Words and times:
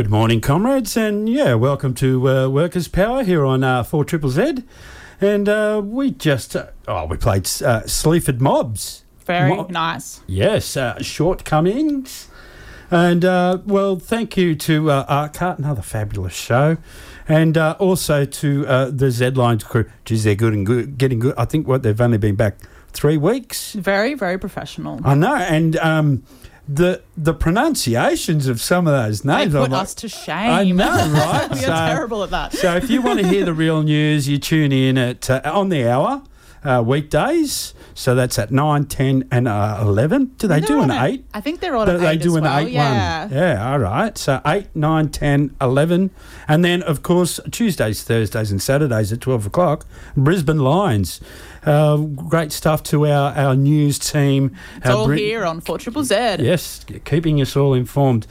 Good 0.00 0.08
morning, 0.08 0.40
comrades, 0.40 0.96
and 0.96 1.28
yeah, 1.28 1.52
welcome 1.52 1.92
to 1.96 2.26
uh, 2.26 2.48
Workers' 2.48 2.88
Power 2.88 3.22
here 3.22 3.44
on 3.44 3.62
uh, 3.62 3.82
4 3.82 4.02
Triple 4.06 4.30
Z. 4.30 4.64
And 5.20 5.46
uh, 5.46 5.82
we 5.84 6.10
just, 6.10 6.56
uh, 6.56 6.68
oh, 6.88 7.04
we 7.04 7.18
played 7.18 7.46
uh, 7.60 7.86
Sleaford 7.86 8.40
Mods. 8.40 9.04
Very 9.26 9.54
Mo- 9.54 9.66
nice. 9.68 10.22
Yes, 10.26 10.74
uh, 10.74 11.02
shortcomings. 11.02 12.28
And 12.90 13.26
uh, 13.26 13.58
well, 13.66 13.98
thank 13.98 14.38
you 14.38 14.54
to 14.54 14.90
uh, 14.90 15.28
Artcut, 15.28 15.58
another 15.58 15.82
fabulous 15.82 16.32
show, 16.32 16.78
and 17.28 17.58
uh, 17.58 17.76
also 17.78 18.24
to 18.24 18.66
uh, 18.66 18.90
the 18.90 19.10
Z 19.10 19.32
Lines 19.32 19.64
crew. 19.64 19.84
Geez, 20.06 20.24
they're 20.24 20.34
good 20.34 20.54
and 20.54 20.64
good, 20.64 20.96
getting 20.96 21.18
good. 21.18 21.34
I 21.36 21.44
think 21.44 21.68
what 21.68 21.82
they've 21.82 22.00
only 22.00 22.16
been 22.16 22.36
back 22.36 22.56
three 22.88 23.18
weeks. 23.18 23.74
Very, 23.74 24.14
very 24.14 24.38
professional. 24.38 24.98
I 25.04 25.14
know, 25.14 25.36
and 25.36 25.76
um, 25.76 26.22
the 26.72 27.02
the 27.16 27.34
pronunciations 27.34 28.46
of 28.46 28.60
some 28.60 28.86
of 28.86 28.92
those 28.92 29.22
They 29.22 29.32
names. 29.36 29.52
put 29.52 29.64
I'm 29.64 29.70
like, 29.72 29.82
us 29.82 29.94
to 29.94 30.08
shame. 30.08 30.50
I 30.50 30.64
know, 30.70 30.86
right? 30.86 31.48
we 31.52 31.56
So- 31.56 31.72
are 31.72 31.88
terrible 31.88 32.22
at 32.22 32.30
that. 32.30 32.52
so 32.52 32.76
if 32.76 32.88
you 32.88 33.02
want 33.02 33.18
to 33.20 33.26
hear 33.26 33.44
the 33.44 33.54
real 33.54 33.82
news, 33.82 34.28
you 34.28 34.38
tune 34.38 34.70
in 34.72 34.96
at 34.96 35.28
uh, 35.28 35.40
on 35.44 35.68
the 35.70 35.88
hour 35.88 36.22
uh, 36.64 36.82
weekdays. 36.86 37.74
So 37.92 38.14
that's 38.14 38.38
at 38.38 38.50
9, 38.50 38.86
10 38.86 39.28
and 39.30 39.46
uh, 39.46 39.78
11. 39.82 40.26
Do 40.38 40.46
they 40.48 40.60
They're 40.60 40.68
do 40.68 40.80
an 40.80 40.90
on 40.90 41.04
8? 41.04 41.24
I 41.34 41.40
think 41.42 41.60
they're 41.60 41.76
on 41.76 41.86
They, 41.86 41.94
an 41.96 42.00
they 42.00 42.10
eight 42.12 42.22
do 42.22 42.30
as 42.30 42.36
an 42.36 42.42
well. 42.44 42.58
8 42.58 42.70
yeah. 42.72 43.22
one. 43.26 43.32
Yeah, 43.36 43.72
all 43.72 43.78
right. 43.78 44.16
So 44.16 44.40
8, 44.46 44.74
9, 44.74 45.08
10, 45.10 45.56
11. 45.60 46.10
And 46.48 46.64
then, 46.64 46.82
of 46.84 47.02
course, 47.02 47.40
Tuesdays, 47.50 48.02
Thursdays, 48.02 48.50
and 48.50 48.62
Saturdays 48.62 49.12
at 49.12 49.20
12 49.20 49.46
o'clock, 49.46 49.84
Brisbane 50.16 50.60
Lions. 50.60 51.20
Uh, 51.64 51.96
great 51.98 52.52
stuff 52.52 52.82
to 52.84 53.06
our, 53.06 53.32
our 53.36 53.54
news 53.54 53.98
team. 53.98 54.56
It's 54.76 54.86
all 54.88 55.06
Brit- 55.06 55.18
here 55.18 55.44
on 55.44 55.60
4 55.60 55.78
Triple 55.78 56.04
Z. 56.04 56.14
Yes, 56.14 56.84
keeping 57.04 57.40
us 57.40 57.54
all 57.56 57.74
informed. 57.74 58.26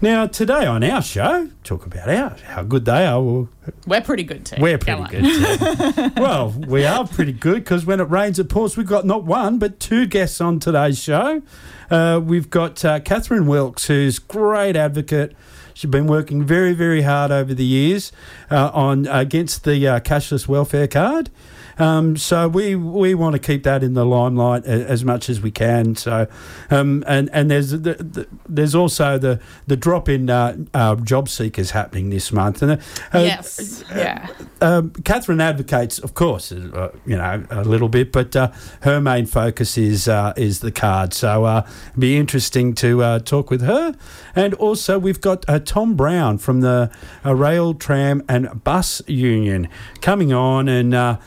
Now, 0.00 0.26
today 0.26 0.66
on 0.66 0.82
our 0.82 1.00
show, 1.00 1.48
talk 1.62 1.86
about 1.86 2.08
our, 2.08 2.36
how 2.44 2.64
good 2.64 2.84
they 2.84 3.06
are. 3.06 3.22
Well, 3.22 3.48
We're 3.86 4.00
pretty 4.00 4.24
good 4.24 4.44
too. 4.44 4.56
we're 4.60 4.78
pretty 4.78 5.04
good. 5.04 5.22
too. 5.24 6.10
well, 6.20 6.50
we 6.50 6.84
are 6.84 7.06
pretty 7.06 7.30
good 7.32 7.62
because 7.62 7.86
when 7.86 8.00
it 8.00 8.10
rains, 8.10 8.40
it 8.40 8.48
pours. 8.48 8.76
We've 8.76 8.84
got 8.86 9.06
not 9.06 9.22
one 9.22 9.58
but 9.60 9.78
two 9.78 10.06
guests 10.06 10.40
on 10.40 10.58
today's 10.58 10.98
show. 11.00 11.40
Uh, 11.88 12.20
we've 12.24 12.50
got 12.50 12.84
uh, 12.84 12.98
Kathryn 12.98 13.46
Wilkes, 13.46 13.86
who's 13.86 14.18
great 14.18 14.74
advocate. 14.74 15.36
She's 15.74 15.90
been 15.90 16.06
working 16.08 16.44
very, 16.44 16.72
very 16.72 17.02
hard 17.02 17.30
over 17.30 17.54
the 17.54 17.64
years 17.64 18.10
uh, 18.50 18.70
on 18.74 19.06
against 19.06 19.62
the 19.64 19.86
uh, 19.86 20.00
cashless 20.00 20.48
welfare 20.48 20.88
card. 20.88 21.30
Um, 21.78 22.16
so 22.16 22.48
we 22.48 22.74
we 22.76 23.14
want 23.14 23.34
to 23.34 23.38
keep 23.38 23.62
that 23.64 23.82
in 23.82 23.94
the 23.94 24.04
limelight 24.04 24.64
a, 24.66 24.86
as 24.88 25.04
much 25.04 25.28
as 25.28 25.40
we 25.40 25.50
can. 25.50 25.94
So, 25.96 26.26
um, 26.70 27.04
and 27.06 27.30
and 27.32 27.50
there's 27.50 27.70
the, 27.70 27.78
the, 27.78 28.26
there's 28.48 28.74
also 28.74 29.18
the 29.18 29.40
the 29.66 29.76
drop 29.76 30.08
in 30.08 30.30
uh, 30.30 30.56
uh, 30.74 30.96
job 30.96 31.28
seekers 31.28 31.70
happening 31.70 32.10
this 32.10 32.32
month. 32.32 32.62
And 32.62 32.72
uh, 32.72 32.78
yes. 33.12 33.84
yeah. 33.90 34.28
um, 34.60 34.90
Kathryn 34.90 35.40
advocates, 35.40 35.98
of 35.98 36.14
course, 36.14 36.52
uh, 36.52 36.92
you 37.06 37.16
know, 37.16 37.44
a 37.50 37.64
little 37.64 37.88
bit, 37.88 38.12
but 38.12 38.34
uh, 38.36 38.52
her 38.82 39.00
main 39.00 39.26
focus 39.26 39.78
is 39.78 40.08
uh, 40.08 40.32
is 40.36 40.60
the 40.60 40.72
card. 40.72 41.14
So 41.14 41.44
uh, 41.44 41.66
it'd 41.90 42.00
be 42.00 42.16
interesting 42.16 42.74
to 42.76 43.02
uh, 43.02 43.18
talk 43.20 43.50
with 43.50 43.62
her. 43.62 43.94
And 44.34 44.54
also, 44.54 44.98
we've 44.98 45.20
got 45.20 45.48
uh, 45.48 45.58
Tom 45.58 45.94
Brown 45.94 46.38
from 46.38 46.60
the 46.60 46.90
uh, 47.24 47.34
Rail, 47.34 47.74
Tram, 47.74 48.22
and 48.28 48.62
Bus 48.64 49.02
Union 49.06 49.68
coming 50.00 50.32
on 50.32 50.68
and 50.68 50.94
uh, 50.94 51.18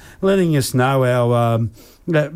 letting 0.45 0.57
us 0.57 0.73
know 0.73 1.03
our 1.03 1.55
um, 1.55 1.71
uh, 2.13 2.29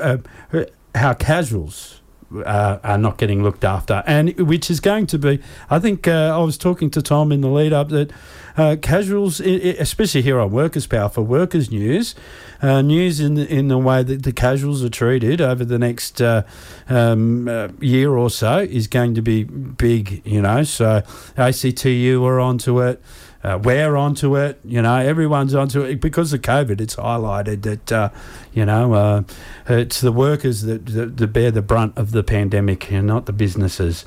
uh, 0.00 0.64
how 0.94 1.14
casuals 1.14 2.00
uh, 2.34 2.78
are 2.82 2.98
not 2.98 3.18
getting 3.18 3.42
looked 3.42 3.64
after, 3.64 4.02
and 4.06 4.36
which 4.38 4.70
is 4.70 4.80
going 4.80 5.06
to 5.06 5.18
be. 5.18 5.40
I 5.70 5.78
think 5.78 6.08
uh, 6.08 6.36
I 6.36 6.42
was 6.42 6.58
talking 6.58 6.90
to 6.90 7.02
Tom 7.02 7.30
in 7.30 7.40
the 7.40 7.48
lead 7.48 7.72
up 7.72 7.90
that 7.90 8.10
uh, 8.56 8.76
casuals, 8.82 9.38
especially 9.40 10.22
here 10.22 10.40
on 10.40 10.50
Workers 10.50 10.86
Power 10.86 11.08
for 11.08 11.22
Workers 11.22 11.70
News, 11.70 12.16
uh, 12.62 12.82
news 12.82 13.20
in 13.20 13.34
the, 13.34 13.46
in 13.46 13.68
the 13.68 13.78
way 13.78 14.02
that 14.02 14.24
the 14.24 14.32
casuals 14.32 14.82
are 14.82 14.88
treated 14.88 15.40
over 15.40 15.64
the 15.64 15.78
next 15.78 16.20
uh, 16.20 16.42
um, 16.88 17.46
uh, 17.46 17.68
year 17.80 18.16
or 18.16 18.30
so 18.30 18.58
is 18.58 18.88
going 18.88 19.14
to 19.14 19.22
be 19.22 19.44
big. 19.44 20.26
You 20.26 20.42
know, 20.42 20.64
so 20.64 21.02
ACTU 21.36 22.24
are 22.24 22.40
onto 22.40 22.80
it. 22.80 23.00
Uh, 23.46 23.58
we're 23.58 23.94
onto 23.94 24.36
it, 24.36 24.58
you 24.64 24.82
know. 24.82 24.96
Everyone's 24.96 25.54
onto 25.54 25.82
it 25.82 26.00
because 26.00 26.32
of 26.32 26.42
COVID. 26.42 26.80
It's 26.80 26.96
highlighted 26.96 27.62
that, 27.62 27.92
uh, 27.92 28.08
you 28.52 28.64
know, 28.64 28.94
uh, 28.94 29.22
it's 29.68 30.00
the 30.00 30.10
workers 30.10 30.62
that, 30.62 30.84
that, 30.86 31.16
that 31.16 31.26
bear 31.28 31.52
the 31.52 31.62
brunt 31.62 31.96
of 31.96 32.10
the 32.10 32.24
pandemic, 32.24 32.90
and 32.90 33.06
not 33.06 33.26
the 33.26 33.32
businesses. 33.32 34.04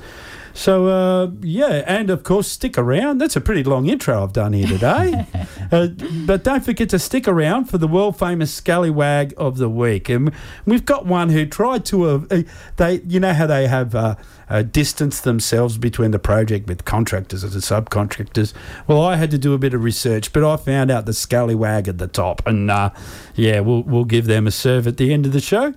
So 0.60 0.88
uh, 0.88 1.30
yeah, 1.40 1.84
and 1.86 2.10
of 2.10 2.22
course, 2.22 2.46
stick 2.46 2.76
around. 2.76 3.16
That's 3.16 3.34
a 3.34 3.40
pretty 3.40 3.64
long 3.64 3.86
intro 3.86 4.22
I've 4.22 4.34
done 4.34 4.52
here 4.52 4.68
today. 4.68 5.24
uh, 5.72 5.86
but 6.26 6.44
don't 6.44 6.62
forget 6.62 6.90
to 6.90 6.98
stick 6.98 7.26
around 7.26 7.64
for 7.64 7.78
the 7.78 7.88
world 7.88 8.18
famous 8.18 8.52
scallywag 8.52 9.32
of 9.38 9.56
the 9.56 9.70
week. 9.70 10.10
And 10.10 10.32
we've 10.66 10.84
got 10.84 11.06
one 11.06 11.30
who 11.30 11.46
tried 11.46 11.86
to 11.86 12.04
uh, 12.04 12.20
uh, 12.30 12.42
they, 12.76 13.00
you 13.06 13.20
know 13.20 13.32
how 13.32 13.46
they 13.46 13.68
have. 13.68 13.94
Uh, 13.94 14.16
uh, 14.50 14.62
distanced 14.62 15.22
themselves 15.22 15.78
between 15.78 16.10
the 16.10 16.18
project 16.18 16.66
with 16.66 16.84
contractors 16.84 17.44
and 17.44 17.52
the 17.52 17.60
subcontractors. 17.60 18.52
Well, 18.88 19.00
I 19.00 19.14
had 19.14 19.30
to 19.30 19.38
do 19.38 19.54
a 19.54 19.58
bit 19.58 19.74
of 19.74 19.84
research, 19.84 20.32
but 20.32 20.42
I 20.42 20.56
found 20.56 20.90
out 20.90 21.06
the 21.06 21.12
scallywag 21.12 21.86
at 21.86 21.98
the 21.98 22.08
top, 22.08 22.44
and 22.48 22.68
uh, 22.68 22.90
yeah, 23.36 23.60
we'll 23.60 23.84
we'll 23.84 24.04
give 24.04 24.26
them 24.26 24.48
a 24.48 24.50
serve 24.50 24.88
at 24.88 24.96
the 24.96 25.12
end 25.12 25.24
of 25.24 25.32
the 25.32 25.40
show. 25.40 25.72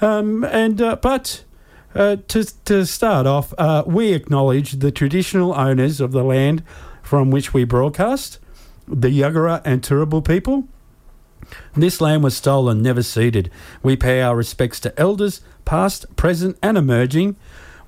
Um, 0.00 0.42
and 0.42 0.82
uh, 0.82 0.96
but 0.96 1.44
uh, 1.94 2.16
to 2.28 2.44
to 2.64 2.86
start 2.86 3.26
off, 3.26 3.54
uh, 3.58 3.82
we 3.86 4.12
acknowledge 4.12 4.72
the 4.72 4.90
traditional 4.90 5.54
owners 5.54 6.00
of 6.00 6.12
the 6.12 6.24
land 6.24 6.62
from 7.02 7.30
which 7.30 7.54
we 7.54 7.64
broadcast, 7.64 8.38
the 8.86 9.08
Yuggera 9.08 9.62
and 9.64 9.82
Turrbal 9.82 10.24
people. 10.26 10.68
This 11.74 12.00
land 12.00 12.22
was 12.22 12.36
stolen, 12.36 12.82
never 12.82 13.02
ceded. 13.02 13.50
We 13.82 13.96
pay 13.96 14.20
our 14.20 14.36
respects 14.36 14.80
to 14.80 14.98
elders, 15.00 15.40
past, 15.64 16.14
present, 16.16 16.58
and 16.62 16.76
emerging. 16.76 17.36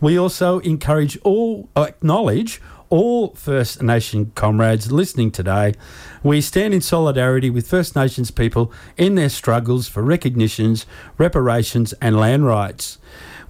We 0.00 0.18
also 0.18 0.60
encourage 0.60 1.18
all, 1.22 1.68
acknowledge 1.76 2.60
all 2.88 3.34
First 3.34 3.82
Nation 3.82 4.32
comrades 4.34 4.90
listening 4.90 5.30
today. 5.30 5.74
We 6.22 6.40
stand 6.40 6.74
in 6.74 6.80
solidarity 6.80 7.50
with 7.50 7.68
First 7.68 7.94
Nations 7.94 8.30
people 8.30 8.72
in 8.96 9.14
their 9.14 9.28
struggles 9.28 9.88
for 9.88 10.02
recognitions, 10.02 10.86
reparations, 11.16 11.92
and 12.00 12.16
land 12.16 12.46
rights. 12.46 12.98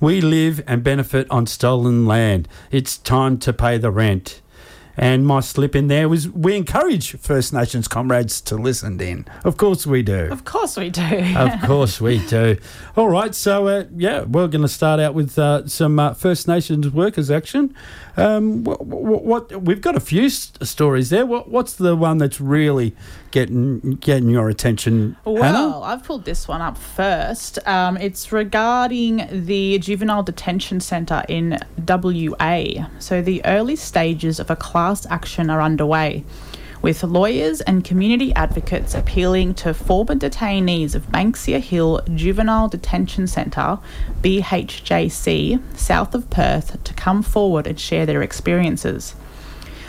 We 0.01 0.23
live 0.23 0.63
and 0.67 0.83
benefit 0.83 1.31
on 1.31 1.47
stolen 1.47 2.07
land. 2.07 2.49
It's 2.71 2.97
time 2.97 3.37
to 3.41 3.53
pay 3.53 3.77
the 3.77 3.91
rent. 3.91 4.41
And 4.97 5.27
my 5.27 5.41
slip 5.41 5.77
in 5.77 5.89
there 5.89 6.09
was 6.09 6.29
we 6.29 6.57
encourage 6.57 7.17
First 7.19 7.53
Nations 7.53 7.89
comrades 7.89 8.41
to 8.43 8.57
listen 8.57 9.01
in. 9.01 9.27
Of 9.45 9.57
course 9.57 9.87
we 9.87 10.03
do. 10.03 10.29
Of 10.31 10.45
course 10.45 10.77
we 10.77 10.91
do. 10.91 11.01
Of 11.37 11.63
course 11.63 12.01
we 12.01 12.19
do. 12.27 12.59
All 12.97 13.09
right, 13.09 13.35
so 13.35 13.67
uh, 13.67 13.85
yeah, 13.97 14.23
we're 14.23 14.49
going 14.49 14.63
to 14.63 14.69
start 14.69 15.01
out 15.01 15.15
with 15.15 15.39
uh, 15.39 15.67
some 15.67 15.99
uh, 15.99 16.15
First 16.15 16.49
Nations 16.49 16.91
workers 16.91 17.31
action. 17.31 17.75
Um, 18.17 18.65
what, 18.65 18.85
what, 18.85 19.63
we've 19.63 19.81
got 19.81 19.97
a 19.97 20.01
few 20.01 20.25
s- 20.27 20.53
stories 20.63 21.11
there. 21.11 21.27
What, 21.27 21.49
what's 21.49 21.75
the 21.75 21.97
one 21.97 22.19
that's 22.19 22.41
really 22.41 22.95
getting 23.31 23.97
getting 23.97 24.31
your 24.31 24.49
attention, 24.49 25.17
Hannah? 25.25 25.41
Well, 25.41 25.83
I've 25.85 26.03
pulled 26.03 26.25
this 26.25 26.49
one 26.49 26.61
up 26.61 26.77
first. 26.77 27.59
Um, 27.67 27.97
it's 27.97 28.33
regarding 28.33 29.29
the 29.31 29.79
juvenile 29.79 30.23
detention 30.23 30.81
centre 30.81 31.23
in 31.29 31.59
WA. 31.87 32.89
So, 32.99 33.23
the 33.23 33.45
early 33.45 33.77
stages 33.77 34.41
of 34.41 34.51
a 34.51 34.57
class 34.57 35.07
action 35.07 35.51
are 35.51 35.61
underway, 35.63 36.25
with 36.83 37.03
lawyers 37.03 37.61
and 37.63 37.85
community 37.85 38.33
advocates 38.35 38.95
appealing 38.95 39.55
to 39.55 39.75
former 39.75 40.15
detainees 40.15 40.95
of 40.95 41.07
Banksia 41.09 41.61
Hill 41.61 42.01
Juvenile 42.15 42.69
Detention 42.69 43.27
Centre, 43.27 43.79
BHJC, 44.23 45.61
south 45.77 46.15
of 46.15 46.31
Perth, 46.31 46.83
to 46.83 46.95
come 46.95 47.23
forward 47.23 47.67
and 47.67 47.79
share 47.79 48.07
their 48.07 48.23
experiences. 48.23 49.15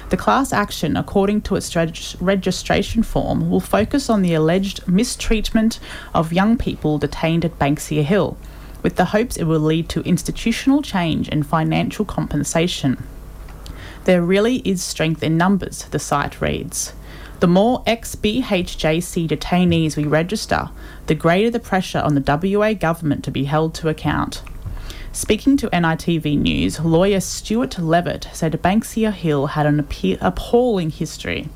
The 0.10 0.18
class 0.18 0.52
action, 0.52 0.98
according 0.98 1.44
to 1.44 1.56
its 1.56 1.74
reg- 1.74 1.98
registration 2.20 3.02
form, 3.02 3.50
will 3.50 3.62
focus 3.62 4.10
on 4.10 4.22
the 4.22 4.34
alleged 4.34 4.86
mistreatment 4.86 5.80
of 6.14 6.34
young 6.34 6.58
people 6.58 6.98
detained 6.98 7.46
at 7.46 7.58
Banksia 7.58 8.04
Hill, 8.04 8.38
with 8.84 8.98
the 8.98 9.06
hopes 9.06 9.38
it 9.38 9.46
will 9.46 9.62
lead 9.62 9.88
to 9.90 10.02
institutional 10.02 10.82
change 10.82 11.30
and 11.30 11.48
financial 11.48 12.04
compensation. 12.04 13.02
There 14.06 14.22
really 14.22 14.58
is 14.58 14.82
strength 14.82 15.22
in 15.22 15.38
numbers, 15.38 15.84
the 15.92 16.00
site 16.00 16.42
reads. 16.42 16.94
The 17.40 17.48
more 17.48 17.84
ex 17.86 18.16
BHJC 18.16 19.28
detainees 19.28 19.96
we 19.96 20.04
register, 20.04 20.70
the 21.08 21.16
greater 21.16 21.50
the 21.50 21.60
pressure 21.60 22.00
on 22.00 22.16
the 22.16 22.58
WA 22.58 22.74
government 22.74 23.24
to 23.24 23.32
be 23.32 23.46
held 23.46 23.74
to 23.76 23.90
account. 23.90 24.44
Speaking 25.12 25.58
to 25.58 25.70
NITV 25.70 26.40
News, 26.40 26.80
lawyer 26.80 27.20
Stewart 27.20 27.78
Levitt 27.78 28.28
said 28.32 28.54
Banksia 28.62 29.12
Hill 29.12 29.48
had 29.48 29.66
an 29.66 29.86
appalling 30.22 30.90
history. 30.90 31.50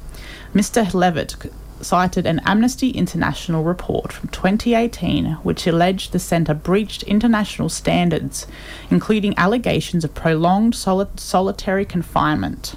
Mr. 0.53 0.93
Levitt 0.93 1.35
c- 1.41 1.49
cited 1.81 2.25
an 2.25 2.41
Amnesty 2.45 2.89
International 2.89 3.63
report 3.63 4.13
from 4.13 4.29
2018 4.29 5.33
which 5.43 5.67
alleged 5.67 6.11
the 6.11 6.19
centre 6.19 6.53
breached 6.53 7.03
international 7.03 7.69
standards, 7.69 8.47
including 8.89 9.37
allegations 9.37 10.03
of 10.03 10.13
prolonged 10.13 10.75
soli- 10.75 11.07
solitary 11.15 11.85
confinement. 11.85 12.75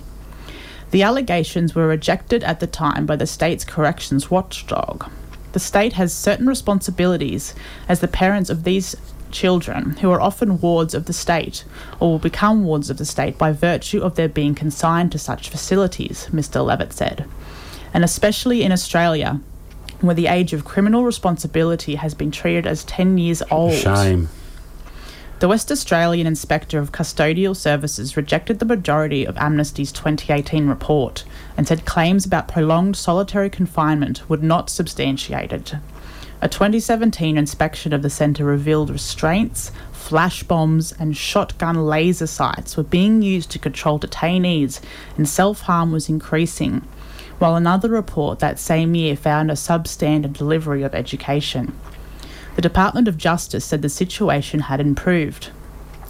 The 0.90 1.02
allegations 1.02 1.74
were 1.74 1.86
rejected 1.86 2.42
at 2.44 2.60
the 2.60 2.66
time 2.66 3.04
by 3.06 3.16
the 3.16 3.26
state's 3.26 3.64
corrections 3.64 4.30
watchdog. 4.30 5.10
The 5.52 5.60
state 5.60 5.94
has 5.94 6.12
certain 6.12 6.46
responsibilities 6.46 7.54
as 7.88 8.00
the 8.00 8.08
parents 8.08 8.50
of 8.50 8.64
these 8.64 8.96
children, 9.30 9.92
who 10.00 10.10
are 10.10 10.20
often 10.20 10.60
wards 10.60 10.94
of 10.94 11.04
the 11.04 11.12
state, 11.12 11.64
or 12.00 12.10
will 12.10 12.18
become 12.18 12.64
wards 12.64 12.90
of 12.90 12.98
the 12.98 13.04
state 13.04 13.38
by 13.38 13.52
virtue 13.52 14.00
of 14.00 14.14
their 14.14 14.28
being 14.28 14.54
consigned 14.54 15.12
to 15.12 15.18
such 15.18 15.50
facilities, 15.50 16.28
Mr. 16.32 16.64
Levitt 16.64 16.92
said. 16.92 17.26
And 17.94 18.04
especially 18.04 18.62
in 18.62 18.72
Australia, 18.72 19.40
where 20.00 20.14
the 20.14 20.26
age 20.26 20.52
of 20.52 20.64
criminal 20.64 21.04
responsibility 21.04 21.96
has 21.96 22.14
been 22.14 22.30
treated 22.30 22.66
as 22.66 22.84
10 22.84 23.18
years 23.18 23.42
old. 23.50 23.74
Shame. 23.74 24.28
The 25.40 25.48
West 25.48 25.70
Australian 25.70 26.26
Inspector 26.26 26.76
of 26.76 26.90
Custodial 26.90 27.54
Services 27.54 28.16
rejected 28.16 28.58
the 28.58 28.64
majority 28.64 29.24
of 29.24 29.36
Amnesty's 29.36 29.92
2018 29.92 30.66
report 30.66 31.24
and 31.56 31.66
said 31.66 31.86
claims 31.86 32.26
about 32.26 32.48
prolonged 32.48 32.96
solitary 32.96 33.48
confinement 33.48 34.28
would 34.28 34.42
not 34.42 34.68
substantiate 34.68 35.52
it. 35.52 35.74
A 36.40 36.48
2017 36.48 37.36
inspection 37.36 37.92
of 37.92 38.02
the 38.02 38.10
centre 38.10 38.44
revealed 38.44 38.90
restraints, 38.90 39.70
flash 39.92 40.42
bombs, 40.42 40.92
and 40.92 41.16
shotgun 41.16 41.86
laser 41.86 42.26
sights 42.26 42.76
were 42.76 42.82
being 42.82 43.22
used 43.22 43.50
to 43.52 43.58
control 43.60 43.98
detainees, 43.98 44.80
and 45.16 45.28
self 45.28 45.62
harm 45.62 45.92
was 45.92 46.08
increasing, 46.08 46.82
while 47.38 47.56
another 47.56 47.88
report 47.88 48.38
that 48.40 48.58
same 48.58 48.94
year 48.94 49.16
found 49.16 49.50
a 49.50 49.54
substandard 49.54 50.32
delivery 50.32 50.82
of 50.82 50.94
education. 50.94 51.78
The 52.56 52.62
Department 52.62 53.06
of 53.06 53.16
Justice 53.16 53.64
said 53.64 53.82
the 53.82 53.88
situation 53.88 54.60
had 54.60 54.80
improved. 54.80 55.50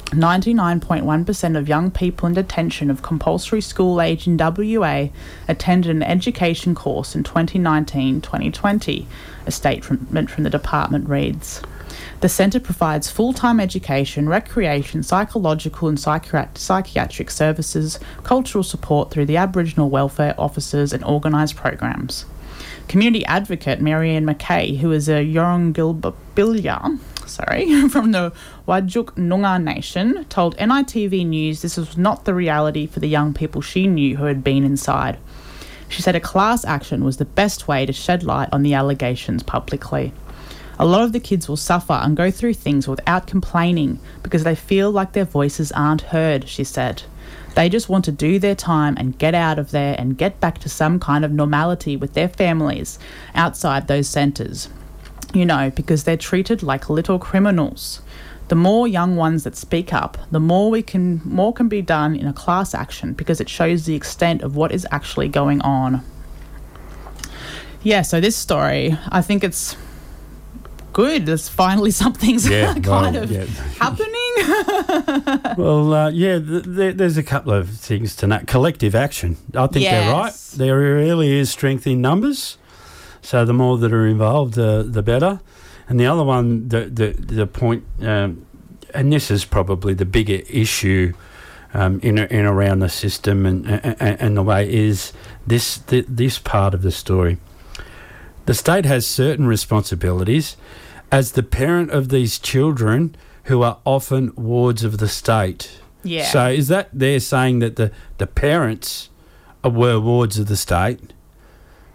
99.1% 0.06 1.58
of 1.58 1.68
young 1.68 1.90
people 1.90 2.26
in 2.26 2.32
detention 2.32 2.90
of 2.90 3.02
compulsory 3.02 3.60
school 3.60 4.00
age 4.00 4.26
in 4.26 4.38
WA 4.38 5.08
attended 5.46 5.90
an 5.90 6.02
education 6.02 6.74
course 6.74 7.14
in 7.14 7.22
2019 7.22 8.22
2020, 8.22 9.06
a 9.44 9.50
statement 9.50 10.30
from 10.30 10.44
the 10.44 10.50
department 10.50 11.06
reads. 11.10 11.60
The 12.20 12.28
centre 12.28 12.60
provides 12.60 13.10
full 13.10 13.32
time 13.32 13.60
education, 13.60 14.28
recreation, 14.28 15.02
psychological 15.02 15.88
and 15.88 15.98
psychiatric 15.98 17.30
services, 17.30 18.00
cultural 18.24 18.64
support 18.64 19.10
through 19.10 19.26
the 19.26 19.36
Aboriginal 19.36 19.88
welfare 19.88 20.34
officers 20.38 20.92
and 20.92 21.04
organised 21.04 21.56
programs. 21.56 22.24
Community 22.88 23.24
advocate 23.26 23.80
Marianne 23.80 24.26
McKay, 24.26 24.78
who 24.78 24.90
is 24.92 25.08
a 25.08 25.24
Yurungilbilya, 25.24 26.98
sorry, 27.26 27.88
from 27.88 28.12
the 28.12 28.32
Whadjuk 28.66 29.12
Noongar 29.12 29.62
Nation, 29.62 30.24
told 30.30 30.56
NITV 30.56 31.26
News 31.26 31.62
this 31.62 31.76
was 31.76 31.96
not 31.96 32.24
the 32.24 32.34
reality 32.34 32.86
for 32.86 33.00
the 33.00 33.08
young 33.08 33.34
people 33.34 33.60
she 33.60 33.86
knew 33.86 34.16
who 34.16 34.24
had 34.24 34.42
been 34.42 34.64
inside. 34.64 35.18
She 35.88 36.02
said 36.02 36.16
a 36.16 36.20
class 36.20 36.64
action 36.64 37.04
was 37.04 37.16
the 37.16 37.24
best 37.24 37.68
way 37.68 37.86
to 37.86 37.92
shed 37.92 38.22
light 38.22 38.48
on 38.52 38.62
the 38.62 38.74
allegations 38.74 39.42
publicly. 39.42 40.12
A 40.80 40.86
lot 40.86 41.02
of 41.02 41.12
the 41.12 41.20
kids 41.20 41.48
will 41.48 41.56
suffer 41.56 41.94
and 41.94 42.16
go 42.16 42.30
through 42.30 42.54
things 42.54 42.86
without 42.86 43.26
complaining 43.26 43.98
because 44.22 44.44
they 44.44 44.54
feel 44.54 44.92
like 44.92 45.12
their 45.12 45.24
voices 45.24 45.72
aren't 45.72 46.02
heard, 46.02 46.48
she 46.48 46.62
said. 46.62 47.02
They 47.56 47.68
just 47.68 47.88
want 47.88 48.04
to 48.04 48.12
do 48.12 48.38
their 48.38 48.54
time 48.54 48.94
and 48.96 49.18
get 49.18 49.34
out 49.34 49.58
of 49.58 49.72
there 49.72 49.96
and 49.98 50.16
get 50.16 50.38
back 50.38 50.58
to 50.58 50.68
some 50.68 51.00
kind 51.00 51.24
of 51.24 51.32
normality 51.32 51.96
with 51.96 52.14
their 52.14 52.28
families 52.28 53.00
outside 53.34 53.88
those 53.88 54.08
centres. 54.08 54.68
You 55.34 55.44
know, 55.44 55.70
because 55.74 56.04
they're 56.04 56.16
treated 56.16 56.62
like 56.62 56.88
little 56.88 57.18
criminals. 57.18 58.00
The 58.46 58.54
more 58.54 58.86
young 58.86 59.16
ones 59.16 59.42
that 59.44 59.56
speak 59.56 59.92
up, 59.92 60.16
the 60.30 60.40
more 60.40 60.70
we 60.70 60.82
can 60.82 61.20
more 61.24 61.52
can 61.52 61.68
be 61.68 61.82
done 61.82 62.14
in 62.14 62.26
a 62.26 62.32
class 62.32 62.74
action 62.74 63.12
because 63.12 63.40
it 63.40 63.48
shows 63.48 63.84
the 63.84 63.96
extent 63.96 64.42
of 64.42 64.54
what 64.56 64.72
is 64.72 64.86
actually 64.90 65.28
going 65.28 65.60
on. 65.60 66.02
Yeah, 67.82 68.02
so 68.02 68.20
this 68.20 68.36
story, 68.36 68.96
I 69.10 69.20
think 69.20 69.44
it's 69.44 69.76
good. 70.98 71.26
There's 71.26 71.48
finally 71.48 71.90
something's 72.04 72.48
Yeah, 72.48 72.74
kind 72.74 72.86
well, 73.14 73.16
of 73.22 73.30
yeah. 73.30 73.44
happening. 73.78 74.14
Well, 75.56 75.92
uh, 75.92 76.10
yeah, 76.10 76.38
th- 76.38 76.64
th- 76.64 76.96
there's 76.96 77.16
a 77.16 77.22
couple 77.22 77.52
of 77.52 77.68
things 77.70 78.14
to 78.16 78.26
note. 78.26 78.46
Collective 78.46 78.94
action. 78.94 79.36
I 79.54 79.66
think 79.66 79.84
they're 79.84 80.12
right. 80.12 80.32
There 80.56 80.78
really 80.78 81.32
is 81.38 81.50
strength 81.50 81.86
in 81.86 82.00
numbers. 82.00 82.56
So 83.22 83.44
the 83.44 83.52
more 83.52 83.78
that 83.78 83.92
are 83.92 84.06
involved, 84.06 84.58
uh, 84.58 84.82
the 84.82 85.02
better. 85.02 85.40
And 85.88 85.98
the 86.00 86.06
other 86.06 86.24
one, 86.24 86.68
the 86.68 86.80
the, 86.86 87.08
the 87.12 87.46
point, 87.46 87.84
um, 88.00 88.46
and 88.94 89.12
this 89.12 89.30
is 89.30 89.44
probably 89.44 89.94
the 89.94 90.04
bigger 90.04 90.40
issue 90.48 91.12
um, 91.74 92.00
in 92.02 92.18
in 92.18 92.44
around 92.46 92.80
the 92.80 92.88
system 92.88 93.46
and 93.46 93.66
and, 93.66 94.20
and 94.20 94.36
the 94.36 94.42
way 94.42 94.72
is 94.72 95.12
this 95.46 95.78
th- 95.78 96.06
this 96.08 96.38
part 96.38 96.74
of 96.74 96.82
the 96.82 96.92
story. 96.92 97.38
The 98.46 98.54
state 98.54 98.84
has 98.86 99.06
certain 99.06 99.46
responsibilities 99.46 100.56
as 101.10 101.32
the 101.32 101.42
parent 101.42 101.90
of 101.90 102.08
these 102.08 102.38
children 102.38 103.16
who 103.44 103.62
are 103.62 103.78
often 103.84 104.32
wards 104.36 104.84
of 104.84 104.98
the 104.98 105.08
state. 105.08 105.80
Yeah. 106.02 106.24
So 106.24 106.48
is 106.48 106.68
that 106.68 106.90
they're 106.92 107.20
saying 107.20 107.60
that 107.60 107.76
the, 107.76 107.90
the 108.18 108.26
parents 108.26 109.08
were 109.64 109.98
wards 109.98 110.38
of 110.38 110.46
the 110.46 110.56
state 110.56 111.12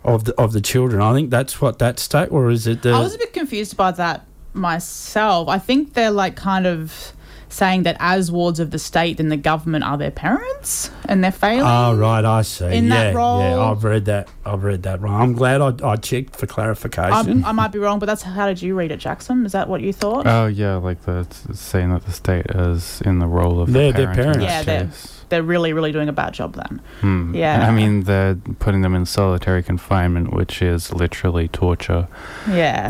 of 0.04 0.26
the 0.26 0.36
of 0.36 0.54
the 0.54 0.62
children? 0.62 1.02
I 1.02 1.14
think 1.14 1.30
that's 1.30 1.62
what 1.62 1.80
that 1.80 2.00
state, 2.00 2.32
or 2.32 2.50
is 2.50 2.68
it 2.68 2.82
the? 2.82 2.92
I 2.92 3.00
was 3.00 3.16
a 3.16 3.18
bit 3.18 3.34
confused 3.34 3.78
by 3.78 3.92
that 3.92 4.26
myself. 4.54 5.48
I 5.48 5.60
think 5.60 5.94
they're 5.94 6.12
like 6.12 6.36
kind 6.36 6.68
of 6.68 7.14
saying 7.54 7.84
that 7.84 7.96
as 8.00 8.32
wards 8.32 8.60
of 8.60 8.72
the 8.72 8.80
state, 8.80 9.18
then 9.18 9.30
the 9.30 9.38
government 9.38 9.84
are 9.84 9.96
their 9.98 10.10
parents 10.12 10.90
and 11.08 11.24
they're 11.24 11.32
failing. 11.32 11.62
Oh 11.64 11.96
right, 11.96 12.26
I 12.26 12.42
see. 12.42 12.66
in 12.66 12.86
yeah, 12.86 12.90
that 13.12 13.16
role- 13.16 13.40
yeah, 13.42 13.60
I've 13.60 13.84
read 13.84 14.06
that. 14.06 14.28
I've 14.46 14.64
read 14.64 14.84
that 14.84 15.00
wrong. 15.02 15.22
I'm 15.22 15.34
glad 15.34 15.62
I, 15.62 15.92
I 15.92 15.96
checked 15.98 16.36
for 16.36 16.48
clarification. 16.48 17.44
I, 17.44 17.50
I 17.50 17.52
might 17.52 17.72
be 17.72 17.80
wrong, 17.80 18.00
but 18.00 18.08
that's 18.08 18.24
how 18.24 18.48
did 18.48 18.62
you 18.62 18.76
read 18.76 18.92
it, 18.92 18.98
Jackson? 18.98 19.46
Is 19.46 19.52
that 19.52 19.70
what 19.70 19.82
you 19.82 19.94
thought? 19.94 20.26
Oh 20.26 20.48
yeah, 20.48 20.76
like 20.78 21.04
the 21.04 21.28
saying 21.54 21.92
that 21.92 22.06
the 22.06 22.12
state 22.12 22.48
is 22.50 23.02
in 23.02 23.20
the 23.20 23.28
role 23.28 23.62
of 23.62 23.72
They're 23.72 23.92
the 23.92 24.06
their 24.06 24.14
parent. 24.16 24.42
in 24.42 24.48
parents. 24.48 24.66
this 24.66 25.18
Yeah, 25.20 25.23
they're- 25.34 25.44
really, 25.54 25.74
really 25.74 25.92
doing 25.92 26.10
a 26.10 26.14
bad 26.14 26.34
job 26.34 26.56
then. 26.56 26.82
Hmm. 27.02 27.36
Yeah. 27.36 27.68
I 27.68 27.72
mean, 27.72 28.04
they're 28.04 28.36
putting 28.60 28.82
them 28.82 28.96
in 28.96 29.06
solitary 29.06 29.62
confinement, 29.62 30.34
which 30.34 30.62
is 30.62 30.92
literally 30.94 31.48
torture. 31.50 32.08
Yeah. 32.50 32.90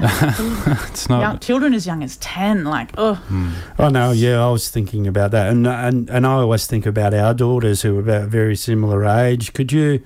It's 0.90 1.10
not. 1.10 1.22
young, 1.22 1.40
children 1.40 1.74
as 1.74 1.86
young 1.88 2.04
as 2.04 2.18
10, 2.18 2.64
like, 2.66 2.90
oh, 2.98 3.16
Hmm. 3.16 3.50
Oh 3.80 3.90
no, 3.90 4.12
yeah, 4.12 4.46
I 4.46 4.50
was 4.52 4.70
thinking 4.70 5.08
about 5.08 5.32
that, 5.32 5.48
and 5.52 5.66
and 5.68 6.10
and 6.10 6.26
I 6.26 6.34
always 6.44 6.68
think 6.68 6.86
about 6.86 7.14
our 7.14 7.34
daughters 7.34 7.82
who 7.84 7.98
are 7.98 8.00
about 8.02 8.24
a 8.24 8.28
very 8.28 8.56
similar 8.56 9.04
age. 9.06 9.54
Could 9.54 9.72
you? 9.72 10.02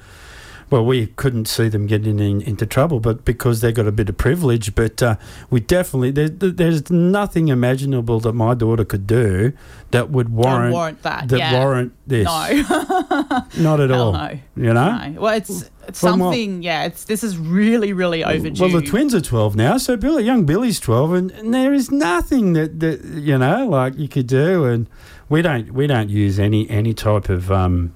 Well, 0.70 0.86
we 0.86 1.08
couldn't 1.08 1.48
see 1.48 1.70
them 1.70 1.88
getting 1.88 2.20
in, 2.20 2.42
into 2.42 2.66
trouble, 2.66 3.00
but 3.00 3.24
because 3.24 3.62
they 3.62 3.72
got 3.72 3.88
a 3.88 3.92
bit 3.92 4.10
of 4.10 4.18
privilege. 4.18 4.76
But 4.76 5.02
uh, 5.02 5.16
we 5.50 5.62
definitely 5.62 6.12
there, 6.12 6.28
there's 6.28 6.92
nothing 6.92 7.48
imaginable 7.48 8.20
that 8.20 8.34
my 8.34 8.54
daughter 8.54 8.84
could 8.84 9.08
do 9.08 9.54
that 9.92 10.10
would 10.10 10.30
warrant 10.30 10.74
warrant 10.74 11.04
that, 11.04 11.30
that 11.30 11.40
yeah. 11.40 11.54
warrant 11.54 11.94
this. 12.06 12.26
no. 12.26 13.46
Not 13.58 13.80
at 13.80 13.92
all. 13.92 14.12
no. 14.12 14.40
You 14.58 14.74
know. 14.74 15.08
No. 15.08 15.22
Well, 15.22 15.38
it's, 15.38 15.50
it's 15.88 16.04
what- 16.04 16.10
something, 16.10 16.62
yeah, 16.64 16.84
it's 16.84 17.06
this 17.06 17.24
is 17.24 17.38
really, 17.38 17.94
really 17.94 18.26
overdue. 18.26 18.62
Well, 18.62 18.82
the 18.82 18.86
twins 18.86 19.16
are 19.16 19.22
twelve 19.22 19.56
now, 19.56 19.78
so 19.78 19.96
Billy, 19.96 20.24
young 20.24 20.46
Billy's 20.46 20.82
twelve, 20.82 21.14
and, 21.14 21.32
and 21.32 21.54
there 21.54 21.74
is 21.74 21.92
nothing 21.92 22.54
that, 22.54 22.82
that 22.82 23.04
you 23.06 23.38
know 23.38 23.68
like 23.68 23.98
you 23.98 24.10
could 24.10 24.28
do, 24.28 24.66
and 24.66 24.90
we 25.30 25.42
don't 25.42 25.72
we 25.72 25.88
don't 25.88 26.10
use 26.10 26.40
any 26.40 26.70
any 26.70 26.94
type 26.94 27.30
of 27.30 27.52
um, 27.52 27.94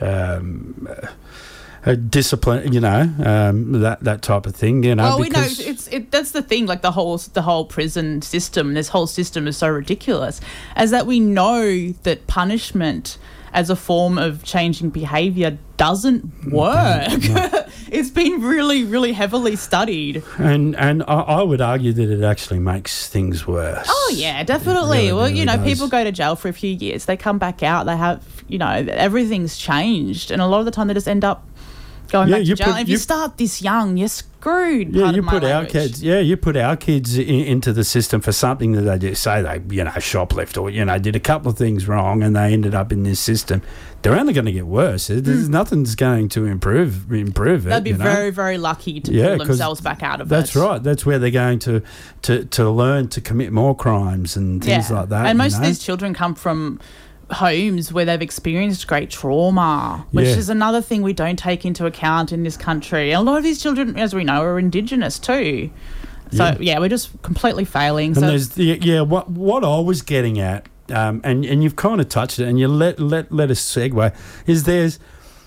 um, 0.00 0.88
uh, 1.88 1.94
discipline, 1.94 2.72
you 2.72 2.80
know, 2.80 3.10
um, 3.24 3.80
that 3.80 4.00
that 4.00 4.20
type 4.22 4.46
of 4.46 4.54
thing, 4.54 4.82
you 4.82 4.94
know. 4.94 5.04
well, 5.04 5.20
we 5.20 5.30
know 5.30 5.42
it's 5.42 5.88
it. 5.88 6.10
That's 6.10 6.32
the 6.32 6.42
thing. 6.42 6.66
Like 6.66 6.82
the 6.82 6.92
whole 6.92 7.16
the 7.16 7.42
whole 7.42 7.64
prison 7.64 8.20
system. 8.20 8.74
This 8.74 8.88
whole 8.88 9.06
system 9.06 9.48
is 9.48 9.56
so 9.56 9.68
ridiculous, 9.68 10.40
as 10.76 10.90
that 10.90 11.06
we 11.06 11.18
know 11.18 11.92
that 12.02 12.26
punishment 12.26 13.16
as 13.54 13.70
a 13.70 13.76
form 13.76 14.18
of 14.18 14.44
changing 14.44 14.90
behaviour 14.90 15.56
doesn't 15.78 16.52
work. 16.52 17.08
it's 17.90 18.10
been 18.10 18.42
really, 18.42 18.84
really 18.84 19.12
heavily 19.12 19.56
studied. 19.56 20.22
and 20.36 20.76
and 20.76 21.02
I, 21.04 21.20
I 21.20 21.42
would 21.42 21.62
argue 21.62 21.94
that 21.94 22.10
it 22.10 22.22
actually 22.22 22.58
makes 22.58 23.08
things 23.08 23.46
worse. 23.46 23.86
Oh 23.88 24.14
yeah, 24.14 24.42
definitely. 24.42 24.98
really, 24.98 25.12
well, 25.12 25.24
really 25.24 25.38
you 25.40 25.46
know, 25.46 25.56
does. 25.56 25.64
people 25.64 25.88
go 25.88 26.04
to 26.04 26.12
jail 26.12 26.36
for 26.36 26.48
a 26.48 26.52
few 26.52 26.70
years. 26.74 27.06
They 27.06 27.16
come 27.16 27.38
back 27.38 27.62
out. 27.62 27.86
They 27.86 27.96
have, 27.96 28.22
you 28.46 28.58
know, 28.58 28.68
everything's 28.68 29.56
changed, 29.56 30.30
and 30.30 30.42
a 30.42 30.46
lot 30.46 30.58
of 30.58 30.66
the 30.66 30.70
time 30.70 30.88
they 30.88 30.94
just 30.94 31.08
end 31.08 31.24
up 31.24 31.46
going 32.10 32.28
Yeah, 32.28 32.38
back 32.38 32.46
to 32.46 32.54
jail. 32.54 32.72
put- 32.72 32.80
if 32.82 32.88
you, 32.88 32.92
you- 32.92 32.98
start 32.98 33.36
this 33.36 33.62
young, 33.62 33.96
you're 33.96 34.08
screwed. 34.08 34.94
Yeah, 34.94 35.10
you 35.10 35.22
put 35.22 35.44
our 35.44 35.64
kids. 35.66 36.02
Yeah, 36.02 36.18
you 36.20 36.36
put 36.36 36.56
our 36.56 36.76
kids 36.76 37.16
in, 37.16 37.26
into 37.26 37.72
the 37.72 37.84
system 37.84 38.20
for 38.20 38.32
something 38.32 38.72
that 38.72 38.82
they 38.82 39.10
just 39.10 39.22
say 39.22 39.42
they, 39.42 39.60
you 39.74 39.84
know, 39.84 39.90
shoplift 39.90 40.60
or 40.60 40.70
you 40.70 40.84
know 40.84 40.98
did 40.98 41.16
a 41.16 41.20
couple 41.20 41.50
of 41.50 41.58
things 41.58 41.88
wrong 41.88 42.22
and 42.22 42.34
they 42.36 42.52
ended 42.52 42.74
up 42.74 42.92
in 42.92 43.02
this 43.02 43.20
system. 43.20 43.62
They're 44.02 44.16
only 44.16 44.32
going 44.32 44.44
to 44.44 44.52
get 44.52 44.66
worse. 44.66 45.08
There's 45.08 45.46
hmm. 45.46 45.52
nothing's 45.52 45.94
going 45.96 46.28
to 46.30 46.46
improve 46.46 47.12
improve 47.12 47.66
it. 47.66 47.70
They'd 47.70 47.84
be 47.84 47.90
you 47.90 47.96
know? 47.96 48.04
very, 48.04 48.30
very 48.30 48.58
lucky 48.58 49.00
to 49.00 49.12
Yeah, 49.12 49.36
pull 49.36 49.46
themselves 49.46 49.80
back 49.80 50.02
out 50.02 50.20
of 50.20 50.28
That's 50.28 50.50
it. 50.50 50.54
That's 50.54 50.66
right. 50.66 50.82
That's 50.82 51.04
where 51.04 51.18
they're 51.18 51.30
going 51.30 51.58
to, 51.60 51.82
to, 52.22 52.44
to 52.44 52.70
learn 52.70 53.08
to 53.08 53.20
commit 53.20 53.52
more 53.52 53.74
crimes 53.74 54.36
and 54.36 54.62
things 54.62 54.90
like 54.90 55.08
that. 55.08 55.26
And 55.26 55.36
most 55.36 55.56
of 55.56 55.62
these 55.62 55.80
children 55.80 56.14
come 56.14 56.34
from 56.34 56.80
homes 57.30 57.92
where 57.92 58.04
they've 58.04 58.22
experienced 58.22 58.86
great 58.86 59.10
trauma, 59.10 60.06
which 60.12 60.26
Yeah. 60.28 60.36
is 60.36 60.48
another 60.48 60.80
thing 60.80 61.02
we 61.02 61.12
don't 61.12 61.38
take 61.38 61.64
into 61.64 61.84
account 61.86 62.32
in 62.32 62.42
this 62.42 62.56
country. 62.56 63.12
And 63.12 63.20
a 63.20 63.30
lot 63.30 63.36
of 63.38 63.44
these 63.44 63.60
children, 63.62 63.98
as 63.98 64.14
we 64.14 64.24
know, 64.24 64.42
are 64.42 64.58
Indigenous 64.58 65.18
too. 65.18 65.70
So 66.32 66.44
Yeah. 66.44 66.56
yeah, 66.60 66.78
we're 66.78 66.88
just 66.88 67.10
completely 67.22 67.64
failing. 67.64 68.10
And 68.10 68.16
So 68.20 68.26
there's 68.26 68.56
yeah, 68.58 69.02
what 69.02 69.30
what 69.30 69.64
I 69.64 69.78
was 69.80 70.02
getting 70.02 70.38
at, 70.38 70.66
um, 70.90 71.20
and 71.24 71.44
and 71.44 71.62
you've 71.62 71.76
kind 71.76 72.00
of 72.00 72.08
touched 72.08 72.38
it, 72.38 72.46
and 72.48 72.58
you 72.58 72.68
let 72.68 72.98
let 73.00 73.30
let 73.32 73.50
us 73.50 73.60
segue, 73.60 74.12
is 74.46 74.64
there's 74.64 74.98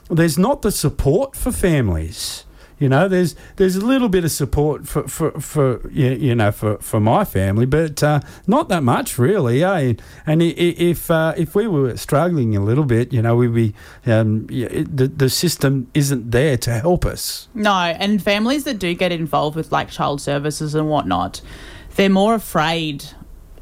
there's 0.10 0.38
not 0.38 0.62
the 0.62 0.72
support 0.72 1.36
for 1.36 1.52
families. 1.52 2.46
You 2.82 2.90
know, 2.90 3.08
there's 3.08 3.36
there's 3.58 3.76
a 3.76 3.86
little 3.86 4.10
bit 4.10 4.26
of 4.26 4.32
support 4.32 4.88
for 4.88 5.08
for, 5.08 5.40
for 5.40 5.88
you, 5.92 6.34
know 6.34 6.52
for, 6.52 6.80
for 6.80 7.00
my 7.00 7.24
family, 7.24 7.68
but 7.68 8.02
uh, 8.02 8.22
not 8.48 8.70
that 8.70 8.82
much 8.82 9.20
really. 9.20 9.64
Eh? 9.64 9.94
And 10.26 10.42
if 10.42 11.12
uh, 11.12 11.36
if 11.38 11.54
we 11.54 11.68
were 11.68 11.96
struggling 11.96 12.56
a 12.56 12.60
little 12.60 12.86
bit, 12.86 13.14
you 13.14 13.22
know, 13.22 13.36
we'd 13.36 13.54
be 13.54 13.76
um, 14.08 14.48
the 14.48 15.12
the 15.16 15.30
system 15.30 15.92
isn't 15.94 16.32
there 16.32 16.58
to 16.58 16.72
help 16.72 17.06
us. 17.06 17.50
No, 17.54 17.72
and 17.72 18.20
families 18.20 18.64
that 18.64 18.80
do 18.80 18.96
get 18.96 19.12
involved 19.12 19.56
with 19.56 19.72
like 19.72 19.92
child 19.92 20.20
services 20.20 20.74
and 20.74 20.90
whatnot, 20.90 21.42
they're 21.98 22.10
more 22.10 22.34
afraid 22.34 23.06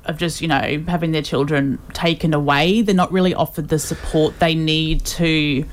of 0.06 0.18
just, 0.18 0.40
you 0.40 0.48
know, 0.48 0.82
having 0.88 1.12
their 1.12 1.22
children 1.22 1.78
taken 1.92 2.34
away. 2.34 2.82
They're 2.82 2.96
not 2.96 3.12
really 3.12 3.34
offered 3.34 3.68
the 3.68 3.80
support 3.80 4.40
they 4.40 4.56
need 4.56 5.04
to 5.06 5.66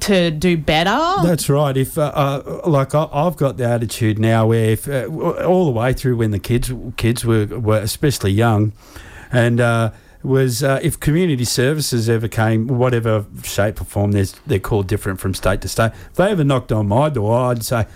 to 0.00 0.30
do 0.30 0.56
better. 0.56 1.22
That's 1.22 1.48
right. 1.48 1.76
If 1.76 1.98
uh, 1.98 2.12
uh, 2.14 2.60
like 2.66 2.94
I, 2.94 3.08
I've 3.12 3.36
got 3.36 3.56
the 3.56 3.64
attitude 3.64 4.18
now, 4.18 4.46
where 4.46 4.70
if 4.70 4.88
uh, 4.88 5.06
all 5.06 5.66
the 5.66 5.72
way 5.72 5.92
through 5.92 6.16
when 6.16 6.30
the 6.30 6.38
kids 6.38 6.72
kids 6.96 7.24
were 7.24 7.46
were 7.46 7.78
especially 7.78 8.32
young, 8.32 8.72
and 9.32 9.60
uh, 9.60 9.92
was 10.22 10.62
uh, 10.62 10.80
if 10.82 10.98
community 10.98 11.44
services 11.44 12.08
ever 12.08 12.28
came, 12.28 12.66
whatever 12.66 13.26
shape 13.42 13.80
or 13.80 13.84
form, 13.84 14.12
they're 14.12 14.58
called 14.58 14.86
different 14.86 15.20
from 15.20 15.34
state 15.34 15.60
to 15.62 15.68
state. 15.68 15.92
If 16.10 16.14
they 16.14 16.30
ever 16.30 16.44
knocked 16.44 16.72
on 16.72 16.88
my 16.88 17.08
door, 17.08 17.50
I'd 17.50 17.64
say, 17.64 17.86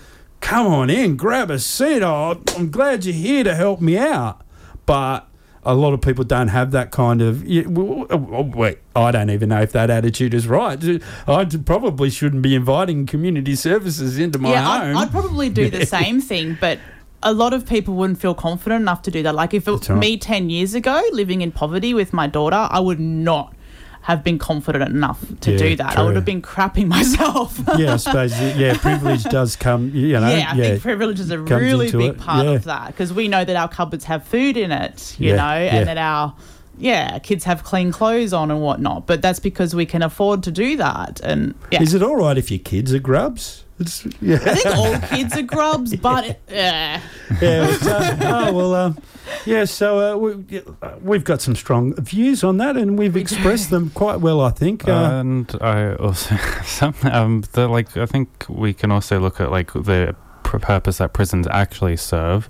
"Come 0.41 0.67
on 0.67 0.89
in, 0.89 1.15
grab 1.15 1.51
a 1.51 1.59
seat. 1.59 2.01
Oh, 2.01 2.41
I'm 2.55 2.71
glad 2.71 3.05
you're 3.05 3.13
here 3.13 3.43
to 3.43 3.55
help 3.55 3.81
me 3.81 3.97
out." 3.97 4.41
But 4.85 5.27
a 5.65 5.73
lot 5.73 5.93
of 5.93 6.01
people 6.01 6.23
don't 6.23 6.49
have 6.49 6.71
that 6.71 6.91
kind 6.91 7.21
of. 7.21 7.43
Wait, 7.43 8.79
I 8.95 9.11
don't 9.11 9.29
even 9.29 9.49
know 9.49 9.61
if 9.61 9.71
that 9.71 9.89
attitude 9.89 10.33
is 10.33 10.47
right. 10.47 11.01
I 11.27 11.45
probably 11.45 12.09
shouldn't 12.09 12.41
be 12.41 12.55
inviting 12.55 13.05
community 13.05 13.55
services 13.55 14.17
into 14.17 14.39
my 14.39 14.51
yeah, 14.51 14.79
home. 14.79 14.97
I'd, 14.97 15.03
I'd 15.03 15.11
probably 15.11 15.49
do 15.49 15.69
the 15.69 15.85
same 15.97 16.21
thing, 16.21 16.57
but 16.59 16.79
a 17.23 17.33
lot 17.33 17.53
of 17.53 17.65
people 17.65 17.95
wouldn't 17.95 18.19
feel 18.19 18.35
confident 18.35 18.81
enough 18.81 19.01
to 19.03 19.11
do 19.11 19.23
that. 19.23 19.35
Like 19.35 19.53
if 19.53 19.67
it 19.67 19.89
right. 19.89 19.97
me 19.97 20.17
10 20.17 20.49
years 20.49 20.73
ago 20.73 21.01
living 21.11 21.41
in 21.41 21.51
poverty 21.51 21.93
with 21.93 22.13
my 22.13 22.27
daughter, 22.27 22.67
I 22.69 22.79
would 22.79 22.99
not 22.99 23.55
have 24.03 24.23
been 24.23 24.37
confident 24.37 24.91
enough 24.91 25.19
to 25.41 25.51
Yeah, 25.53 25.57
do 25.57 25.75
that. 25.77 25.97
I 25.97 26.03
would 26.03 26.15
have 26.15 26.25
been 26.25 26.41
crapping 26.41 26.87
myself. 26.97 27.59
yeah, 27.77 27.93
I 27.93 27.97
suppose. 27.97 28.39
Yeah, 28.39 28.77
privilege 28.77 29.23
does 29.23 29.55
come. 29.55 29.89
You 29.93 30.19
know. 30.19 30.27
yeah, 30.35 30.51
I 30.51 30.55
think 30.57 30.81
privilege 30.81 31.19
is 31.19 31.31
a 31.31 31.39
really 31.39 31.91
big 31.91 32.11
it, 32.11 32.17
part 32.17 32.45
yeah. 32.45 32.51
of 32.51 32.65
that 32.65 32.87
because 32.87 33.13
we 33.13 33.27
know 33.27 33.43
that 33.45 33.55
our 33.55 33.67
cupboards 33.69 34.03
have 34.05 34.23
food 34.25 34.57
in 34.57 34.71
it, 34.71 35.15
you 35.19 35.29
Yeah, 35.31 35.35
know, 35.37 35.63
yeah. 35.63 35.75
and 35.77 35.87
that 35.87 35.97
our 35.97 36.33
yeah 36.77 37.19
kids 37.19 37.43
have 37.45 37.63
clean 37.63 37.91
clothes 37.91 38.33
on 38.33 38.51
and 38.51 38.61
whatnot. 38.61 39.07
But 39.07 39.21
that's 39.21 39.39
because 39.39 39.73
we 39.75 39.85
can 39.85 40.01
afford 40.01 40.43
to 40.43 40.51
do 40.51 40.75
that. 40.77 41.19
And 41.21 41.55
yeah, 41.71 41.81
Is 41.81 41.93
it 41.93 42.03
all 42.03 42.17
right 42.17 42.37
if 42.37 42.51
your 42.51 42.59
kids 42.59 42.93
are 42.93 42.99
grubs? 42.99 43.63
It's, 43.83 44.05
yeah. 44.21 44.35
I 44.35 44.55
think 44.55 44.75
all 44.75 44.99
kids 44.99 45.37
are 45.37 45.43
grubs, 45.43 45.95
but 46.01 46.39
yeah, 46.49 47.01
yeah. 47.41 47.67
it's, 47.69 47.85
uh, 47.85 48.17
oh 48.21 48.53
well. 48.53 48.75
Um, 48.75 48.97
yeah. 49.45 49.65
So 49.65 50.13
uh, 50.13 50.17
we, 50.17 50.61
uh, 50.81 50.95
we've 51.01 51.23
got 51.23 51.41
some 51.41 51.55
strong 51.55 51.93
views 51.95 52.43
on 52.43 52.57
that, 52.57 52.77
and 52.77 52.97
we've 52.97 53.17
expressed 53.17 53.69
them 53.69 53.89
quite 53.91 54.19
well. 54.19 54.41
I 54.41 54.51
think. 54.51 54.87
Uh, 54.87 55.09
and 55.13 55.55
I 55.61 55.95
also 55.95 56.35
some 56.65 56.95
um 57.03 57.43
the 57.53 57.67
like 57.67 57.95
I 57.97 58.05
think 58.05 58.45
we 58.49 58.73
can 58.73 58.91
also 58.91 59.19
look 59.19 59.39
at 59.39 59.51
like 59.51 59.73
the 59.73 60.15
purpose 60.43 60.97
that 60.97 61.13
prisons 61.13 61.47
actually 61.49 61.97
serve, 61.97 62.49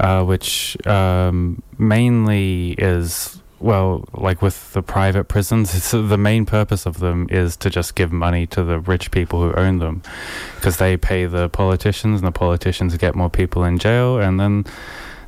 uh, 0.00 0.24
which 0.24 0.76
um, 0.86 1.62
mainly 1.78 2.72
is 2.72 3.42
well 3.64 4.04
like 4.12 4.42
with 4.42 4.72
the 4.74 4.82
private 4.82 5.24
prisons 5.24 5.74
it's, 5.74 5.90
the 5.90 6.18
main 6.18 6.44
purpose 6.44 6.84
of 6.84 6.98
them 6.98 7.26
is 7.30 7.56
to 7.56 7.70
just 7.70 7.94
give 7.94 8.12
money 8.12 8.46
to 8.46 8.62
the 8.62 8.78
rich 8.78 9.10
people 9.10 9.40
who 9.40 9.52
own 9.54 9.78
them 9.78 10.02
because 10.56 10.76
they 10.76 10.96
pay 10.96 11.24
the 11.24 11.48
politicians 11.48 12.20
and 12.20 12.26
the 12.26 12.32
politicians 12.32 12.94
get 12.98 13.14
more 13.14 13.30
people 13.30 13.64
in 13.64 13.78
jail 13.78 14.18
and 14.18 14.38
then 14.38 14.64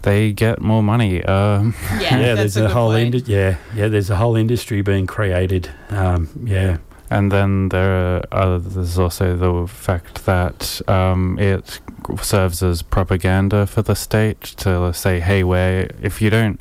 they 0.02 0.32
get 0.32 0.60
more 0.60 0.82
money 0.82 1.24
um, 1.24 1.74
yeah, 1.98 1.98
yeah, 2.20 2.34
there's 2.34 2.56
a, 2.56 2.66
a, 2.66 2.68
whole 2.68 2.92
indi- 2.92 3.24
yeah, 3.26 3.56
yeah. 3.74 3.88
There's 3.88 4.08
a 4.08 4.14
whole 4.14 4.36
industry 4.36 4.80
being 4.80 5.04
created. 5.04 5.68
Um, 5.90 6.28
yeah, 6.44 6.76
And 7.10 7.32
then 7.32 7.70
there 7.70 8.22
are, 8.30 8.54
uh, 8.54 8.58
there's 8.58 8.98
also 8.98 9.36
the 9.36 9.66
fact 9.66 10.24
that 10.26 10.80
um, 10.88 11.38
it 11.40 11.80
serves 12.22 12.62
as 12.62 12.82
propaganda 12.82 13.66
for 13.66 13.82
the 13.82 13.96
state 13.96 14.40
to 14.58 14.92
say, 14.92 15.18
hey, 15.18 15.42
where 15.42 15.90
if 16.00 16.22
you 16.22 16.30
don't 16.30 16.60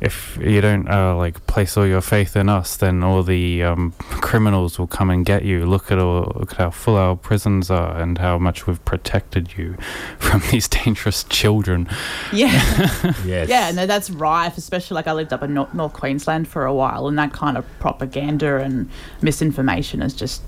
if 0.00 0.38
you 0.40 0.60
don't 0.60 0.88
uh, 0.88 1.16
like 1.16 1.44
place 1.46 1.76
all 1.76 1.86
your 1.86 2.00
faith 2.00 2.36
in 2.36 2.48
us, 2.48 2.76
then 2.76 3.02
all 3.02 3.22
the 3.22 3.64
um, 3.64 3.92
criminals 3.98 4.78
will 4.78 4.86
come 4.86 5.10
and 5.10 5.26
get 5.26 5.44
you. 5.44 5.66
Look 5.66 5.90
at 5.90 5.98
all, 5.98 6.32
look 6.36 6.52
at 6.52 6.58
how 6.58 6.70
full 6.70 6.96
our 6.96 7.16
prisons 7.16 7.70
are, 7.70 7.96
and 7.98 8.18
how 8.18 8.38
much 8.38 8.66
we've 8.66 8.84
protected 8.84 9.56
you 9.56 9.76
from 10.18 10.42
these 10.50 10.68
dangerous 10.68 11.24
children. 11.24 11.88
Yeah. 12.32 12.52
yes. 13.24 13.48
Yeah, 13.48 13.72
no, 13.72 13.86
that's 13.86 14.08
rife, 14.10 14.56
especially 14.56 14.94
like 14.94 15.08
I 15.08 15.12
lived 15.12 15.32
up 15.32 15.42
in 15.42 15.54
North, 15.54 15.74
North 15.74 15.92
Queensland 15.94 16.46
for 16.46 16.64
a 16.64 16.74
while, 16.74 17.08
and 17.08 17.18
that 17.18 17.32
kind 17.32 17.56
of 17.56 17.66
propaganda 17.80 18.58
and 18.58 18.88
misinformation 19.20 20.00
is 20.00 20.14
just, 20.14 20.42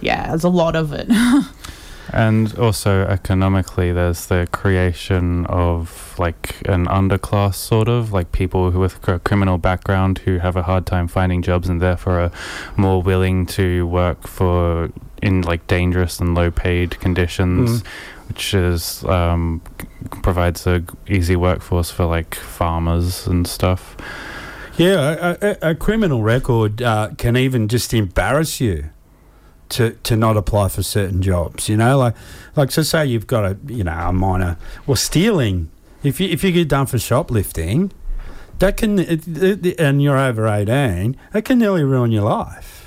yeah, 0.00 0.28
there's 0.28 0.44
a 0.44 0.48
lot 0.48 0.74
of 0.74 0.92
it. 0.92 1.08
And 2.12 2.58
also 2.58 3.02
economically, 3.06 3.92
there's 3.92 4.26
the 4.26 4.48
creation 4.52 5.46
of 5.46 6.14
like 6.18 6.56
an 6.68 6.86
underclass, 6.86 7.54
sort 7.54 7.88
of 7.88 8.12
like 8.12 8.32
people 8.32 8.70
who 8.70 8.80
with 8.80 9.06
a 9.08 9.18
criminal 9.20 9.56
background 9.58 10.18
who 10.18 10.38
have 10.38 10.56
a 10.56 10.62
hard 10.64 10.84
time 10.84 11.08
finding 11.08 11.42
jobs 11.42 11.68
and 11.68 11.80
therefore 11.80 12.20
are 12.20 12.32
more 12.76 13.00
willing 13.02 13.46
to 13.46 13.86
work 13.86 14.26
for 14.26 14.90
in 15.22 15.42
like 15.42 15.66
dangerous 15.68 16.18
and 16.20 16.34
low-paid 16.34 16.98
conditions, 17.00 17.82
Mm. 17.82 17.86
which 18.28 18.54
is 18.54 19.04
um, 19.04 19.60
provides 20.22 20.66
a 20.66 20.82
easy 21.06 21.36
workforce 21.36 21.90
for 21.90 22.04
like 22.06 22.34
farmers 22.34 23.26
and 23.28 23.46
stuff. 23.46 23.96
Yeah, 24.76 25.36
a, 25.40 25.56
a, 25.62 25.70
a 25.70 25.74
criminal 25.76 26.22
record 26.22 26.82
uh, 26.82 27.10
can 27.16 27.36
even 27.36 27.68
just 27.68 27.94
embarrass 27.94 28.60
you 28.60 28.86
to 29.72 29.90
to 30.04 30.16
not 30.16 30.36
apply 30.36 30.68
for 30.68 30.82
certain 30.82 31.20
jobs. 31.22 31.68
You 31.68 31.76
know, 31.76 31.98
like 31.98 32.14
like 32.56 32.70
so 32.70 32.82
say 32.82 33.06
you've 33.06 33.26
got 33.26 33.44
a 33.44 33.56
you 33.66 33.84
know 33.84 33.92
a 34.08 34.12
minor 34.12 34.56
well 34.86 34.96
stealing. 34.96 35.70
If 36.02 36.20
you 36.20 36.28
if 36.28 36.42
you 36.44 36.52
get 36.52 36.68
done 36.68 36.86
for 36.86 36.98
shoplifting, 36.98 37.92
that 38.58 38.76
can 38.76 38.98
it, 38.98 39.26
it, 39.26 39.80
and 39.80 40.02
you're 40.02 40.18
over 40.18 40.46
eighteen, 40.48 41.16
that 41.32 41.44
can 41.44 41.58
nearly 41.58 41.84
ruin 41.84 42.10
your 42.12 42.24
life 42.24 42.78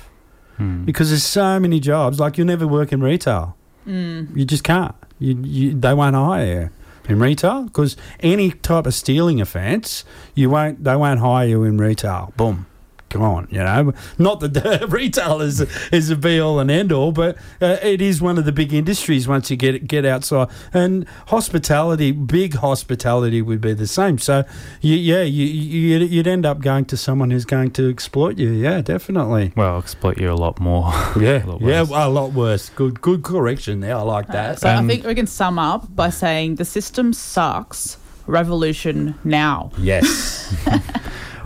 Hmm. 0.56 0.84
because 0.86 1.10
there's 1.10 1.22
so 1.22 1.60
many 1.60 1.80
jobs. 1.80 2.18
Like 2.18 2.38
you'll 2.38 2.46
never 2.46 2.66
work 2.66 2.90
in 2.92 3.02
retail. 3.02 3.56
mm. 3.86 4.34
You 4.34 4.44
just 4.46 4.64
can't. 4.64 4.94
You, 5.18 5.36
you 5.42 5.74
they 5.78 5.92
won't 5.92 6.16
hire 6.16 6.46
you 6.46 6.70
in 7.12 7.18
retail 7.20 7.64
because 7.64 7.96
any 8.20 8.50
type 8.50 8.86
of 8.86 8.94
stealing 8.94 9.40
offence, 9.40 10.04
you 10.34 10.48
won't. 10.50 10.82
They 10.82 10.96
won't 10.96 11.20
hire 11.20 11.46
you 11.46 11.62
in 11.64 11.76
retail. 11.78 12.32
Boom. 12.38 12.66
Come 13.08 13.22
on, 13.22 13.46
you 13.52 13.58
know. 13.58 13.92
Not 14.18 14.40
that 14.40 14.86
retail 14.90 15.40
is 15.40 15.60
is 15.92 16.10
a 16.10 16.16
be 16.16 16.40
all 16.40 16.58
and 16.58 16.70
end 16.70 16.90
all, 16.90 17.12
but 17.12 17.36
uh, 17.62 17.76
it 17.82 18.02
is 18.02 18.20
one 18.20 18.36
of 18.36 18.44
the 18.44 18.52
big 18.52 18.74
industries 18.74 19.28
once 19.28 19.48
you 19.50 19.56
get 19.56 19.86
get 19.86 20.04
outside. 20.04 20.48
And 20.74 21.06
hospitality, 21.28 22.10
big 22.10 22.54
hospitality, 22.56 23.40
would 23.42 23.60
be 23.60 23.74
the 23.74 23.86
same. 23.86 24.18
So, 24.18 24.44
you, 24.80 24.96
yeah, 24.96 25.22
you, 25.22 25.44
you 25.46 25.98
you'd 25.98 26.26
end 26.26 26.44
up 26.44 26.60
going 26.60 26.84
to 26.86 26.96
someone 26.96 27.30
who's 27.30 27.44
going 27.44 27.70
to 27.72 27.88
exploit 27.88 28.38
you. 28.38 28.50
Yeah, 28.50 28.80
definitely. 28.82 29.52
Well, 29.56 29.78
exploit 29.78 30.18
you 30.18 30.32
a 30.32 30.34
lot 30.34 30.58
more. 30.60 30.92
Yeah, 31.16 31.44
A 31.44 31.46
lot 31.46 31.60
yeah, 31.62 31.80
worse. 31.82 31.90
a 31.92 32.08
lot 32.08 32.32
worse. 32.32 32.68
Good, 32.70 33.00
good 33.00 33.22
correction 33.22 33.80
there. 33.80 33.96
I 33.96 34.02
like 34.02 34.28
Uh, 34.30 34.32
that. 34.32 34.60
so 34.60 34.68
I 34.68 34.74
Um, 34.74 34.88
think 34.88 35.04
we 35.06 35.14
can 35.14 35.26
sum 35.26 35.58
up 35.58 35.94
by 35.94 36.10
saying 36.10 36.56
the 36.56 36.64
system 36.64 37.12
sucks. 37.12 37.96
Revolution 38.26 39.14
now. 39.24 39.70
Yes. 39.78 40.54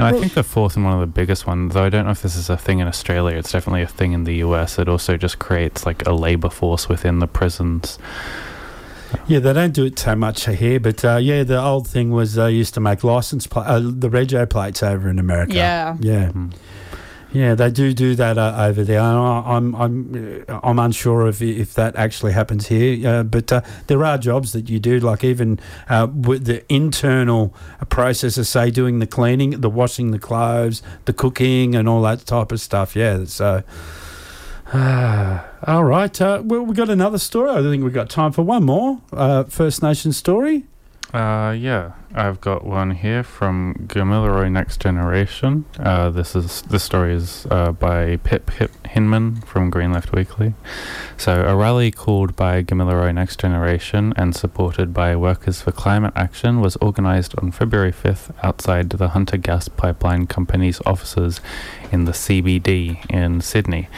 And 0.00 0.16
I 0.16 0.18
think 0.18 0.32
the 0.32 0.42
fourth 0.42 0.76
and 0.76 0.84
one 0.87 0.94
of 0.94 1.00
the 1.00 1.06
biggest 1.06 1.46
ones, 1.46 1.75
though 1.75 1.84
I 1.84 1.90
don't 1.90 2.06
know 2.06 2.10
if 2.12 2.22
this 2.22 2.34
is 2.34 2.49
a 2.49 2.56
thing 2.56 2.78
in 2.78 2.88
Australia, 2.88 3.37
it's 3.37 3.52
definitely 3.52 3.82
a 3.82 3.87
thing 3.87 4.12
in 4.12 4.25
the 4.25 4.37
US. 4.37 4.78
It 4.78 4.88
also 4.88 5.18
just 5.18 5.38
creates 5.38 5.84
like 5.84 6.06
a 6.06 6.12
labor 6.12 6.49
force 6.49 6.88
within 6.88 7.18
the 7.18 7.26
prisons. 7.26 7.99
Yeah, 9.26 9.40
they 9.40 9.52
don't 9.52 9.75
do 9.75 9.84
it 9.84 9.99
so 9.99 10.16
much 10.16 10.46
here, 10.46 10.80
but 10.80 11.04
uh, 11.04 11.16
yeah, 11.16 11.42
the 11.42 11.60
old 11.62 11.87
thing 11.87 12.12
was 12.12 12.32
they 12.34 12.50
used 12.50 12.72
to 12.75 12.80
make 12.80 13.04
license 13.04 13.46
pla- 13.46 13.64
uh, 13.64 13.80
the 13.80 14.08
rego 14.08 14.49
plates 14.49 14.82
over 14.82 15.06
in 15.10 15.18
America. 15.18 15.52
Yeah. 15.54 15.96
yeah, 16.00 16.30
Mm. 16.32 16.54
Yeah, 17.32 17.54
they 17.54 17.70
do 17.70 17.92
do 17.92 18.16
that 18.16 18.38
uh, 18.38 18.54
over 18.58 18.82
there. 18.82 19.00
I- 19.00 19.44
I'm 19.56 19.75
I'm 19.76 20.44
uh, 20.49 20.60
I'm 20.64 20.78
unsure 20.80 21.28
if 21.28 21.40
if 21.40 21.75
that 21.75 21.94
actually 21.94 22.32
happens 22.32 22.66
here, 22.66 23.08
uh, 23.08 23.22
but 23.22 23.52
uh, 23.52 23.60
there 23.87 24.04
are 24.04 24.18
jobs 24.18 24.52
that 24.52 24.68
you 24.68 24.80
do, 24.80 24.99
like 24.99 25.22
even 25.22 25.60
uh, 25.88 26.08
with 26.12 26.46
the 26.46 26.64
internal 26.72 27.54
processes, 27.88 28.49
say 28.49 28.70
doing 28.72 28.99
the 28.99 29.06
cleaning, 29.06 29.60
the 29.60 29.70
washing 29.70 30.10
the 30.10 30.18
clothes, 30.18 30.82
the 31.04 31.12
cooking, 31.12 31.76
and 31.76 31.88
all 31.88 32.02
that 32.02 32.26
type 32.26 32.50
of 32.52 32.60
stuff. 32.60 32.96
Yeah, 32.96 33.25
so. 33.26 33.62
All 34.72 35.82
right. 35.84 36.20
Uh, 36.20 36.42
well, 36.44 36.62
we 36.62 36.75
got 36.76 36.88
another 36.88 37.18
story. 37.18 37.50
I 37.50 37.60
think 37.60 37.82
we've 37.82 37.92
got 37.92 38.08
time 38.08 38.30
for 38.30 38.42
one 38.42 38.62
more 38.64 39.00
First 39.49 39.82
Nation 39.82 40.12
story. 40.12 40.64
Uh, 41.12 41.50
yeah, 41.59 41.93
I've 42.14 42.40
got 42.40 42.64
one 42.64 42.93
here 42.93 43.25
from 43.25 43.75
Gamilaroi 43.88 44.50
Next 44.50 44.81
Generation. 44.81 45.64
Uh, 45.76 46.11
this 46.11 46.37
is 46.37 46.62
this 46.62 46.85
story 46.85 47.14
is 47.14 47.49
uh, 47.50 47.73
by 47.73 48.19
Pip 48.19 48.49
Hip 48.50 48.71
Hinman 48.87 49.40
from 49.40 49.71
Green 49.71 49.93
Left 49.93 50.12
Weekly. 50.12 50.55
So, 51.17 51.45
a 51.45 51.57
rally 51.57 51.90
called 51.90 52.37
by 52.37 52.62
Gamilaroi 52.62 53.12
Next 53.12 53.40
Generation 53.40 54.14
and 54.17 54.37
supported 54.37 54.95
by 54.95 55.17
Workers 55.17 55.62
for 55.62 55.73
Climate 55.73 56.12
Action 56.14 56.61
was 56.61 56.76
organised 56.76 57.35
on 57.38 57.50
February 57.50 57.93
5th 57.93 58.33
outside 58.45 58.90
the 58.90 59.09
Hunter 59.09 59.37
Gas 59.37 59.67
Pipeline 59.67 60.29
Company's 60.29 60.81
offices 60.87 61.40
in 61.90 62.05
the 62.05 62.12
CBD 62.12 63.05
in 63.11 63.40
Sydney. 63.40 63.88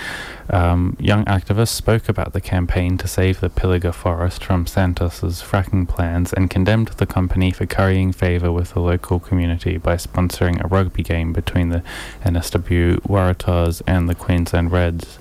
Um, 0.50 0.96
young 0.98 1.24
activists 1.26 1.68
spoke 1.68 2.08
about 2.08 2.32
the 2.32 2.40
campaign 2.40 2.98
to 2.98 3.08
save 3.08 3.40
the 3.40 3.48
Pilliga 3.48 3.94
forest 3.94 4.44
from 4.44 4.66
Santos's 4.66 5.42
fracking 5.42 5.88
plans 5.88 6.32
and 6.32 6.50
condemned 6.50 6.88
the 6.88 7.06
company 7.06 7.50
for 7.50 7.66
currying 7.66 8.12
favour 8.12 8.50
with 8.52 8.74
the 8.74 8.80
local 8.80 9.20
community 9.20 9.78
by 9.78 9.96
sponsoring 9.96 10.62
a 10.62 10.68
rugby 10.68 11.02
game 11.02 11.32
between 11.32 11.68
the 11.68 11.82
NSW 12.24 13.00
Waratahs 13.02 13.82
and 13.86 14.08
the 14.08 14.14
Queensland 14.14 14.72
Reds. 14.72 15.18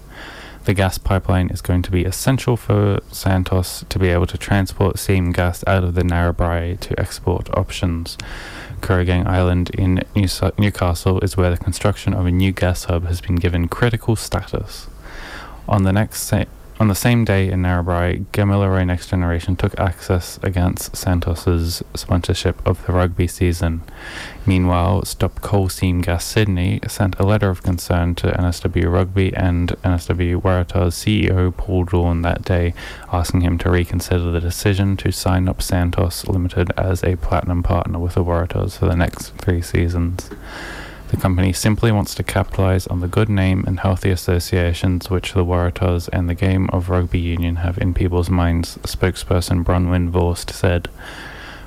The 0.66 0.75
gas 0.75 1.00
pipeline 1.00 1.50
is 1.50 1.62
going 1.62 1.82
to 1.84 1.92
be 1.92 2.06
essential 2.06 2.56
for 2.56 3.00
Santos 3.12 3.84
to 3.90 3.98
be 3.98 4.10
able 4.10 4.28
to 4.28 4.38
transport 4.38 5.00
seam 5.00 5.32
gas 5.32 5.63
out 5.66 5.84
of 5.84 5.96
the 5.96 6.04
Narrabri 6.04 6.80
to 6.82 7.00
export 7.00 7.50
options. 7.58 8.16
Kooragang 8.80 9.25
Island 9.25 9.72
in 9.72 10.04
New- 10.16 10.28
Newcastle 10.60 11.20
is 11.22 11.36
where 11.36 11.50
the 11.50 11.58
construction 11.58 12.13
of 12.13 12.28
a 12.28 12.32
new 12.32 12.51
gas 12.51 12.84
hub 12.84 13.08
has 13.08 13.22
been 13.22 13.38
given 13.38 13.70
critical 13.70 14.16
status. 14.16 14.88
On 15.72 15.84
the 15.84 15.94
next 15.94 16.24
sa- 16.24 16.44
on 16.82 16.90
the 16.90 16.96
same 16.96 17.24
day 17.24 17.50
in 17.50 17.62
Narrabri, 17.62 18.25
Gamilaroi 18.34 18.86
Next 18.86 19.08
Generation 19.10 19.56
took 19.56 19.80
access 19.80 20.38
against 20.44 20.98
Santos's 20.98 21.82
sponsorship 21.96 22.62
of 22.68 22.86
the 22.86 22.92
rugby 22.92 23.25
season. 23.25 23.82
Meanwhile, 24.46 25.06
Stop 25.06 25.40
Coal 25.40 25.70
Seam 25.70 26.01
Gas 26.01 26.25
Sydney 26.25 26.82
sent 26.90 27.18
a 27.20 27.24
letter 27.25 27.50
of 27.50 27.63
concern 27.63 28.16
to 28.16 28.32
NSW 28.38 28.92
Rugby 28.92 29.34
and 29.34 29.70
NSW 29.82 30.42
Waratah's 30.42 30.96
CEO 30.96 31.56
Paul 31.56 31.86
Doorn 31.86 32.22
that 32.24 32.44
day, 32.44 32.74
asking 33.13 33.40
him 33.40 33.58
to 33.60 33.70
reconsider 33.72 34.30
the 34.30 34.42
decision 34.42 34.98
to 34.98 35.12
sign 35.13 35.48
up 35.48 35.62
Santos 35.62 36.28
Limited 36.28 36.72
as 36.75 37.01
a 37.01 37.16
platinum 37.16 37.63
partner 37.63 37.98
with 37.98 38.16
the 38.16 38.25
Waratahs 38.25 38.78
for 38.78 38.88
the 38.88 38.98
next 38.98 39.30
three 39.38 39.62
seasons. 39.62 40.30
The 41.12 41.18
company 41.18 41.51
simply 41.51 41.91
wants 41.91 42.15
to 42.15 42.24
capitalize 42.24 42.88
on 42.88 43.01
the 43.01 43.08
good 43.08 43.27
name 43.27 43.65
and 43.68 43.82
healthy 43.82 44.12
associations 44.12 45.10
which 45.10 45.34
the 45.34 45.44
Waratahs 45.44 46.08
and 46.13 46.30
the 46.30 46.34
game 46.34 46.70
of 46.70 46.89
rugby 46.89 47.20
union 47.20 47.58
have 47.58 47.77
in 47.77 47.94
people's 47.94 48.30
minds, 48.30 48.77
spokesperson 48.84 49.65
Bronwyn 49.65 50.10
Vorst 50.10 50.51
said. 50.51 50.88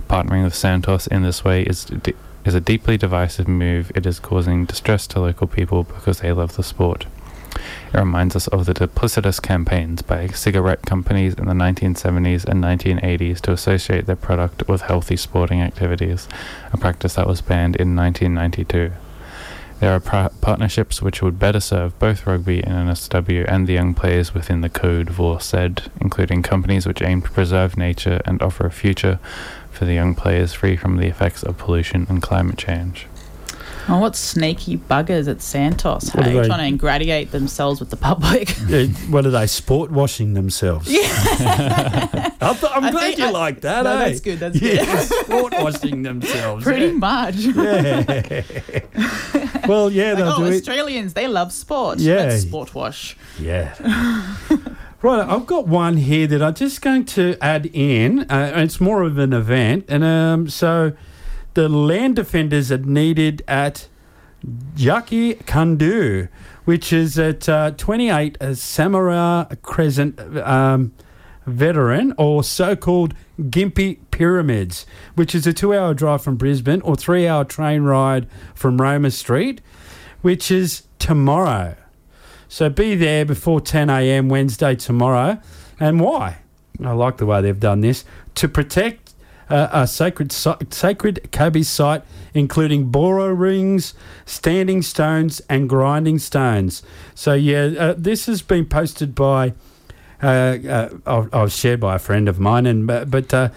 Partnering 0.09 0.45
with 0.45 0.55
Santos 0.55 1.07
in 1.09 1.23
this 1.23 1.45
way 1.45 1.63
is 1.63 1.85
d- 1.85 2.15
is 2.47 2.55
a 2.55 2.61
deeply 2.61 2.97
divisive 2.97 3.47
move. 3.47 3.93
It 3.95 4.07
is 4.07 4.19
causing 4.19 4.65
distress 4.65 5.07
to 5.09 5.21
local 5.21 5.47
people 5.47 5.85
because 5.85 6.21
they 6.21 6.33
love 6.33 6.57
the 6.57 6.63
sport. 6.63 7.05
It 7.93 7.99
reminds 7.99 8.35
us 8.35 8.49
of 8.49 8.65
the 8.65 8.73
duplicitous 8.73 9.43
campaigns 9.43 10.01
by 10.01 10.29
cigarette 10.29 10.87
companies 10.87 11.35
in 11.35 11.45
the 11.45 11.53
1970s 11.53 12.47
and 12.47 12.65
1980s 12.65 13.43
to 13.43 13.53
associate 13.53 14.07
their 14.07 14.17
product 14.17 14.67
with 14.69 14.81
healthy 14.81 15.17
sporting 15.17 15.61
activities, 15.61 16.29
a 16.73 16.79
practice 16.79 17.17
that 17.17 17.27
was 17.27 17.43
banned 17.43 17.77
in 17.77 17.95
1992. 17.95 18.93
There 19.85 19.93
are 19.93 20.31
partnerships 20.41 21.03
which 21.03 21.21
would 21.21 21.39
better 21.39 21.61
serve 21.61 21.99
both 21.99 22.27
rugby 22.27 22.65
and 22.65 22.89
NSW 22.89 23.45
and 23.47 23.67
the 23.67 23.75
young 23.75 23.93
players 23.93 24.33
within 24.33 24.63
the 24.63 24.71
code, 24.71 25.11
Vor 25.11 25.43
said, 25.43 25.93
including 26.01 26.43
companies 26.43 26.87
which 26.87 27.03
aim 27.03 27.21
to 27.21 27.31
preserve 27.31 27.77
nature 27.77 28.23
and 28.25 28.41
offer 28.41 28.65
a 28.65 28.71
future 28.71 29.19
for 29.71 29.85
the 29.85 29.93
young 29.93 30.15
players 30.15 30.55
free 30.55 30.79
from 30.79 30.97
the 30.97 31.09
effects 31.09 31.43
of 31.43 31.59
pollution 31.59 32.07
and 32.09 32.23
climate 32.23 32.57
change. 32.57 33.09
Oh, 33.87 33.99
what 33.99 34.17
sneaky 34.17 34.79
buggers 34.79 35.29
at 35.29 35.43
Santos, 35.43 36.11
What 36.15 36.27
are 36.27 36.31
hey? 36.31 36.41
they- 36.41 36.47
Trying 36.47 36.61
to 36.61 36.67
ingratiate 36.67 37.33
themselves 37.33 37.81
with 37.81 37.91
the 37.91 37.97
public. 37.97 38.55
Uh, 38.75 38.87
what 39.11 39.27
are 39.27 39.31
they 39.31 39.47
sport 39.47 39.91
washing 39.91 40.33
themselves? 40.35 40.91
Yeah. 40.91 42.31
I'm, 42.41 42.57
I'm 42.65 42.91
glad 42.91 42.95
think 42.95 43.19
you 43.19 43.27
I- 43.27 43.31
like 43.31 43.61
that. 43.61 43.85
No, 43.85 43.91
eh? 43.91 44.09
that's 44.09 44.21
good, 44.21 44.39
that's 44.39 44.59
good. 44.59 44.81
sport 45.27 45.53
washing 45.59 46.03
themselves. 46.03 46.65
Pretty 46.65 46.87
yeah. 46.87 46.93
much. 46.93 47.35
Yeah. 47.37 48.43
well, 49.69 49.91
yeah, 49.91 50.13
Like, 50.15 50.17
they'll 50.17 50.29
oh, 50.29 50.39
do 50.39 50.45
it. 50.47 50.55
Australians, 50.55 51.13
they 51.13 51.29
love 51.29 51.53
sport. 51.53 51.99
Yeah. 51.99 52.15
Let's 52.15 52.43
sport 52.43 52.75
wash. 52.75 53.17
Yeah. 53.39 53.75
right, 55.03 55.29
I've 55.29 55.47
got 55.47 55.69
one 55.69 55.99
here 55.99 56.27
that 56.27 56.43
I'm 56.43 56.55
just 56.55 56.81
going 56.81 57.05
to 57.07 57.37
add 57.43 57.67
in. 57.67 58.21
Uh, 58.31 58.53
it's 58.57 58.81
more 58.81 59.03
of 59.03 59.19
an 59.19 59.33
event, 59.35 59.85
and 59.89 60.03
um, 60.03 60.49
so 60.49 60.93
the 61.55 61.69
land 61.69 62.17
defenders 62.17 62.71
are 62.71 62.79
needed 62.79 63.43
at 63.49 63.89
Yaki 64.77 65.43
Kandu, 65.45 66.29
which 66.65 66.93
is 66.93 67.19
at 67.19 67.49
uh, 67.49 67.71
28 67.73 68.37
uh, 68.41 68.55
Samara 68.55 69.49
Crescent 69.63 70.21
um, 70.39 70.93
Veteran, 71.47 72.15
or 72.19 72.43
so-called 72.43 73.15
Gympie 73.39 73.99
Pyramids, 74.11 74.87
which 75.15 75.35
is 75.35 75.47
a 75.47 75.53
two-hour 75.53 75.95
drive 75.95 76.23
from 76.23 76.37
Brisbane 76.37 76.81
or 76.83 76.97
three-hour 76.97 77.45
train 77.45 77.83
ride 77.83 78.29
from 78.55 78.81
Roma 78.81 79.11
Street, 79.11 79.61
which 80.23 80.51
is 80.51 80.85
tomorrow. 80.99 81.77
So 82.49 82.71
be 82.71 82.95
there 82.95 83.25
before 83.25 83.61
10 83.61 83.91
a.m. 83.91 84.29
Wednesday 84.29 84.75
tomorrow. 84.75 85.41
And 85.81 86.01
why? 86.01 86.39
I 86.83 86.93
like 86.93 87.19
the 87.19 87.27
way 87.27 87.43
they've 87.43 87.59
done 87.59 87.81
this 87.81 88.05
to 88.37 88.49
protect 88.49 89.04
uh, 89.51 89.69
a 89.73 89.87
sacred 89.87 90.33
sacred 90.33 91.29
Kabi 91.31 91.65
site, 91.65 92.03
including 92.33 92.91
boro 92.91 93.29
rings, 93.29 93.95
standing 94.25 94.83
stones, 94.83 95.41
and 95.49 95.69
grinding 95.69 96.19
stones. 96.19 96.83
So 97.15 97.35
yeah, 97.35 97.73
uh, 97.79 97.95
this 97.97 98.27
has 98.27 98.43
been 98.43 98.67
posted 98.67 99.15
by. 99.15 99.55
Uh, 100.23 100.59
uh, 101.07 101.29
I 101.33 101.43
was 101.43 101.55
shared 101.55 101.81
by 101.81 101.97
a 101.97 101.99
friend 101.99 102.29
of 102.29 102.39
mine, 102.41 102.65
and 102.65 102.87
but, 102.87 103.11
but 103.11 103.35
uh, 103.35 103.49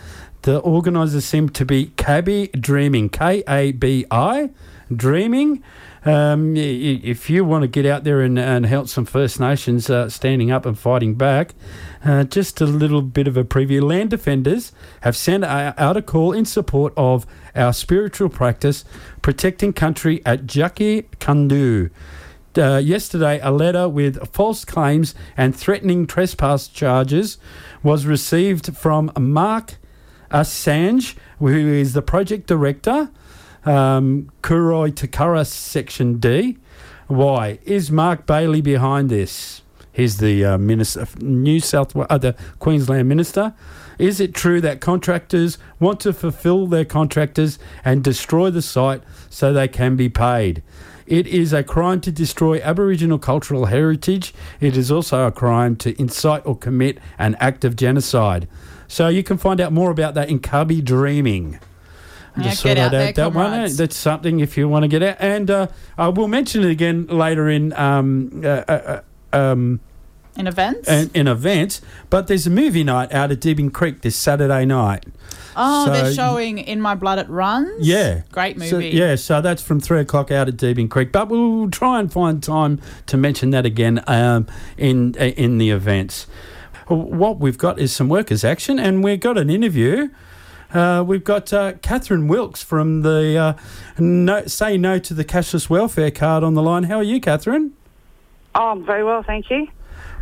the 0.41 0.59
organisers 0.59 1.23
seem 1.23 1.49
to 1.49 1.65
be 1.65 1.87
Kabi 1.95 2.51
Dreaming, 2.59 3.09
K 3.09 3.43
A 3.47 3.71
B 3.71 4.05
I, 4.11 4.49
Dreaming. 4.93 5.63
Um, 6.05 6.55
if 6.55 7.29
you 7.29 7.43
want 7.43 7.63
to 7.63 7.67
get 7.67 7.85
out 7.85 8.03
there 8.03 8.21
and, 8.21 8.37
and 8.37 8.65
help 8.65 8.87
some 8.87 9.05
First 9.05 9.39
Nations 9.39 9.89
uh, 9.89 10.09
standing 10.09 10.51
up 10.51 10.65
and 10.65 10.77
fighting 10.77 11.15
back, 11.15 11.53
uh, 12.05 12.23
just 12.23 12.61
a 12.61 12.65
little 12.65 13.01
bit 13.01 13.27
of 13.27 13.35
a 13.35 13.43
preview. 13.43 13.81
Land 13.81 14.11
Defenders 14.11 14.71
have 15.01 15.17
sent 15.17 15.43
out 15.43 15.97
a 15.97 16.01
call 16.01 16.31
in 16.31 16.45
support 16.45 16.93
of 16.95 17.25
our 17.55 17.73
spiritual 17.73 18.29
practice, 18.29 18.85
protecting 19.21 19.73
country 19.73 20.21
at 20.25 20.45
Jaki 20.45 21.05
Kundu. 21.19 21.89
Uh, 22.57 22.77
yesterday, 22.77 23.39
a 23.43 23.51
letter 23.51 23.87
with 23.87 24.33
false 24.33 24.65
claims 24.65 25.13
and 25.35 25.55
threatening 25.55 26.07
trespass 26.07 26.67
charges 26.67 27.37
was 27.83 28.05
received 28.05 28.75
from 28.75 29.11
Mark 29.17 29.75
Assange, 30.31 31.15
who 31.39 31.49
is 31.49 31.93
the 31.93 32.01
project 32.01 32.47
director, 32.47 33.11
um, 33.67 34.31
Cooroy 34.41 34.95
to 34.95 35.07
Curra 35.07 35.45
Section 35.45 36.19
D. 36.19 36.57
Why 37.07 37.59
is 37.63 37.91
Mark 37.91 38.25
Bailey 38.25 38.61
behind 38.61 39.09
this? 39.09 39.61
He's 39.91 40.17
the 40.17 40.45
uh, 40.45 40.57
minister, 40.57 41.07
New 41.19 41.59
South 41.59 41.95
uh, 41.95 42.17
the 42.17 42.35
Queensland 42.59 43.09
minister. 43.09 43.53
Is 43.97 44.19
it 44.19 44.35
true 44.35 44.61
that 44.61 44.79
contractors 44.79 45.57
want 45.79 45.99
to 46.01 46.13
fulfil 46.13 46.67
their 46.67 46.85
contractors 46.85 47.57
and 47.83 48.03
destroy 48.03 48.51
the 48.51 48.61
site 48.61 49.01
so 49.29 49.51
they 49.51 49.67
can 49.67 49.95
be 49.95 50.07
paid? 50.07 50.61
It 51.07 51.25
is 51.25 51.51
a 51.51 51.63
crime 51.63 52.01
to 52.01 52.11
destroy 52.11 52.61
Aboriginal 52.61 53.17
cultural 53.17 53.65
heritage. 53.65 54.33
It 54.59 54.77
is 54.77 54.91
also 54.91 55.25
a 55.25 55.31
crime 55.31 55.77
to 55.77 55.99
incite 55.99 56.45
or 56.45 56.55
commit 56.55 56.99
an 57.17 57.35
act 57.39 57.65
of 57.65 57.75
genocide. 57.75 58.47
So 58.87 59.07
you 59.07 59.23
can 59.23 59.37
find 59.37 59.59
out 59.59 59.73
more 59.73 59.89
about 59.89 60.13
that 60.13 60.29
in 60.29 60.39
Kabi 60.39 60.83
Dreaming. 60.83 61.59
Yeah, 62.37 62.49
Just 62.49 62.63
get 62.63 62.77
out 62.77 62.91
there, 62.91 63.11
that 63.13 63.33
one. 63.33 63.75
That's 63.75 63.95
something 63.95 64.39
if 64.39 64.57
you 64.57 64.67
want 64.69 64.83
to 64.83 64.87
get 64.87 65.03
out. 65.03 65.17
And 65.19 65.49
uh, 65.49 65.67
I 65.97 66.09
will 66.09 66.27
mention 66.27 66.63
it 66.63 66.69
again 66.71 67.07
later 67.07 67.49
in 67.49 67.73
um, 67.73 68.41
uh, 68.43 68.47
uh, 68.47 69.01
uh, 69.33 69.37
um, 69.37 69.79
In 70.35 70.47
events? 70.47 70.87
and 70.87 71.09
in 71.15 71.27
events. 71.27 71.81
But 72.09 72.27
there's 72.27 72.45
a 72.47 72.49
movie 72.51 72.83
night 72.83 73.11
out 73.11 73.31
at 73.31 73.39
Deebing 73.39 73.73
Creek 73.73 74.01
this 74.01 74.15
Saturday 74.15 74.65
night. 74.65 75.05
oh, 75.55 75.85
so- 75.85 75.93
they're 75.93 76.13
showing 76.13 76.59
In 76.59 76.79
My 76.79 76.93
Blood 76.95 77.17
It 77.19 77.27
Runs? 77.29 77.85
Yeah. 77.87 78.21
Great 78.31 78.57
movie. 78.57 78.69
So, 78.69 78.77
yeah, 78.79 79.15
so 79.15 79.41
that's 79.41 79.61
from 79.63 79.79
three 79.79 79.99
o'clock 80.01 80.29
out 80.31 80.47
at 80.47 80.57
Deebing 80.57 80.89
Creek. 80.89 81.11
But 81.11 81.29
we'll 81.29 81.71
try 81.71 81.99
and 81.99 82.11
find 82.11 82.41
time 82.43 82.79
to 83.07 83.17
mention 83.17 83.49
that 83.51 83.65
again 83.65 84.03
um, 84.07 84.45
in 84.77 85.15
in 85.15 85.57
the 85.57 85.71
events. 85.71 86.27
What 86.87 87.39
we've 87.39 87.57
got 87.57 87.79
is 87.79 87.91
some 87.91 88.07
workers' 88.07 88.45
action, 88.45 88.79
and 88.79 89.03
we've 89.03 89.19
got 89.19 89.37
an 89.37 89.49
interview. 89.49 90.07
Uh, 90.73 91.03
we've 91.05 91.23
got 91.23 91.51
uh, 91.53 91.73
Kathryn 91.73 92.27
Wilkes 92.27 92.61
from 92.61 93.01
the 93.01 93.37
uh, 93.37 93.53
no, 93.97 94.45
Say 94.47 94.77
No 94.77 94.99
to 94.99 95.13
the 95.13 95.23
Cashless 95.23 95.69
Welfare 95.69 96.11
Card 96.11 96.43
on 96.43 96.55
the 96.55 96.61
line. 96.61 96.83
How 96.83 96.97
are 96.97 97.03
you, 97.03 97.21
Kathryn? 97.21 97.71
Oh, 98.53 98.71
I'm 98.71 98.85
very 98.85 99.03
well, 99.03 99.23
thank 99.23 99.49
you. 99.49 99.67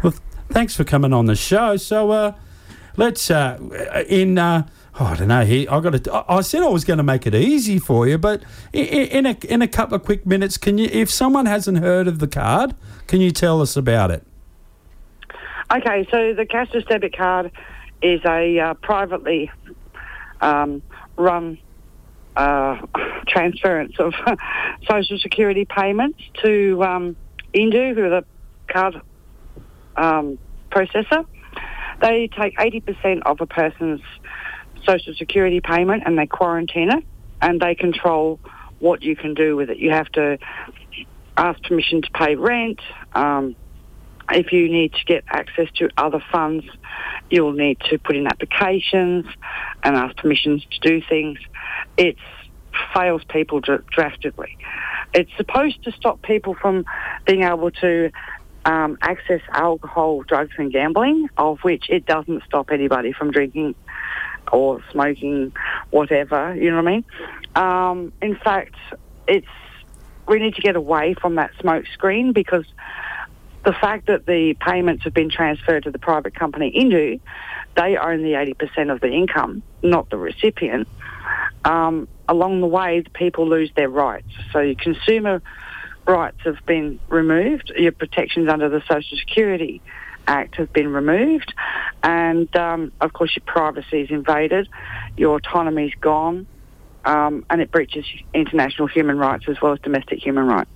Well, 0.04 0.12
th- 0.12 0.22
thanks 0.50 0.76
for 0.76 0.84
coming 0.84 1.14
on 1.14 1.26
the 1.26 1.36
show. 1.36 1.78
So 1.78 2.12
uh, 2.12 2.34
let's 2.96 3.32
uh, 3.32 3.58
in. 4.08 4.38
Uh, 4.38 4.68
oh, 5.00 5.06
I 5.06 5.16
don't 5.16 5.30
know. 5.30 5.46
Here, 5.46 5.68
I 5.72 5.80
got 5.80 6.04
to. 6.04 6.26
I 6.30 6.42
said 6.42 6.62
I 6.62 6.68
was 6.70 6.86
going 6.86 6.98
to 6.98 7.04
make 7.04 7.26
it 7.26 7.34
easy 7.34 7.80
for 7.80 8.08
you, 8.08 8.20
but 8.20 8.44
i- 8.74 8.78
i- 8.78 8.82
in 8.82 9.26
a 9.26 9.38
in 9.50 9.62
a 9.64 9.68
couple 9.68 9.96
of 9.96 10.04
quick 10.04 10.28
minutes, 10.28 10.58
can 10.58 10.78
you? 10.78 10.88
If 10.92 11.10
someone 11.10 11.48
hasn't 11.48 11.80
heard 11.80 12.08
of 12.08 12.20
the 12.20 12.28
card, 12.28 12.76
can 13.08 13.20
you 13.20 13.32
tell 13.32 13.62
us 13.62 13.76
about 13.76 14.12
it? 14.12 14.24
Okay, 15.74 16.08
so 16.12 16.34
the 16.36 16.46
cashless 16.46 16.88
debit 16.88 17.18
card 17.18 17.52
is 18.04 18.22
a 18.26 18.60
uh, 18.60 18.74
privately 18.76 19.50
um, 20.42 20.82
run 21.18 21.58
uh, 22.36 22.78
transference 23.28 23.94
of 24.00 24.14
social 24.90 25.18
security 25.20 25.66
payments 25.66 26.20
to 26.44 26.84
um, 26.84 27.16
Indue, 27.54 27.96
who 27.96 28.04
are 28.04 28.10
the 28.10 28.26
card 28.68 29.02
um, 29.96 30.38
processor. 30.72 31.26
They 32.02 32.30
take 32.38 32.58
80% 32.58 33.22
of 33.26 33.40
a 33.40 33.46
person's 33.46 34.02
social 34.86 35.14
security 35.16 35.62
payment 35.62 36.04
and 36.06 36.18
they 36.18 36.28
quarantine 36.28 36.90
it 36.92 37.04
and 37.42 37.60
they 37.60 37.76
control 37.76 38.40
what 38.80 39.02
you 39.02 39.16
can 39.16 39.34
do 39.34 39.56
with 39.56 39.70
it. 39.70 39.78
You 39.78 39.92
have 39.92 40.10
to 40.10 40.38
ask 41.38 41.62
permission 41.64 42.02
to 42.02 42.12
pay 42.12 42.36
rent. 42.36 42.80
Um, 43.14 43.56
if 44.32 44.52
you 44.52 44.70
need 44.70 44.94
to 44.94 45.06
get 45.06 45.24
access 45.28 45.70
to 45.76 45.90
other 45.98 46.24
funds, 46.32 46.66
you'll 47.30 47.54
need 47.54 47.80
to 47.90 47.98
put 48.00 48.16
in 48.16 48.28
applications 48.28 49.26
and 49.84 49.96
ask 49.96 50.16
permissions 50.18 50.66
to 50.72 50.80
do 50.80 51.02
things. 51.08 51.40
It 51.98 52.18
fails 52.94 53.24
people 53.26 53.60
dr- 53.60 53.86
drastically. 53.88 54.58
It's 55.14 55.32
supposed 55.38 55.84
to 55.84 55.92
stop 55.92 56.22
people 56.22 56.56
from 56.56 56.86
being 57.26 57.44
able 57.44 57.72
to 57.72 58.12
um, 58.66 58.98
access 59.02 59.42
alcohol, 59.52 60.24
drugs, 60.24 60.54
and 60.58 60.72
gambling, 60.72 61.30
of 61.38 61.60
which 61.60 61.90
it 61.90 62.06
doesn't 62.06 62.44
stop 62.46 62.72
anybody 62.72 63.14
from 63.14 63.32
drinking 63.32 63.76
or 64.52 64.82
smoking, 64.92 65.54
whatever. 65.92 66.56
You 66.56 66.72
know 66.72 66.82
what 66.82 66.88
I 66.88 66.92
mean? 66.92 67.06
Um, 67.56 68.14
in 68.22 68.36
fact, 68.36 68.76
it's 69.28 69.48
we 70.28 70.40
need 70.40 70.56
to 70.56 70.62
get 70.62 70.76
away 70.76 71.14
from 71.14 71.36
that 71.36 71.52
smoke 71.60 71.86
screen 71.94 72.34
because 72.34 72.66
the 73.66 73.74
fact 73.74 74.08
that 74.08 74.26
the 74.28 74.56
payments 74.66 75.04
have 75.04 75.14
been 75.14 75.30
transferred 75.30 75.84
to 75.84 75.92
the 75.92 76.00
private 76.00 76.36
company 76.36 76.72
Indue, 76.72 77.20
they 77.76 77.98
own 77.98 78.22
the 78.22 78.34
80% 78.34 78.92
of 78.92 79.02
the 79.02 79.10
income, 79.10 79.64
not 79.82 80.10
the 80.10 80.18
recipient. 80.18 80.88
Um, 81.66 82.08
along 82.30 82.62
the 82.62 82.68
way, 82.68 83.02
the 83.02 83.10
people 83.10 83.50
lose 83.50 83.72
their 83.76 83.90
rights. 83.90 84.28
So 84.54 84.60
your 84.60 84.76
consumer 84.76 85.42
rights 86.08 86.38
have 86.44 86.58
been 86.68 87.00
removed, 87.10 87.74
your 87.76 87.92
protections 87.92 88.50
under 88.50 88.70
the 88.70 88.82
Social 88.82 89.18
Security 89.18 89.82
Act 90.28 90.56
have 90.56 90.72
been 90.72 90.88
removed, 90.92 91.54
and 92.04 92.56
um, 92.56 92.92
of 93.02 93.14
course, 93.14 93.36
your 93.36 93.44
privacy 93.46 94.02
is 94.02 94.10
invaded, 94.12 94.68
your 95.18 95.38
autonomy 95.38 95.88
is 95.88 95.94
gone, 96.02 96.48
um, 97.04 97.46
and 97.50 97.62
it 97.62 97.72
breaches 97.72 98.06
international 98.34 98.88
human 98.88 99.18
rights 99.18 99.46
as 99.48 99.58
well 99.62 99.74
as 99.74 99.80
domestic 99.82 100.24
human 100.24 100.46
rights. 100.46 100.70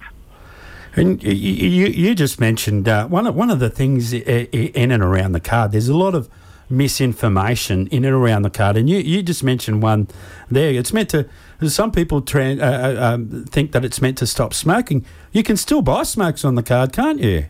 And 1.00 1.24
you, 1.24 1.88
you, 1.88 2.16
just 2.16 2.40
mentioned 2.40 2.88
uh, 2.88 3.08
one 3.08 3.28
of 3.28 3.36
one 3.36 3.50
of 3.50 3.60
the 3.60 3.70
things 3.70 4.14
in 4.14 4.92
and 4.92 5.04
around 5.04 5.32
the 5.32 5.40
card. 5.40 5.72
There's 5.72 5.90
a 5.90 5.98
lot 5.98 6.16
of 6.16 6.30
misinformation 6.70 7.88
in 7.88 8.06
and 8.06 8.14
around 8.14 8.44
the 8.44 8.50
card, 8.50 8.78
and 8.78 8.90
you, 8.90 9.00
you 9.00 9.24
just 9.24 9.44
mentioned 9.44 9.82
one 9.82 10.08
there. 10.50 10.72
It's 10.72 10.94
meant 10.94 11.10
to. 11.10 11.28
Some 11.68 11.92
people 11.92 12.22
tran 12.22 12.62
uh, 12.62 12.64
uh, 12.64 13.14
um, 13.14 13.46
think 13.46 13.74
that 13.74 13.84
it's 13.84 14.02
meant 14.02 14.18
to 14.20 14.28
stop 14.28 14.54
smoking. 14.54 15.06
You 15.32 15.44
can 15.44 15.58
still 15.58 15.82
buy 15.82 16.04
smokes 16.04 16.46
on 16.46 16.56
the 16.56 16.64
card, 16.64 16.94
can't 16.94 17.20
you? 17.20 17.48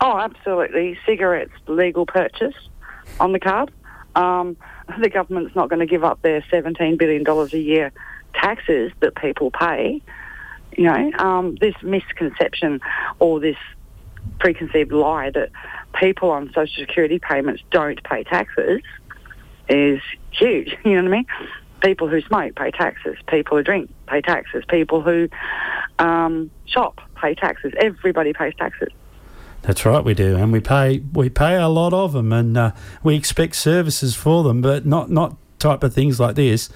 Oh, 0.00 0.18
absolutely. 0.18 0.96
Cigarettes, 1.04 1.52
legal 1.66 2.06
purchase 2.06 2.54
on 3.18 3.32
the 3.32 3.40
card. 3.40 3.72
Um, 4.14 4.56
the 5.00 5.10
government's 5.10 5.56
not 5.56 5.68
going 5.68 5.80
to 5.80 5.86
give 5.86 6.04
up 6.04 6.22
their 6.22 6.40
$17 6.42 6.98
billion 6.98 7.26
a 7.26 7.56
year 7.56 7.92
taxes 8.34 8.92
that 9.00 9.16
people 9.16 9.50
pay. 9.50 10.00
You 10.76 10.84
know, 10.84 11.12
um, 11.18 11.56
this 11.56 11.74
misconception 11.82 12.80
or 13.18 13.40
this 13.40 13.56
preconceived 14.38 14.92
lie 14.92 15.30
that 15.30 15.50
people 15.94 16.30
on 16.30 16.48
Social 16.54 16.84
Security 16.84 17.18
payments 17.18 17.62
don't 17.70 18.02
pay 18.04 18.24
taxes 18.24 18.82
is 19.68 20.00
huge. 20.30 20.76
You 20.84 20.96
know 20.96 21.02
what 21.02 21.08
I 21.08 21.16
mean? 21.16 21.26
People 21.82 22.08
who 22.08 22.20
smoke 22.22 22.56
pay 22.56 22.70
taxes. 22.70 23.16
People 23.28 23.56
who 23.56 23.62
drink 23.62 23.90
pay 24.06 24.20
taxes. 24.20 24.64
People 24.68 25.00
who 25.00 25.28
um, 25.98 26.50
shop 26.66 27.00
pay 27.16 27.34
taxes. 27.34 27.72
Everybody 27.78 28.32
pays 28.32 28.54
taxes. 28.58 28.88
That's 29.62 29.84
right, 29.84 30.04
we 30.04 30.14
do, 30.14 30.36
and 30.36 30.52
we 30.52 30.60
pay 30.60 31.00
we 31.12 31.28
pay 31.28 31.56
a 31.56 31.68
lot 31.68 31.92
of 31.92 32.12
them, 32.12 32.32
and 32.32 32.56
uh, 32.56 32.72
we 33.02 33.16
expect 33.16 33.56
services 33.56 34.14
for 34.14 34.42
them, 34.44 34.60
but 34.60 34.86
not 34.86 35.10
not 35.10 35.36
type 35.58 35.82
of 35.82 35.92
things 35.92 36.20
like 36.20 36.36
this. 36.36 36.70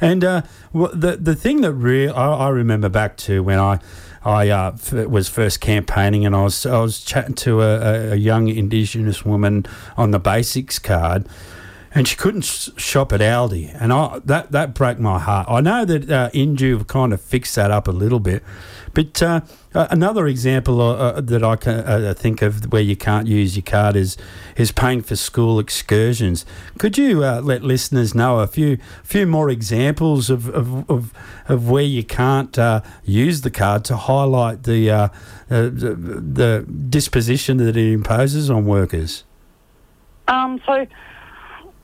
And 0.00 0.24
uh, 0.24 0.42
the 0.74 1.16
the 1.20 1.34
thing 1.34 1.60
that 1.62 1.72
re- 1.72 2.08
I, 2.08 2.32
I 2.34 2.48
remember 2.48 2.88
back 2.88 3.16
to 3.18 3.42
when 3.42 3.58
I 3.58 3.78
I 4.24 4.48
uh, 4.48 4.72
f- 4.74 4.92
was 5.08 5.28
first 5.28 5.60
campaigning, 5.60 6.26
and 6.26 6.34
I 6.34 6.42
was 6.42 6.66
I 6.66 6.80
was 6.80 7.00
chatting 7.00 7.34
to 7.36 7.62
a- 7.62 8.12
a 8.12 8.16
young 8.16 8.48
Indigenous 8.48 9.24
woman 9.24 9.66
on 9.96 10.10
the 10.10 10.18
basics 10.18 10.78
card. 10.78 11.26
And 11.96 12.06
she 12.06 12.14
couldn't 12.14 12.44
shop 12.44 13.10
at 13.10 13.20
Aldi, 13.20 13.74
and 13.80 13.90
I, 13.90 14.20
that 14.26 14.52
that 14.52 14.74
broke 14.74 14.98
my 14.98 15.18
heart. 15.18 15.46
I 15.48 15.62
know 15.62 15.86
that 15.86 16.10
uh, 16.10 16.28
Indue 16.34 16.76
have 16.76 16.86
kind 16.86 17.14
of 17.14 17.22
fixed 17.22 17.54
that 17.54 17.70
up 17.70 17.88
a 17.88 17.90
little 17.90 18.20
bit, 18.20 18.42
but 18.92 19.22
uh, 19.22 19.40
uh, 19.74 19.86
another 19.90 20.26
example 20.26 20.82
uh, 20.82 20.94
uh, 20.94 21.20
that 21.22 21.42
I 21.42 21.56
can 21.56 21.80
uh, 21.80 22.14
think 22.14 22.42
of 22.42 22.70
where 22.70 22.82
you 22.82 22.96
can't 22.96 23.26
use 23.26 23.56
your 23.56 23.62
card 23.62 23.96
is 23.96 24.18
is 24.58 24.72
paying 24.72 25.00
for 25.00 25.16
school 25.16 25.58
excursions. 25.58 26.44
Could 26.78 26.98
you 26.98 27.24
uh, 27.24 27.40
let 27.40 27.62
listeners 27.62 28.14
know 28.14 28.40
a 28.40 28.46
few 28.46 28.76
few 29.02 29.26
more 29.26 29.48
examples 29.48 30.28
of 30.28 30.50
of, 30.50 30.90
of, 30.90 31.14
of 31.48 31.70
where 31.70 31.82
you 31.82 32.04
can't 32.04 32.58
uh, 32.58 32.82
use 33.04 33.40
the 33.40 33.50
card 33.50 33.86
to 33.86 33.96
highlight 33.96 34.64
the, 34.64 34.90
uh, 34.90 35.08
uh, 35.50 35.62
the 35.62 35.94
the 35.94 36.66
disposition 36.90 37.56
that 37.56 37.74
it 37.74 37.92
imposes 37.92 38.50
on 38.50 38.66
workers? 38.66 39.24
Um, 40.28 40.60
so, 40.66 40.86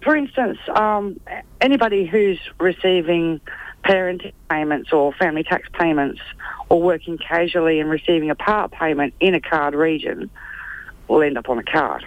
for 0.03 0.17
instance, 0.17 0.59
um, 0.75 1.21
anybody 1.61 2.07
who's 2.07 2.39
receiving 2.59 3.41
parenting 3.85 4.33
payments 4.49 4.93
or 4.93 5.13
family 5.13 5.43
tax 5.43 5.69
payments 5.73 6.21
or 6.69 6.81
working 6.81 7.19
casually 7.19 7.81
and 7.81 7.91
receiving 7.91 8.31
a 8.31 8.35
part 8.35 8.71
payment 8.73 9.15
in 9.21 9.35
a 9.35 9.41
card 9.41 9.75
region 9.75 10.31
will 11.09 11.23
end 11.23 11.37
up 11.37 11.49
on 11.49 11.59
a 11.59 11.63
card. 11.63 12.07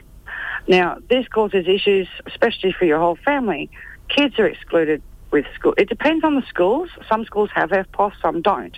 Now, 0.68 0.98
this 1.10 1.28
causes 1.28 1.68
issues, 1.68 2.08
especially 2.26 2.72
for 2.72 2.86
your 2.86 3.00
whole 3.00 3.18
family. 3.24 3.70
Kids 4.10 4.40
are 4.40 4.48
excluded 4.48 5.02
with 5.32 5.46
school. 5.54 5.74
It 5.78 5.90
depends 5.90 6.24
on 6.24 6.36
the 6.36 6.44
schools. 6.48 6.90
Some 7.10 7.26
schools 7.26 7.50
have 7.54 7.70
EFTPOS, 7.70 8.14
some 8.22 8.42
don't, 8.42 8.78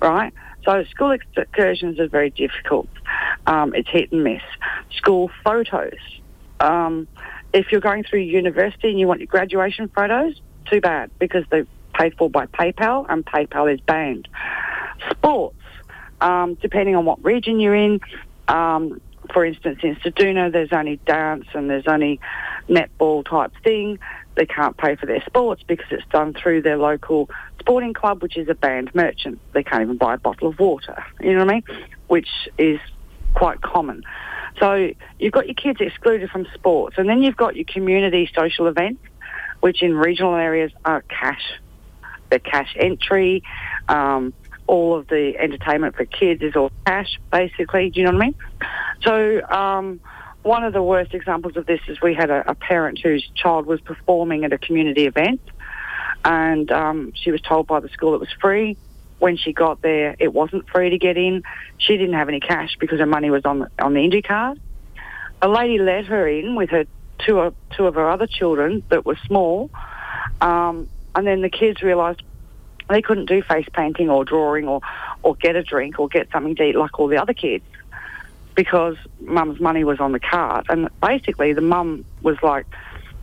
right? 0.00 0.32
So 0.64 0.84
school 0.84 1.12
excursions 1.12 2.00
are 2.00 2.08
very 2.08 2.30
difficult. 2.30 2.88
Um, 3.46 3.74
it's 3.74 3.88
hit 3.88 4.12
and 4.12 4.24
miss. 4.24 4.42
School 4.96 5.30
photos. 5.44 5.98
Um, 6.60 7.06
if 7.54 7.70
you're 7.70 7.80
going 7.80 8.02
through 8.02 8.20
university 8.20 8.90
and 8.90 8.98
you 8.98 9.06
want 9.06 9.20
your 9.20 9.28
graduation 9.28 9.88
photos, 9.88 10.40
too 10.70 10.80
bad 10.80 11.10
because 11.18 11.44
they're 11.50 11.66
paid 11.94 12.16
for 12.18 12.28
by 12.28 12.46
PayPal 12.46 13.06
and 13.08 13.24
PayPal 13.24 13.72
is 13.72 13.80
banned. 13.80 14.28
Sports, 15.10 15.56
um, 16.20 16.54
depending 16.54 16.96
on 16.96 17.04
what 17.04 17.24
region 17.24 17.60
you're 17.60 17.74
in. 17.74 18.00
Um, 18.48 19.00
for 19.32 19.44
instance, 19.44 19.78
in 19.82 19.94
Ceduna, 19.96 20.52
there's 20.52 20.72
only 20.72 20.96
dance 21.06 21.46
and 21.54 21.70
there's 21.70 21.86
only 21.86 22.20
netball 22.68 23.24
type 23.24 23.52
thing. 23.62 24.00
They 24.34 24.46
can't 24.46 24.76
pay 24.76 24.96
for 24.96 25.06
their 25.06 25.22
sports 25.24 25.62
because 25.66 25.86
it's 25.90 26.06
done 26.10 26.34
through 26.34 26.62
their 26.62 26.76
local 26.76 27.30
sporting 27.60 27.94
club, 27.94 28.20
which 28.20 28.36
is 28.36 28.48
a 28.48 28.54
banned 28.54 28.92
merchant. 28.94 29.40
They 29.52 29.62
can't 29.62 29.82
even 29.82 29.96
buy 29.96 30.14
a 30.14 30.18
bottle 30.18 30.48
of 30.48 30.58
water. 30.58 31.04
You 31.20 31.34
know 31.34 31.44
what 31.44 31.50
I 31.50 31.54
mean? 31.54 31.86
Which 32.08 32.28
is 32.58 32.80
quite 33.34 33.60
common. 33.62 34.02
So 34.60 34.90
you've 35.18 35.32
got 35.32 35.46
your 35.46 35.54
kids 35.54 35.80
excluded 35.80 36.30
from 36.30 36.46
sports, 36.54 36.96
and 36.98 37.08
then 37.08 37.22
you've 37.22 37.36
got 37.36 37.56
your 37.56 37.64
community 37.64 38.30
social 38.36 38.66
events, 38.66 39.02
which 39.60 39.82
in 39.82 39.96
regional 39.96 40.34
areas 40.34 40.72
are 40.84 41.02
cash. 41.02 41.42
They're 42.30 42.38
cash 42.38 42.74
entry. 42.78 43.42
Um, 43.88 44.32
all 44.66 44.96
of 44.96 45.08
the 45.08 45.36
entertainment 45.38 45.96
for 45.96 46.04
kids 46.04 46.42
is 46.42 46.56
all 46.56 46.70
cash, 46.86 47.18
basically. 47.30 47.90
Do 47.90 48.00
you 48.00 48.06
know 48.06 48.12
what 48.12 48.22
I 48.22 48.26
mean? 48.26 48.34
So 49.02 49.42
um, 49.50 50.00
one 50.42 50.64
of 50.64 50.72
the 50.72 50.82
worst 50.82 51.14
examples 51.14 51.56
of 51.56 51.66
this 51.66 51.80
is 51.88 52.00
we 52.00 52.14
had 52.14 52.30
a, 52.30 52.50
a 52.50 52.54
parent 52.54 53.00
whose 53.02 53.28
child 53.34 53.66
was 53.66 53.80
performing 53.80 54.44
at 54.44 54.52
a 54.52 54.58
community 54.58 55.06
event, 55.06 55.40
and 56.24 56.70
um, 56.70 57.12
she 57.14 57.30
was 57.30 57.40
told 57.40 57.66
by 57.66 57.80
the 57.80 57.88
school 57.88 58.14
it 58.14 58.20
was 58.20 58.32
free. 58.40 58.76
When 59.24 59.38
she 59.38 59.54
got 59.54 59.80
there, 59.80 60.14
it 60.18 60.34
wasn't 60.34 60.68
free 60.68 60.90
to 60.90 60.98
get 60.98 61.16
in. 61.16 61.44
She 61.78 61.96
didn't 61.96 62.12
have 62.12 62.28
any 62.28 62.40
cash 62.40 62.76
because 62.78 62.98
her 63.00 63.06
money 63.06 63.30
was 63.30 63.46
on 63.46 63.66
on 63.78 63.94
the 63.94 64.00
Indue 64.00 64.20
card. 64.22 64.60
A 65.40 65.48
lady 65.48 65.78
let 65.78 66.04
her 66.04 66.28
in 66.28 66.56
with 66.56 66.68
her 66.68 66.84
two 67.24 67.38
of, 67.40 67.54
two 67.74 67.86
of 67.86 67.94
her 67.94 68.10
other 68.10 68.26
children 68.26 68.82
that 68.90 69.06
were 69.06 69.16
small, 69.26 69.70
um, 70.42 70.90
and 71.14 71.26
then 71.26 71.40
the 71.40 71.48
kids 71.48 71.80
realised 71.80 72.22
they 72.90 73.00
couldn't 73.00 73.24
do 73.24 73.40
face 73.40 73.66
painting 73.72 74.10
or 74.10 74.26
drawing 74.26 74.68
or, 74.68 74.82
or 75.22 75.36
get 75.36 75.56
a 75.56 75.62
drink 75.62 75.98
or 75.98 76.06
get 76.06 76.30
something 76.30 76.54
to 76.56 76.62
eat 76.62 76.76
like 76.76 77.00
all 77.00 77.08
the 77.08 77.16
other 77.16 77.32
kids 77.32 77.64
because 78.54 78.98
mum's 79.20 79.58
money 79.58 79.84
was 79.84 80.00
on 80.00 80.12
the 80.12 80.20
card. 80.20 80.66
And 80.68 80.90
basically, 81.00 81.54
the 81.54 81.62
mum 81.62 82.04
was 82.20 82.36
like, 82.42 82.66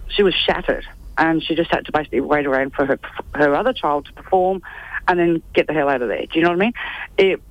she 0.08 0.24
was 0.24 0.34
shattered, 0.34 0.88
and 1.20 1.44
she 1.44 1.54
just 1.54 1.70
had 1.70 1.86
to 1.86 1.92
basically 1.92 2.22
wait 2.22 2.48
around 2.48 2.74
for 2.74 2.88
her 2.88 3.00
her 3.36 3.54
other 3.54 3.72
child 3.72 4.08
to 4.08 4.14
perform, 4.14 4.64
and 5.08 5.20
then 5.20 5.44
get 5.54 5.68
the 5.68 5.74
hell 5.74 5.90
out 5.90 6.02
of 6.02 6.08
there. 6.08 6.26
Do 6.26 6.40
you 6.40 6.42
know 6.42 6.50
what 6.50 6.58
I 6.58 6.60
mean? 6.60 6.74
It 7.18 7.42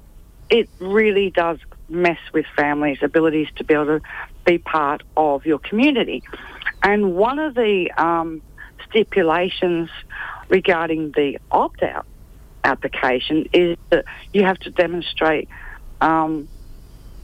it 0.48 0.68
really 0.80 1.30
does 1.30 1.58
mess 1.88 2.18
with 2.32 2.46
families' 2.56 3.02
abilities 3.02 3.48
to 3.56 3.64
be 3.64 3.74
able 3.74 3.86
to 3.86 4.00
be 4.44 4.58
part 4.58 5.02
of 5.16 5.46
your 5.46 5.58
community. 5.58 6.22
And 6.82 7.14
one 7.14 7.38
of 7.38 7.54
the 7.54 7.90
um, 7.96 8.42
stipulations 8.88 9.90
regarding 10.48 11.12
the 11.12 11.38
opt 11.50 11.82
out 11.82 12.06
application 12.64 13.48
is 13.52 13.76
that 13.90 14.04
you 14.32 14.44
have 14.44 14.58
to 14.60 14.70
demonstrate. 14.70 15.48
Um, 16.00 16.48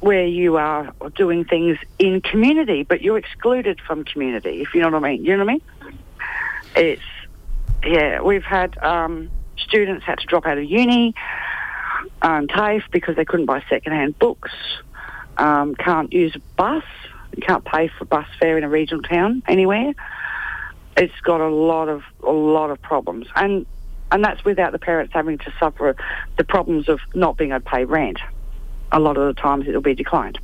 where 0.01 0.27
you 0.27 0.57
are 0.57 0.93
doing 1.15 1.45
things 1.45 1.79
in 1.99 2.21
community, 2.21 2.83
but 2.83 3.03
you're 3.03 3.19
excluded 3.19 3.81
from 3.81 4.05
community, 4.05 4.61
if 4.63 4.75
you 4.75 4.81
know 4.81 4.91
what 4.91 5.05
I 5.05 5.13
mean. 5.13 5.25
You 5.25 5.37
know 5.37 5.45
what 5.45 5.51
I 5.51 5.55
mean? 5.55 5.99
It's, 6.77 7.03
yeah, 7.85 8.21
we've 8.21 8.45
had 8.45 8.77
um, 8.79 9.31
students 9.59 10.05
had 10.05 10.19
to 10.19 10.27
drop 10.27 10.47
out 10.47 10.59
of 10.59 10.65
uni 10.65 11.15
um, 12.23 12.47
TAFE 12.49 12.85
because 12.91 13.17
they 13.17 13.25
couldn't 13.25 13.47
buy 13.47 13.63
second-hand 13.69 14.19
books, 14.19 14.53
um, 15.37 15.75
can't 15.75 16.13
use 16.13 16.35
a 16.35 16.41
bus, 16.57 16.85
you 17.35 17.43
can't 17.43 17.65
pay 17.65 17.89
for 17.89 18.05
bus 18.05 18.27
fare 18.39 18.57
in 18.57 18.65
a 18.65 18.69
regional 18.69 19.03
town 19.03 19.43
anywhere. 19.47 19.93
It's 20.97 21.21
got 21.23 21.41
a 21.41 21.49
lot 21.49 21.89
of 21.89 22.03
a 22.23 22.31
lot 22.31 22.71
of 22.71 22.81
problems, 22.81 23.27
and 23.37 23.67
and 24.11 24.25
that's 24.25 24.45
without 24.45 24.73
the 24.73 24.79
parents 24.79 25.13
having 25.13 25.37
to 25.39 25.53
suffer 25.59 25.95
the 26.39 26.45
problems 26.45 26.89
of 26.89 27.01
not 27.15 27.37
being 27.37 27.51
able 27.51 27.61
to 27.61 27.67
pay 27.67 27.85
rent 27.85 28.19
a 28.93 29.01
lot 29.01 29.17
of 29.17 29.35
the 29.35 29.41
times 29.41 29.67
it'll 29.69 29.81
be 29.81 29.95
declined. 29.95 30.39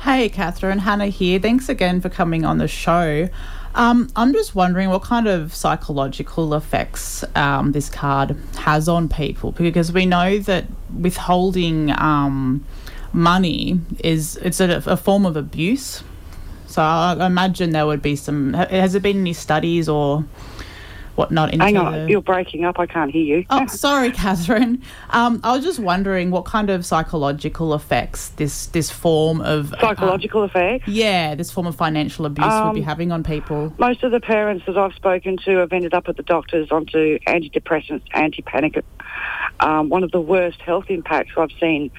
Hey, 0.00 0.28
Kathryn, 0.28 0.80
Hannah 0.80 1.06
here. 1.06 1.38
Thanks 1.38 1.68
again 1.68 2.00
for 2.00 2.08
coming 2.08 2.44
on 2.44 2.58
the 2.58 2.68
show. 2.68 3.28
Um, 3.74 4.10
I'm 4.16 4.32
just 4.32 4.54
wondering 4.54 4.90
what 4.90 5.02
kind 5.02 5.28
of 5.28 5.54
psychological 5.54 6.54
effects 6.54 7.24
um, 7.36 7.72
this 7.72 7.88
card 7.88 8.36
has 8.58 8.88
on 8.88 9.08
people 9.08 9.52
because 9.52 9.92
we 9.92 10.06
know 10.06 10.38
that 10.38 10.66
withholding 10.98 11.92
um, 11.92 12.64
money 13.12 13.80
is 14.02 14.36
it's 14.38 14.60
a, 14.60 14.82
a, 14.86 14.96
form 14.96 15.24
of 15.24 15.36
abuse. 15.36 16.02
So 16.66 16.82
I 16.82 17.26
imagine 17.26 17.70
there 17.70 17.86
would 17.86 18.02
be 18.02 18.16
some. 18.16 18.54
Has 18.54 18.92
there 18.92 19.00
been 19.00 19.18
any 19.20 19.32
studies 19.32 19.88
or 19.88 20.24
whatnot. 21.20 21.54
Hang 21.54 21.76
on, 21.76 21.92
the... 21.92 22.08
you're 22.08 22.22
breaking 22.22 22.64
up. 22.64 22.78
I 22.78 22.86
can't 22.86 23.10
hear 23.10 23.22
you. 23.22 23.44
Oh, 23.50 23.66
sorry, 23.86 24.10
Kathryn. 24.10 24.82
Um, 25.10 25.40
I 25.44 25.54
was 25.54 25.64
just 25.64 25.78
wondering 25.78 26.30
what 26.30 26.46
kind 26.46 26.70
of 26.70 26.84
psychological 26.86 27.74
effects 27.74 28.30
this 28.30 28.66
this 28.66 28.90
form 28.90 29.40
of 29.42 29.72
uh, 29.74 29.80
psychological 29.80 30.42
uh, 30.42 30.46
effects. 30.46 30.88
Yeah, 30.88 31.34
this 31.34 31.50
form 31.50 31.66
of 31.66 31.76
financial 31.76 32.26
abuse 32.26 32.46
um, 32.46 32.68
would 32.68 32.74
be 32.74 32.80
um, 32.80 32.86
having 32.86 33.12
on 33.12 33.22
people. 33.22 33.72
Most 33.78 34.02
of 34.02 34.12
the 34.12 34.20
parents 34.20 34.64
that 34.66 34.78
I've 34.78 34.94
spoken 34.94 35.36
to 35.44 35.58
have 35.58 35.72
ended 35.72 35.94
up 35.94 36.08
at 36.08 36.16
the 36.16 36.22
doctors 36.22 36.70
onto 36.70 37.18
antidepressants, 37.26 38.02
anti-panic. 38.12 38.82
Um, 39.60 39.90
one 39.90 40.02
of 40.02 40.10
the 40.10 40.20
worst 40.20 40.60
health 40.62 40.86
impacts 40.88 41.32
I've 41.36 41.52
seen 41.60 41.90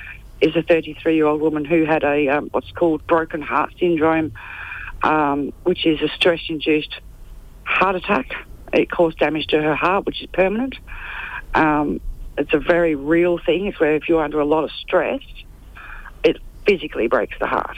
is 0.41 0.55
a 0.55 0.63
33-year-old 0.63 1.39
woman 1.39 1.63
who 1.63 1.85
had 1.85 2.03
a 2.03 2.27
um, 2.29 2.49
what's 2.51 2.71
called 2.71 3.05
broken 3.05 3.41
heart 3.41 3.71
syndrome, 3.79 4.33
um, 5.03 5.53
which 5.63 5.85
is 5.85 6.01
a 6.01 6.07
stress-induced 6.09 6.99
heart 7.63 7.95
attack. 7.95 8.33
It 8.73 8.89
caused 8.89 9.17
damage 9.19 9.47
to 9.47 9.61
her 9.61 9.75
heart, 9.75 10.05
which 10.05 10.21
is 10.21 10.27
permanent. 10.27 10.75
Um, 11.53 11.99
it's 12.37 12.53
a 12.53 12.59
very 12.59 12.95
real 12.95 13.37
thing. 13.37 13.67
It's 13.67 13.79
where 13.79 13.95
if 13.95 14.07
you're 14.07 14.23
under 14.23 14.39
a 14.39 14.45
lot 14.45 14.63
of 14.63 14.71
stress, 14.71 15.21
it 16.23 16.37
physically 16.65 17.07
breaks 17.07 17.37
the 17.39 17.47
heart. 17.47 17.77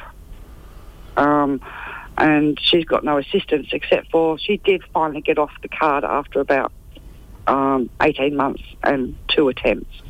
Um, 1.17 1.61
and 2.17 2.59
she's 2.61 2.85
got 2.85 3.03
no 3.03 3.17
assistance 3.17 3.67
except 3.71 4.11
for 4.11 4.37
she 4.37 4.57
did 4.57 4.83
finally 4.93 5.21
get 5.21 5.39
off 5.39 5.51
the 5.61 5.67
card 5.67 6.03
after 6.03 6.39
about 6.39 6.71
um, 7.47 7.89
18 8.01 8.35
months 8.35 8.61
and 8.83 9.15
two 9.27 9.49
attempts. 9.49 10.01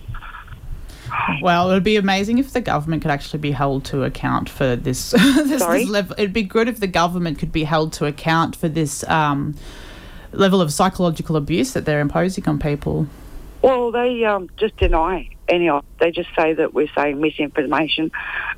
Well, 1.41 1.69
it 1.69 1.74
would 1.76 1.84
be 1.84 1.98
amazing 1.98 2.39
if 2.39 2.54
the 2.54 2.62
government 2.62 3.04
could 3.04 3.12
actually 3.12 3.39
be 3.39 3.52
held 3.52 3.86
to 3.86 4.04
account 4.04 4.50
for 4.50 4.76
this. 4.76 5.12
this, 5.12 5.60
Sorry? 5.60 5.82
This 5.82 5.89
level. 5.89 6.15
It'd 6.17 6.34
be 6.34 6.43
good 6.43 6.67
if 6.67 6.80
the 6.80 6.88
government 6.88 7.39
could 7.39 7.52
be 7.52 7.63
held 7.63 7.93
to 7.93 8.06
account 8.06 8.56
for 8.56 8.67
this 8.67 9.04
um, 9.10 9.56
level 10.34 10.62
of 10.62 10.72
psychological 10.72 11.36
abuse 11.36 11.74
that 11.74 11.86
they're 11.86 12.00
imposing 12.00 12.48
on 12.48 12.60
people? 12.60 13.08
Well, 13.62 13.91
they 13.91 14.26
um, 14.26 14.50
just 14.58 14.76
deny 14.78 15.30
any. 15.48 15.69
They 16.00 16.12
just 16.12 16.30
say 16.38 16.54
that 16.54 16.74
we're 16.74 16.89
saying 16.96 17.22
misinformation, 17.22 18.12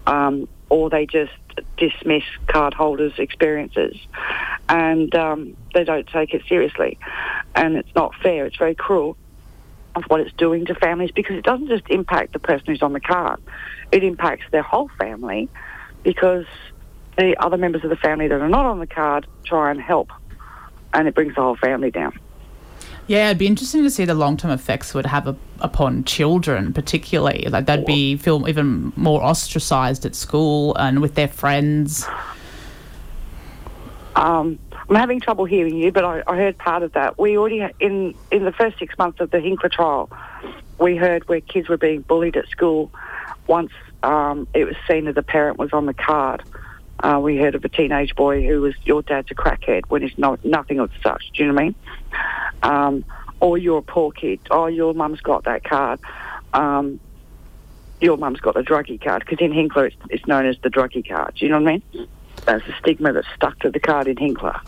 um, 0.07 0.47
or 0.69 0.89
they 0.89 1.05
just 1.05 1.31
dismiss 1.77 2.23
cardholders' 2.47 3.19
experiences, 3.19 3.95
and 4.67 5.13
um, 5.15 5.55
they 5.73 5.83
don't 5.83 6.07
take 6.07 6.33
it 6.33 6.41
seriously. 6.49 6.97
And 7.53 7.77
it's 7.77 7.93
not 7.95 8.15
fair. 8.15 8.45
It's 8.45 8.57
very 8.57 8.75
cruel 8.75 9.15
of 9.95 10.03
what 10.07 10.21
it's 10.21 10.33
doing 10.33 10.65
to 10.65 10.75
families 10.75 11.11
because 11.11 11.37
it 11.37 11.45
doesn't 11.45 11.67
just 11.67 11.87
impact 11.89 12.33
the 12.33 12.39
person 12.39 12.65
who's 12.67 12.81
on 12.81 12.93
the 12.93 12.99
card; 12.99 13.39
it 13.91 14.03
impacts 14.03 14.45
their 14.51 14.63
whole 14.63 14.89
family 14.97 15.49
because 16.03 16.45
the 17.17 17.35
other 17.39 17.57
members 17.57 17.83
of 17.83 17.89
the 17.89 17.95
family 17.95 18.27
that 18.27 18.41
are 18.41 18.49
not 18.49 18.65
on 18.65 18.79
the 18.79 18.87
card 18.87 19.27
try 19.45 19.71
and 19.71 19.79
help 19.79 20.09
and 20.95 21.07
it 21.07 21.13
brings 21.13 21.35
the 21.35 21.41
whole 21.41 21.57
family 21.57 21.91
down. 21.91 22.17
Yeah, 23.07 23.27
it'd 23.27 23.37
be 23.37 23.45
interesting 23.45 23.83
to 23.83 23.91
see 23.91 24.05
the 24.05 24.15
long 24.15 24.35
term 24.35 24.49
effects 24.49 24.89
it 24.89 24.95
would 24.95 25.05
have 25.05 25.27
a, 25.27 25.35
upon 25.59 26.05
children, 26.05 26.73
particularly. 26.73 27.45
Like 27.49 27.67
they'd 27.67 27.85
be 27.85 28.17
feel 28.17 28.47
even 28.49 28.91
more 28.95 29.21
ostracised 29.21 30.05
at 30.05 30.15
school 30.15 30.75
and 30.75 31.01
with 31.01 31.13
their 31.13 31.27
friends. 31.27 32.07
Um, 34.15 34.57
I'm 34.89 34.95
having 34.95 35.19
trouble 35.19 35.45
hearing 35.45 35.75
you, 35.75 35.91
but 35.91 36.03
I, 36.03 36.23
I, 36.25 36.37
heard 36.37 36.57
part 36.57 36.81
of 36.83 36.93
that. 36.93 37.19
We 37.19 37.37
already 37.37 37.67
in 37.79 38.15
in 38.31 38.45
the 38.45 38.51
first 38.51 38.79
six 38.79 38.97
months 38.97 39.19
of 39.19 39.29
the 39.29 39.37
Hinkler 39.37 39.71
trial, 39.71 40.09
we 40.79 40.95
heard 40.95 41.27
where 41.27 41.41
kids 41.41 41.69
were 41.69 41.77
being 41.77 42.01
bullied 42.01 42.37
at 42.37 42.47
school. 42.47 42.91
Once 43.45 43.71
um, 44.01 44.47
it 44.55 44.65
was 44.65 44.75
seen 44.87 45.05
that 45.05 45.13
the 45.13 45.21
parent 45.21 45.59
was 45.59 45.73
on 45.73 45.85
the 45.85 45.93
card, 45.93 46.41
uh, 46.99 47.19
we 47.21 47.37
heard 47.37 47.55
of 47.55 47.65
a 47.65 47.69
teenage 47.69 48.15
boy 48.15 48.45
who 48.45 48.61
was 48.61 48.73
your 48.83 49.01
dad's 49.01 49.29
a 49.31 49.35
crackhead 49.35 49.83
when 49.87 50.01
he's 50.01 50.17
not 50.17 50.43
nothing 50.45 50.79
of 50.79 50.91
such. 51.03 51.31
Do 51.33 51.43
you 51.43 51.51
know 51.51 51.53
what 51.53 51.61
I 51.61 51.65
mean? 51.65 51.75
Um, 52.63 53.05
or 53.39 53.57
you're 53.57 53.79
a 53.79 53.83
poor 53.83 54.11
kid. 54.11 54.39
Oh, 54.49 54.67
your 54.67 54.93
mum's 54.93 55.21
got 55.21 55.43
that 55.43 55.63
card. 55.63 55.99
Um, 56.53 56.99
your 58.01 58.17
mum's 58.17 58.39
got 58.39 58.55
the 58.55 58.61
druggy 58.61 59.01
card 59.01 59.23
because 59.25 59.39
in 59.39 59.51
Hinkler 59.51 59.87
it's, 59.87 59.95
it's, 60.09 60.25
known 60.25 60.45
as 60.45 60.57
the 60.63 60.69
druggy 60.69 61.07
card. 61.07 61.35
Do 61.35 61.45
you 61.45 61.51
know 61.51 61.59
what 61.59 61.69
I 61.69 61.81
mean? 61.93 62.07
That's 62.45 62.65
the 62.65 62.73
stigma 62.79 63.13
that's 63.13 63.27
stuck 63.35 63.59
to 63.59 63.69
the 63.69 63.79
card 63.79 64.07
in 64.07 64.15
Hinkler. 64.15 64.59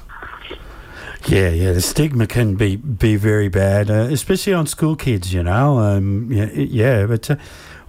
Yeah, 1.28 1.50
yeah, 1.50 1.74
the 1.74 1.82
stigma 1.82 2.28
can 2.28 2.56
be 2.56 2.76
be 2.76 3.16
very 3.16 3.50
bad, 3.50 3.90
uh, 3.90 4.08
especially 4.12 4.54
on 4.54 4.68
school 4.68 4.96
kids. 4.96 5.34
You 5.34 5.44
know, 5.44 5.80
um, 5.80 6.32
yeah, 6.32 6.50
yeah, 6.54 7.06
but. 7.06 7.32
Uh, 7.32 7.36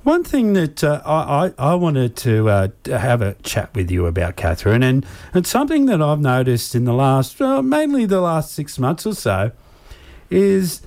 one 0.09 0.25
thing 0.25 0.55
that 0.55 0.83
uh, 0.83 1.03
I, 1.05 1.53
I 1.59 1.75
wanted 1.75 2.17
to, 2.17 2.49
uh, 2.49 2.69
have 2.87 3.21
a 3.21 3.35
chat 3.43 3.75
with 3.75 3.91
you 3.91 4.07
about, 4.07 4.37
Kathryn, 4.37 4.83
and 4.83 5.05
it's 5.35 5.51
something 5.51 5.85
that 5.85 6.01
I've 6.01 6.21
noticed 6.21 6.75
in 6.75 6.87
the 6.87 6.95
last, 6.95 7.43
uh, 7.43 7.61
mainly 7.61 8.07
the 8.07 8.23
last 8.23 8.55
six 8.55 8.79
months 8.79 9.05
or 9.05 9.15
so, 9.15 9.53
is 10.31 10.81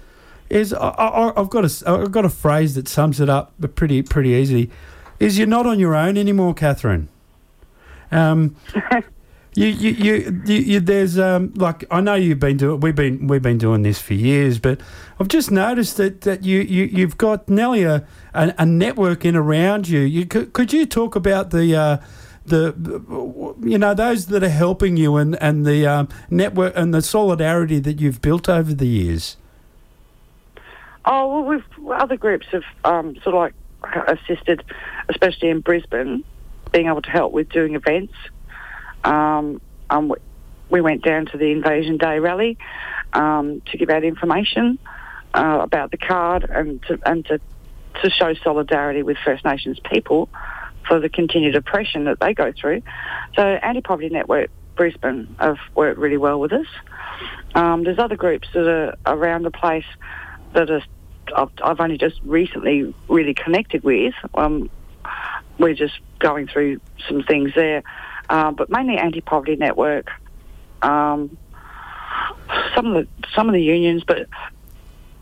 is 0.50 0.74
I, 0.74 1.34
have 1.38 1.50
got 1.52 1.66
a 1.66 1.90
I've 1.90 2.12
got 2.12 2.26
a 2.26 2.30
phrase 2.30 2.74
that 2.74 2.88
sums 2.88 3.20
it 3.20 3.30
up 3.30 3.54
pretty 3.76 4.02
pretty 4.02 4.30
easily. 4.30 4.72
Is 5.20 5.38
you're 5.38 5.48
not 5.48 5.68
on 5.68 5.80
your 5.80 5.96
own 5.96 6.18
anymore, 6.18 6.56
Kathryn. 6.56 7.08
Um, 8.12 8.56
You, 9.54 9.68
you, 9.68 9.92
you, 10.46 10.56
you, 10.56 10.80
there's 10.80 11.20
um, 11.20 11.52
like 11.56 11.84
I 11.92 12.00
know 12.00 12.16
you've 12.16 12.40
been 12.40 12.56
doing. 12.56 12.80
We've 12.80 12.96
been 12.96 13.28
we've 13.28 13.42
been 13.42 13.58
doing 13.58 13.82
this 13.82 14.00
for 14.00 14.14
years, 14.14 14.60
but 14.60 14.80
I've 15.20 15.28
just 15.28 15.52
noticed 15.52 15.98
that, 15.98 16.22
that 16.22 16.46
you, 16.46 16.62
you 16.62 16.86
you've 16.86 17.18
got 17.18 17.50
nearly 17.50 17.84
a, 17.84 18.08
a, 18.34 18.54
a 18.60 18.66
network 18.66 19.26
in 19.26 19.36
around 19.36 19.90
you. 19.90 20.00
You 20.00 20.26
could, 20.26 20.54
could 20.54 20.72
you 20.72 20.86
talk 20.86 21.18
about 21.18 21.50
the 21.50 21.76
uh, 21.76 21.98
the 22.46 22.74
you 23.62 23.78
know 23.78 23.94
those 23.94 24.28
that 24.28 24.42
are 24.42 24.50
helping 24.50 24.96
you 24.96 25.18
and 25.18 25.42
and 25.42 25.66
the 25.66 25.86
um, 25.86 26.08
network 26.30 26.72
and 26.78 26.94
the 26.94 27.02
solidarity 27.02 27.80
that 27.80 28.00
you've 28.00 28.22
built 28.22 28.48
over 28.48 28.74
the 28.74 28.88
years. 28.88 29.36
Oh 31.04 31.28
well, 31.28 31.44
we've 31.44 31.92
other 31.92 32.16
groups 32.16 32.48
have 32.54 32.64
um, 32.86 33.16
sort 33.18 33.36
of 33.36 33.54
like 33.86 34.08
assisted, 34.08 34.64
especially 35.10 35.50
in 35.50 35.60
Brisbane, 35.60 36.24
being 36.72 36.88
able 36.88 37.02
to 37.02 37.12
help 37.12 37.34
with 37.34 37.50
doing 37.50 37.76
events 37.76 38.14
Um, 39.04 39.62
um, 39.90 40.14
we 40.70 40.82
went 40.82 41.04
down 41.04 41.26
to 41.28 41.38
the 41.38 41.52
Invasion 41.52 41.98
Day 41.98 42.20
rally 42.20 42.58
um, 43.14 43.62
to 43.68 43.78
give 43.78 43.90
out 43.90 44.04
information 44.04 44.80
uh, 45.34 45.60
about 45.62 45.92
the 45.92 45.98
card 45.98 46.50
and 46.50 46.82
to, 46.84 47.00
and 47.06 47.26
to, 47.26 47.40
to 48.02 48.10
show 48.10 48.34
solidarity 48.36 49.04
with 49.04 49.18
First 49.24 49.44
Nations 49.44 49.80
people 49.92 50.30
for 50.88 51.00
the 51.00 51.10
continued 51.10 51.56
oppression 51.56 52.06
that 52.06 52.20
they 52.20 52.34
go 52.34 52.52
through. 52.52 52.82
So 53.36 53.44
Anti 53.44 53.82
Poverty 53.82 54.10
Network 54.10 54.50
Brisbane 54.76 55.36
have 55.40 55.58
worked 55.76 56.00
really 56.00 56.18
well 56.18 56.40
with 56.40 56.54
us. 56.54 56.68
Um, 57.54 57.84
there's 57.84 58.00
other 58.00 58.16
groups 58.16 58.48
that 58.54 58.68
are 58.68 58.96
around 59.06 59.44
the 59.44 59.52
place 59.52 59.86
that 60.54 60.70
are 60.70 60.82
I've, 61.36 61.80
only 61.80 61.98
just 61.98 62.20
recently 62.24 62.94
really 63.08 63.34
connected 63.34 63.84
with. 63.84 64.14
Um, 64.36 64.70
we're 65.58 65.76
just 65.76 66.00
going 66.20 66.48
through 66.48 66.80
some 67.08 67.24
things 67.24 67.52
there, 67.56 67.84
uh, 68.32 68.50
but 68.50 68.70
mainly 68.70 68.98
anti-poverty 68.98 69.58
network. 69.58 70.10
Um, 70.82 71.38
some 72.74 72.88
of 72.88 72.94
the 72.94 73.08
some 73.36 73.50
of 73.50 73.54
the 73.54 73.62
unions, 73.62 74.04
but 74.08 74.28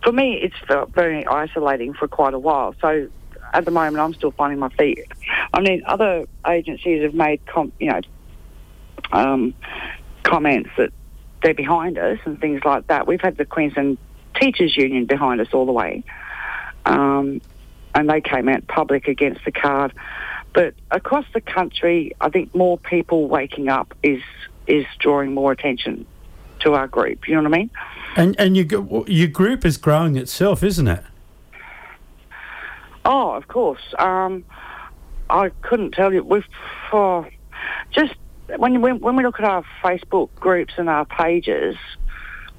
for 0.03 0.11
me, 0.11 0.35
it's 0.35 0.55
felt 0.67 0.93
very 0.93 1.25
isolating 1.25 1.93
for 1.93 2.07
quite 2.07 2.35
a 2.35 2.39
while. 2.39 2.75
So 2.79 3.09
at 3.51 3.65
the 3.65 3.71
moment, 3.71 3.97
I'm 3.97 4.13
still 4.13 4.31
finding 4.31 4.59
my 4.59 4.69
feet. 4.69 5.05
I 5.51 5.59
mean, 5.59 5.81
other 5.87 6.27
agencies 6.47 7.01
have 7.01 7.15
made 7.15 7.43
com- 7.47 7.73
you 7.79 7.89
know 7.89 8.01
um, 9.11 9.55
comments 10.21 10.69
that 10.77 10.93
they're 11.41 11.55
behind 11.55 11.97
us 11.97 12.19
and 12.25 12.39
things 12.39 12.61
like 12.63 12.87
that. 12.87 13.07
We've 13.07 13.21
had 13.21 13.37
the 13.37 13.45
Queensland 13.45 13.97
Teachers 14.39 14.77
Union 14.77 15.05
behind 15.05 15.41
us 15.41 15.47
all 15.51 15.65
the 15.65 15.71
way, 15.71 16.03
um, 16.85 17.41
and 17.95 18.07
they 18.07 18.21
came 18.21 18.47
out 18.47 18.67
public 18.67 19.07
against 19.07 19.43
the 19.45 19.51
card. 19.51 19.93
But 20.53 20.73
across 20.91 21.25
the 21.33 21.41
country, 21.41 22.15
I 22.19 22.29
think 22.29 22.53
more 22.55 22.77
people 22.77 23.27
waking 23.27 23.69
up 23.69 23.93
is 24.03 24.21
is 24.67 24.85
drawing 24.99 25.33
more 25.33 25.51
attention 25.51 26.05
to 26.61 26.73
our 26.73 26.87
group. 26.87 27.27
You 27.27 27.35
know 27.35 27.43
what 27.43 27.53
I 27.53 27.57
mean? 27.57 27.69
And 28.15 28.39
and 28.39 28.57
your 28.57 29.05
your 29.07 29.27
group 29.27 29.65
is 29.65 29.77
growing 29.77 30.15
itself, 30.15 30.63
isn't 30.63 30.87
it? 30.87 31.03
Oh, 33.05 33.31
of 33.31 33.47
course. 33.47 33.81
Um, 33.97 34.43
I 35.29 35.49
couldn't 35.61 35.91
tell 35.91 36.13
you. 36.13 36.23
We've 36.23 36.45
oh, 36.91 37.25
just 37.91 38.13
when, 38.57 38.81
when 38.81 38.99
when 38.99 39.15
we 39.15 39.23
look 39.23 39.39
at 39.39 39.45
our 39.45 39.63
Facebook 39.83 40.29
groups 40.35 40.73
and 40.77 40.89
our 40.89 41.05
pages, 41.05 41.75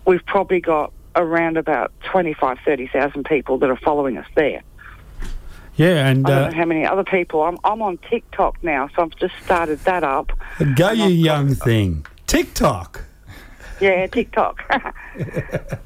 we've 0.07 0.25
probably 0.27 0.61
got 0.61 0.93
around 1.17 1.57
about 1.57 1.93
25, 2.13 2.59
30,000 2.65 3.25
people 3.25 3.59
that 3.59 3.69
are 3.69 3.77
following 3.77 4.17
us 4.17 4.27
there. 4.37 4.63
Yeah, 5.81 6.09
and 6.09 6.27
I 6.27 6.31
don't 6.31 6.39
uh, 6.39 6.51
know 6.51 6.57
how 6.57 6.65
many 6.67 6.85
other 6.85 7.05
people. 7.05 7.43
I'm 7.43 7.57
I'm 7.65 7.81
on 7.81 7.97
TikTok 8.11 8.63
now, 8.63 8.91
so 8.95 9.01
I've 9.01 9.17
just 9.17 9.33
started 9.43 9.79
that 9.85 10.05
up. 10.05 10.31
go 10.77 10.91
you 10.91 11.07
young 11.07 11.55
thing. 11.55 12.05
TikTok. 12.27 13.03
Yeah, 13.81 14.07
TikTok. 14.07 14.63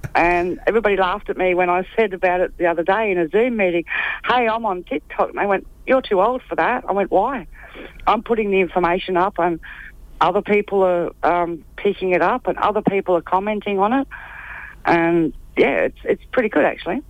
and 0.16 0.58
everybody 0.66 0.96
laughed 0.96 1.30
at 1.30 1.36
me 1.36 1.54
when 1.54 1.70
I 1.70 1.86
said 1.94 2.12
about 2.12 2.40
it 2.40 2.58
the 2.58 2.66
other 2.66 2.82
day 2.82 3.12
in 3.12 3.18
a 3.18 3.28
Zoom 3.28 3.56
meeting. 3.56 3.84
Hey, 4.26 4.48
I'm 4.48 4.66
on 4.66 4.82
TikTok. 4.82 5.28
And 5.28 5.38
they 5.38 5.46
went, 5.46 5.64
"You're 5.86 6.02
too 6.02 6.20
old 6.20 6.42
for 6.42 6.56
that." 6.56 6.84
I 6.88 6.90
went, 6.90 7.12
"Why?" 7.12 7.46
I'm 8.04 8.24
putting 8.24 8.50
the 8.50 8.58
information 8.58 9.16
up, 9.16 9.38
and 9.38 9.60
other 10.20 10.42
people 10.42 10.82
are 10.82 11.12
um, 11.22 11.64
picking 11.76 12.10
it 12.10 12.20
up, 12.20 12.48
and 12.48 12.58
other 12.58 12.82
people 12.82 13.14
are 13.14 13.22
commenting 13.22 13.78
on 13.78 13.92
it. 13.92 14.08
And 14.84 15.34
yeah, 15.56 15.82
it's 15.82 15.98
it's 16.02 16.24
pretty 16.32 16.48
good 16.48 16.64
actually. 16.64 17.00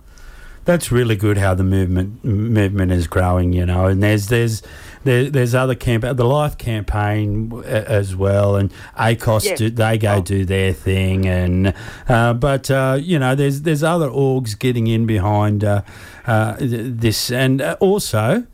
That's 0.65 0.91
really 0.91 1.15
good 1.15 1.37
how 1.37 1.53
the 1.53 1.63
movement 1.63 2.23
movement 2.25 2.91
is 2.91 3.05
growing, 3.07 3.53
you 3.53 3.65
know. 3.65 3.85
And 3.85 4.01
there's 4.01 4.27
there's 4.27 4.63
there, 5.03 5.29
there's 5.29 5.53
other 5.53 5.75
camp 5.75 6.03
the 6.03 6.23
Life 6.25 6.57
campaign 6.57 7.63
as 7.65 8.15
well, 8.15 8.55
and 8.55 8.71
ACOSS 8.97 9.45
Yes. 9.45 9.57
do, 9.59 9.69
they 9.69 9.97
go 9.99 10.15
Oh. 10.15 10.21
do 10.21 10.43
their 10.43 10.73
thing, 10.73 11.27
and 11.27 11.73
uh, 12.09 12.33
but 12.33 12.71
uh, 12.71 12.97
you 12.99 13.19
know 13.19 13.35
there's 13.35 13.61
there's 13.61 13.83
other 13.83 14.09
orgs 14.09 14.57
getting 14.57 14.87
in 14.87 15.05
behind 15.05 15.63
uh, 15.63 15.81
uh, 16.25 16.55
this, 16.59 17.31
and 17.31 17.61
uh, 17.61 17.77
also 17.79 18.47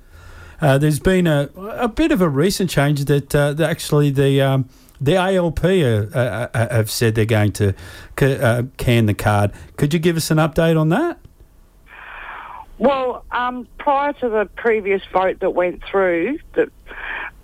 uh, 0.60 0.78
there's 0.78 1.00
been 1.00 1.28
a 1.28 1.50
a 1.56 1.88
bit 1.88 2.12
of 2.12 2.21
a 2.21 2.28
recent 2.28 2.69
change 2.69 3.06
that, 3.06 3.34
uh, 3.34 3.54
that 3.54 3.69
actually 3.69 4.10
the. 4.12 4.41
Um, 4.41 4.67
the 5.04 5.15
ALP 5.15 5.62
have 6.54 6.91
said 6.91 7.15
they're 7.15 7.26
going 7.26 7.52
to 7.54 7.74
ca- 8.15 8.38
uh, 8.38 8.63
can 8.78 9.08
the 9.08 9.15
card. 9.15 9.52
Could 9.76 9.95
you 9.95 10.00
give 10.00 10.15
us 10.15 10.30
an 10.30 10.38
update 10.38 10.80
on 10.80 10.89
that? 10.89 11.17
Well, 12.82 13.24
um, 13.30 13.67
prior 13.78 14.12
to 14.13 14.30
the 14.30 14.50
previous 14.56 15.04
vote 15.13 15.41
that 15.41 15.52
went 15.52 15.84
through, 15.86 16.39
the 16.56 16.72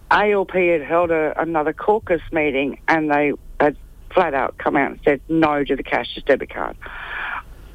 ALP 0.09 0.51
had 0.51 0.81
held 0.81 1.11
a, 1.11 1.39
another 1.39 1.73
caucus 1.73 2.23
meeting 2.31 2.79
and 2.87 3.11
they 3.11 3.33
had 3.59 3.77
flat 4.11 4.33
out 4.33 4.57
come 4.57 4.75
out 4.75 4.89
and 4.93 4.99
said 5.05 5.21
no 5.29 5.63
to 5.63 5.75
the 5.75 5.83
cashless 5.83 6.25
debit 6.25 6.49
card. 6.51 6.75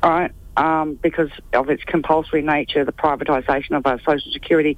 All 0.02 0.10
right. 0.10 0.32
Um, 0.56 0.98
because 1.00 1.30
of 1.52 1.70
its 1.70 1.84
compulsory 1.84 2.42
nature, 2.42 2.84
the 2.84 2.92
privatisation 2.92 3.76
of 3.76 3.86
our 3.86 4.00
social 4.00 4.32
security, 4.32 4.76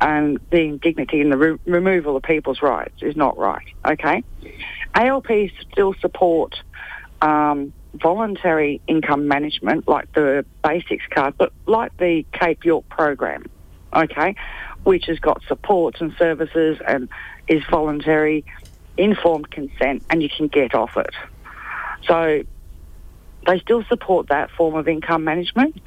and 0.00 0.40
the 0.50 0.62
indignity 0.62 1.20
and 1.20 1.30
the 1.30 1.36
re- 1.36 1.58
removal 1.66 2.16
of 2.16 2.22
people's 2.22 2.62
rights 2.62 3.02
is 3.02 3.14
not 3.14 3.36
right. 3.36 3.66
Okay, 3.84 4.24
ALP 4.94 5.28
still 5.70 5.94
support 6.00 6.54
um, 7.20 7.74
voluntary 7.94 8.80
income 8.86 9.28
management, 9.28 9.88
like 9.88 10.12
the 10.12 10.44
basics 10.62 11.04
card, 11.10 11.34
but 11.38 11.52
like 11.66 11.96
the 11.98 12.24
Cape 12.32 12.64
York 12.64 12.88
program, 12.88 13.46
okay, 13.92 14.34
which 14.82 15.06
has 15.06 15.18
got 15.18 15.42
supports 15.46 16.00
and 16.00 16.14
services 16.18 16.78
and 16.86 17.08
is 17.48 17.62
voluntary, 17.70 18.44
informed 18.96 19.50
consent, 19.50 20.02
and 20.10 20.22
you 20.22 20.28
can 20.28 20.48
get 20.48 20.74
off 20.74 20.96
it. 20.96 21.14
So 22.06 22.42
they 23.46 23.58
still 23.60 23.84
support 23.84 24.28
that 24.28 24.50
form 24.50 24.74
of 24.74 24.88
income 24.88 25.24
management. 25.24 25.80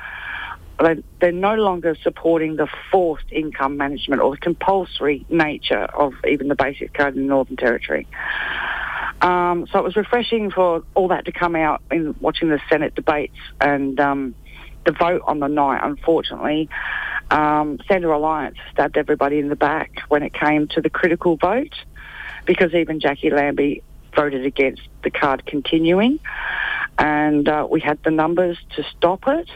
They, 0.80 1.04
they're 1.20 1.32
no 1.32 1.56
longer 1.56 1.96
supporting 2.04 2.56
the 2.56 2.68
forced 2.92 3.32
income 3.32 3.78
management 3.78 4.22
or 4.22 4.32
the 4.32 4.38
compulsory 4.38 5.26
nature 5.28 5.86
of 5.86 6.14
even 6.28 6.50
the 6.50 6.56
basic 6.56 6.94
card 6.94 7.16
in 7.16 7.24
the 7.24 7.28
Northern 7.28 7.58
Territory. 7.58 8.08
Um, 9.22 9.68
so 9.72 9.80
it 9.80 9.84
was 9.84 9.96
refreshing 9.96 10.52
for 10.52 10.84
all 10.94 11.08
that 11.08 11.26
to 11.26 11.32
come 11.32 11.56
out 11.56 11.82
in 11.92 12.16
watching 12.20 12.50
the 12.50 12.60
Senate 12.70 12.94
debates 12.96 13.38
and 13.60 14.00
um, 14.00 14.36
the 14.86 14.92
vote 14.92 15.22
on 15.26 15.40
the 15.40 15.48
night. 15.48 15.80
Unfortunately, 15.84 16.70
um, 17.32 17.80
Alliance 17.90 18.58
stabbed 18.72 18.98
everybody 18.98 19.40
in 19.40 19.50
the 19.50 19.56
back 19.56 19.92
when 20.08 20.24
it 20.24 20.34
came 20.34 20.68
to 20.70 20.82
the 20.82 20.90
critical 20.90 21.36
vote 21.36 21.74
because 22.46 22.74
even 22.74 23.00
Jacqui 23.00 23.32
Lambie 23.32 23.84
voted 24.16 24.46
against 24.46 24.82
the 25.04 25.12
card 25.12 25.46
continuing, 25.46 26.20
and 26.98 27.48
uh, 27.48 27.68
we 27.70 27.80
had 27.80 28.00
the 28.04 28.12
numbers 28.12 28.58
to 28.76 28.84
stop 28.98 29.28
it, 29.28 29.50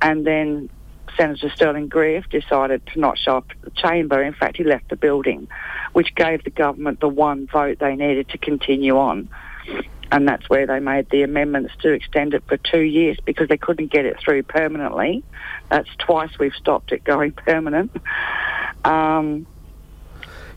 and 0.00 0.26
then. 0.26 0.70
Senator 1.16 1.50
Stirling 1.50 1.88
Griff 1.88 2.28
decided 2.30 2.84
to 2.88 2.98
not 3.00 3.18
show 3.18 3.38
up 3.38 3.46
at 3.50 3.62
the 3.62 3.70
chamber. 3.70 4.22
In 4.22 4.34
fact, 4.34 4.56
he 4.56 4.64
left 4.64 4.88
the 4.88 4.96
building, 4.96 5.48
which 5.92 6.14
gave 6.14 6.44
the 6.44 6.50
government 6.50 7.00
the 7.00 7.08
one 7.08 7.46
vote 7.46 7.78
they 7.78 7.96
needed 7.96 8.28
to 8.30 8.38
continue 8.38 8.96
on. 8.98 9.28
And 10.12 10.28
that's 10.28 10.48
where 10.48 10.66
they 10.66 10.78
made 10.80 11.08
the 11.10 11.22
amendments 11.22 11.72
to 11.80 11.92
extend 11.92 12.34
it 12.34 12.44
for 12.46 12.56
two 12.56 12.82
years 12.82 13.16
because 13.24 13.48
they 13.48 13.56
couldn't 13.56 13.90
get 13.90 14.04
it 14.04 14.18
through 14.20 14.42
permanently. 14.44 15.24
That's 15.70 15.88
twice 15.98 16.38
we've 16.38 16.54
stopped 16.54 16.92
it 16.92 17.02
going 17.04 17.32
permanent. 17.46 17.90
Um, 18.84 19.46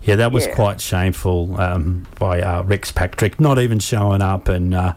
Yeah, 0.03 0.15
that 0.17 0.31
was 0.31 0.45
Yeah. 0.45 0.53
quite 0.55 0.79
shameful 0.79 1.59
um, 1.59 2.05
by 2.19 2.41
uh, 2.41 2.63
Rex 2.63 2.91
Patrick, 2.91 3.39
not 3.39 3.57
even 3.59 3.79
showing 3.79 4.21
up 4.21 4.47
and, 4.47 4.73
uh, 4.75 4.93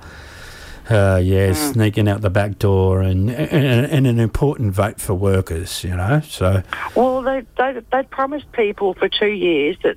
uh, 0.88 1.20
yeah, 1.22 1.52
sneaking 1.52 2.08
out 2.08 2.20
the 2.20 2.30
back 2.30 2.58
door 2.58 3.00
and, 3.00 3.30
and, 3.30 3.86
and 3.86 4.06
an 4.06 4.18
important 4.18 4.72
vote 4.72 5.00
for 5.00 5.14
workers, 5.14 5.84
you 5.84 5.96
know. 5.96 6.20
So, 6.20 6.62
Well, 6.94 7.22
they, 7.22 7.44
they, 7.58 7.80
they 7.92 8.02
promised 8.04 8.50
people 8.52 8.94
for 8.94 9.08
two 9.08 9.30
years 9.30 9.76
that 9.82 9.96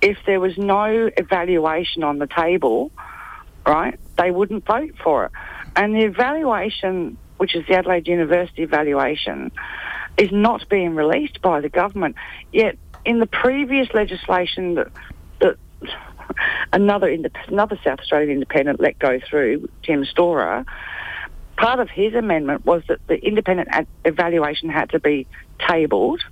if 0.00 0.18
there 0.26 0.40
was 0.40 0.56
no 0.56 1.10
evaluation 1.16 2.02
on 2.02 2.18
the 2.18 2.26
table, 2.26 2.90
right, 3.66 3.98
they 4.16 4.30
wouldn't 4.30 4.64
vote 4.64 4.94
for 5.02 5.26
it. 5.26 5.32
And 5.76 5.94
the 5.94 6.04
evaluation, 6.04 7.16
which 7.36 7.54
is 7.54 7.66
the 7.66 7.74
Adelaide 7.74 8.08
University 8.08 8.62
evaluation, 8.62 9.50
is 10.16 10.30
not 10.32 10.68
being 10.68 10.94
released 10.94 11.40
by 11.42 11.60
the 11.60 11.68
government. 11.68 12.16
Yet, 12.52 12.78
in 13.04 13.18
the 13.18 13.26
previous 13.26 13.88
legislation 13.94 14.74
that, 14.74 14.88
that 15.40 15.56
another 16.72 17.08
another 17.48 17.78
South 17.84 18.00
Australian 18.00 18.30
independent 18.30 18.80
let 18.80 18.98
go 18.98 19.20
through, 19.28 19.68
Tim 19.82 20.04
Storer, 20.04 20.64
part 21.56 21.80
of 21.80 21.90
his 21.90 22.14
amendment 22.14 22.64
was 22.64 22.82
that 22.88 22.98
the 23.06 23.16
independent 23.16 23.68
ad- 23.70 23.86
evaluation 24.04 24.68
had 24.68 24.90
to 24.90 25.00
be 25.00 25.26
tabled. 25.68 26.22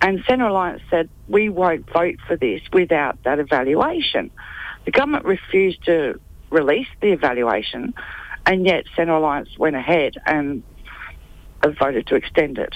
And 0.00 0.22
Centre 0.28 0.46
Alliance 0.46 0.82
said, 0.90 1.08
we 1.28 1.48
won't 1.48 1.90
vote 1.90 2.16
for 2.26 2.36
this 2.36 2.60
without 2.72 3.22
that 3.24 3.38
evaluation. 3.38 4.30
The 4.84 4.90
government 4.90 5.24
refused 5.24 5.84
to 5.86 6.20
release 6.50 6.88
the 7.00 7.12
evaluation, 7.12 7.94
and 8.44 8.66
yet 8.66 8.84
Centre 8.94 9.14
Alliance 9.14 9.48
went 9.58 9.74
ahead 9.76 10.14
and 10.26 10.62
voted 11.80 12.06
to 12.08 12.14
extend 12.14 12.58
it. 12.58 12.74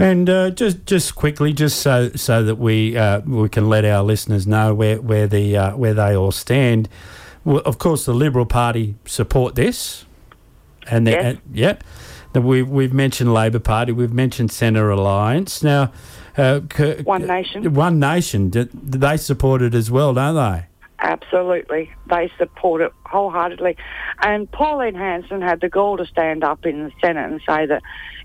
And 0.00 0.30
uh, 0.30 0.50
just 0.50 0.86
just 0.86 1.14
quickly, 1.14 1.52
just 1.52 1.80
so 1.80 2.10
so 2.14 2.42
that 2.42 2.54
we 2.54 2.96
uh, 2.96 3.20
we 3.20 3.48
can 3.50 3.68
let 3.68 3.84
our 3.84 4.02
listeners 4.02 4.46
know 4.46 4.74
where 4.74 5.00
where 5.00 5.26
the 5.26 5.56
uh, 5.56 5.76
where 5.76 5.92
they 5.92 6.16
all 6.16 6.32
stand. 6.32 6.88
Well, 7.44 7.62
of 7.66 7.78
course, 7.78 8.06
the 8.06 8.14
Liberal 8.14 8.46
Party 8.46 8.94
support 9.04 9.56
this, 9.56 10.06
and 10.90 11.06
the, 11.06 11.10
Yes. 11.10 11.24
and, 11.24 11.40
yeah, 11.52 11.76
the, 12.32 12.40
we've 12.40 12.68
we've 12.68 12.94
mentioned 12.94 13.34
Labor 13.34 13.58
Party, 13.58 13.92
we've 13.92 14.12
mentioned 14.12 14.50
Centre 14.50 14.88
Alliance. 14.90 15.62
Now, 15.62 15.92
uh, 16.38 16.60
One 17.04 17.26
Nation. 17.26 17.74
One 17.74 17.98
Nation, 17.98 18.50
they 18.72 19.18
support 19.18 19.60
it 19.60 19.74
as 19.74 19.90
well, 19.90 20.14
don't 20.14 20.34
they? 20.34 20.66
Absolutely. 21.02 21.90
They 22.08 22.30
support 22.38 22.82
it 22.82 22.92
wholeheartedly. 23.06 23.76
And 24.22 24.50
Pauline 24.50 24.94
Hanson 24.94 25.40
had 25.40 25.60
the 25.60 25.68
gall 25.68 25.96
to 25.96 26.04
stand 26.06 26.44
up 26.44 26.66
in 26.66 26.84
the 26.84 26.92
Senate 27.00 27.30
and 27.30 27.40
say 27.48 27.66
that 27.66 27.82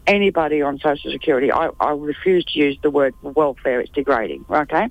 anybody 0.07 0.61
on 0.61 0.79
Social 0.79 1.11
Security, 1.11 1.51
I, 1.51 1.69
I 1.79 1.91
refuse 1.91 2.45
to 2.45 2.59
use 2.59 2.77
the 2.81 2.89
word 2.89 3.13
welfare, 3.21 3.81
it's 3.81 3.91
degrading, 3.91 4.45
okay, 4.49 4.87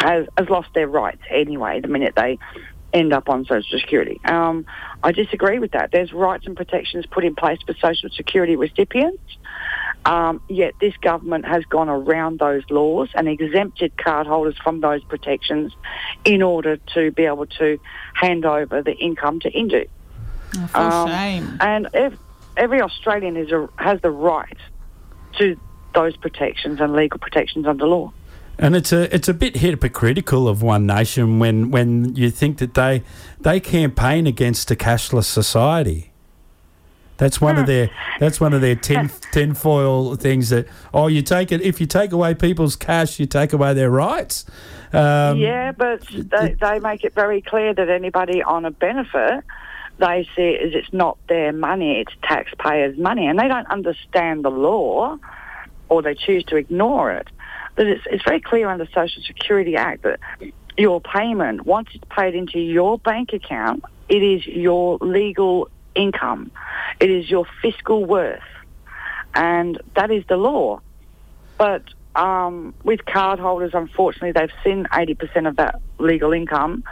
has, 0.00 0.26
has 0.36 0.48
lost 0.48 0.68
their 0.74 0.88
rights 0.88 1.22
anyway 1.30 1.80
the 1.80 1.88
minute 1.88 2.14
they 2.16 2.38
end 2.92 3.12
up 3.12 3.28
on 3.28 3.44
Social 3.44 3.78
Security. 3.78 4.20
Um, 4.24 4.64
I 5.02 5.12
disagree 5.12 5.58
with 5.58 5.72
that. 5.72 5.90
There's 5.92 6.12
rights 6.12 6.46
and 6.46 6.56
protections 6.56 7.04
put 7.06 7.24
in 7.24 7.34
place 7.34 7.58
for 7.66 7.74
Social 7.74 8.08
Security 8.10 8.56
recipients. 8.56 9.22
Um, 10.04 10.40
yet 10.48 10.74
this 10.80 10.96
government 10.98 11.44
has 11.44 11.64
gone 11.64 11.88
around 11.88 12.38
those 12.38 12.62
laws 12.70 13.10
and 13.14 13.28
exempted 13.28 13.94
cardholders 13.96 14.56
from 14.62 14.80
those 14.80 15.02
protections 15.04 15.74
in 16.24 16.40
order 16.40 16.78
to 16.94 17.10
be 17.10 17.24
able 17.26 17.46
to 17.46 17.78
hand 18.14 18.46
over 18.46 18.80
the 18.80 18.94
income 18.94 19.40
to 19.40 19.50
Indue. 19.50 19.86
Oh, 20.56 20.66
for 20.68 20.78
Um, 20.78 21.08
shame. 21.08 21.58
And 21.60 21.88
if, 21.92 22.14
every 22.58 22.82
Australian 22.82 23.36
is 23.36 23.50
a, 23.50 23.68
has 23.76 24.00
the 24.02 24.10
right 24.10 24.56
to 25.38 25.58
those 25.94 26.16
protections 26.16 26.80
and 26.80 26.92
legal 26.92 27.18
protections 27.18 27.66
under 27.66 27.86
law. 27.86 28.12
And 28.58 28.74
it's 28.74 28.92
a 28.92 29.14
it's 29.14 29.28
a 29.28 29.34
bit 29.34 29.56
hypocritical 29.56 30.48
of 30.48 30.62
One 30.62 30.84
Nation 30.84 31.38
when 31.38 31.70
when 31.70 32.16
you 32.16 32.30
think 32.30 32.58
that 32.58 32.74
they 32.74 33.04
they 33.40 33.60
campaign 33.60 34.26
against 34.26 34.70
a 34.72 34.74
cashless 34.74 35.24
society. 35.24 36.12
That's 37.18 37.40
one 37.40 37.56
of 37.58 37.66
their 37.66 37.90
that's 38.18 38.40
one 38.40 38.52
of 38.52 38.60
their 38.60 38.74
tin 38.74 39.10
tinfoil 39.32 40.16
things 40.16 40.50
that 40.50 40.66
oh 40.92 41.06
you 41.06 41.22
take 41.22 41.52
it 41.52 41.60
if 41.60 41.80
you 41.80 41.86
take 41.86 42.10
away 42.10 42.34
people's 42.34 42.74
cash 42.74 43.20
you 43.20 43.26
take 43.26 43.52
away 43.52 43.74
their 43.74 43.90
rights. 43.90 44.44
Um, 44.92 45.38
yeah, 45.38 45.72
but 45.72 46.02
they, 46.10 46.56
they 46.60 46.78
make 46.80 47.04
it 47.04 47.14
very 47.14 47.42
clear 47.42 47.74
that 47.74 47.88
anybody 47.90 48.42
on 48.42 48.64
a 48.64 48.70
benefit, 48.70 49.44
they 49.98 50.28
see 50.36 50.42
it 50.42 50.62
as 50.62 50.74
it's 50.74 50.92
not 50.92 51.18
their 51.28 51.52
money, 51.52 52.00
it's 52.00 52.12
taxpayers' 52.22 52.98
money, 52.98 53.26
and 53.26 53.38
they 53.38 53.48
don't 53.48 53.66
understand 53.68 54.44
the 54.44 54.50
law, 54.50 55.18
or 55.88 56.02
they 56.02 56.14
choose 56.14 56.44
to 56.44 56.56
ignore 56.56 57.12
it. 57.12 57.28
But 57.74 57.86
it's, 57.86 58.04
it's 58.10 58.24
very 58.24 58.40
clear 58.40 58.68
under 58.68 58.84
the 58.84 58.90
Social 58.92 59.22
Security 59.22 59.76
Act 59.76 60.02
that 60.02 60.20
your 60.76 61.00
payment, 61.00 61.66
once 61.66 61.88
it's 61.94 62.04
paid 62.10 62.34
into 62.34 62.58
your 62.58 62.98
bank 62.98 63.32
account, 63.32 63.84
it 64.08 64.22
is 64.22 64.46
your 64.46 64.98
legal 65.00 65.68
income. 65.94 66.50
It 67.00 67.10
is 67.10 67.28
your 67.28 67.46
fiscal 67.60 68.04
worth. 68.04 68.40
And 69.34 69.80
that 69.94 70.10
is 70.10 70.24
the 70.28 70.36
law. 70.36 70.80
But 71.58 71.82
um, 72.14 72.74
with 72.84 73.00
cardholders, 73.00 73.74
unfortunately, 73.74 74.32
they've 74.32 74.50
seen 74.64 74.86
80% 74.92 75.48
of 75.48 75.56
that 75.56 75.80
legal 75.98 76.32
income 76.32 76.84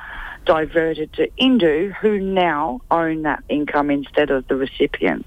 diverted 0.46 1.12
to 1.14 1.28
Indue, 1.38 1.92
who 2.00 2.18
now 2.18 2.80
own 2.90 3.22
that 3.22 3.42
income 3.48 3.90
instead 3.90 4.30
of 4.30 4.48
the 4.48 4.56
recipient. 4.56 5.26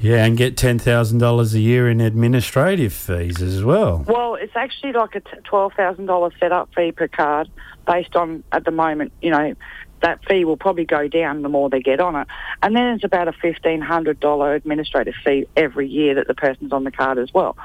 Yeah, 0.00 0.24
and 0.24 0.36
get 0.36 0.56
ten 0.56 0.78
thousand 0.78 1.18
dollars 1.18 1.54
a 1.54 1.58
year 1.60 1.88
in 1.88 2.00
administrative 2.00 2.92
fees 2.92 3.42
as 3.42 3.64
well. 3.64 4.04
Well, 4.06 4.36
it's 4.36 4.54
actually 4.54 4.92
like 4.92 5.16
a 5.16 5.20
$12,000 5.20 6.38
setup 6.38 6.68
fee 6.74 6.92
per 6.92 7.08
card 7.08 7.48
based 7.84 8.14
on, 8.14 8.44
at 8.52 8.64
the 8.64 8.70
moment, 8.70 9.12
you 9.20 9.30
know, 9.30 9.54
that 10.00 10.24
fee 10.28 10.44
will 10.44 10.56
probably 10.56 10.84
go 10.84 11.08
down 11.08 11.42
the 11.42 11.48
more 11.48 11.68
they 11.68 11.80
get 11.80 11.98
on 11.98 12.14
it. 12.14 12.28
And 12.62 12.76
then 12.76 12.94
it's 12.94 13.02
about 13.02 13.26
a 13.26 13.32
$1,500 13.32 14.54
administrative 14.54 15.14
fee 15.24 15.48
every 15.56 15.88
year 15.88 16.14
that 16.14 16.28
the 16.28 16.34
person's 16.34 16.72
on 16.72 16.84
the 16.84 16.92
card 16.92 17.18
as 17.18 17.34
well. 17.34 17.56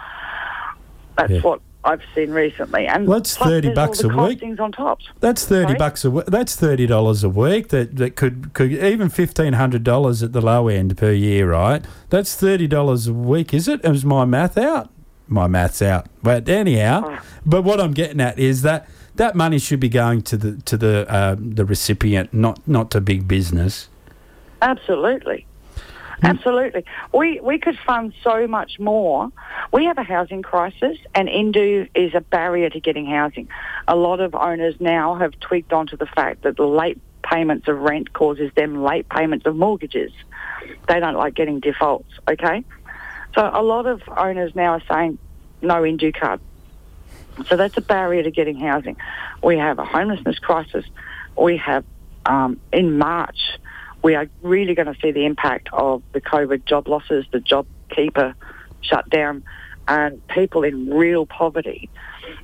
That's 1.15 1.31
Yeah. 1.33 1.41
what 1.41 1.61
I've 1.85 2.01
seen 2.15 2.31
recently. 2.31 2.87
And 2.87 3.07
Well, 3.07 3.19
that's 3.19 3.35
plus 3.37 3.49
30 3.49 3.67
there's 3.67 3.75
bucks 3.75 4.03
a 4.03 4.07
week. 4.07 4.43
on 4.59 4.71
top. 4.71 4.99
That's 5.19 5.45
thirty 5.45 5.67
Sorry? 5.69 5.77
bucks 5.77 6.05
a 6.05 6.11
week. 6.11 6.25
That's 6.27 6.55
thirty 6.55 6.85
dollars 6.87 7.23
a 7.23 7.29
week. 7.29 7.69
That 7.69 7.97
that 7.97 8.15
could 8.15 8.53
could 8.53 8.71
even 8.71 9.09
fifteen 9.09 9.53
hundred 9.53 9.83
dollars 9.83 10.23
at 10.23 10.31
the 10.33 10.41
low 10.41 10.67
end 10.67 10.97
per 10.97 11.11
year, 11.11 11.51
right? 11.51 11.83
That's 12.09 12.35
thirty 12.35 12.67
dollars 12.67 13.07
a 13.07 13.13
week, 13.13 13.53
is 13.53 13.67
it? 13.67 13.83
Is 13.83 14.05
my 14.05 14.23
math 14.25 14.57
out? 14.57 14.89
My 15.27 15.47
math's 15.47 15.81
out. 15.81 16.07
But 16.21 16.47
anyhow, 16.47 17.03
Oh. 17.05 17.19
but 17.45 17.63
what 17.63 17.79
I'm 17.81 17.91
getting 17.93 18.21
at 18.21 18.37
is 18.39 18.61
that 18.61 18.87
that 19.15 19.35
money 19.35 19.59
should 19.59 19.79
be 19.79 19.89
going 19.89 20.21
to 20.23 20.37
the 20.37 20.61
to 20.63 20.77
the 20.77 21.05
uh, 21.09 21.35
the 21.39 21.65
recipient, 21.65 22.33
not 22.33 22.65
not 22.67 22.91
to 22.91 23.01
big 23.01 23.27
business. 23.27 23.89
Absolutely. 24.61 25.45
Hmm. 26.23 26.27
Absolutely. 26.27 26.85
We 27.13 27.41
we 27.41 27.59
could 27.59 27.77
fund 27.85 28.13
so 28.23 28.47
much 28.47 28.79
more. 28.79 29.29
We 29.73 29.85
have 29.85 29.97
a 29.97 30.03
housing 30.03 30.41
crisis 30.41 30.97
and 31.13 31.27
Indue 31.27 31.89
is 31.93 32.15
a 32.15 32.21
barrier 32.21 32.69
to 32.69 32.79
getting 32.79 33.05
housing. 33.05 33.49
A 33.89 33.95
lot 33.95 34.21
of 34.21 34.33
owners 34.33 34.75
now 34.79 35.15
have 35.15 35.37
tweaked 35.41 35.73
onto 35.73 35.97
the 35.97 36.05
fact 36.05 36.43
that 36.43 36.55
the 36.55 36.65
late 36.65 36.97
payments 37.23 37.67
of 37.67 37.77
rent 37.79 38.13
causes 38.13 38.51
them 38.55 38.83
late 38.83 39.09
payments 39.09 39.45
of 39.45 39.57
mortgages. 39.57 40.13
They 40.87 41.01
don't 41.01 41.15
like 41.15 41.35
getting 41.35 41.59
defaults, 41.59 42.11
okay? 42.29 42.63
So 43.35 43.49
a 43.53 43.61
lot 43.61 43.85
of 43.85 44.01
owners 44.07 44.55
now 44.55 44.73
are 44.73 44.83
saying 44.89 45.17
no 45.61 45.83
Indue 45.83 46.13
card. 46.13 46.39
So 47.47 47.57
that's 47.57 47.75
a 47.75 47.81
barrier 47.81 48.23
to 48.23 48.31
getting 48.31 48.57
housing. 48.57 48.95
We 49.41 49.57
have 49.57 49.77
a 49.77 49.85
homelessness 49.85 50.39
crisis. 50.39 50.85
We 51.37 51.57
have 51.57 51.83
um, 52.25 52.61
in 52.71 52.97
March 52.97 53.57
we 54.03 54.15
are 54.15 54.27
really 54.41 54.75
going 54.75 54.93
to 54.93 54.99
see 55.01 55.11
the 55.11 55.25
impact 55.25 55.69
of 55.71 56.03
the 56.11 56.21
COVID 56.21 56.65
job 56.65 56.87
losses, 56.87 57.25
the 57.31 57.39
job 57.39 57.65
keeper 57.89 58.35
shutdown, 58.81 59.43
and 59.87 60.25
people 60.27 60.63
in 60.63 60.89
real 60.89 61.25
poverty. 61.25 61.89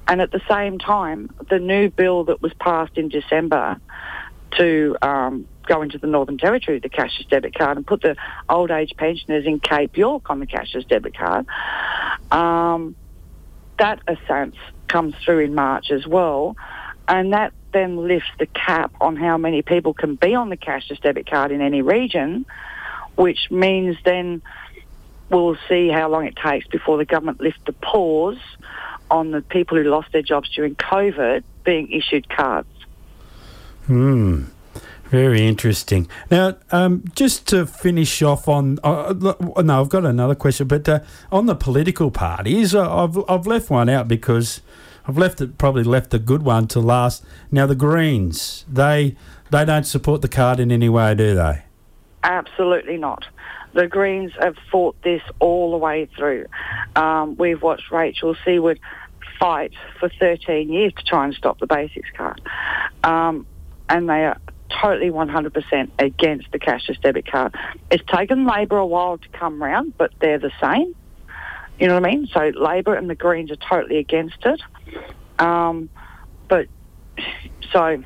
And 0.07 0.21
at 0.21 0.31
the 0.31 0.41
same 0.49 0.79
time, 0.79 1.29
the 1.49 1.59
new 1.59 1.89
bill 1.89 2.23
that 2.25 2.41
was 2.41 2.53
passed 2.55 2.97
in 2.97 3.09
December 3.09 3.79
to 4.57 4.97
um, 5.01 5.47
go 5.65 5.81
into 5.81 5.97
the 5.97 6.07
Northern 6.07 6.37
Territory, 6.37 6.79
the 6.79 6.89
cashless 6.89 7.27
debit 7.29 7.53
card, 7.53 7.77
and 7.77 7.85
put 7.85 8.01
the 8.01 8.15
old 8.47 8.71
age 8.71 8.93
pensioners 8.97 9.45
in 9.45 9.59
Cape 9.59 9.97
York 9.97 10.29
on 10.29 10.39
the 10.39 10.47
cashless 10.47 10.87
debit 10.87 11.15
card, 11.17 11.45
um, 12.31 12.95
that 13.77 13.99
assent 14.07 14.55
comes 14.87 15.13
through 15.23 15.39
in 15.39 15.55
March 15.55 15.91
as 15.91 16.07
well. 16.07 16.55
And 17.07 17.33
that 17.33 17.53
then 17.71 18.07
lifts 18.07 18.29
the 18.39 18.45
cap 18.47 18.91
on 18.99 19.15
how 19.15 19.37
many 19.37 19.61
people 19.61 19.93
can 19.93 20.15
be 20.15 20.35
on 20.35 20.49
the 20.49 20.57
cashless 20.57 20.99
debit 21.01 21.29
card 21.29 21.51
in 21.51 21.61
any 21.61 21.81
region, 21.81 22.45
which 23.15 23.51
means 23.51 23.97
then 24.03 24.41
we'll 25.29 25.57
see 25.67 25.89
how 25.89 26.09
long 26.09 26.25
it 26.25 26.35
takes 26.35 26.67
before 26.67 26.97
the 26.97 27.05
government 27.05 27.39
lifts 27.39 27.61
the 27.65 27.73
pause 27.73 28.39
on 29.11 29.31
the 29.31 29.41
people 29.41 29.77
who 29.77 29.83
lost 29.83 30.11
their 30.11 30.21
jobs 30.21 30.49
during 30.49 30.75
COVID 30.75 31.43
being 31.63 31.91
issued 31.91 32.29
cards. 32.29 32.67
Hmm. 33.85 34.45
Very 35.05 35.47
interesting. 35.47 36.07
Now, 36.29 36.57
um, 36.71 37.03
just 37.15 37.47
to 37.47 37.65
finish 37.65 38.21
off 38.21 38.47
on, 38.47 38.77
uh, 38.83 39.15
no, 39.17 39.81
I've 39.81 39.89
got 39.89 40.05
another 40.05 40.35
question, 40.35 40.67
but 40.67 40.87
uh, 40.87 40.99
on 41.31 41.47
the 41.47 41.55
political 41.55 42.11
parties, 42.11 42.75
uh, 42.75 43.03
I've 43.03 43.17
I've 43.27 43.47
left 43.47 43.71
one 43.71 43.89
out 43.89 44.07
because 44.07 44.61
I've 45.09 45.17
left 45.17 45.41
it 45.41 45.57
probably 45.57 45.83
left 45.83 46.13
a 46.13 46.19
good 46.19 46.43
one 46.43 46.67
to 46.67 46.79
last. 46.79 47.25
Now, 47.49 47.65
the 47.65 47.73
Greens, 47.73 48.63
they 48.71 49.15
they 49.49 49.65
don't 49.65 49.85
support 49.85 50.21
the 50.21 50.27
card 50.27 50.59
in 50.59 50.71
any 50.71 50.87
way, 50.87 51.15
do 51.15 51.33
they? 51.33 51.63
Absolutely 52.21 52.97
not. 52.97 53.25
The 53.73 53.87
Greens 53.87 54.33
have 54.39 54.55
fought 54.71 55.01
this 55.01 55.23
all 55.39 55.71
the 55.71 55.77
way 55.77 56.07
through. 56.15 56.45
Um, 56.95 57.35
we've 57.37 57.59
watched 57.59 57.89
Rachel 57.89 58.35
Siewert 58.45 58.77
fight 59.39 59.73
for 59.99 60.09
13 60.19 60.71
years 60.71 60.93
to 60.93 61.03
try 61.03 61.25
and 61.25 61.33
stop 61.33 61.57
the 61.57 61.65
basics 61.65 62.09
card. 62.15 62.39
Um, 63.03 63.47
and 63.89 64.07
they 64.07 64.25
are 64.25 64.37
totally 64.79 65.09
100% 65.09 65.89
against 65.97 66.51
the 66.51 66.59
cashless 66.59 67.01
debit 67.01 67.25
card. 67.25 67.55
It's 67.89 68.03
taken 68.15 68.45
Labor 68.45 68.77
a 68.77 68.85
while 68.85 69.17
to 69.17 69.29
come 69.29 69.59
round, 69.59 69.97
but 69.97 70.11
they're 70.19 70.37
the 70.37 70.51
same. 70.61 70.93
You 71.79 71.87
know 71.87 71.95
what 71.95 72.05
I 72.05 72.11
mean? 72.11 72.27
So 72.27 72.51
Labor 72.55 72.93
and 72.93 73.09
the 73.09 73.15
Greens 73.15 73.49
are 73.49 73.55
totally 73.55 73.97
against 73.97 74.45
it. 74.45 74.61
Um, 75.39 75.89
but 76.47 76.67
so 77.71 78.03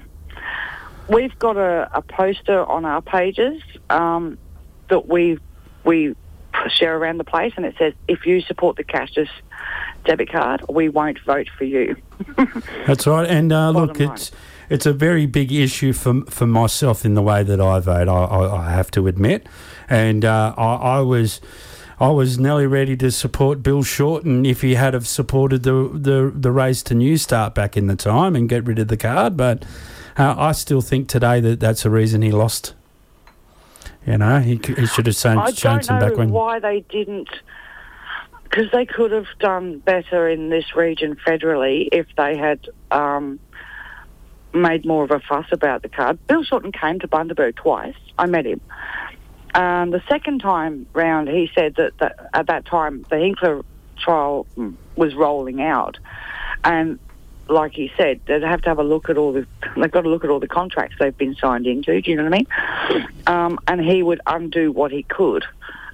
we've 1.08 1.38
got 1.40 1.58
a, 1.58 1.90
a 1.94 2.02
poster 2.02 2.64
on 2.66 2.86
our 2.86 3.02
pages 3.02 3.62
um, 3.90 4.38
that 4.90 5.08
we 5.08 5.40
we 5.84 6.16
share 6.70 6.98
around 6.98 7.18
the 7.18 7.24
place, 7.24 7.54
and 7.56 7.66
it 7.66 7.76
says, 7.78 7.94
"If 8.08 8.26
you 8.26 8.42
support 8.42 8.78
the 8.78 8.84
cashless 8.84 9.30
debit 10.06 10.32
card, 10.32 10.64
we 10.70 10.90
won't 10.90 11.20
vote 11.26 11.50
for 11.58 11.66
you." 11.66 11.96
That's 12.88 13.08
right. 13.08 13.30
And 13.30 13.52
uh, 13.52 13.72
look, 13.72 14.00
line. 14.00 14.12
it's 14.12 14.32
it's 14.70 14.86
a 14.86 14.94
very 14.94 15.26
big 15.26 15.52
issue 15.52 15.94
for 15.94 16.22
for 16.26 16.48
myself 16.48 17.06
in 17.06 17.16
the 17.16 17.22
way 17.22 17.44
that 17.44 17.60
I 17.60 17.80
vote. 17.80 18.08
I, 18.08 18.14
I, 18.14 18.68
I 18.68 18.72
have 18.72 18.92
to 18.92 19.08
admit, 19.08 19.48
and 19.90 20.24
uh, 20.26 20.54
I, 20.58 20.76
I 20.76 21.00
was. 21.02 21.42
I 22.00 22.10
was 22.10 22.40
nearly 22.40 22.66
ready 22.66 22.98
to 22.98 23.12
support 23.12 23.62
Bill 23.64 23.84
Shorten 23.84 24.46
if 24.46 24.62
he 24.62 24.76
had 24.76 24.94
have 24.94 25.08
supported 25.08 25.64
the 25.64 25.90
the, 25.94 26.32
the 26.34 26.52
race 26.52 26.84
to 26.84 26.94
Newstart 26.94 27.54
back 27.54 27.78
in 27.78 27.88
the 27.88 27.96
time 27.96 28.36
and 28.36 28.50
get 28.50 28.66
rid 28.66 28.80
of 28.80 28.88
the 28.88 28.98
card, 28.98 29.38
but 29.38 29.64
uh, 30.18 30.36
I 30.38 30.52
still 30.52 30.82
think 30.82 31.08
today 31.08 31.40
that 31.40 31.60
that's 31.60 31.84
the 31.84 31.90
reason 31.90 32.22
he 32.22 32.32
lost. 32.32 32.74
You 34.06 34.18
know, 34.18 34.40
he, 34.40 34.60
he 34.66 34.86
should 34.86 35.06
have 35.06 35.16
shown, 35.16 35.38
I 35.38 35.52
shown 35.52 35.76
don't 35.76 35.84
some 35.86 36.00
know 36.00 36.10
back 36.10 36.18
when. 36.18 36.30
why 36.32 36.60
they 36.60 36.82
didn't, 36.90 37.30
because 38.44 38.70
they 38.72 38.86
could 38.86 39.12
have 39.12 39.28
done 39.40 39.80
better 39.80 40.28
in 40.28 40.50
this 40.50 40.76
region 40.76 41.16
federally 41.26 41.88
if 41.92 42.08
they 42.18 42.36
had 42.36 42.68
um, 42.92 43.40
made 44.54 44.86
more 44.86 45.06
of 45.06 45.12
a 45.12 45.22
fuss 45.22 45.46
about 45.52 45.84
the 45.84 45.90
card. 45.90 46.20
Bill 46.28 46.44
Shorten 46.44 46.74
came 46.74 47.00
to 47.00 47.08
Bundaberg 47.08 47.56
twice. 47.56 47.96
I 48.20 48.26
met 48.26 48.46
him. 48.46 48.60
Um, 49.56 49.92
the 49.92 50.02
second 50.10 50.40
time 50.40 50.88
round, 50.94 51.30
he 51.30 51.50
said 51.54 51.76
that, 51.76 51.98
that 52.00 52.30
at 52.34 52.48
that 52.48 52.66
time 52.66 53.06
the 53.10 53.18
Hinkler 53.18 53.64
trial 54.00 54.48
was 54.96 55.14
rolling 55.14 55.62
out, 55.62 56.00
and 56.64 57.00
like 57.48 57.74
he 57.74 57.92
said, 57.98 58.22
they'd 58.26 58.42
have 58.42 58.62
to 58.62 58.70
have 58.70 58.80
a 58.80 58.84
look 58.84 59.10
at 59.10 59.18
all 59.18 59.34
the. 59.34 59.46
They've 59.76 59.92
got 59.92 60.02
to 60.02 60.10
look 60.10 60.24
at 60.24 60.30
all 60.30 60.40
the 60.40 60.48
contracts 60.48 60.96
they've 61.00 61.18
been 61.18 61.36
signed 61.36 61.68
into. 61.68 62.02
Do 62.02 62.10
you 62.10 62.18
know 62.18 62.24
what 62.24 62.34
I 62.34 62.98
mean? 62.98 63.08
Um, 63.28 63.60
and 63.68 63.82
he 63.82 64.02
would 64.02 64.22
undo 64.26 64.72
what 64.72 64.92
he 64.92 65.04
could, 65.04 65.46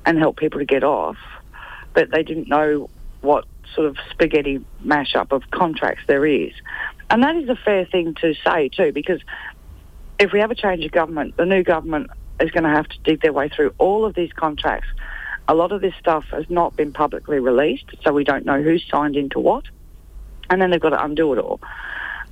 and 0.05 0.17
help 0.17 0.37
people 0.37 0.59
to 0.59 0.65
get 0.65 0.83
off. 0.83 1.17
But 1.93 2.11
they 2.11 2.23
didn't 2.23 2.47
know 2.47 2.89
what 3.21 3.45
sort 3.75 3.87
of 3.87 3.97
spaghetti 4.09 4.63
mashup 4.85 5.31
of 5.31 5.49
contracts 5.51 6.03
there 6.07 6.25
is, 6.25 6.53
and 7.09 7.23
that 7.23 7.35
is 7.35 7.49
a 7.49 7.55
fair 7.55 7.85
thing 7.85 8.13
to 8.21 8.33
say 8.45 8.69
too, 8.69 8.91
because 8.93 9.21
if 10.19 10.31
we 10.31 10.39
have 10.39 10.51
a 10.51 10.55
change 10.55 10.85
of 10.85 10.91
government, 10.91 11.35
the 11.37 11.45
new 11.45 11.63
government 11.63 12.09
is 12.39 12.51
going 12.51 12.63
to 12.63 12.69
have 12.69 12.87
to 12.87 12.99
dig 13.03 13.21
their 13.21 13.33
way 13.33 13.49
through 13.49 13.73
all 13.77 14.05
of 14.05 14.15
these 14.15 14.31
contracts. 14.33 14.87
A 15.47 15.55
lot 15.55 15.71
of 15.71 15.81
this 15.81 15.93
stuff 15.99 16.25
has 16.31 16.49
not 16.49 16.75
been 16.75 16.93
publicly 16.93 17.39
released, 17.39 17.85
so 18.03 18.13
we 18.13 18.23
don't 18.23 18.45
know 18.45 18.61
who's 18.61 18.85
signed 18.89 19.15
into 19.15 19.39
what 19.39 19.65
and 20.49 20.61
then 20.61 20.71
they've 20.71 20.81
got 20.81 20.89
to 20.89 21.03
undo 21.03 21.31
it 21.33 21.39
all. 21.39 21.59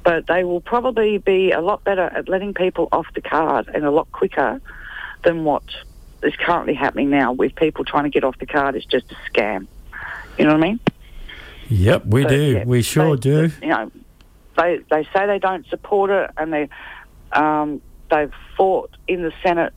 But 0.04 0.28
they 0.28 0.44
will 0.44 0.62
probably 0.62 1.18
be 1.18 1.52
a 1.52 1.62
lot 1.62 1.84
better 1.84 2.04
at 2.04 2.30
letting 2.30 2.54
people 2.54 2.88
off 2.92 3.08
the 3.14 3.22
card 3.22 3.70
and 3.74 3.84
a 3.86 3.92
lot 3.92 4.12
quicker 4.12 4.62
than 5.24 5.44
what 5.44 5.64
is 6.24 6.36
currently 6.38 6.74
happening 6.74 7.10
now 7.10 7.34
with 7.34 7.56
people 7.56 7.84
trying 7.86 8.06
to 8.06 8.10
get 8.10 8.24
off 8.24 8.38
the 8.40 8.46
card. 8.46 8.76
It's 8.76 8.86
just 8.86 9.12
a 9.12 9.16
scam. 9.32 9.68
You 10.38 10.46
know 10.46 10.54
what 10.54 10.64
I 10.64 10.68
mean? 10.68 10.80
Yep, 11.70 12.06
we 12.06 12.24
But, 12.24 12.30
do. 12.30 12.42
yeah, 12.54 12.64
we 12.66 12.82
sure 12.82 13.16
they- 13.16 13.22
do. 13.48 13.52
You 13.62 13.68
know, 13.68 13.92
they 14.58 14.80
they 14.90 15.04
say 15.14 15.28
they 15.28 15.40
don't 15.40 15.68
support 15.68 16.10
it, 16.10 16.32
and 16.38 16.52
they 16.54 16.70
um, 17.34 17.82
they've 18.10 18.34
fought 18.56 18.90
in 19.08 19.22
the 19.22 19.34
Senate. 19.44 19.74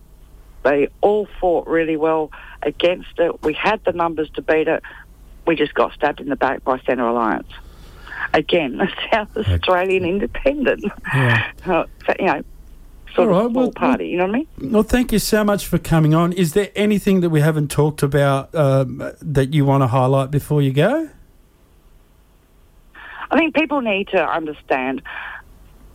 They 0.62 0.88
all 1.00 1.26
fought 1.40 1.66
really 1.66 1.96
well 1.96 2.30
against 2.62 3.18
it. 3.18 3.42
We 3.42 3.54
had 3.54 3.82
the 3.84 3.92
numbers 3.92 4.28
to 4.34 4.42
beat 4.42 4.68
it. 4.68 4.82
We 5.46 5.56
just 5.56 5.74
got 5.74 5.92
stabbed 5.94 6.20
in 6.20 6.28
the 6.28 6.36
back 6.36 6.64
by 6.64 6.78
Centre 6.80 7.06
Alliance. 7.06 7.48
Again, 8.34 8.76
the 8.78 8.88
South 9.12 9.34
Australian 9.36 10.04
Independent. 10.04 10.84
Yeah. 11.14 11.52
Uh, 11.66 11.84
you 12.18 12.26
know, 12.26 12.42
sort 13.14 13.28
All 13.28 13.34
of 13.38 13.44
right, 13.44 13.50
small 13.50 13.62
well- 13.64 13.72
party. 13.72 14.08
You 14.08 14.16
know 14.18 14.26
what 14.26 14.34
I 14.34 14.38
mean? 14.58 14.72
Well, 14.72 14.82
thank 14.82 15.12
you 15.12 15.18
so 15.18 15.44
much 15.44 15.66
for 15.66 15.78
coming 15.78 16.14
on. 16.14 16.32
Is 16.32 16.52
there 16.52 16.70
anything 16.74 17.20
that 17.20 17.30
we 17.30 17.40
haven't 17.40 17.70
talked 17.70 18.02
about 18.02 18.54
um, 18.54 19.02
that 19.20 19.52
you 19.54 19.64
want 19.64 19.82
to 19.82 19.86
highlight 19.88 20.30
before 20.30 20.62
you 20.62 20.72
go? 20.72 21.08
I 23.30 23.36
think 23.38 23.54
people 23.54 23.80
need 23.80 24.08
to 24.08 24.22
understand, 24.22 25.02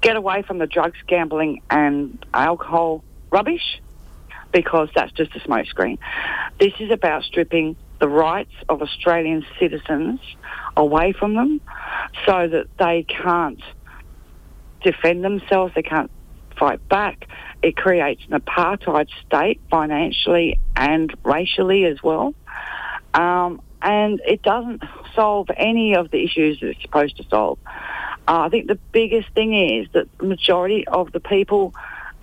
get 0.01 0.15
away 0.15 0.41
from 0.43 0.57
the 0.57 0.67
drugs, 0.67 0.97
gambling, 1.07 1.61
and 1.69 2.23
alcohol 2.33 3.03
rubbish, 3.29 3.81
because 4.55 4.87
that's 4.95 5.11
just 5.11 5.35
a 5.35 5.39
smokescreen. 5.39 5.97
This 6.61 6.71
is 6.79 6.89
about 6.89 7.23
stripping 7.23 7.75
the 7.99 8.07
rights 8.07 8.53
of 8.69 8.81
Australian 8.81 9.45
citizens 9.59 10.21
away 10.77 11.11
from 11.11 11.35
them, 11.35 11.59
so 12.25 12.47
that 12.47 12.67
they 12.79 13.03
can't 13.03 13.61
defend 14.81 15.25
themselves, 15.25 15.73
they 15.75 15.83
can't 15.83 16.09
fight 16.57 16.87
back. 16.87 17.27
It 17.61 17.75
creates 17.75 18.21
an 18.29 18.39
apartheid 18.39 19.09
state 19.27 19.59
financially 19.69 20.57
and 20.73 21.13
racially 21.25 21.83
as 21.83 22.01
well. 22.01 22.33
Um, 23.13 23.61
and 23.81 24.21
it 24.25 24.41
doesn't 24.41 24.83
solve 25.15 25.49
any 25.57 25.97
of 25.97 26.11
the 26.11 26.23
issues 26.23 26.61
that 26.61 26.67
it's 26.69 26.81
supposed 26.81 27.17
to 27.17 27.25
solve. 27.29 27.59
Uh, 28.25 28.45
I 28.45 28.49
think 28.49 28.67
the 28.67 28.79
biggest 28.93 29.27
thing 29.31 29.53
is 29.53 29.87
that 29.91 30.07
the 30.17 30.25
majority 30.25 30.87
of 30.87 31.11
the 31.11 31.19
people, 31.19 31.73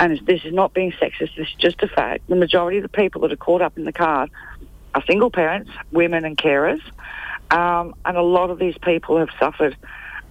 and 0.02 0.18
this 0.26 0.44
is 0.44 0.52
not 0.52 0.74
being 0.74 0.90
sexist, 0.90 1.36
this 1.36 1.46
is 1.46 1.54
just 1.58 1.80
a 1.80 1.86
fact, 1.86 2.28
the 2.28 2.34
majority 2.34 2.78
of 2.78 2.82
the 2.82 2.88
people 2.88 3.20
that 3.20 3.30
are 3.30 3.36
caught 3.36 3.62
up 3.62 3.78
in 3.78 3.84
the 3.84 3.92
card 3.92 4.30
are 4.96 5.02
single 5.04 5.30
parents, 5.30 5.70
women 5.92 6.24
and 6.24 6.36
carers, 6.36 6.82
um, 7.52 7.94
and 8.04 8.16
a 8.16 8.22
lot 8.22 8.50
of 8.50 8.58
these 8.58 8.76
people 8.78 9.16
have 9.16 9.28
suffered 9.38 9.76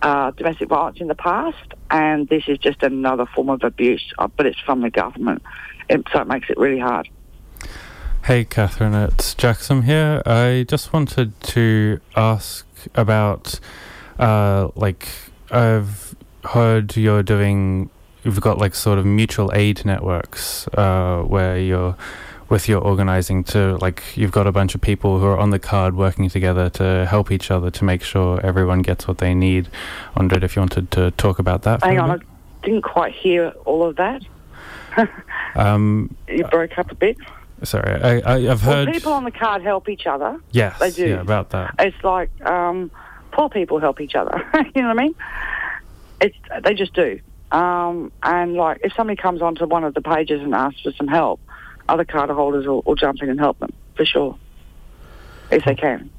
uh, 0.01 0.31
domestic 0.31 0.67
violence 0.67 0.99
in 0.99 1.07
the 1.07 1.15
past, 1.15 1.73
and 1.89 2.27
this 2.27 2.43
is 2.49 2.57
just 2.57 2.83
another 2.83 3.25
form 3.25 3.49
of 3.49 3.63
abuse, 3.63 4.03
uh, 4.19 4.27
but 4.27 4.45
it's 4.45 4.59
from 4.59 4.81
the 4.81 4.89
government, 4.89 5.41
and 5.89 6.05
so 6.11 6.19
it 6.19 6.27
makes 6.27 6.49
it 6.49 6.57
really 6.57 6.79
hard. 6.79 7.07
Hey, 8.25 8.43
Kathryn, 8.43 9.07
it's 9.07 9.33
Jackson 9.33 9.83
here. 9.83 10.21
I 10.25 10.65
just 10.67 10.91
wanted 10.91 11.39
to 11.41 12.01
ask 12.17 12.67
about, 12.93 13.57
uh, 14.19 14.67
like, 14.75 15.07
I've 15.49 16.13
heard 16.43 16.97
you're 16.97 17.23
doing, 17.23 17.89
you've 18.23 18.41
got 18.41 18.57
like 18.57 18.75
sort 18.75 18.99
of 18.99 19.05
mutual 19.05 19.51
aid 19.53 19.83
networks, 19.85 20.67
uh, 20.69 21.21
where 21.21 21.57
you're 21.57 21.95
with 22.49 22.67
your 22.67 22.81
organizing 22.81 23.43
to 23.45 23.77
like 23.77 24.03
you've 24.17 24.31
got 24.33 24.45
a 24.45 24.51
bunch 24.51 24.75
of 24.75 24.81
people 24.81 25.19
who 25.19 25.25
are 25.25 25.37
on 25.39 25.51
the 25.51 25.59
card 25.59 25.95
working 25.95 26.29
together 26.29 26.69
to 26.69 27.05
help 27.05 27.31
each 27.31 27.49
other 27.49 27.71
to 27.71 27.85
make 27.85 28.03
sure 28.03 28.39
everyone 28.45 28.81
gets 28.81 29.07
what 29.07 29.19
they 29.19 29.33
need. 29.33 29.69
Wondered 30.17 30.43
if 30.43 30.55
you 30.55 30.61
wanted 30.61 30.91
to 30.91 31.11
talk 31.11 31.39
about 31.39 31.61
that. 31.63 31.81
Hang 31.83 31.97
on, 31.99 32.11
I 32.11 32.17
didn't 32.63 32.81
quite 32.83 33.13
hear 33.13 33.53
all 33.65 33.83
of 33.85 33.95
that. 33.97 34.21
Um, 35.55 36.15
You 36.29 36.45
broke 36.45 36.77
up 36.77 36.91
a 36.91 36.95
bit. 36.95 37.17
sorry, 37.63 38.01
I, 38.01 38.19
I 38.19 38.35
I've 38.51 38.65
Well, 38.65 38.85
heard. 38.85 38.93
people 38.93 39.11
on 39.11 39.25
the 39.25 39.31
card 39.31 39.61
help 39.63 39.89
each 39.89 40.05
other. 40.07 40.39
yes, 40.51 40.79
they 40.79 40.91
do. 40.91 41.07
Yeah, 41.09 41.21
about 41.21 41.49
that. 41.49 41.75
It's 41.79 42.01
like 42.03 42.29
um, 42.45 42.89
poor 43.31 43.49
people 43.49 43.79
help 43.79 43.99
each 43.99 44.15
other. 44.15 44.45
you 44.75 44.81
know 44.81 44.87
what 44.89 44.99
I 44.99 45.03
mean? 45.03 45.15
It's 46.21 46.37
they 46.63 46.73
just 46.73 46.93
do. 46.93 47.19
Um, 47.51 48.11
and 48.23 48.53
like 48.55 48.79
if 48.83 48.93
somebody 48.93 49.21
comes 49.21 49.41
onto 49.41 49.65
one 49.65 49.83
of 49.83 49.93
the 49.93 50.01
pages 50.01 50.41
and 50.41 50.53
asks 50.55 50.81
for 50.81 50.91
some 50.93 51.07
help, 51.07 51.39
other 51.89 52.05
card 52.05 52.29
holders 52.29 52.65
will, 52.65 52.81
will 52.85 52.95
jump 52.95 53.21
in 53.21 53.29
and 53.29 53.39
help 53.39 53.59
them 53.59 53.73
for 53.95 54.05
sure, 54.05 54.37
if 55.51 55.63
they 55.65 55.75
can. 55.75 56.09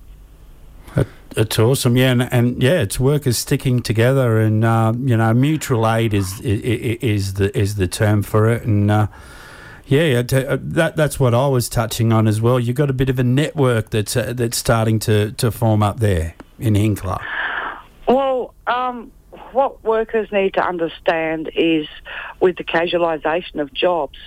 It's 1.34 1.58
awesome, 1.58 1.96
yeah, 1.96 2.10
and, 2.12 2.30
and 2.30 2.62
yeah, 2.62 2.82
it's 2.82 3.00
workers 3.00 3.38
sticking 3.38 3.80
together, 3.80 4.38
and 4.38 4.62
uh, 4.62 4.92
you 4.98 5.16
know, 5.16 5.32
mutual 5.32 5.88
aid 5.88 6.12
is 6.12 6.42
i- 6.44 6.48
i- 6.48 6.98
is 7.00 7.34
the 7.34 7.56
is 7.58 7.76
the 7.76 7.88
term 7.88 8.22
for 8.22 8.50
it, 8.50 8.64
and 8.64 8.90
uh, 8.90 9.06
yeah, 9.86 10.18
uh, 10.30 10.58
that 10.60 10.96
that's 10.96 11.18
what 11.18 11.32
I 11.32 11.46
was 11.46 11.70
touching 11.70 12.12
on 12.12 12.28
as 12.28 12.42
well. 12.42 12.60
You've 12.60 12.76
got 12.76 12.90
a 12.90 12.92
bit 12.92 13.08
of 13.08 13.18
a 13.18 13.24
network 13.24 13.88
that's 13.88 14.14
uh, 14.14 14.34
that's 14.36 14.58
starting 14.58 14.98
to, 15.00 15.32
to 15.32 15.50
form 15.50 15.82
up 15.82 16.00
there 16.00 16.34
in 16.58 16.74
Hinkler. 16.74 17.22
Well, 18.06 18.52
um, 18.66 19.10
what 19.52 19.82
workers 19.84 20.30
need 20.32 20.54
to 20.54 20.66
understand 20.66 21.50
is 21.54 21.86
with 22.40 22.56
the 22.56 22.64
casualisation 22.64 23.60
of 23.60 23.72
jobs, 23.72 24.18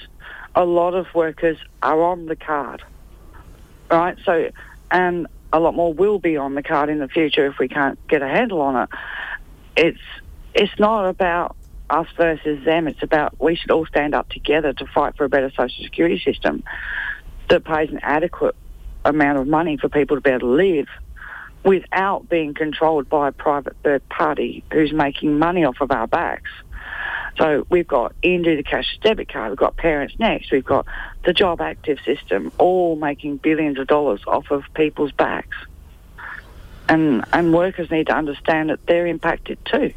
a 0.56 0.66
lot 0.66 0.94
of 0.94 1.08
workers 1.14 1.58
are 1.82 2.02
on 2.02 2.26
the 2.26 2.36
card, 2.36 2.84
right? 3.90 4.18
So, 4.26 4.50
and 4.92 5.28
a 5.52 5.60
lot 5.60 5.76
more 5.76 5.94
will 5.94 6.20
be 6.20 6.38
on 6.38 6.56
the 6.56 6.64
card 6.64 6.90
in 6.90 7.00
the 7.00 7.08
future 7.08 7.46
if 7.48 7.60
we 7.60 7.68
can't 7.68 8.00
get 8.08 8.22
a 8.22 8.28
handle 8.28 8.62
on 8.62 8.84
it. 8.84 8.90
It's 9.76 10.02
it's 10.54 10.80
not 10.80 11.08
about 11.08 11.56
us 11.90 12.08
versus 12.18 12.64
them. 12.66 12.88
It's 12.88 13.04
about 13.04 13.40
we 13.40 13.56
should 13.56 13.72
all 13.72 13.86
stand 13.86 14.16
up 14.16 14.30
together 14.30 14.74
to 14.74 14.86
fight 14.88 15.18
for 15.18 15.26
a 15.26 15.30
better 15.30 15.52
social 15.52 15.84
security 15.84 16.22
system 16.24 16.64
that 17.50 17.64
pays 17.64 17.90
an 17.90 18.00
adequate 18.02 18.56
amount 19.04 19.38
of 19.38 19.48
money 19.48 19.78
for 19.78 19.90
people 19.90 20.18
to 20.18 20.22
be 20.22 20.32
able 20.32 20.40
to 20.40 20.48
live 20.48 20.88
without 21.66 22.30
being 22.30 22.54
controlled 22.54 23.10
by 23.10 23.30
a 23.30 23.32
private 23.32 23.76
third 23.84 24.08
party 24.08 24.64
who's 24.72 24.94
making 24.94 25.40
money 25.40 25.66
off 25.66 25.82
of 25.82 25.92
our 25.92 26.08
backs. 26.08 26.52
So 27.38 27.66
we've 27.70 27.88
got 27.88 28.14
Indue, 28.22 28.56
the 28.56 28.64
cash 28.64 28.98
debit 29.02 29.28
card, 29.28 29.50
we've 29.50 29.58
got 29.58 29.76
Parents 29.76 30.14
Next, 30.20 30.52
we've 30.52 30.64
got 30.64 30.86
the 31.26 31.34
Job 31.34 31.60
Active 31.60 31.98
system, 32.06 32.52
all 32.58 32.96
making 32.96 33.38
billions 33.38 33.78
of 33.80 33.88
dollars 33.88 34.22
off 34.26 34.52
of 34.52 34.64
people's 34.74 35.12
backs. 35.12 35.58
And 36.88 37.26
and 37.34 37.52
workers 37.52 37.90
need 37.90 38.08
to 38.08 38.16
understand 38.16 38.70
that 38.70 38.86
they're 38.86 39.08
impacted 39.08 39.58
too. 39.66 39.92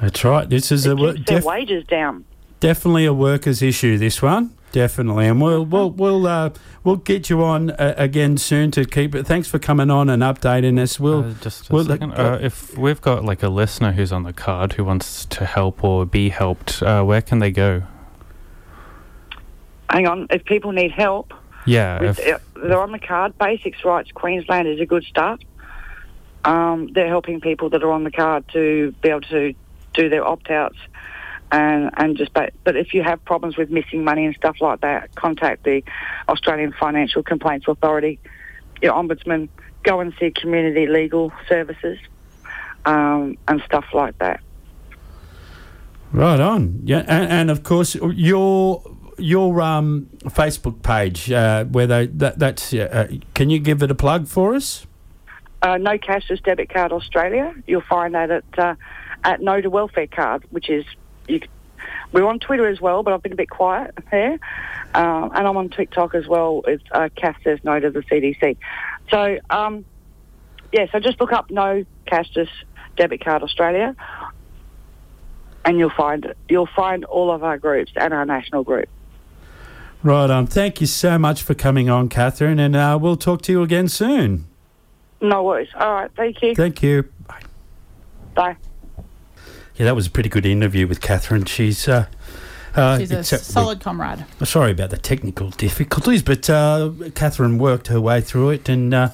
That's 0.00 0.24
right. 0.24 0.48
This 0.48 0.72
is 0.72 0.84
It 0.86 1.00
a 1.00 1.12
keeps 1.14 1.24
their 1.26 1.42
wages 1.42 1.84
down. 1.86 2.24
Definitely 2.60 3.04
a 3.06 3.12
workers' 3.14 3.62
issue. 3.62 3.98
This 3.98 4.22
one, 4.22 4.54
definitely, 4.72 5.26
and 5.26 5.40
we'll 5.40 5.64
we'll 5.64 5.90
we'll 5.90 6.26
uh, 6.26 6.50
we'll 6.84 6.96
get 6.96 7.28
you 7.30 7.42
on 7.42 7.70
uh, 7.72 7.94
again 7.96 8.36
soon 8.36 8.70
to 8.72 8.84
keep 8.84 9.14
it. 9.14 9.26
Thanks 9.26 9.48
for 9.48 9.58
coming 9.58 9.90
on 9.90 10.08
and 10.08 10.22
updating 10.22 10.78
us. 10.78 11.00
We'll 11.00 11.24
Uh, 11.24 11.34
just 11.40 11.68
a 11.70 11.72
well, 11.74 11.84
like, 11.84 12.00
second. 12.00 12.12
uh, 12.12 12.22
Uh, 12.34 12.38
if 12.42 12.76
we've 12.78 13.00
got 13.00 13.24
like 13.24 13.42
a 13.42 13.48
listener 13.48 13.92
who's 13.92 14.12
on 14.12 14.22
the 14.22 14.32
card 14.32 14.74
who 14.74 14.84
wants 14.84 15.24
to 15.26 15.44
help 15.44 15.82
or 15.82 16.06
be 16.06 16.28
helped, 16.28 16.82
uh, 16.82 17.02
where 17.02 17.22
can 17.22 17.38
they 17.40 17.50
go? 17.50 17.82
Hang 19.88 20.06
on, 20.06 20.26
if 20.30 20.44
people 20.44 20.70
need 20.72 20.92
help, 20.92 21.34
Yeah, 21.66 22.00
With- 22.00 22.20
if, 22.20 22.34
uh, 22.34 22.38
they're 22.62 22.80
on 22.80 22.92
the 22.92 22.98
card. 22.98 23.36
Basics 23.38 23.84
Rights 23.84 24.10
Queensland 24.12 24.68
is 24.68 24.80
a 24.80 24.86
good 24.86 25.04
start. 25.04 25.44
Um, 26.44 26.88
they're 26.94 27.08
helping 27.08 27.40
people 27.40 27.68
that 27.70 27.82
are 27.82 27.90
on 27.90 28.04
the 28.04 28.10
card 28.10 28.44
to 28.52 28.94
be 29.02 29.08
able 29.10 29.20
to 29.22 29.52
do 29.92 30.08
their 30.08 30.24
opt 30.26 30.48
outs. 30.50 30.78
And, 31.52 31.90
and 31.96 32.16
just 32.16 32.32
ba- 32.32 32.52
but 32.62 32.76
if 32.76 32.94
you 32.94 33.02
have 33.02 33.24
problems 33.24 33.56
with 33.56 33.70
missing 33.70 34.04
money 34.04 34.24
and 34.24 34.34
stuff 34.36 34.60
like 34.60 34.82
that, 34.82 35.14
contact 35.16 35.64
the 35.64 35.82
Australian 36.28 36.72
Financial 36.72 37.22
Complaints 37.22 37.66
Authority, 37.68 38.18
your 38.80 38.94
ombudsman. 38.94 39.48
Go 39.82 40.00
and 40.00 40.12
see 40.20 40.30
community 40.30 40.86
legal 40.86 41.32
services 41.48 41.98
um, 42.84 43.38
and 43.48 43.62
stuff 43.62 43.86
like 43.94 44.18
that. 44.18 44.40
Right 46.12 46.38
on. 46.38 46.82
Yeah, 46.84 46.98
and, 47.08 47.32
and 47.32 47.50
of 47.50 47.62
course 47.62 47.94
your 47.94 48.82
your 49.16 49.60
um, 49.62 50.08
Facebook 50.26 50.82
page 50.82 51.32
uh, 51.32 51.64
where 51.64 51.86
they 51.86 52.06
that, 52.06 52.38
that's. 52.38 52.74
Uh, 52.74 52.88
uh, 52.92 53.16
can 53.34 53.48
you 53.48 53.58
give 53.58 53.82
it 53.82 53.90
a 53.90 53.94
plug 53.94 54.28
for 54.28 54.54
us? 54.54 54.86
uh, 55.62 55.78
No 55.78 55.98
Cashless 55.98 56.42
Debit 56.42 56.72
Card 56.72 56.92
Australia. 56.92 57.54
You'll 57.66 57.82
find 57.82 58.14
that 58.14 58.30
at 58.30 58.58
uh, 58.58 58.74
at 59.24 59.40
No 59.40 59.60
to 59.60 59.70
Welfare 59.70 60.06
Card, 60.06 60.44
which 60.50 60.68
is 60.70 60.84
you. 61.30 61.40
We're 62.12 62.26
on 62.26 62.40
Twitter 62.40 62.66
as 62.66 62.80
well, 62.80 63.02
but 63.02 63.14
I've 63.14 63.22
been 63.22 63.32
a 63.32 63.36
bit 63.36 63.50
quiet 63.50 63.94
there, 64.10 64.38
uh, 64.94 65.28
and 65.32 65.46
I'm 65.46 65.56
on 65.56 65.70
TikTok 65.70 66.14
as 66.14 66.26
well. 66.26 66.62
It's 66.66 66.82
uh, 66.90 67.08
Cass 67.14 67.36
says 67.44 67.60
no 67.62 67.78
to 67.78 67.90
the 67.90 68.00
CDC. 68.00 68.56
So 69.10 69.38
um, 69.48 69.84
yeah, 70.72 70.86
so 70.92 71.00
just 71.00 71.20
look 71.20 71.32
up 71.32 71.50
No 71.50 71.84
Cashless 72.06 72.48
Debit 72.96 73.24
Card 73.24 73.42
Australia, 73.42 73.94
and 75.64 75.78
you'll 75.78 75.90
find 75.90 76.34
you'll 76.48 76.68
find 76.74 77.04
all 77.04 77.30
of 77.30 77.44
our 77.44 77.58
groups 77.58 77.92
and 77.96 78.12
our 78.12 78.24
national 78.24 78.64
group. 78.64 78.88
Right 80.02 80.30
on. 80.30 80.46
Thank 80.46 80.80
you 80.80 80.86
so 80.86 81.18
much 81.18 81.42
for 81.42 81.54
coming 81.54 81.90
on, 81.90 82.08
Kathryn, 82.08 82.58
and 82.58 82.74
uh, 82.74 82.98
we'll 83.00 83.16
talk 83.16 83.42
to 83.42 83.52
you 83.52 83.62
again 83.62 83.88
soon. 83.88 84.46
No 85.20 85.42
worries. 85.44 85.68
All 85.74 85.92
right, 85.92 86.10
thank 86.16 86.42
you. 86.42 86.54
Thank 86.54 86.82
you. 86.82 87.04
Bye. 87.26 87.42
Bye. 88.34 88.56
Yeah, 89.80 89.86
that 89.86 89.94
was 89.96 90.08
a 90.08 90.10
pretty 90.10 90.28
good 90.28 90.44
interview 90.44 90.86
with 90.86 91.00
Kathryn. 91.00 91.48
She's. 91.48 91.88
Uh, 91.88 92.04
uh, 92.74 92.98
She's 92.98 93.10
a 93.10 93.24
solid 93.24 93.80
comrade. 93.80 94.26
Sorry 94.44 94.72
about 94.72 94.90
the 94.90 94.98
technical 94.98 95.48
difficulties, 95.48 96.22
but 96.22 96.50
uh, 96.50 96.90
Kathryn 97.16 97.56
worked 97.58 97.86
her 97.86 97.98
way 97.98 98.20
through 98.20 98.50
it, 98.50 98.68
and 98.68 98.92
uh, 98.92 99.08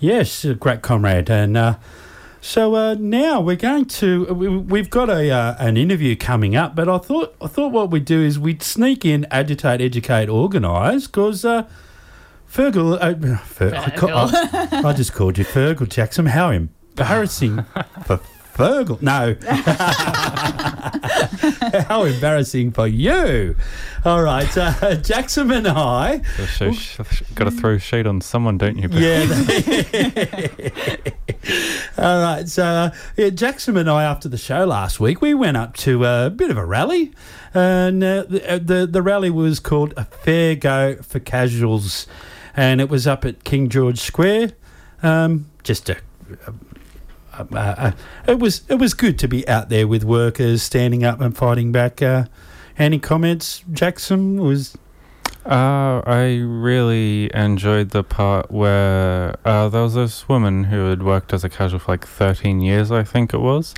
yes, 0.00 0.46
a 0.46 0.54
great 0.54 0.80
comrade. 0.80 1.28
And 1.28 1.58
uh, 1.58 1.74
so 2.40 2.74
uh, 2.74 2.96
now 2.98 3.38
we're 3.42 3.54
going 3.56 3.84
to 3.84 4.24
we, 4.32 4.48
we've 4.48 4.88
got 4.88 5.10
a 5.10 5.30
uh, 5.30 5.56
an 5.58 5.76
interview 5.76 6.16
coming 6.16 6.56
up, 6.56 6.74
but 6.74 6.88
I 6.88 6.96
thought 6.96 7.36
I 7.42 7.46
thought 7.48 7.70
what 7.72 7.90
we'd 7.90 8.06
do 8.06 8.22
is 8.22 8.38
we'd 8.38 8.62
sneak 8.62 9.04
in, 9.04 9.26
agitate, 9.30 9.82
educate, 9.82 10.30
organise, 10.30 11.06
because. 11.06 11.44
Uh, 11.44 11.64
Fergal, 12.50 12.96
uh, 12.98 13.36
Fer- 13.40 13.74
I, 13.74 13.92
I- 14.82 14.88
I 14.88 14.92
just 14.94 15.12
called 15.12 15.36
you 15.36 15.44
Fergal 15.44 15.86
Jackson. 15.86 16.24
How 16.24 16.48
embarrassing 16.50 17.62
for 18.06 18.20
Fergal. 18.58 19.00
No. 19.00 19.36
How 21.88 22.02
embarrassing 22.02 22.72
for 22.72 22.88
you. 22.88 23.54
All 24.04 24.20
right. 24.22 24.48
Uh, 24.56 24.96
Jackson 24.96 25.52
and 25.52 25.68
I. 25.68 26.22
so 26.56 26.72
sh- 26.72 26.98
sh- 27.08 27.22
got 27.36 27.44
to 27.44 27.52
throw 27.52 27.78
shade 27.78 28.08
on 28.08 28.20
someone, 28.20 28.58
don't 28.58 28.76
you? 28.76 28.88
Yeah. 28.90 29.22
All 31.98 32.20
right. 32.20 32.48
So, 32.48 32.64
uh, 32.64 32.90
yeah, 33.16 33.30
Jackson 33.30 33.76
and 33.76 33.88
I, 33.88 34.02
after 34.02 34.28
the 34.28 34.36
show 34.36 34.64
last 34.64 34.98
week, 34.98 35.22
we 35.22 35.34
went 35.34 35.56
up 35.56 35.76
to 35.78 36.04
a 36.04 36.28
bit 36.28 36.50
of 36.50 36.56
a 36.56 36.66
rally. 36.66 37.12
And 37.54 38.02
uh, 38.02 38.24
the, 38.28 38.54
uh, 38.54 38.58
the, 38.58 38.88
the 38.90 39.02
rally 39.02 39.30
was 39.30 39.60
called 39.60 39.94
A 39.96 40.04
Fair 40.04 40.56
Go 40.56 40.96
for 40.96 41.20
Casuals. 41.20 42.08
And 42.56 42.80
it 42.80 42.88
was 42.88 43.06
up 43.06 43.24
at 43.24 43.44
King 43.44 43.68
George 43.68 44.00
Square. 44.00 44.50
Um, 45.02 45.48
just 45.62 45.88
a 45.88 45.96
uh, 47.38 47.56
uh, 47.56 47.92
it 48.26 48.38
was 48.38 48.62
it 48.68 48.76
was 48.76 48.94
good 48.94 49.18
to 49.20 49.28
be 49.28 49.46
out 49.48 49.68
there 49.68 49.86
with 49.86 50.04
workers 50.04 50.62
standing 50.62 51.04
up 51.04 51.20
and 51.20 51.36
fighting 51.36 51.72
back. 51.72 52.02
Uh, 52.02 52.24
any 52.78 52.98
comments, 52.98 53.64
Jackson? 53.72 54.40
Was 54.42 54.76
Uh, 55.44 56.02
I 56.06 56.40
really 56.44 57.30
enjoyed 57.34 57.90
the 57.90 58.04
part 58.04 58.50
where 58.50 59.34
uh, 59.44 59.68
there 59.68 59.82
was 59.82 59.94
this 59.94 60.28
woman 60.28 60.64
who 60.64 60.90
had 60.90 61.02
worked 61.02 61.32
as 61.32 61.42
a 61.42 61.48
casual 61.48 61.78
for 61.78 61.92
like 61.92 62.06
13 62.06 62.60
years, 62.60 62.92
I 62.92 63.02
think 63.02 63.32
it 63.32 63.40
was, 63.40 63.74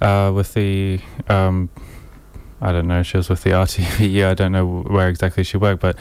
uh, 0.00 0.30
with 0.34 0.54
the, 0.54 1.00
um, 1.28 1.68
I 2.60 2.70
don't 2.70 2.86
know, 2.86 3.02
she 3.02 3.16
was 3.16 3.28
with 3.28 3.42
the 3.42 3.50
RTV. 3.64 4.24
I 4.24 4.34
don't 4.34 4.52
know 4.52 4.82
where 4.82 5.08
exactly 5.08 5.42
she 5.42 5.56
worked, 5.56 5.82
but 5.82 5.96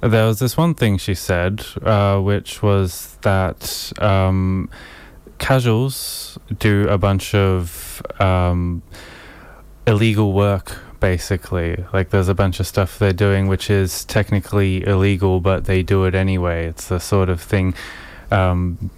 there 0.00 0.26
was 0.26 0.38
this 0.38 0.56
one 0.56 0.74
thing 0.74 0.96
she 0.96 1.14
said, 1.14 1.64
uh, 1.82 2.18
which 2.18 2.62
was 2.62 3.18
that 3.22 3.92
um, 4.00 4.70
casuals 5.38 6.38
do 6.58 6.88
a 6.88 6.98
bunch 6.98 7.34
of 7.34 8.02
um, 8.20 8.82
illegal 9.86 10.32
work 10.32 10.78
basically. 11.00 11.84
Like 11.92 12.10
there's 12.10 12.28
a 12.28 12.34
bunch 12.34 12.60
of 12.60 12.66
stuff 12.66 12.98
they're 12.98 13.12
doing 13.12 13.46
which 13.46 13.70
is 13.70 14.04
technically 14.04 14.84
illegal 14.86 15.40
but 15.40 15.64
they 15.64 15.82
do 15.82 16.04
it 16.04 16.14
anyway. 16.14 16.66
It's 16.66 16.88
the 16.88 16.98
sort 16.98 17.28
of 17.28 17.40
thing 17.40 17.74
um, 18.30 18.90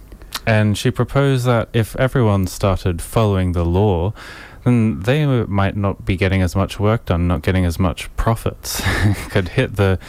and 0.45 0.77
she 0.77 0.91
proposed 0.91 1.45
that 1.45 1.69
if 1.73 1.95
everyone 1.97 2.47
started 2.47 3.01
following 3.01 3.51
the 3.51 3.65
law 3.65 4.13
then 4.63 4.99
they 5.01 5.25
might 5.45 5.75
not 5.75 6.05
be 6.05 6.15
getting 6.15 6.41
as 6.41 6.55
much 6.55 6.79
work 6.79 7.05
done 7.05 7.27
not 7.27 7.41
getting 7.41 7.65
as 7.65 7.79
much 7.79 8.15
profits. 8.15 8.81
Could 9.29 9.49
hit 9.49 9.75
the 9.75 9.99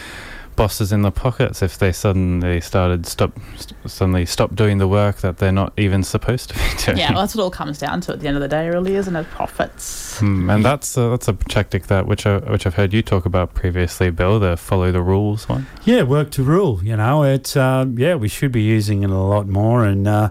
bosses 0.56 0.92
in 0.92 1.02
the 1.02 1.10
pockets 1.10 1.62
if 1.62 1.78
they 1.78 1.92
suddenly 1.92 2.60
started 2.60 3.06
stop 3.06 3.32
st- 3.56 3.74
suddenly 3.86 4.26
stop 4.26 4.54
doing 4.54 4.78
the 4.78 4.88
work 4.88 5.16
that 5.18 5.38
they're 5.38 5.52
not 5.52 5.72
even 5.76 6.02
supposed 6.02 6.50
to 6.50 6.54
be 6.54 6.60
doing 6.84 6.98
Yeah, 6.98 7.12
well, 7.12 7.20
that's 7.20 7.34
what 7.34 7.42
it 7.42 7.44
all 7.44 7.50
comes 7.50 7.78
down 7.78 8.00
to 8.02 8.12
at 8.12 8.20
the 8.20 8.28
end 8.28 8.36
of 8.36 8.42
the 8.42 8.48
day, 8.48 8.68
really, 8.68 8.94
isn't 8.94 9.16
it? 9.16 9.28
Profits. 9.30 10.18
Hmm, 10.18 10.50
and 10.50 10.64
that's 10.64 10.96
uh, 10.98 11.10
that's 11.10 11.28
a 11.28 11.32
tactic 11.32 11.86
that 11.86 12.06
which 12.06 12.26
I, 12.26 12.38
which 12.38 12.66
I've 12.66 12.74
heard 12.74 12.92
you 12.92 13.02
talk 13.02 13.26
about 13.26 13.54
previously, 13.54 14.10
Bill. 14.10 14.38
The 14.38 14.56
follow 14.56 14.92
the 14.92 15.02
rules 15.02 15.48
one. 15.48 15.66
yeah, 15.84 16.02
work 16.02 16.30
to 16.32 16.42
rule. 16.42 16.80
You 16.82 16.96
know, 16.96 17.22
it's 17.24 17.56
um, 17.56 17.98
yeah, 17.98 18.14
we 18.14 18.28
should 18.28 18.52
be 18.52 18.62
using 18.62 19.02
it 19.02 19.10
a 19.10 19.14
lot 19.18 19.48
more, 19.48 19.84
and 19.84 20.06
uh, 20.06 20.30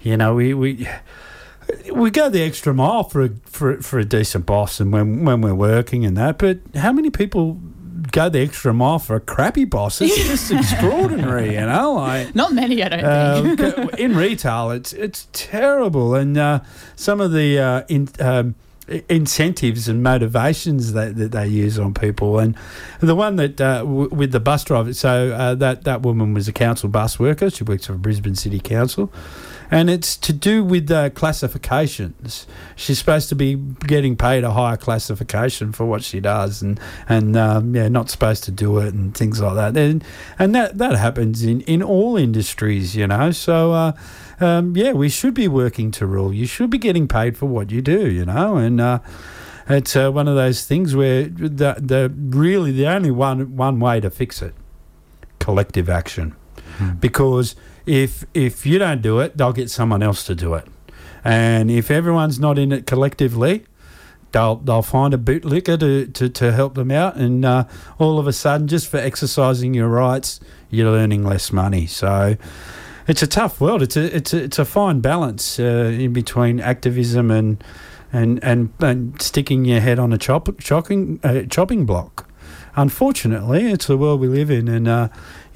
you 0.00 0.16
know, 0.16 0.34
we 0.34 0.54
we. 0.54 0.88
We 1.92 2.10
go 2.10 2.30
the 2.30 2.40
extra 2.42 2.72
mile 2.72 3.04
for 3.04 3.24
a 3.24 3.30
for 3.44 3.82
for 3.82 3.98
a 3.98 4.04
decent 4.04 4.46
boss, 4.46 4.80
and 4.80 4.90
when 4.90 5.26
when 5.26 5.42
we're 5.42 5.54
working 5.54 6.06
and 6.06 6.16
that. 6.16 6.38
But 6.38 6.60
how 6.74 6.92
many 6.92 7.10
people 7.10 7.60
go 8.12 8.28
the 8.28 8.40
extra 8.40 8.72
mile 8.74 8.98
for 8.98 9.16
a 9.16 9.20
crappy 9.20 9.64
boss? 9.64 10.00
It's 10.00 10.16
just 10.16 10.50
extraordinary, 10.52 11.54
you 11.54 11.60
know. 11.60 11.94
Like 11.94 12.34
Not 12.34 12.52
many, 12.52 12.82
I 12.82 12.88
don't 12.88 13.56
think. 13.58 13.78
um, 13.78 13.90
in 13.98 14.16
retail, 14.16 14.70
it's 14.70 14.92
it's 14.92 15.28
terrible, 15.32 16.14
and 16.14 16.36
uh, 16.36 16.60
some 16.96 17.20
of 17.20 17.32
the 17.32 17.58
uh, 17.58 17.82
in, 17.88 18.08
um, 18.20 18.54
incentives 19.08 19.88
and 19.88 20.02
motivations 20.02 20.92
that, 20.94 21.16
that 21.16 21.32
they 21.32 21.46
use 21.46 21.78
on 21.78 21.92
people, 21.94 22.38
and 22.38 22.54
the 23.00 23.14
one 23.14 23.36
that 23.36 23.60
uh, 23.60 23.78
w- 23.80 24.08
with 24.10 24.32
the 24.32 24.40
bus 24.40 24.64
driver. 24.64 24.92
So 24.94 25.32
uh, 25.32 25.54
that 25.56 25.84
that 25.84 26.02
woman 26.02 26.34
was 26.34 26.48
a 26.48 26.52
council 26.52 26.88
bus 26.88 27.18
worker. 27.18 27.50
She 27.50 27.64
works 27.64 27.86
for 27.86 27.94
Brisbane 27.94 28.34
City 28.34 28.60
Council. 28.60 29.12
And 29.70 29.90
it's 29.90 30.16
to 30.18 30.32
do 30.32 30.64
with 30.64 30.90
uh, 30.90 31.10
classifications. 31.10 32.46
She's 32.74 32.98
supposed 32.98 33.28
to 33.28 33.34
be 33.34 33.54
getting 33.86 34.16
paid 34.16 34.42
a 34.42 34.52
higher 34.52 34.78
classification 34.78 35.72
for 35.72 35.84
what 35.84 36.02
she 36.02 36.20
does, 36.20 36.62
and 36.62 36.80
and 37.08 37.36
um, 37.36 37.74
yeah, 37.76 37.88
not 37.88 38.08
supposed 38.08 38.44
to 38.44 38.50
do 38.50 38.78
it 38.78 38.94
and 38.94 39.14
things 39.14 39.40
like 39.40 39.56
that. 39.56 39.76
And 39.76 40.02
and 40.38 40.54
that 40.54 40.78
that 40.78 40.96
happens 40.96 41.42
in, 41.42 41.60
in 41.62 41.82
all 41.82 42.16
industries, 42.16 42.96
you 42.96 43.06
know. 43.06 43.30
So 43.30 43.72
uh, 43.72 43.92
um, 44.40 44.74
yeah, 44.76 44.92
we 44.92 45.10
should 45.10 45.34
be 45.34 45.48
working 45.48 45.90
to 45.92 46.06
rule. 46.06 46.32
You 46.32 46.46
should 46.46 46.70
be 46.70 46.78
getting 46.78 47.06
paid 47.06 47.36
for 47.36 47.46
what 47.46 47.70
you 47.70 47.82
do, 47.82 48.10
you 48.10 48.24
know. 48.24 48.56
And 48.56 48.80
uh, 48.80 49.00
it's 49.68 49.94
uh, 49.94 50.10
one 50.10 50.28
of 50.28 50.34
those 50.34 50.64
things 50.64 50.96
where 50.96 51.24
the 51.24 51.74
the 51.78 52.10
really 52.16 52.72
the 52.72 52.86
only 52.86 53.10
one 53.10 53.54
one 53.54 53.80
way 53.80 54.00
to 54.00 54.08
fix 54.08 54.40
it, 54.40 54.54
collective 55.40 55.90
action, 55.90 56.34
because 57.00 57.54
if 57.88 58.24
if 58.34 58.66
you 58.66 58.78
don't 58.78 59.02
do 59.02 59.20
it, 59.20 59.36
they'll 59.36 59.52
get 59.52 59.70
someone 59.70 60.02
else 60.02 60.24
to 60.24 60.34
do 60.34 60.54
it, 60.54 60.66
and 61.24 61.70
if 61.70 61.90
everyone's 61.90 62.38
not 62.38 62.58
in 62.58 62.72
it 62.72 62.86
collectively. 62.86 63.64
They'll, 64.30 64.56
they'll 64.56 64.82
find 64.82 65.14
a 65.14 65.16
bootlicker 65.16 65.80
to, 65.80 66.06
to, 66.06 66.28
to 66.28 66.52
help 66.52 66.74
them 66.74 66.90
out, 66.90 67.16
and 67.16 67.46
uh, 67.46 67.64
all 67.98 68.18
of 68.18 68.26
a 68.26 68.32
sudden, 68.34 68.68
just 68.68 68.86
for 68.86 68.98
exercising 68.98 69.72
your 69.72 69.88
rights, 69.88 70.38
you're 70.68 70.94
earning 70.94 71.24
less 71.24 71.50
money. 71.50 71.86
So, 71.86 72.36
it's 73.08 73.22
a 73.22 73.26
tough 73.26 73.60
world. 73.60 73.82
It's 73.82 73.96
a 73.96 74.14
it's 74.14 74.34
a, 74.34 74.44
it's 74.44 74.58
a 74.58 74.64
fine 74.66 75.00
balance 75.00 75.58
uh, 75.58 75.96
in 75.98 76.12
between 76.12 76.60
activism 76.60 77.30
and 77.30 77.64
and 78.12 78.38
and, 78.44 78.70
and 78.80 79.20
sticking 79.20 79.64
your 79.64 79.80
head 79.80 79.98
on 79.98 80.12
a 80.12 80.18
chop, 80.18 80.48
chopping 80.60 81.18
uh, 81.24 81.42
chopping 81.48 81.86
block. 81.86 82.28
Unfortunately, 82.76 83.72
it's 83.72 83.86
the 83.86 83.96
world 83.96 84.20
we 84.20 84.28
live 84.28 84.50
in, 84.50 84.68
and 84.68 84.86
uh, 84.86 85.08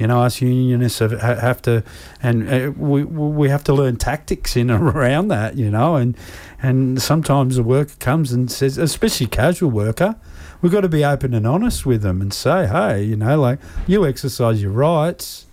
you 0.03 0.07
know 0.09 0.20
us 0.22 0.40
unionists 0.40 0.98
have, 0.98 1.12
have 1.20 1.62
to, 1.62 1.82
and 2.22 2.36
uh, 2.48 2.72
we 2.76 3.05
we 3.05 3.48
have 3.48 3.64
to 3.64 3.72
learn 3.72 3.96
tactics 3.96 4.57
in 4.57 4.68
and 4.70 4.82
around 4.96 5.28
that, 5.28 5.57
you 5.57 5.70
know, 5.70 5.96
and 5.96 6.16
and 6.61 7.00
sometimes 7.00 7.57
the 7.57 7.62
worker 7.62 7.94
comes 7.98 8.32
and 8.32 8.50
says, 8.50 8.78
especially 8.78 9.26
casual 9.28 9.70
worker, 9.70 10.16
we've 10.61 10.72
got 10.72 10.82
to 10.82 10.88
be 10.88 11.05
open 11.05 11.34
and 11.34 11.46
honest 11.46 11.86
with 11.86 12.03
them 12.03 12.20
and 12.20 12.32
say, 12.34 12.66
hey, 12.66 13.03
you 13.05 13.16
know, 13.16 13.40
like 13.40 13.59
you 13.86 14.05
exercise 14.07 14.61
your 14.62 14.72
rights. 14.72 15.46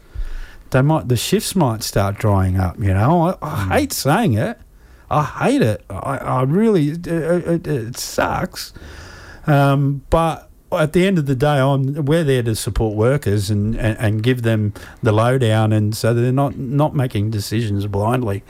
They 0.71 0.81
might 0.83 1.07
the 1.07 1.17
shifts 1.17 1.55
might 1.55 1.81
start 1.83 2.17
drying 2.19 2.57
up. 2.57 2.77
You 2.79 2.93
know, 2.93 3.21
I, 3.29 3.31
I 3.41 3.65
Mm. 3.65 3.71
hate 3.77 3.93
saying 3.93 4.33
it. 4.33 4.57
I 5.09 5.23
hate 5.23 5.61
it. 5.63 5.83
I, 5.89 6.17
I 6.17 6.41
really 6.43 6.89
it, 6.89 7.07
it, 7.07 7.67
it 7.67 7.97
sucks. 7.97 8.71
Um, 9.47 10.03
but 10.11 10.48
at 10.71 10.93
the 10.93 11.05
end 11.05 11.17
of 11.17 11.25
the 11.25 11.35
day, 11.35 11.59
I'm 11.59 12.05
we're 12.05 12.23
there 12.23 12.43
to 12.43 12.55
support 12.55 12.95
workers 12.95 13.49
and, 13.49 13.75
and, 13.75 13.97
and 13.97 14.23
give 14.23 14.43
them 14.43 14.73
the 15.01 15.11
lowdown, 15.11 15.73
and 15.73 15.95
so 15.95 16.13
they're 16.13 16.31
not 16.31 16.57
not 16.57 16.95
making 16.95 17.31
decisions 17.31 17.85
blindly. 17.87 18.43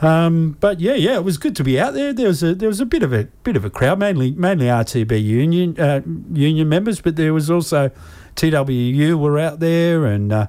Um, 0.00 0.56
but 0.58 0.80
yeah, 0.80 0.94
yeah, 0.94 1.14
it 1.14 1.24
was 1.24 1.38
good 1.38 1.54
to 1.56 1.64
be 1.64 1.78
out 1.78 1.94
there. 1.94 2.12
There 2.12 2.26
was 2.26 2.42
a 2.42 2.54
there 2.54 2.68
was 2.68 2.80
a 2.80 2.86
bit 2.86 3.02
of 3.02 3.12
a 3.12 3.24
bit 3.44 3.56
of 3.56 3.64
a 3.64 3.70
crowd, 3.70 3.98
mainly 3.98 4.32
mainly 4.32 4.66
RTB 4.66 5.22
union 5.22 5.78
uh, 5.78 6.00
union 6.32 6.68
members, 6.68 7.00
but 7.00 7.16
there 7.16 7.32
was 7.32 7.50
also 7.50 7.90
TWU 8.34 9.18
were 9.18 9.38
out 9.38 9.60
there, 9.60 10.06
and 10.06 10.32
uh, 10.32 10.46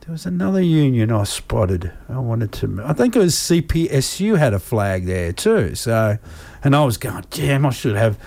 there 0.00 0.12
was 0.12 0.26
another 0.26 0.60
union 0.60 1.10
I 1.10 1.24
spotted. 1.24 1.92
I 2.10 2.18
wanted 2.18 2.52
to, 2.52 2.82
I 2.84 2.92
think 2.92 3.16
it 3.16 3.20
was 3.20 3.34
CPSU 3.34 4.36
had 4.36 4.52
a 4.52 4.58
flag 4.58 5.06
there 5.06 5.32
too. 5.32 5.74
So, 5.74 6.18
and 6.62 6.76
I 6.76 6.84
was 6.84 6.98
going, 6.98 7.24
damn, 7.30 7.64
I 7.64 7.70
should 7.70 7.96
have. 7.96 8.18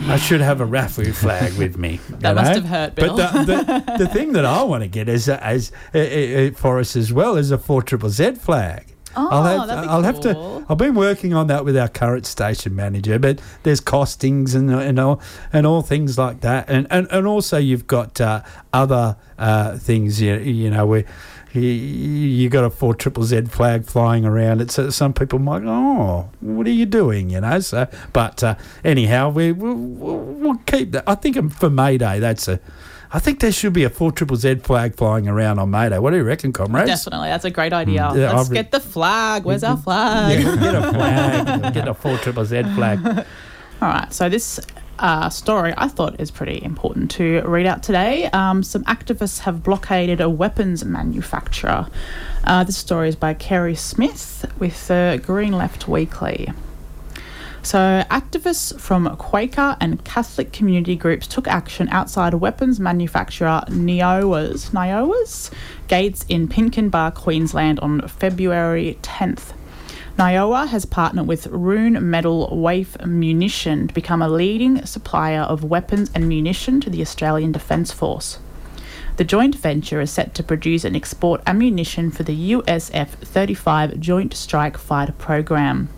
I 0.00 0.16
should 0.16 0.40
have 0.40 0.60
a 0.60 0.66
RAFU 0.66 1.14
flag 1.14 1.54
with 1.54 1.76
me. 1.76 2.00
That 2.18 2.34
must 2.34 2.48
know? 2.48 2.54
have 2.54 2.64
hurt, 2.64 2.94
Bill. 2.94 3.16
But 3.16 3.32
the, 3.32 3.44
the, 3.44 3.98
the 3.98 4.08
thing 4.12 4.32
that 4.32 4.44
I 4.44 4.62
want 4.62 4.82
to 4.82 4.88
get 4.88 5.08
is, 5.08 5.28
as 5.28 5.70
uh, 5.94 5.98
uh, 5.98 6.50
for 6.50 6.78
us 6.78 6.96
as 6.96 7.12
well 7.12 7.36
is 7.36 7.50
a 7.50 7.58
four 7.58 7.82
triple 7.82 8.10
Z 8.10 8.32
flag. 8.32 8.94
Oh, 9.16 9.28
I'll 9.30 9.42
have, 9.42 9.68
that'd 9.68 9.84
be 9.84 9.88
I'll 9.88 10.02
have 10.02 10.20
to. 10.20 10.64
I've 10.68 10.78
been 10.78 10.94
working 10.94 11.34
on 11.34 11.46
that 11.46 11.64
with 11.64 11.76
our 11.76 11.88
current 11.88 12.26
station 12.26 12.76
manager, 12.76 13.18
but 13.18 13.40
there's 13.62 13.80
costings 13.80 14.54
and 14.54 14.70
and 14.70 14.98
all 14.98 15.20
and 15.52 15.66
all 15.66 15.82
things 15.82 16.18
like 16.18 16.40
that, 16.42 16.68
and 16.68 16.86
and, 16.90 17.08
and 17.10 17.26
also 17.26 17.56
you've 17.56 17.86
got 17.86 18.20
uh, 18.20 18.42
other 18.72 19.16
uh, 19.38 19.78
things. 19.78 20.20
You, 20.20 20.36
you 20.36 20.70
know 20.70 20.86
where. 20.86 21.04
You, 21.52 21.62
you 21.62 22.48
got 22.50 22.64
a 22.64 22.70
four 22.70 22.94
triple 22.94 23.24
Z 23.24 23.42
flag 23.46 23.86
flying 23.86 24.24
around. 24.26 24.60
It's 24.60 24.78
uh, 24.78 24.90
some 24.90 25.14
people 25.14 25.38
might 25.38 25.62
go, 25.62 25.70
oh, 25.70 26.30
what 26.40 26.66
are 26.66 26.70
you 26.70 26.84
doing? 26.84 27.30
You 27.30 27.40
know. 27.40 27.60
So, 27.60 27.88
but 28.12 28.42
uh, 28.44 28.56
anyhow, 28.84 29.30
we 29.30 29.52
we'll, 29.52 29.74
we'll, 29.74 30.56
keep 30.66 30.92
that. 30.92 31.04
I 31.06 31.14
think 31.14 31.52
for 31.54 31.70
May 31.70 31.96
Day, 31.98 32.18
that's 32.18 32.48
a. 32.48 32.60
I 33.10 33.18
think 33.18 33.40
there 33.40 33.50
should 33.52 33.72
be 33.72 33.84
a 33.84 33.90
four 33.90 34.12
triple 34.12 34.36
Z 34.36 34.56
flag 34.56 34.94
flying 34.94 35.26
around 35.26 35.58
on 35.58 35.70
May 35.70 35.88
Day. 35.88 35.98
What 35.98 36.10
do 36.10 36.18
you 36.18 36.24
reckon, 36.24 36.52
comrades? 36.52 36.90
Definitely, 36.90 37.28
that's 37.28 37.46
a 37.46 37.50
great 37.50 37.72
idea. 37.72 38.00
Mm. 38.02 38.16
Yeah, 38.18 38.32
Let's 38.32 38.48
I've- 38.50 38.54
get 38.54 38.70
the 38.70 38.80
flag. 38.80 39.44
Where's 39.44 39.64
our 39.64 39.78
flag? 39.78 40.38
Yeah, 40.44 40.56
get 40.56 40.74
a 40.74 40.92
flag. 40.92 41.74
get 41.74 41.88
a 41.88 41.94
four 41.94 42.18
triple 42.18 42.44
Z 42.44 42.62
flag. 42.74 42.98
All 43.80 43.88
right, 43.88 44.12
so 44.12 44.28
this 44.28 44.60
uh, 44.98 45.30
story 45.30 45.72
I 45.76 45.88
thought 45.88 46.20
is 46.20 46.30
pretty 46.30 46.62
important 46.62 47.10
to 47.12 47.42
read 47.42 47.66
out 47.66 47.82
today. 47.82 48.26
Um, 48.26 48.62
some 48.62 48.84
activists 48.84 49.40
have 49.40 49.62
blockaded 49.62 50.20
a 50.20 50.28
weapons 50.28 50.84
manufacturer. 50.84 51.88
Uh, 52.44 52.64
this 52.64 52.76
story 52.76 53.08
is 53.08 53.16
by 53.16 53.34
Kerry 53.34 53.74
Smith 53.74 54.50
with 54.58 54.88
the 54.88 55.20
Green 55.24 55.52
Left 55.52 55.88
Weekly. 55.88 56.48
So, 57.62 58.04
activists 58.10 58.78
from 58.80 59.14
Quaker 59.16 59.76
and 59.80 60.02
Catholic 60.04 60.52
community 60.52 60.96
groups 60.96 61.26
took 61.26 61.46
action 61.48 61.88
outside 61.90 62.32
a 62.32 62.38
weapons 62.38 62.80
manufacturer 62.80 63.62
NIOA's, 63.66 64.70
NIOA's 64.70 65.50
gates 65.88 66.24
in 66.28 66.48
Pinkenba, 66.48 67.14
Queensland 67.14 67.80
on 67.80 68.06
February 68.08 68.96
10th. 69.02 69.52
NIOA 70.18 70.66
has 70.66 70.84
partnered 70.84 71.28
with 71.28 71.46
Rheinmetall 71.46 72.52
Waffe 72.52 73.06
Munition 73.06 73.86
to 73.86 73.94
become 73.94 74.20
a 74.20 74.28
leading 74.28 74.84
supplier 74.84 75.42
of 75.42 75.62
weapons 75.62 76.10
and 76.12 76.28
munition 76.28 76.80
to 76.80 76.90
the 76.90 77.00
Australian 77.00 77.52
Defence 77.52 77.92
Force. 77.92 78.40
The 79.16 79.22
joint 79.22 79.54
venture 79.54 80.00
is 80.00 80.10
set 80.10 80.34
to 80.34 80.42
produce 80.42 80.84
and 80.84 80.96
export 80.96 81.40
ammunition 81.46 82.10
for 82.10 82.24
the 82.24 82.50
USF 82.54 83.10
35 83.10 84.00
Joint 84.00 84.34
Strike 84.34 84.76
Fighter 84.76 85.12
program. 85.12 85.88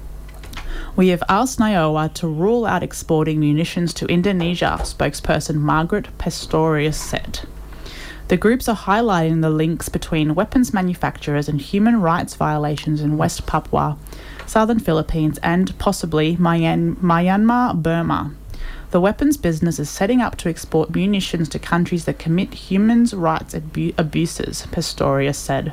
We 0.97 1.09
have 1.09 1.23
asked 1.31 1.59
NIOA 1.59 2.13
to 2.13 2.29
rule 2.29 2.67
out 2.67 2.83
exporting 2.83 3.41
munitions 3.41 3.95
to 3.95 4.07
Indonesia, 4.07 4.77
spokesperson 4.83 5.55
Margaret 5.55 6.09
Pastorius 6.19 7.01
said. 7.01 7.41
The 8.31 8.37
groups 8.37 8.69
are 8.69 8.77
highlighting 8.77 9.43
the 9.43 9.51
links 9.51 9.89
between 9.89 10.37
weapons 10.37 10.73
manufacturers 10.73 11.49
and 11.49 11.61
human 11.61 12.01
rights 12.01 12.37
violations 12.37 13.01
in 13.01 13.17
West 13.17 13.45
Papua, 13.45 13.99
southern 14.51 14.81
Philippines, 14.81 15.39
and 15.45 15.79
possibly 15.79 16.37
Myanmar, 16.37 17.81
Burma. 17.81 18.33
The 18.91 19.01
weapons 19.01 19.37
business 19.37 19.79
is 19.79 19.89
setting 19.89 20.21
up 20.21 20.35
to 20.39 20.49
export 20.49 20.93
munitions 20.93 21.49
to 21.51 21.61
countries 21.61 22.05
that 22.07 22.19
commit 22.19 22.55
human 22.55 23.05
rights 23.13 23.55
abu- 23.55 23.93
abuses, 23.97 24.67
Pastorius 24.73 25.39
said. 25.39 25.73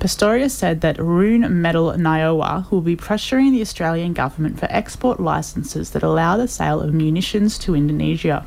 Pastorius 0.00 0.52
said 0.52 0.80
that 0.80 0.98
Rune 0.98 1.62
Metal 1.62 1.92
NIOA 1.92 2.68
will 2.72 2.80
be 2.80 2.96
pressuring 2.96 3.52
the 3.52 3.60
Australian 3.60 4.14
government 4.14 4.58
for 4.58 4.66
export 4.68 5.20
licenses 5.20 5.90
that 5.90 6.02
allow 6.02 6.36
the 6.36 6.48
sale 6.48 6.80
of 6.80 6.92
munitions 6.92 7.56
to 7.58 7.76
Indonesia. 7.76 8.44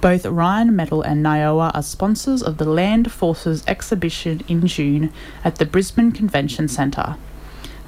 Both 0.00 0.24
Rheinmetall 0.24 1.06
and 1.06 1.24
NIOA 1.24 1.70
are 1.72 1.82
sponsors 1.84 2.42
of 2.42 2.58
the 2.58 2.68
Land 2.68 3.12
Forces 3.12 3.62
exhibition 3.68 4.42
in 4.48 4.66
June 4.66 5.12
at 5.44 5.56
the 5.56 5.64
Brisbane 5.64 6.10
Convention 6.10 6.66
Centre. 6.66 7.14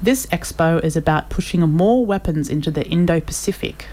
This 0.01 0.25
expo 0.27 0.83
is 0.83 0.95
about 0.95 1.29
pushing 1.29 1.61
more 1.61 2.05
weapons 2.05 2.49
into 2.49 2.69
the 2.69 2.85
Indo 2.85 3.19
Pacific. 3.19 3.87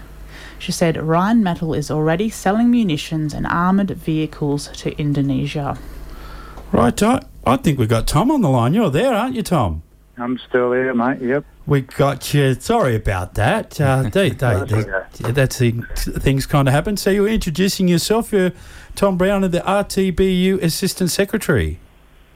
She 0.59 0.71
said 0.71 0.95
Rheinmetall 0.95 1.77
is 1.77 1.89
already 1.91 2.29
selling 2.29 2.69
munitions 2.69 3.33
and 3.33 3.45
armoured 3.47 3.91
vehicles 3.91 4.69
to 4.77 4.97
Indonesia. 4.99 5.77
Right, 6.71 7.01
I, 7.01 7.21
I 7.45 7.57
think 7.57 7.79
we've 7.79 7.89
got 7.89 8.07
Tom 8.07 8.31
on 8.31 8.41
the 8.41 8.49
line. 8.49 8.73
You're 8.73 8.89
there, 8.89 9.13
aren't 9.13 9.35
you, 9.35 9.43
Tom? 9.43 9.83
I'm 10.17 10.37
still 10.47 10.71
here, 10.71 10.93
mate. 10.93 11.21
Yep. 11.21 11.45
We 11.67 11.81
got 11.81 12.33
you. 12.33 12.53
Sorry 12.53 12.95
about 12.95 13.33
that. 13.33 13.81
Uh, 13.81 14.03
they, 14.13 14.29
they, 14.29 14.35
That's 14.35 14.71
they, 14.71 14.77
okay. 14.77 15.31
that's 15.31 15.57
the 15.59 16.19
things 16.19 16.45
kind 16.45 16.67
of 16.67 16.73
happen. 16.73 16.95
So 16.95 17.09
you're 17.09 17.27
introducing 17.27 17.87
yourself. 17.87 18.31
You're 18.31 18.51
Tom 18.95 19.17
Brown, 19.17 19.43
of 19.43 19.51
the 19.51 19.59
RTBU 19.59 20.61
Assistant 20.61 21.09
Secretary. 21.09 21.79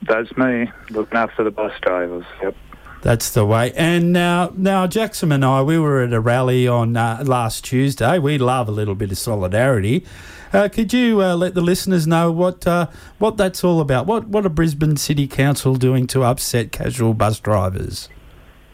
That's 0.01 0.35
me, 0.37 0.71
looking 0.89 1.17
after 1.17 1.43
the 1.43 1.51
bus 1.51 1.73
drivers. 1.81 2.25
Yep. 2.41 2.55
That's 3.01 3.31
the 3.31 3.45
way. 3.45 3.71
And 3.73 4.11
now, 4.11 4.51
now 4.55 4.85
Jackson 4.85 5.31
and 5.31 5.45
I, 5.45 5.61
we 5.61 5.79
were 5.79 6.03
at 6.03 6.11
a 6.11 6.19
rally 6.19 6.67
on 6.67 6.97
uh, 6.97 7.23
last 7.25 7.63
Tuesday. 7.63 8.19
We 8.19 8.37
love 8.37 8.67
a 8.67 8.71
little 8.71 8.95
bit 8.95 9.11
of 9.11 9.17
solidarity. 9.17 10.05
Uh, 10.51 10.67
could 10.67 10.91
you 10.91 11.21
uh, 11.21 11.35
let 11.35 11.53
the 11.53 11.61
listeners 11.61 12.07
know 12.07 12.31
what 12.31 12.65
uh, 12.65 12.87
what 13.19 13.37
that's 13.37 13.63
all 13.63 13.79
about? 13.81 14.07
What 14.07 14.27
what 14.27 14.45
are 14.45 14.49
Brisbane 14.49 14.97
City 14.97 15.27
Council 15.27 15.75
doing 15.75 16.07
to 16.07 16.23
upset 16.23 16.71
casual 16.71 17.13
bus 17.13 17.39
drivers? 17.39 18.09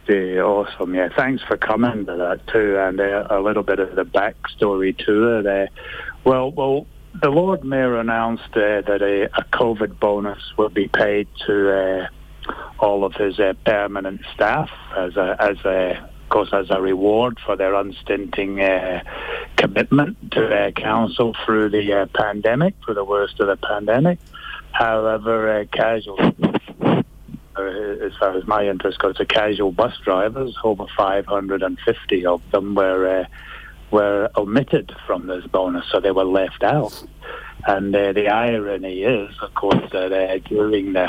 Yeah, 0.08 0.42
awesome. 0.42 0.96
Yeah, 0.96 1.10
thanks 1.16 1.44
for 1.44 1.58
coming 1.58 2.06
to 2.06 2.16
that 2.16 2.48
too, 2.48 2.78
and 2.80 3.00
uh, 3.00 3.28
a 3.30 3.42
little 3.42 3.64
bit 3.64 3.80
of 3.80 3.96
the 3.96 4.06
backstory 4.06 4.98
to 5.06 5.40
it. 5.40 5.44
There, 5.44 5.70
well, 6.24 6.52
well, 6.52 6.88
the 7.22 7.30
Lord 7.30 7.66
Mayor 7.66 8.00
announced 8.00 8.56
uh, 8.56 8.82
that 8.82 9.02
a, 9.02 9.26
a 9.38 9.44
COVID 9.52 10.00
bonus 10.00 10.40
would 10.58 10.74
be 10.74 10.88
paid 10.88 11.28
to 11.46 12.08
all 12.80 13.04
of 13.04 13.14
his 13.14 13.40
uh, 13.40 13.54
permanent 13.66 14.22
staff 14.34 14.70
as 14.96 15.16
a 15.16 15.36
as 15.40 15.58
a 15.66 16.10
of 16.26 16.30
course 16.30 16.50
as 16.54 16.68
a 16.70 16.82
reward 16.82 17.40
for 17.46 17.56
their 17.56 17.76
unstinting 17.76 18.60
uh, 18.60 19.04
commitment 19.58 20.32
to 20.32 20.42
their 20.42 20.72
council 20.72 21.36
through 21.46 21.70
the 21.70 21.94
uh, 21.94 22.06
pandemic, 22.14 22.74
through 22.84 22.96
the 22.96 23.06
worst 23.06 23.40
of 23.40 23.48
the 23.48 23.58
pandemic. 23.58 24.20
However, 24.72 25.60
uh, 25.60 25.66
casual 25.72 26.18
uh, 27.58 27.62
as 27.62 28.12
far 28.20 28.38
as 28.38 28.46
my 28.46 28.68
interest 28.68 29.00
goes, 29.00 29.16
the 29.18 29.26
casual 29.26 29.72
bus 29.72 29.94
drivers, 30.04 30.56
over 30.64 30.86
550 30.98 32.26
of 32.26 32.42
them 32.52 32.76
were 32.76 33.22
uh, 33.22 33.26
were 33.92 34.30
omitted 34.36 34.94
from 35.06 35.28
this 35.28 35.46
bonus, 35.48 35.86
so 35.92 36.00
they 36.00 36.12
were 36.12 36.26
left 36.26 36.64
out. 36.64 37.04
And 37.68 37.96
uh, 37.96 38.14
the 38.14 38.28
irony 38.28 39.04
is, 39.04 39.34
of 39.42 39.54
course, 39.54 39.90
that 39.92 40.12
uh, 40.12 40.38
during 40.40 40.94
the 40.94 41.08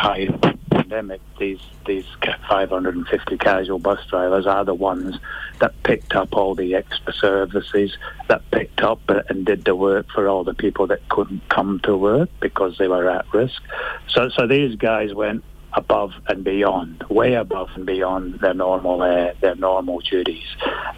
the 0.65 0.65
pandemic, 0.86 1.20
these 1.38 1.60
these 1.86 2.04
550 2.48 3.38
casual 3.38 3.78
bus 3.78 3.98
drivers 4.08 4.46
are 4.46 4.64
the 4.64 4.74
ones 4.74 5.16
that 5.58 5.72
picked 5.82 6.14
up 6.14 6.34
all 6.36 6.54
the 6.54 6.74
extra 6.74 7.12
services, 7.12 7.96
that 8.28 8.48
picked 8.50 8.82
up 8.82 9.00
and 9.28 9.44
did 9.44 9.64
the 9.64 9.74
work 9.74 10.06
for 10.14 10.28
all 10.28 10.44
the 10.44 10.54
people 10.54 10.86
that 10.86 11.08
couldn't 11.08 11.48
come 11.48 11.80
to 11.80 11.96
work 11.96 12.28
because 12.40 12.76
they 12.78 12.88
were 12.88 13.08
at 13.10 13.32
risk. 13.32 13.62
So, 14.08 14.28
so 14.28 14.46
these 14.46 14.76
guys 14.76 15.14
went 15.14 15.42
above 15.72 16.12
and 16.28 16.44
beyond, 16.44 17.04
way 17.08 17.34
above 17.34 17.68
and 17.74 17.84
beyond 17.84 18.40
their 18.40 18.54
normal 18.54 19.02
uh, 19.02 19.32
their 19.40 19.56
normal 19.56 20.00
duties, 20.00 20.46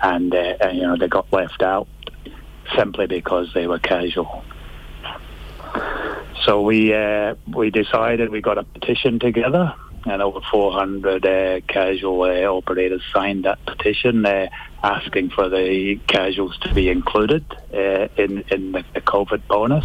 and, 0.02 0.34
uh, 0.34 0.54
and 0.60 0.76
you 0.76 0.82
know 0.82 0.96
they 0.96 1.08
got 1.08 1.32
left 1.32 1.62
out 1.62 1.88
simply 2.76 3.06
because 3.06 3.52
they 3.54 3.66
were 3.66 3.78
casual. 3.78 4.44
So 6.48 6.62
we 6.62 6.94
uh, 6.94 7.34
we 7.46 7.68
decided 7.68 8.30
we 8.30 8.40
got 8.40 8.56
a 8.56 8.64
petition 8.64 9.18
together 9.18 9.74
and 10.06 10.22
over 10.22 10.40
400 10.50 11.26
uh, 11.26 11.60
casual 11.68 12.22
uh, 12.22 12.44
operators 12.44 13.02
signed 13.12 13.44
that 13.44 13.62
petition 13.66 14.24
asking 14.82 15.28
for 15.28 15.50
the 15.50 16.00
casuals 16.06 16.56
to 16.60 16.72
be 16.72 16.88
included 16.88 17.44
uh, 17.74 18.08
in, 18.16 18.44
in 18.50 18.72
the, 18.72 18.82
the 18.94 19.02
COVID 19.02 19.46
bonus. 19.46 19.84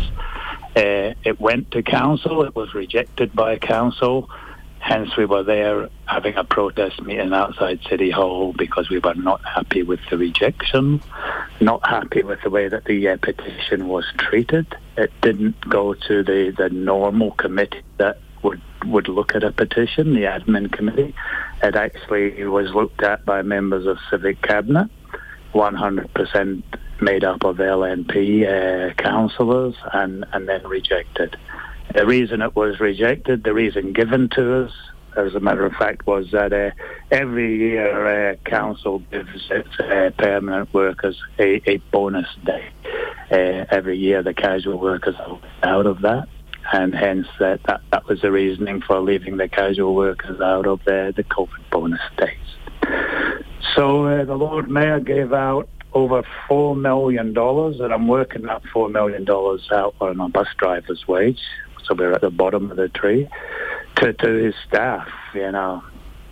Uh, 0.73 1.13
it 1.25 1.37
went 1.37 1.69
to 1.71 1.83
council, 1.83 2.43
it 2.43 2.55
was 2.55 2.73
rejected 2.73 3.33
by 3.33 3.57
council. 3.57 4.29
Hence, 4.83 5.15
we 5.15 5.23
were 5.23 5.43
there 5.43 5.87
having 6.07 6.35
a 6.35 6.43
protest 6.43 7.01
meeting 7.01 7.31
outside 7.31 7.79
City 7.89 8.11
Hall 8.11 8.51
because 8.51 8.89
we 8.89 8.99
were 8.99 9.13
not 9.13 9.39
happy 9.45 9.81
with 9.81 10.01
the 10.09 10.17
rejection, 10.17 11.01
not 11.61 11.87
happy 11.87 12.21
with 12.21 12.41
the 12.41 12.49
way 12.49 12.67
that 12.67 12.83
the 12.83 13.07
uh, 13.07 13.15
petition 13.21 13.87
was 13.87 14.03
treated. 14.17 14.67
It 14.97 15.09
didn't 15.21 15.57
go 15.69 15.93
to 15.93 16.21
the, 16.21 16.53
the 16.57 16.69
normal 16.69 17.31
committee 17.31 17.81
that 17.97 18.19
would 18.41 18.61
would 18.83 19.07
look 19.07 19.35
at 19.35 19.45
a 19.45 19.53
petition, 19.53 20.15
the 20.15 20.23
admin 20.23 20.69
committee. 20.69 21.15
It 21.63 21.77
actually 21.77 22.43
was 22.43 22.73
looked 22.73 23.01
at 23.03 23.23
by 23.23 23.41
members 23.41 23.85
of 23.85 23.97
civic 24.09 24.41
cabinet, 24.41 24.89
100% 25.53 26.63
made 26.99 27.23
up 27.23 27.45
of 27.45 27.55
LNP 27.55 28.89
uh, 28.89 28.93
councillors, 28.95 29.75
and, 29.93 30.25
and 30.33 30.49
then 30.49 30.67
rejected. 30.67 31.37
The 31.93 32.07
reason 32.07 32.41
it 32.41 32.55
was 32.55 32.79
rejected, 32.79 33.43
the 33.43 33.53
reason 33.53 33.93
given 33.93 34.27
to 34.29 34.63
us, 34.65 34.71
as 35.15 35.35
a 35.35 35.39
matter 35.39 35.63
of 35.63 35.73
fact, 35.73 36.07
was 36.07 36.31
that 36.31 36.51
uh, 36.51 36.71
every 37.11 37.55
year 37.55 38.31
uh, 38.31 38.35
council 38.45 38.99
gives 39.11 39.29
its 39.51 39.79
uh, 39.79 40.09
permanent 40.17 40.73
workers 40.73 41.21
a, 41.37 41.61
a 41.69 41.77
bonus 41.91 42.27
day. 42.43 42.67
Uh, 43.31 43.65
every 43.69 43.97
year 43.97 44.23
the 44.23 44.33
casual 44.33 44.79
workers 44.79 45.15
are 45.19 45.39
out 45.61 45.85
of 45.85 46.01
that, 46.01 46.27
and 46.71 46.95
hence 46.95 47.27
that, 47.39 47.61
that, 47.67 47.81
that 47.91 48.07
was 48.07 48.21
the 48.21 48.31
reasoning 48.31 48.81
for 48.81 48.99
leaving 48.99 49.37
the 49.37 49.47
casual 49.47 49.93
workers 49.93 50.41
out 50.41 50.65
of 50.65 50.79
the, 50.85 51.13
the 51.15 51.23
COVID 51.23 51.69
bonus 51.71 52.01
days. 52.17 52.37
So 53.75 54.07
uh, 54.07 54.25
the 54.25 54.35
Lord 54.35 54.67
Mayor 54.67 54.99
gave 54.99 55.31
out 55.31 55.69
over 55.93 56.23
$4 56.49 56.75
million, 56.75 57.37
and 57.37 57.93
I'm 57.93 58.07
working 58.07 58.41
that 58.43 58.63
$4 58.63 58.91
million 58.91 59.29
out 59.29 59.95
on 60.01 60.19
a 60.19 60.29
bus 60.29 60.47
driver's 60.57 61.07
wage 61.07 61.39
so 61.85 61.93
we're 61.95 62.13
at 62.13 62.21
the 62.21 62.29
bottom 62.29 62.71
of 62.71 62.77
the 62.77 62.89
tree, 62.89 63.27
to, 63.97 64.13
to 64.13 64.27
his 64.27 64.55
staff, 64.67 65.07
you 65.33 65.51
know. 65.51 65.83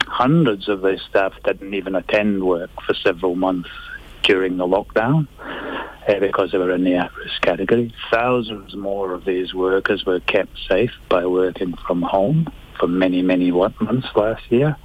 Hundreds 0.08 0.68
of 0.68 0.84
his 0.84 1.02
staff 1.10 1.34
didn't 1.44 1.74
even 1.74 1.96
attend 1.96 2.44
work 2.44 2.70
for 2.86 2.94
several 2.94 3.36
months 3.36 3.70
during 4.24 4.58
the 4.58 4.66
lockdown 4.66 5.28
uh, 6.08 6.20
because 6.20 6.52
they 6.52 6.58
were 6.58 6.74
in 6.74 6.84
the 6.84 6.96
at-risk 6.96 7.42
category. 7.42 7.94
Thousands 8.12 8.76
more 8.76 9.14
of 9.14 9.26
these 9.26 9.54
workers 9.54 10.06
were 10.06 10.20
kept 10.20 10.58
safe 10.70 10.92
by 11.10 11.26
working 11.26 11.76
from 11.88 12.02
home 12.02 12.48
for 12.80 12.88
many, 12.88 13.22
many 13.22 13.52
months 13.52 14.08
last 14.16 14.44
year. 14.52 14.76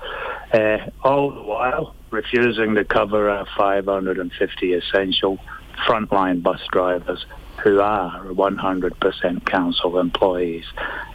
Uh, 0.53 0.79
all 1.03 1.31
the 1.31 1.43
while 1.43 1.95
refusing 2.11 2.75
to 2.75 2.85
cover 2.85 3.29
our 3.29 3.47
550 3.57 4.73
essential 4.75 5.39
frontline 5.87 6.43
bus 6.43 6.61
drivers 6.71 7.27
who 7.62 7.80
are 7.80 8.24
100% 8.24 9.46
council 9.46 9.98
employees 9.98 10.64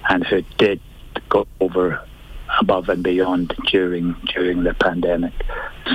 and 0.09 0.25
who 0.25 0.41
did 0.57 0.79
go 1.29 1.47
over 1.59 2.05
above 2.59 2.89
and 2.89 3.03
beyond 3.03 3.55
during 3.67 4.15
during 4.33 4.63
the 4.63 4.73
pandemic, 4.73 5.33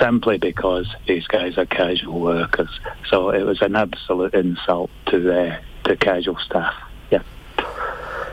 simply 0.01 0.39
because 0.39 0.87
these 1.07 1.27
guys 1.27 1.59
are 1.59 1.67
casual 1.67 2.21
workers. 2.21 2.71
So 3.09 3.31
it 3.31 3.43
was 3.43 3.61
an 3.63 3.77
absolute 3.77 4.35
insult 4.35 4.91
to 5.07 5.21
the 5.21 5.59
to 5.85 5.97
casual 5.97 6.39
staff. 6.39 6.75
Yeah. 7.11 7.23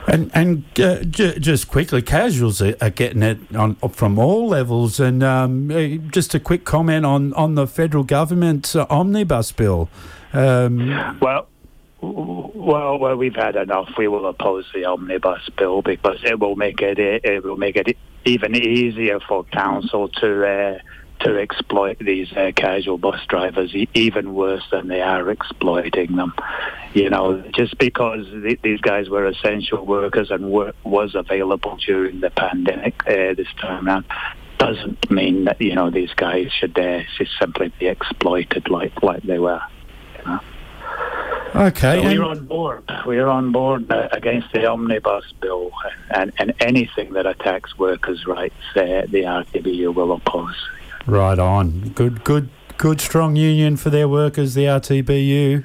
And 0.07 0.31
and 0.33 0.63
uh, 0.79 1.03
j- 1.03 1.39
just 1.39 1.67
quickly, 1.67 2.01
casuals 2.01 2.61
are, 2.61 2.75
are, 2.81 2.89
getting 2.89 3.23
it 3.23 3.55
on 3.55 3.75
from 3.75 4.17
all 4.17 4.47
levels. 4.47 4.99
And 4.99 5.23
um, 5.23 5.71
uh, 5.71 5.97
just 6.11 6.33
a 6.33 6.39
quick 6.39 6.65
comment 6.65 7.05
on 7.05 7.33
on 7.33 7.55
the 7.55 7.67
federal 7.67 8.03
government's 8.03 8.75
uh, 8.75 8.85
omnibus 8.89 9.51
bill. 9.51 9.89
Um, 10.33 11.19
well, 11.21 11.47
well, 12.03 12.99
well, 12.99 13.15
we've 13.15 13.35
had 13.35 13.55
enough. 13.55 13.89
We 13.97 14.07
will 14.07 14.27
oppose 14.27 14.65
the 14.73 14.85
omnibus 14.85 15.49
bill 15.57 15.81
because 15.81 16.19
it 16.23 16.39
will 16.39 16.55
make 16.55 16.81
it 16.81 16.99
it 16.99 17.43
will 17.43 17.57
make 17.57 17.75
it 17.75 17.97
even 18.25 18.55
easier 18.55 19.19
for 19.19 19.45
council 19.45 20.09
to 20.09 20.45
uh, 20.45 20.79
to 21.21 21.39
exploit 21.39 21.97
these 21.99 22.31
uh, 22.33 22.51
casual 22.55 22.97
bus 22.97 23.21
drivers, 23.27 23.73
even 23.93 24.33
worse 24.33 24.63
than 24.71 24.89
they 24.89 25.01
are 25.01 25.29
exploiting 25.29 26.15
them. 26.15 26.33
You 26.93 27.09
know, 27.09 27.41
just 27.55 27.77
because 27.77 28.25
th- 28.25 28.59
these 28.61 28.81
guys 28.81 29.09
were 29.09 29.25
essential 29.25 29.85
workers 29.85 30.29
and 30.29 30.51
work 30.51 30.75
was 30.83 31.15
available 31.15 31.77
during 31.85 32.19
the 32.19 32.29
pandemic 32.29 32.95
uh, 33.07 33.33
this 33.35 33.47
time 33.59 33.87
around 33.87 34.05
doesn't 34.59 35.09
mean 35.11 35.45
that 35.45 35.59
you 35.59 35.75
know 35.75 35.89
these 35.89 36.13
guys 36.13 36.47
should 36.51 36.77
uh, 36.77 37.01
simply 37.39 37.73
be 37.79 37.87
exploited 37.87 38.69
like 38.69 39.01
like 39.01 39.23
they 39.23 39.39
were. 39.39 39.61
Okay. 41.55 42.01
So 42.01 42.03
we're 42.03 42.23
on 42.23 42.45
board. 42.45 42.83
We're 43.05 43.27
on 43.27 43.51
board 43.51 43.91
uh, 43.91 44.09
against 44.11 44.51
the 44.53 44.65
omnibus 44.65 45.25
bill 45.39 45.71
and, 46.09 46.31
and 46.39 46.53
anything 46.59 47.13
that 47.13 47.25
attacks 47.25 47.77
workers' 47.77 48.25
rights, 48.25 48.55
uh, 48.75 49.05
the 49.07 49.23
RTBU 49.25 49.93
will 49.93 50.13
oppose. 50.13 50.55
Right 51.05 51.37
on. 51.37 51.89
Good, 51.89 52.23
good, 52.23 52.49
good, 52.77 53.01
strong 53.01 53.35
union 53.35 53.77
for 53.77 53.89
their 53.89 54.07
workers, 54.07 54.55
the 54.55 54.65
RTBU. 54.65 55.63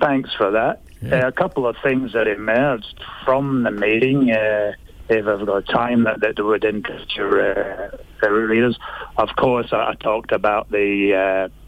Thanks 0.00 0.32
for 0.34 0.50
that. 0.52 0.82
Yeah. 1.02 1.24
Uh, 1.24 1.28
a 1.28 1.32
couple 1.32 1.66
of 1.66 1.76
things 1.82 2.12
that 2.12 2.28
emerged 2.28 3.02
from 3.24 3.64
the 3.64 3.70
meeting. 3.70 4.30
Uh, 4.30 4.72
if 5.08 5.26
I've 5.26 5.44
got 5.44 5.66
time 5.66 6.04
that, 6.04 6.20
that 6.20 6.42
would 6.42 6.64
interest 6.64 7.16
your 7.16 7.90
uh, 7.90 8.30
readers. 8.30 8.78
Of 9.16 9.30
course, 9.36 9.72
I, 9.72 9.90
I 9.90 9.94
talked 9.94 10.30
about 10.30 10.70
the 10.70 11.48
uh, 11.50 11.59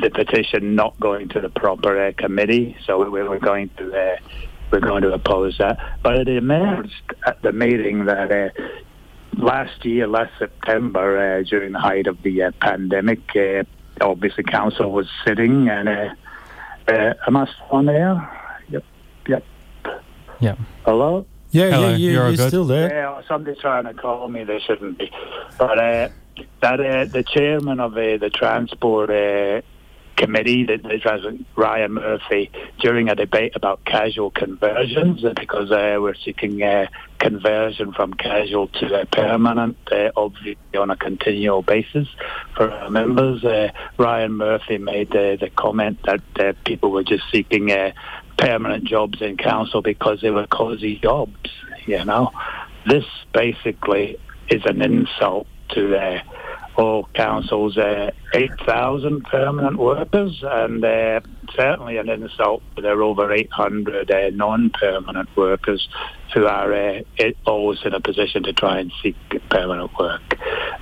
the 0.00 0.10
petition 0.10 0.74
not 0.74 0.98
going 1.00 1.28
to 1.30 1.40
the 1.40 1.48
proper 1.48 2.08
uh, 2.08 2.12
committee, 2.16 2.76
so 2.84 2.98
we 3.08 3.22
were 3.22 3.38
going 3.38 3.70
to 3.78 3.94
uh, 3.94 4.16
we're 4.70 4.80
going 4.80 5.02
to 5.02 5.12
oppose 5.12 5.56
that. 5.58 5.78
But 6.02 6.16
it 6.16 6.28
emerged 6.28 7.14
at 7.26 7.40
the 7.42 7.52
meeting 7.52 8.04
that 8.04 8.30
uh, 8.30 8.48
last 9.36 9.84
year, 9.84 10.06
last 10.06 10.32
September, 10.38 11.38
uh, 11.38 11.42
during 11.42 11.72
the 11.72 11.80
height 11.80 12.06
of 12.06 12.22
the 12.22 12.42
uh, 12.44 12.50
pandemic, 12.60 13.20
uh, 13.34 13.64
obviously 14.00 14.44
council 14.44 14.92
was 14.92 15.08
sitting, 15.26 15.68
and 15.68 15.88
am 15.88 17.36
I 17.36 17.46
still 17.46 17.66
on 17.70 17.86
there? 17.86 18.62
Yep, 18.68 18.84
yep. 19.26 19.44
Yeah. 20.40 20.56
Hello. 20.84 21.26
Yeah, 21.50 21.70
Hello, 21.70 21.88
yeah, 21.88 21.96
yeah, 21.96 22.10
you're, 22.10 22.28
you're 22.28 22.48
still 22.48 22.66
there. 22.66 22.90
Yeah, 22.90 23.22
somebody's 23.26 23.58
trying 23.58 23.84
to 23.84 23.94
call 23.94 24.28
me. 24.28 24.44
They 24.44 24.60
shouldn't 24.60 24.98
be. 24.98 25.10
But 25.58 25.78
uh, 25.78 26.08
that 26.60 26.80
uh, 26.80 27.04
the 27.06 27.24
chairman 27.26 27.80
of 27.80 27.92
uh, 27.94 28.18
the 28.18 28.30
transport 28.32 29.10
uh, 29.10 29.62
committee 30.18 30.64
that 30.64 30.84
has 30.84 31.22
Ryan 31.56 31.94
Murphy 31.94 32.50
during 32.80 33.08
a 33.08 33.14
debate 33.14 33.52
about 33.54 33.84
casual 33.84 34.30
conversions 34.30 35.24
because 35.36 35.70
uh, 35.70 35.96
we're 36.00 36.16
seeking 36.16 36.62
uh, 36.62 36.86
conversion 37.18 37.92
from 37.92 38.12
casual 38.14 38.66
to 38.68 39.06
permanent, 39.12 39.76
uh, 39.92 40.10
obviously 40.16 40.56
on 40.76 40.90
a 40.90 40.96
continual 40.96 41.62
basis 41.62 42.08
for 42.56 42.70
our 42.70 42.90
members. 42.90 43.44
Uh, 43.44 43.70
Ryan 43.96 44.32
Murphy 44.32 44.78
made 44.78 45.10
the 45.10 45.50
comment 45.56 45.98
that 46.04 46.22
uh, 46.40 46.52
people 46.64 46.90
were 46.90 47.04
just 47.04 47.24
seeking 47.30 47.70
uh, 47.70 47.92
permanent 48.36 48.84
jobs 48.84 49.22
in 49.22 49.36
council 49.36 49.82
because 49.82 50.20
they 50.20 50.30
were 50.30 50.46
cosy 50.48 50.98
jobs. 50.98 51.50
You 51.86 52.04
know, 52.04 52.32
this 52.86 53.04
basically 53.32 54.18
is 54.50 54.62
an 54.66 54.82
insult 54.82 55.46
to 55.70 56.22
all 56.78 57.08
councils 57.14 57.76
uh, 57.76 58.10
8,000 58.34 59.24
permanent 59.24 59.78
workers, 59.78 60.42
and 60.42 60.84
uh, 60.84 61.20
certainly 61.54 61.96
an 61.96 62.08
insult 62.08 62.62
there 62.76 62.96
are 62.96 63.02
over 63.02 63.32
800 63.32 64.10
uh, 64.10 64.30
non-permanent 64.32 65.28
workers 65.36 65.88
who 66.32 66.46
are 66.46 66.72
uh, 66.72 67.00
always 67.46 67.80
in 67.84 67.94
a 67.94 68.00
position 68.00 68.44
to 68.44 68.52
try 68.52 68.78
and 68.78 68.92
seek 69.02 69.16
permanent 69.50 69.90
work. 69.98 70.22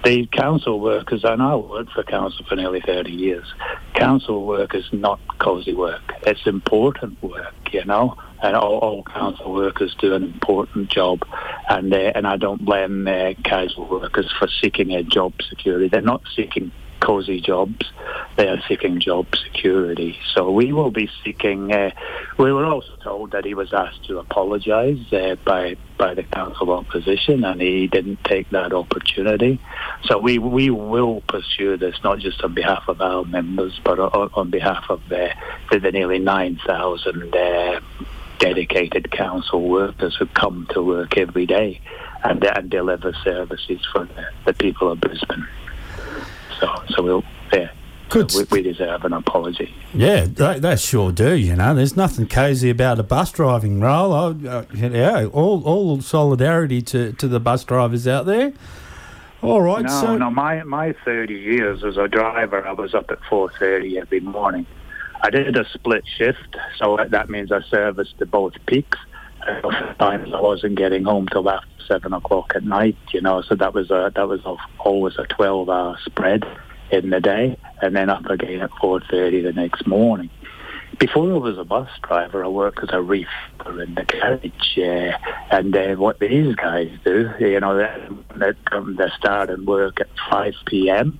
The 0.05 0.26
council 0.26 0.80
workers, 0.80 1.24
and 1.24 1.42
I 1.42 1.57
worked 1.57 1.92
for 1.92 2.03
council 2.03 2.44
for 2.47 2.57
nearly 2.57 2.82
30 2.82 3.11
years, 3.11 3.47
council 3.94 4.44
work 4.44 4.74
is 4.74 4.84
not 4.92 5.18
cosy 5.38 5.72
work. 5.72 6.12
It's 6.22 6.47
important 6.47 7.22
work, 7.22 7.55
you 7.72 7.84
know 7.84 8.16
and 8.43 8.57
all, 8.57 8.78
all, 8.78 9.03
council 9.03 9.53
workers 9.53 9.95
do 9.99 10.14
an 10.14 10.22
important 10.22 10.91
job, 10.91 11.22
and 11.68 11.93
and 11.93 12.26
I 12.26 12.37
don't 12.37 12.64
blame 12.64 13.07
uh, 13.09 13.34
casual 13.45 13.89
workers 13.89 14.32
for 14.39 14.49
seeking 14.61 14.93
a 14.93 15.03
job 15.03 15.34
security. 15.49 15.89
They're 15.89 16.03
not 16.03 16.22
seeking 16.34 16.72
cosy 17.01 17.41
jobs; 17.41 17.93
they 18.37 18.49
are 18.49 18.61
seeking 18.68 19.01
job 19.01 19.26
security. 19.37 20.18
So 20.34 20.51
we 20.51 20.72
will 20.72 20.91
be 20.91 21.09
seeking. 21.24 21.72
Uh, 21.72 21.91
we 22.39 22.53
were 22.53 22.64
also 22.64 22.95
told 23.03 23.30
that 23.32 23.45
he 23.45 23.55
was 23.55 23.72
asked 23.72 24.05
to 24.07 24.18
apologise 24.18 25.12
uh, 25.12 25.37
by 25.45 25.76
by 25.99 26.14
the 26.14 26.22
council 26.24 26.70
opposition, 26.72 27.45
and 27.45 27.61
he 27.61 27.87
didn't 27.87 28.22
take 28.24 28.51
that 28.51 28.72
opportunity. 28.72 29.61
So 30.05 30.18
we 30.18 30.39
we 30.39 30.70
will 30.70 31.22
pursue 31.22 31.76
this 31.76 31.97
not 32.05 32.18
just 32.18 32.43
on 32.43 32.55
behalf 32.55 32.84
of 32.89 33.01
our 33.01 33.24
members, 33.24 33.80
but 33.84 33.99
on, 33.99 34.30
on 34.34 34.51
behalf 34.51 34.84
of 34.91 35.01
the, 35.09 35.30
the 35.70 35.93
nearly 35.93 36.18
nine 36.18 36.61
thousand 36.66 37.34
uh, 37.34 37.80
dedicated 38.39 39.11
council 39.11 39.68
workers 39.68 40.16
who 40.16 40.26
come 40.26 40.66
to 40.70 40.82
work 40.82 41.16
every 41.16 41.47
day 41.47 41.80
and, 42.24 42.45
and 42.45 42.70
deliver 42.70 43.12
services 43.24 43.80
for 43.93 44.05
the, 44.05 44.26
the 44.45 44.55
people 44.55 44.91
of 44.91 45.01
Brisbane. 45.01 45.47
So, 46.61 46.82
so 46.91 47.03
we'll, 47.03 47.24
yeah. 47.53 47.70
Good. 48.09 48.30
So 48.30 48.41
we, 48.51 48.62
we 48.62 48.62
deserve 48.62 49.05
an 49.05 49.12
apology. 49.12 49.74
Yeah, 49.93 50.26
they, 50.26 50.61
they 50.61 50.76
sure 50.76 51.11
do. 51.11 51.34
You 51.34 51.57
know, 51.57 51.74
there's 51.74 51.97
nothing 51.97 52.28
cosy 52.28 52.70
about 52.70 53.01
a 53.01 53.03
bus 53.03 53.32
driving 53.32 53.80
role. 53.80 54.12
I, 54.12 54.49
uh, 54.49 54.64
yeah, 54.72 55.26
all 55.26 55.62
all 55.64 56.01
solidarity 56.01 56.82
to, 56.82 57.12
to 57.14 57.28
the 57.28 57.41
bus 57.41 57.64
drivers 57.64 58.07
out 58.07 58.26
there. 58.26 58.53
All 59.43 59.61
right, 59.61 59.84
No, 59.84 60.01
so 60.01 60.16
no, 60.16 60.30
my 60.30 60.62
my 60.62 60.95
30 61.05 61.34
years 61.34 61.84
as 61.84 61.97
a 61.97 62.09
driver, 62.09 62.66
I 62.66 62.72
was 62.72 62.95
up 62.95 63.11
at 63.11 63.20
4.30 63.22 64.01
every 64.01 64.20
morning. 64.20 64.66
I 65.23 65.31
did 65.31 65.57
a 65.57 65.69
split 65.71 66.05
shift, 66.07 66.57
so 66.79 66.99
that 67.09 67.29
means 67.29 67.51
I 67.53 67.61
serviced 67.71 68.19
to 68.19 68.27
both 68.27 68.55
peaks. 68.67 68.99
And 69.47 69.62
Sometimes 69.62 70.35
I 70.35 70.41
wasn't 70.41 70.77
getting 70.77 71.05
home 71.05 71.29
till 71.29 71.49
after 71.49 71.69
7 71.87 72.12
o'clock 72.12 72.53
at 72.55 72.64
night, 72.64 72.97
you 73.12 73.21
know, 73.21 73.43
so 73.43 73.55
that 73.55 73.75
was 73.75 73.91
a, 73.91 74.12
that 74.14 74.29
was 74.29 74.41
a, 74.45 74.57
always 74.79 75.14
a 75.19 75.23
12-hour 75.23 75.99
spread 76.05 76.45
in 76.91 77.11
the 77.11 77.21
day, 77.21 77.57
and 77.83 77.95
then 77.95 78.11
up 78.11 78.27
again 78.27 78.61
at 78.61 78.71
4.30 78.71 79.43
the 79.43 79.53
next 79.53 79.87
morning. 79.87 80.31
Before 80.99 81.31
I 81.31 81.37
was 81.37 81.59
a 81.59 81.64
bus 81.64 81.91
driver, 82.03 82.45
I 82.45 82.49
worked 82.49 82.83
as 82.83 82.89
a 82.93 83.03
reefer 83.03 83.83
in 83.83 83.95
the 83.95 84.05
carriage, 84.05 84.79
uh, 84.79 85.19
and 85.51 85.77
uh, 85.77 85.95
what 85.97 86.19
these 86.21 86.55
guys 86.55 86.91
do, 87.05 87.31
you 87.39 87.61
know, 87.61 87.77
they, 87.77 88.09
they, 88.37 88.53
they 88.95 89.09
start 89.19 89.51
and 89.51 89.67
work 89.67 90.01
at 90.01 90.09
5 90.31 90.55
p.m. 90.67 91.19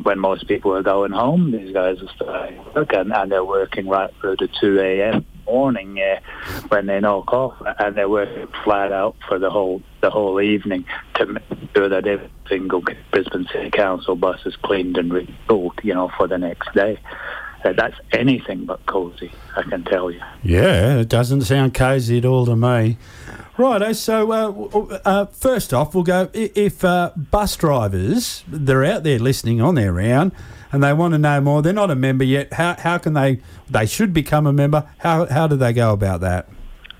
When, 0.00 0.18
most 0.18 0.48
people 0.48 0.74
are 0.74 0.82
going 0.82 1.12
home, 1.12 1.50
these 1.50 1.72
guys 1.74 1.98
are 2.00 2.08
starting 2.16 2.64
work, 2.72 2.94
and, 2.94 3.12
and 3.12 3.30
they're 3.30 3.44
working 3.44 3.86
right 3.88 4.10
through 4.20 4.36
to 4.36 4.48
2 4.48 4.80
a.m. 4.80 5.26
morning 5.44 6.00
uh, 6.00 6.20
when 6.68 6.86
they 6.86 6.98
knock 6.98 7.30
off, 7.34 7.54
and 7.78 7.94
they're 7.94 8.08
working 8.08 8.48
flat 8.64 8.90
out 8.90 9.16
for 9.28 9.38
the 9.38 9.50
whole 9.50 9.82
the 10.00 10.08
whole 10.08 10.40
evening 10.40 10.86
to 11.16 11.26
make 11.26 11.42
sure 11.76 11.90
that 11.90 12.06
every 12.06 12.30
single 12.48 12.82
Brisbane 13.10 13.46
City 13.52 13.70
Council 13.70 14.16
bus 14.16 14.40
is 14.46 14.56
cleaned 14.56 14.96
and 14.96 15.12
rebuilt, 15.12 15.74
you 15.82 15.92
know, 15.92 16.10
for 16.16 16.26
the 16.26 16.38
next 16.38 16.72
day. 16.74 16.98
Uh, 17.62 17.72
that's 17.76 17.96
anything 18.12 18.64
but 18.64 18.84
cosy, 18.86 19.30
I 19.56 19.62
can 19.62 19.84
tell 19.84 20.10
you. 20.10 20.20
yeah, 20.42 20.98
it 20.98 21.08
doesn't 21.08 21.42
sound 21.42 21.74
cosy 21.74 22.18
at 22.18 22.24
all 22.24 22.46
to 22.46 22.56
me. 22.56 22.96
Right, 23.58 23.94
so 23.94 24.32
uh, 24.32 24.98
uh, 25.04 25.26
first 25.26 25.74
off, 25.74 25.94
we'll 25.94 26.04
go 26.04 26.30
if 26.32 26.82
uh, 26.84 27.12
bus 27.16 27.54
drivers 27.56 28.44
they're 28.48 28.84
out 28.84 29.02
there 29.02 29.18
listening 29.18 29.60
on 29.60 29.74
their 29.74 29.92
round 29.92 30.32
and 30.72 30.82
they 30.82 30.94
want 30.94 31.12
to 31.12 31.18
know 31.18 31.40
more. 31.40 31.60
They're 31.60 31.74
not 31.74 31.90
a 31.90 31.94
member 31.94 32.24
yet. 32.24 32.54
How 32.54 32.74
how 32.78 32.96
can 32.96 33.12
they? 33.12 33.40
They 33.68 33.84
should 33.84 34.14
become 34.14 34.46
a 34.46 34.52
member. 34.52 34.88
How 34.98 35.26
how 35.26 35.46
do 35.46 35.56
they 35.56 35.74
go 35.74 35.92
about 35.92 36.22
that? 36.22 36.48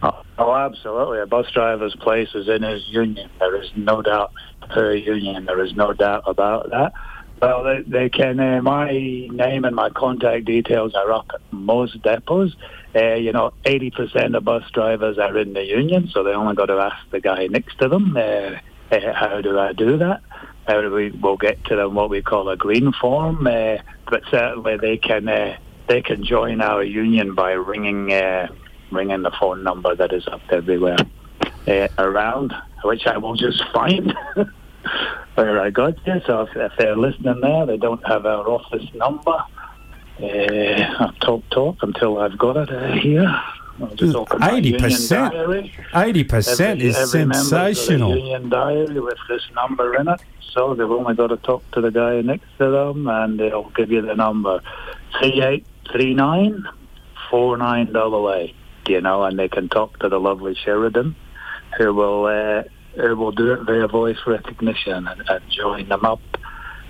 Oh, 0.03 0.23
oh, 0.39 0.55
absolutely. 0.55 1.21
A 1.21 1.27
bus 1.27 1.51
driver's 1.51 1.97
place 1.97 2.29
is 2.35 2.49
in 2.49 2.63
his 2.63 2.87
union. 2.89 3.31
There 3.39 3.61
is 3.63 3.71
no 3.75 4.03
doubt 4.03 4.33
per 4.69 4.95
union. 4.95 5.47
There 5.47 5.65
is 5.65 5.75
no 5.75 5.95
doubt 5.95 6.25
about 6.27 6.71
that. 6.71 6.93
Well, 7.41 7.65
they, 7.65 7.83
they 7.83 8.09
can. 8.11 8.39
Uh, 8.39 8.61
my 8.63 8.91
name 8.93 9.65
and 9.65 9.75
my 9.75 9.89
contact 9.91 10.45
details 10.45 10.95
are 10.95 11.11
up 11.11 11.31
at 11.33 11.41
most 11.51 12.01
depots. 12.03 12.55
Uh, 12.95 13.15
you 13.15 13.33
know, 13.33 13.53
80% 13.65 14.37
of 14.37 14.45
bus 14.45 14.71
drivers 14.73 15.19
are 15.19 15.37
in 15.39 15.55
the 15.55 15.65
union, 15.65 16.09
so 16.13 16.23
they 16.23 16.33
only 16.33 16.55
got 16.55 16.67
to 16.67 16.75
ask 16.75 17.11
the 17.11 17.21
guy 17.21 17.47
next 17.47 17.79
to 17.79 17.89
them, 17.89 18.17
uh, 18.17 18.21
uh, 18.91 19.13
how 19.15 19.41
do 19.41 19.59
I 19.59 19.73
do 19.73 19.97
that? 19.99 20.21
How 20.67 20.83
do 20.83 20.91
we, 20.93 21.11
we'll 21.11 21.39
get 21.39 21.65
to 21.67 21.77
them 21.77 21.95
what 21.95 22.11
we 22.11 22.21
call 22.21 22.49
a 22.51 22.57
green 22.57 22.93
form, 22.93 23.47
uh, 23.47 23.79
but 24.11 24.23
certainly 24.31 24.77
they 24.77 24.97
can 24.99 25.25
they 25.89 26.01
can 26.01 26.25
join 26.25 26.61
our 26.61 26.85
union 26.85 27.35
by 27.35 27.53
ringing 27.53 28.11
ringing 28.91 29.23
the 29.23 29.33
phone 29.41 29.65
number 29.65 29.95
that 29.97 30.13
is 30.13 30.27
up 30.29 30.43
everywhere 30.51 30.99
around, 31.99 32.55
which 32.85 33.07
I 33.07 33.17
will 33.17 33.35
just 33.35 33.63
find 33.73 34.15
where 35.35 35.61
I 35.61 35.71
got 35.71 36.05
this. 36.05 36.23
So 36.27 36.43
if, 36.43 36.57
if 36.57 36.73
they're 36.79 36.97
listening 36.97 37.41
there, 37.41 37.67
they 37.67 37.77
don't 37.77 38.07
have 38.07 38.27
our 38.27 38.49
office 38.49 38.87
number. 38.95 39.45
Uh, 40.19 41.11
talk, 41.21 41.43
talk 41.51 41.83
until 41.83 42.19
I've 42.19 42.39
got 42.39 42.57
it 42.57 42.71
uh, 42.71 42.93
here. 42.93 43.29
I'll 43.81 43.95
just 43.95 44.15
open 44.15 44.39
my 44.39 44.57
Eighty 44.57 44.79
percent. 44.79 45.35
Eighty 45.95 46.25
percent 46.25 46.83
is 46.83 46.97
every 46.97 47.21
member's 47.21 47.51
got 47.51 47.75
sensational. 47.75 48.17
union 48.17 48.49
diary 48.51 49.01
with 49.01 49.19
this 49.29 49.43
number 49.55 49.97
in 49.97 50.09
it. 50.09 50.21
So 50.53 50.75
they've 50.75 50.89
only 50.91 51.15
got 51.15 51.29
to 51.29 51.39
talk 51.39 51.69
to 51.73 51.81
the 51.81 51.91
guy 51.91 52.21
next 52.21 52.47
to 52.59 52.71
them, 52.71 53.09
and 53.09 53.41
they'll 53.41 53.71
give 53.71 53.91
you 53.91 54.03
the 54.03 54.15
number 54.15 54.61
three 55.19 55.43
eight 55.43 55.67
three 55.91 56.15
nine 56.15 56.65
four 57.31 57.57
nine 57.57 57.93
double 57.93 58.33
eight. 58.33 58.55
You 58.87 59.01
know, 59.01 59.25
and 59.25 59.39
they 59.39 59.49
can 59.49 59.69
talk 59.69 59.99
to 60.01 60.09
the 60.09 60.21
lovely 60.21 60.55
Sheridan, 60.55 61.17
who 61.79 61.95
will 61.95 62.27
uh, 62.27 62.65
who 63.01 63.17
will 63.17 63.33
do 63.33 63.55
it 63.55 63.63
via 63.65 63.89
voice 63.89 64.19
recognition 64.27 65.09
and, 65.09 65.23
and 65.27 65.43
join 65.51 65.89
them 65.89 66.05
up. 66.05 66.21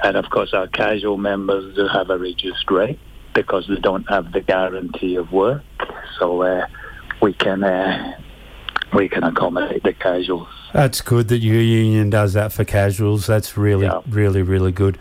And 0.03 0.17
of 0.17 0.29
course, 0.31 0.53
our 0.53 0.67
casual 0.67 1.17
members 1.17 1.77
do 1.77 1.87
have 1.87 2.11
a 2.11 2.19
reduced 2.19 2.69
rate 2.71 2.99
because 3.35 3.67
they 3.69 3.77
don't 3.77 4.09
have 4.09 4.33
the 4.33 4.41
guarantee 4.41 5.17
of 5.17 5.33
work. 5.33 5.63
So 6.19 6.43
uh, 6.43 6.67
we 7.21 7.33
can 7.33 7.65
uh, 7.65 8.17
we 8.95 9.09
can 9.09 9.25
accommodate 9.25 9.83
the 9.83 9.93
casuals. 9.93 10.49
That's 10.73 11.01
good 11.01 11.29
that 11.29 11.39
your 11.39 11.61
union 11.61 12.11
does 12.11 12.33
that 12.35 12.53
for 12.53 12.65
casuals. 12.65 13.27
That's 13.27 13.57
really, 13.57 13.87
Yeah. 13.87 14.01
really, 14.09 14.43
really 14.43 14.73
good. 14.73 14.99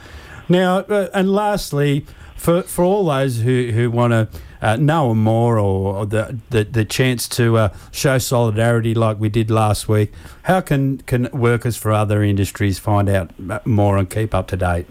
Now, 0.49 0.79
uh, 0.79 1.09
and 1.13 1.31
lastly, 1.31 2.05
for 2.35 2.63
for 2.63 2.83
all 2.83 3.05
those 3.05 3.41
who, 3.41 3.71
who 3.73 3.89
want 3.91 4.11
to 4.11 4.27
uh, 4.61 4.75
know 4.75 5.13
more 5.15 5.57
or, 5.57 5.95
or 5.95 6.05
the, 6.05 6.37
the 6.49 6.63
the 6.63 6.85
chance 6.85 7.27
to 7.29 7.57
uh, 7.57 7.69
show 7.91 8.17
solidarity 8.17 8.93
like 8.93 9.19
we 9.19 9.29
did 9.29 9.49
last 9.49 9.87
week, 9.87 10.11
how 10.43 10.61
can 10.61 10.97
can 10.99 11.29
workers 11.31 11.77
for 11.77 11.91
other 11.91 12.23
industries 12.23 12.79
find 12.79 13.07
out 13.09 13.31
more 13.65 13.97
and 13.97 14.09
keep 14.09 14.33
up 14.33 14.47
to 14.47 14.57
date? 14.57 14.87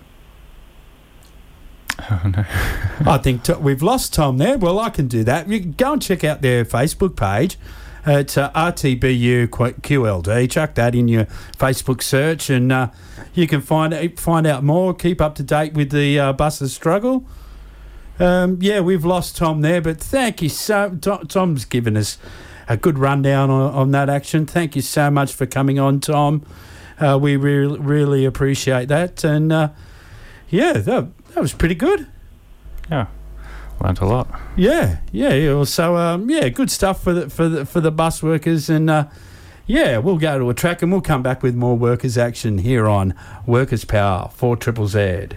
No. 2.24 2.44
I 3.12 3.18
think 3.18 3.44
t- 3.44 3.55
we've 3.55 3.82
lost 3.82 4.14
Tom 4.14 4.38
there. 4.38 4.59
Well, 4.59 4.78
I 4.78 4.90
can 4.90 5.09
do 5.09 5.24
that. 5.24 5.48
You 5.48 5.61
can 5.61 5.72
go 5.72 5.94
and 5.94 6.03
check 6.03 6.24
out 6.24 6.42
their 6.42 6.64
Facebook 6.64 7.16
page. 7.16 7.59
It's 8.07 8.38
uh, 8.38 8.51
RTBU 8.53 9.48
QLD. 9.48 10.51
Chuck 10.51 10.74
that 10.74 10.94
in 10.94 11.09
your 11.09 11.26
Facebook 11.59 12.03
search, 12.03 12.48
and 12.48 12.72
uh, 12.72 12.88
you 13.34 13.46
can 13.46 13.61
find 13.61 14.18
find 14.18 14.46
out 14.46 14.64
more. 14.64 14.94
Keep 14.94 15.20
up 15.20 15.34
to 15.36 15.42
date 15.42 15.74
with 15.74 15.90
the 15.90 16.18
uh, 16.18 16.32
buses 16.32 16.72
struggle. 16.72 17.26
Um, 18.18 18.59
yeah, 18.61 18.80
we've 18.80 19.05
lost 19.05 19.36
Tom 19.36 19.61
there, 19.61 19.80
but 19.80 20.01
thank 20.01 20.42
you 20.42 20.48
so. 20.48 20.96
Tom, 21.01 21.26
Tom's 21.26 21.64
given 21.64 21.96
us 21.96 22.18
a 22.68 22.76
good 22.76 22.98
rundown 22.98 23.51
on, 23.51 23.72
on 23.72 23.90
that 23.90 24.09
action. 24.09 24.46
Thank 24.46 24.76
you 24.76 24.82
so 24.82 25.11
much 25.11 25.34
for 25.34 25.46
coming 25.46 25.78
on, 25.78 26.01
Tom. 26.01 26.44
Uh, 26.98 27.18
we 27.20 27.36
really 27.36 27.78
really 27.78 28.24
appreciate 28.24 28.88
that, 28.88 29.24
and 29.24 29.53
uh, 29.53 29.68
yeah, 30.48 30.72
that, 30.72 31.09
that 31.34 31.40
was 31.40 31.52
pretty 31.52 31.74
good. 31.74 32.06
Yeah, 32.90 33.06
learned 33.80 34.00
a 34.00 34.06
lot. 34.06 34.28
Yeah, 34.56 34.98
yeah. 35.12 35.34
yeah. 35.34 35.64
So, 35.64 35.96
um, 35.96 36.28
yeah, 36.28 36.48
good 36.48 36.70
stuff 36.70 37.02
for 37.02 37.12
the 37.12 37.30
for 37.30 37.48
the 37.48 37.66
for 37.66 37.80
the 37.80 37.90
bus 37.90 38.22
workers, 38.22 38.68
and 38.68 38.90
uh, 38.90 39.06
yeah, 39.66 39.98
we'll 39.98 40.18
go 40.18 40.38
to 40.38 40.50
a 40.50 40.54
track 40.54 40.82
and 40.82 40.90
we'll 40.90 41.00
come 41.00 41.22
back 41.22 41.42
with 41.42 41.54
more 41.54 41.76
workers 41.76 42.18
action 42.18 42.58
here 42.58 42.88
on 42.88 43.14
Workers 43.46 43.84
Power 43.84 44.30
for 44.34 44.56
Triple 44.56 44.88
Z. 44.88 45.28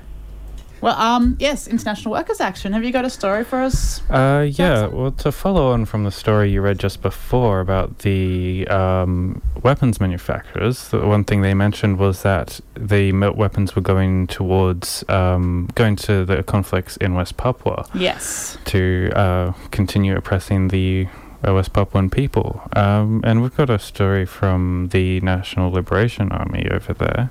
Well, 0.83 0.99
um, 0.99 1.37
yes, 1.39 1.65
International 1.69 2.11
Workers 2.11 2.41
Action. 2.41 2.73
Have 2.73 2.83
you 2.83 2.91
got 2.91 3.05
a 3.05 3.09
story 3.09 3.45
for 3.45 3.59
us? 3.59 4.01
Uh, 4.09 4.45
yeah, 4.51 4.87
well, 4.87 5.11
to 5.13 5.31
follow 5.31 5.71
on 5.71 5.85
from 5.85 6.03
the 6.03 6.11
story 6.11 6.51
you 6.51 6.59
read 6.59 6.77
just 6.77 7.01
before 7.01 7.61
about 7.61 7.99
the 7.99 8.67
um, 8.67 9.41
weapons 9.63 10.01
manufacturers, 10.01 10.89
the 10.89 11.07
one 11.07 11.23
thing 11.23 11.41
they 11.41 11.53
mentioned 11.53 11.99
was 11.99 12.23
that 12.23 12.59
the 12.73 13.13
weapons 13.13 13.77
were 13.77 13.81
going 13.81 14.27
towards 14.27 15.05
um, 15.07 15.69
going 15.73 15.95
to 15.95 16.25
the 16.25 16.43
conflicts 16.43 16.97
in 16.97 17.13
West 17.13 17.37
Papua 17.37 17.87
Yes. 17.93 18.57
to 18.65 19.09
uh, 19.15 19.53
continue 19.71 20.17
oppressing 20.17 20.67
the 20.67 21.07
uh, 21.47 21.53
West 21.53 21.71
Papuan 21.71 22.09
people. 22.09 22.61
Um, 22.75 23.21
and 23.23 23.41
we've 23.41 23.55
got 23.55 23.69
a 23.69 23.79
story 23.79 24.25
from 24.25 24.89
the 24.91 25.21
National 25.21 25.71
Liberation 25.71 26.29
Army 26.33 26.67
over 26.69 26.93
there. 26.93 27.29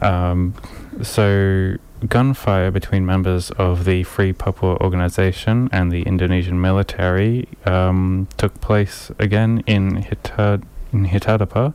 Um, 0.00 0.54
so, 1.02 1.74
gunfire 2.08 2.70
between 2.70 3.04
members 3.06 3.50
of 3.52 3.84
the 3.84 4.02
Free 4.02 4.32
Papua 4.32 4.76
organization 4.80 5.68
and 5.72 5.90
the 5.90 6.02
Indonesian 6.02 6.60
military 6.60 7.48
um, 7.64 8.28
took 8.36 8.60
place 8.60 9.10
again 9.18 9.62
in, 9.66 10.02
Hita- 10.02 10.62
in 10.92 11.06
Hitadapa 11.06 11.74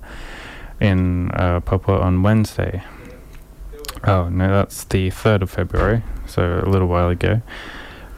in 0.80 1.32
uh, 1.32 1.60
Papua 1.62 2.00
on 2.00 2.24
Wednesday. 2.24 2.84
Oh, 4.04 4.30
no, 4.30 4.50
that's 4.50 4.84
the 4.84 5.10
3rd 5.10 5.44
of 5.44 5.50
February, 5.50 6.04
so 6.28 6.62
a 6.64 6.70
little 6.70 6.88
while 6.88 7.10
ago. 7.10 7.42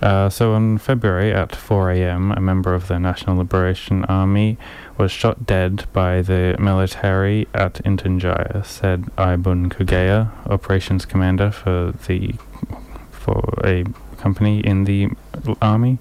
Uh, 0.01 0.29
so 0.29 0.53
on 0.53 0.77
February 0.77 1.31
at 1.31 1.55
4 1.55 1.91
a.m., 1.91 2.31
a 2.31 2.39
member 2.39 2.73
of 2.73 2.87
the 2.87 2.99
National 2.99 3.37
Liberation 3.37 4.05
Army 4.05 4.57
was 4.97 5.11
shot 5.11 5.45
dead 5.45 5.85
by 5.93 6.21
the 6.21 6.55
military 6.59 7.47
at 7.53 7.79
Intanjaya, 7.85 8.63
said 8.65 9.03
Ibun 9.17 9.69
Kugea, 9.69 10.31
operations 10.49 11.05
commander 11.05 11.51
for 11.51 11.93
the 12.07 12.35
for 13.11 13.59
a 13.63 13.83
company 14.17 14.59
in 14.59 14.85
the 14.85 15.09
army. 15.61 15.99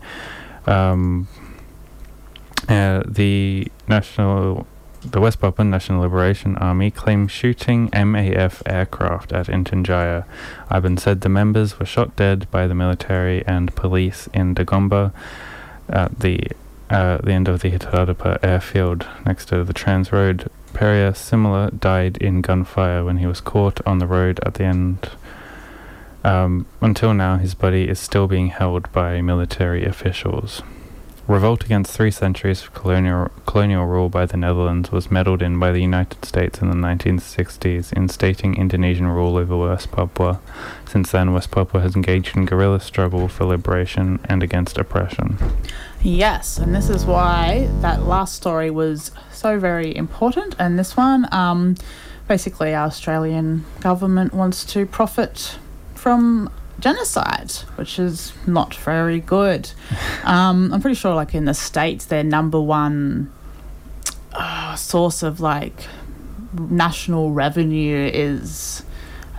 Um, 0.67 1.29
uh, 2.69 3.03
the 3.07 3.71
National 3.87 4.67
the 5.03 5.21
West 5.21 5.41
Papua 5.41 5.65
National 5.65 6.01
Liberation 6.01 6.57
Army 6.57 6.91
claimed 6.91 7.31
shooting 7.31 7.89
MAF 7.91 8.63
aircraft 8.67 9.33
at 9.33 9.49
Intinjaya. 9.49 10.25
Ivan 10.69 10.97
said 10.97 11.21
the 11.21 11.29
members 11.29 11.79
were 11.79 11.87
shot 11.87 12.17
dead 12.17 12.51
by 12.51 12.67
the 12.67 12.75
military 12.75 13.47
and 13.47 13.75
police 13.77 14.29
in 14.35 14.55
Dagomba 14.55 15.13
at 15.89 16.19
the 16.19 16.41
uh, 16.91 17.19
the 17.19 17.33
end 17.33 17.49
of 17.49 17.61
the 17.61 17.71
Hitarapa 17.71 18.39
airfield 18.43 19.07
next 19.25 19.47
to 19.47 19.65
the 19.65 19.73
Trans 19.73 20.13
Road. 20.13 20.51
Peria 20.73 21.15
Similar 21.15 21.71
died 21.71 22.17
in 22.19 22.43
gunfire 22.43 23.05
when 23.05 23.17
he 23.17 23.27
was 23.27 23.41
caught 23.41 23.81
on 23.87 23.99
the 23.99 24.07
road 24.07 24.41
at 24.45 24.55
the 24.55 24.65
end. 24.65 25.11
Um, 26.23 26.67
until 26.81 27.15
now, 27.15 27.37
his 27.37 27.55
body 27.55 27.89
is 27.89 27.99
still 27.99 28.27
being 28.27 28.49
held 28.49 28.91
by 28.93 29.21
military 29.21 29.85
officials. 29.85 30.63
Revolt 31.29 31.65
against 31.65 31.93
three 31.93 32.13
centuries 32.13 32.63
of 32.63 32.73
colonial, 32.73 33.33
colonial 33.47 33.85
rule 33.85 34.09
by 34.09 34.27
the 34.27 34.37
Netherlands 34.37 34.93
was 34.93 35.11
meddled 35.11 35.43
in 35.43 35.59
by 35.59 35.73
the 35.73 35.81
United 35.81 36.25
States 36.25 36.61
in 36.61 36.69
the 36.69 36.77
1960s, 36.77 37.93
instating 37.95 38.57
Indonesian 38.57 39.09
rule 39.09 39.37
over 39.37 39.57
West 39.57 39.91
Papua. 39.91 40.41
Since 40.89 41.11
then, 41.11 41.33
West 41.33 41.51
Papua 41.51 41.83
has 41.83 41.97
engaged 41.97 42.37
in 42.37 42.45
guerrilla 42.45 42.79
struggle 42.79 43.27
for 43.27 43.45
liberation 43.45 44.21
and 44.27 44.41
against 44.45 44.79
oppression. 44.79 45.37
Yes, 46.01 46.59
and 46.59 46.73
this 46.73 46.89
is 46.89 47.05
why 47.05 47.69
that 47.81 48.05
last 48.05 48.37
story 48.37 48.71
was 48.71 49.11
so 49.33 49.59
very 49.59 49.97
important. 49.97 50.55
And 50.61 50.79
this 50.79 50.97
one, 50.97 51.27
um, 51.33 51.75
basically, 52.29 52.73
our 52.73 52.87
Australian 52.87 53.65
government 53.81 54.33
wants 54.33 54.65
to 54.67 54.87
profit 54.87 55.59
from 55.97 56.53
genocide, 56.81 57.53
which 57.77 57.99
is 57.99 58.33
not 58.47 58.75
very 58.75 59.21
good. 59.21 59.71
Um, 60.25 60.73
I'm 60.73 60.81
pretty 60.81 60.95
sure, 60.97 61.15
like 61.15 61.35
in 61.35 61.45
the 61.45 61.55
states, 61.55 62.07
their 62.07 62.25
number 62.25 62.61
one 62.61 63.33
uh, 64.33 64.75
source 64.77 65.23
of 65.23 65.41
like 65.41 65.87
national 66.59 67.33
revenue 67.33 68.11
is 68.13 68.83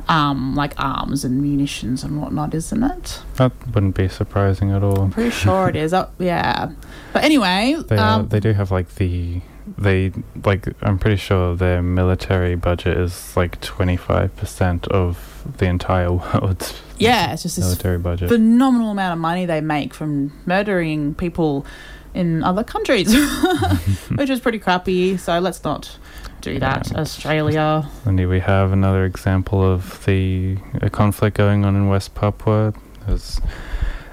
um, 0.07 0.55
like 0.55 0.73
arms 0.77 1.23
and 1.23 1.41
munitions 1.41 2.03
and 2.03 2.21
whatnot, 2.21 2.53
isn't 2.53 2.83
it? 2.83 3.21
That 3.35 3.51
wouldn't 3.73 3.95
be 3.95 4.07
surprising 4.07 4.71
at 4.71 4.83
all. 4.83 5.01
I'm 5.01 5.11
pretty 5.11 5.31
sure 5.31 5.69
it 5.69 5.75
is. 5.75 5.93
Uh, 5.97 6.07
yeah, 6.19 6.71
but 7.13 7.23
anyway, 7.23 7.75
They, 7.87 7.97
um, 7.97 8.27
they 8.27 8.39
do 8.39 8.53
have 8.53 8.71
like 8.71 8.95
the 8.95 9.41
they 9.77 10.11
like 10.45 10.67
I'm 10.81 10.99
pretty 10.99 11.17
sure 11.17 11.55
their 11.55 11.81
military 11.81 12.55
budget 12.55 12.97
is 12.97 13.35
like 13.35 13.59
25% 13.61 14.87
of 14.89 15.36
the 15.57 15.65
entire 15.65 16.11
world's 16.11 16.73
yeah, 16.97 17.31
it's 17.33 17.43
just 17.43 17.55
this 17.55 17.65
military 17.65 17.97
budget. 17.97 18.29
phenomenal 18.29 18.91
amount 18.91 19.13
of 19.13 19.19
money 19.19 19.45
they 19.45 19.61
make 19.61 19.93
from 19.93 20.31
murdering 20.45 21.13
people 21.15 21.65
in 22.13 22.43
other 22.43 22.63
countries, 22.63 23.13
which 24.15 24.29
is 24.29 24.39
pretty 24.39 24.57
crappy. 24.59 25.17
So 25.17 25.37
let's 25.39 25.63
not 25.63 25.97
do 26.41 26.57
that, 26.59 26.89
Yeah. 26.91 26.99
Australia. 27.01 27.89
And 28.05 28.17
here 28.17 28.27
we 28.29 28.39
have 28.39 28.71
another 28.71 29.05
example 29.05 29.61
of 29.63 30.03
the 30.05 30.57
a 30.81 30.89
conflict 30.89 31.37
going 31.37 31.65
on 31.65 31.75
in 31.75 31.87
West 31.89 32.15
Papua. 32.15 32.73
There's, 33.05 33.39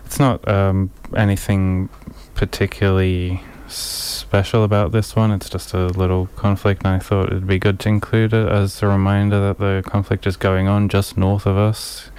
it's 0.05 0.19
not 0.19 0.47
um, 0.47 0.91
anything 1.17 1.89
particularly 2.35 3.43
special 3.77 4.65
about 4.65 4.93
this 4.93 5.15
one. 5.17 5.31
It's 5.31 5.49
just 5.49 5.73
a 5.75 5.87
little 5.87 6.27
conflict, 6.37 6.83
and 6.85 6.95
I 6.95 6.99
thought 6.99 7.27
it'd 7.27 7.47
be 7.47 7.59
good 7.59 7.79
to 7.81 7.89
include 7.89 8.33
it 8.33 8.49
as 8.49 8.83
a 8.83 8.87
reminder 8.87 9.41
that 9.41 9.59
the 9.59 9.83
conflict 9.87 10.27
is 10.27 10.37
going 10.37 10.69
on 10.69 10.89
just 10.89 11.17
north 11.17 11.47
of 11.47 11.57
us 11.57 12.11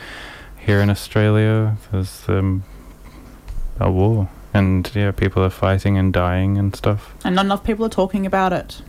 here 0.57 0.81
in 0.81 0.89
Australia. 0.89 1.77
There's 1.91 2.27
um, 2.27 2.63
a 3.79 3.91
war, 3.91 4.29
and 4.53 4.89
yeah, 4.95 5.11
people 5.11 5.43
are 5.43 5.49
fighting 5.49 5.97
and 5.97 6.13
dying 6.13 6.57
and 6.57 6.75
stuff. 6.75 7.13
And 7.23 7.35
not 7.35 7.45
enough 7.45 7.63
people 7.63 7.85
are 7.85 7.89
talking 7.89 8.25
about 8.25 8.53
it. 8.53 8.81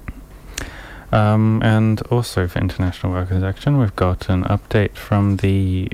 Um, 1.13 1.63
and 1.63 2.03
also 2.11 2.49
for 2.49 2.59
International 2.59 3.13
Workers 3.13 3.43
Action, 3.43 3.79
we've 3.79 3.97
got 3.97 4.29
an 4.29 4.45
update 4.45 4.97
from 4.97 5.37
the 5.39 5.89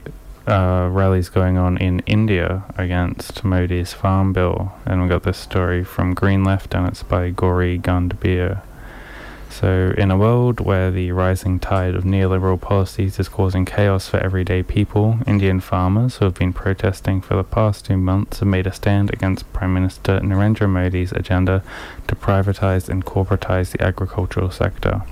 uh, 0.46 0.88
rallies 0.90 1.28
going 1.28 1.56
on 1.56 1.76
in 1.78 2.00
India 2.00 2.64
against 2.76 3.44
Modi's 3.44 3.92
Farm 3.92 4.32
Bill. 4.32 4.72
And 4.84 5.02
we 5.02 5.08
got 5.08 5.22
this 5.22 5.38
story 5.38 5.84
from 5.84 6.14
Green 6.14 6.44
Left, 6.44 6.74
and 6.74 6.86
it's 6.86 7.02
by 7.02 7.30
Gauri 7.30 7.78
Gandabir. 7.78 8.62
So, 9.52 9.92
in 9.98 10.10
a 10.10 10.16
world 10.16 10.60
where 10.60 10.90
the 10.90 11.12
rising 11.12 11.60
tide 11.60 11.94
of 11.94 12.04
neoliberal 12.04 12.58
policies 12.58 13.20
is 13.20 13.28
causing 13.28 13.66
chaos 13.66 14.08
for 14.08 14.16
everyday 14.16 14.62
people, 14.62 15.18
Indian 15.26 15.60
farmers 15.60 16.16
who 16.16 16.24
have 16.24 16.34
been 16.34 16.54
protesting 16.54 17.20
for 17.20 17.36
the 17.36 17.44
past 17.44 17.84
two 17.84 17.98
months 17.98 18.38
have 18.38 18.48
made 18.48 18.66
a 18.66 18.72
stand 18.72 19.12
against 19.12 19.52
Prime 19.52 19.74
Minister 19.74 20.20
Narendra 20.20 20.70
Modi's 20.70 21.12
agenda 21.12 21.62
to 22.08 22.14
privatize 22.16 22.88
and 22.88 23.04
corporatize 23.04 23.72
the 23.72 23.82
agricultural 23.84 24.50
sector. 24.50 25.02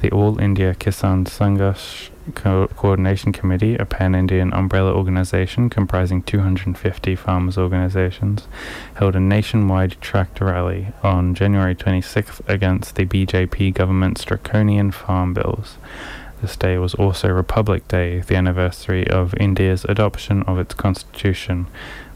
The 0.00 0.10
All 0.10 0.40
India 0.40 0.74
Kisan 0.74 1.26
Sangharsh 1.26 2.08
Co- 2.34 2.68
Coordination 2.68 3.32
Committee, 3.32 3.76
a 3.76 3.84
pan 3.84 4.14
Indian 4.14 4.52
umbrella 4.52 4.92
organization 4.92 5.70
comprising 5.70 6.22
250 6.22 7.14
farmers' 7.14 7.58
organizations, 7.58 8.48
held 8.94 9.14
a 9.16 9.20
nationwide 9.20 9.96
tractor 10.00 10.46
rally 10.46 10.88
on 11.02 11.34
January 11.34 11.74
26th 11.74 12.40
against 12.48 12.96
the 12.96 13.06
BJP 13.06 13.74
government's 13.74 14.24
draconian 14.24 14.90
farm 14.90 15.34
bills. 15.34 15.78
This 16.42 16.56
day 16.56 16.76
was 16.76 16.94
also 16.94 17.28
Republic 17.28 17.88
Day, 17.88 18.20
the 18.20 18.36
anniversary 18.36 19.08
of 19.08 19.34
India's 19.36 19.84
adoption 19.86 20.42
of 20.42 20.58
its 20.58 20.74
constitution, 20.74 21.66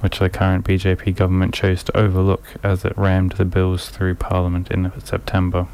which 0.01 0.19
the 0.19 0.29
current 0.29 0.65
BJP 0.67 1.17
government 1.17 1.55
chose 1.55 1.83
to 1.85 1.97
overlook 1.97 2.45
as 2.63 2.85
it 2.85 2.97
rammed 2.99 3.33
the 3.33 3.47
bills 3.47 3.89
through 3.89 4.17
Parliament 4.17 4.71
in 4.71 4.93
September. 5.03 5.67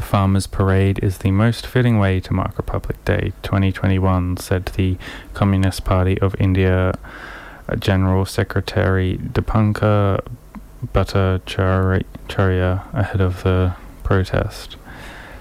The 0.00 0.06
Farmers' 0.06 0.46
Parade 0.46 0.98
is 1.02 1.18
the 1.18 1.30
most 1.30 1.66
fitting 1.66 1.98
way 1.98 2.20
to 2.20 2.32
mark 2.32 2.56
Republic 2.56 3.04
Day 3.04 3.34
2021, 3.42 4.38
said 4.38 4.64
the 4.74 4.96
Communist 5.34 5.84
Party 5.84 6.18
of 6.22 6.34
India 6.38 6.94
uh, 7.68 7.76
General 7.76 8.24
Secretary 8.24 9.18
Dipankar 9.18 10.24
Bhattacharya 10.94 12.94
ahead 12.94 13.20
of 13.20 13.42
the 13.42 13.74
protest. 14.02 14.76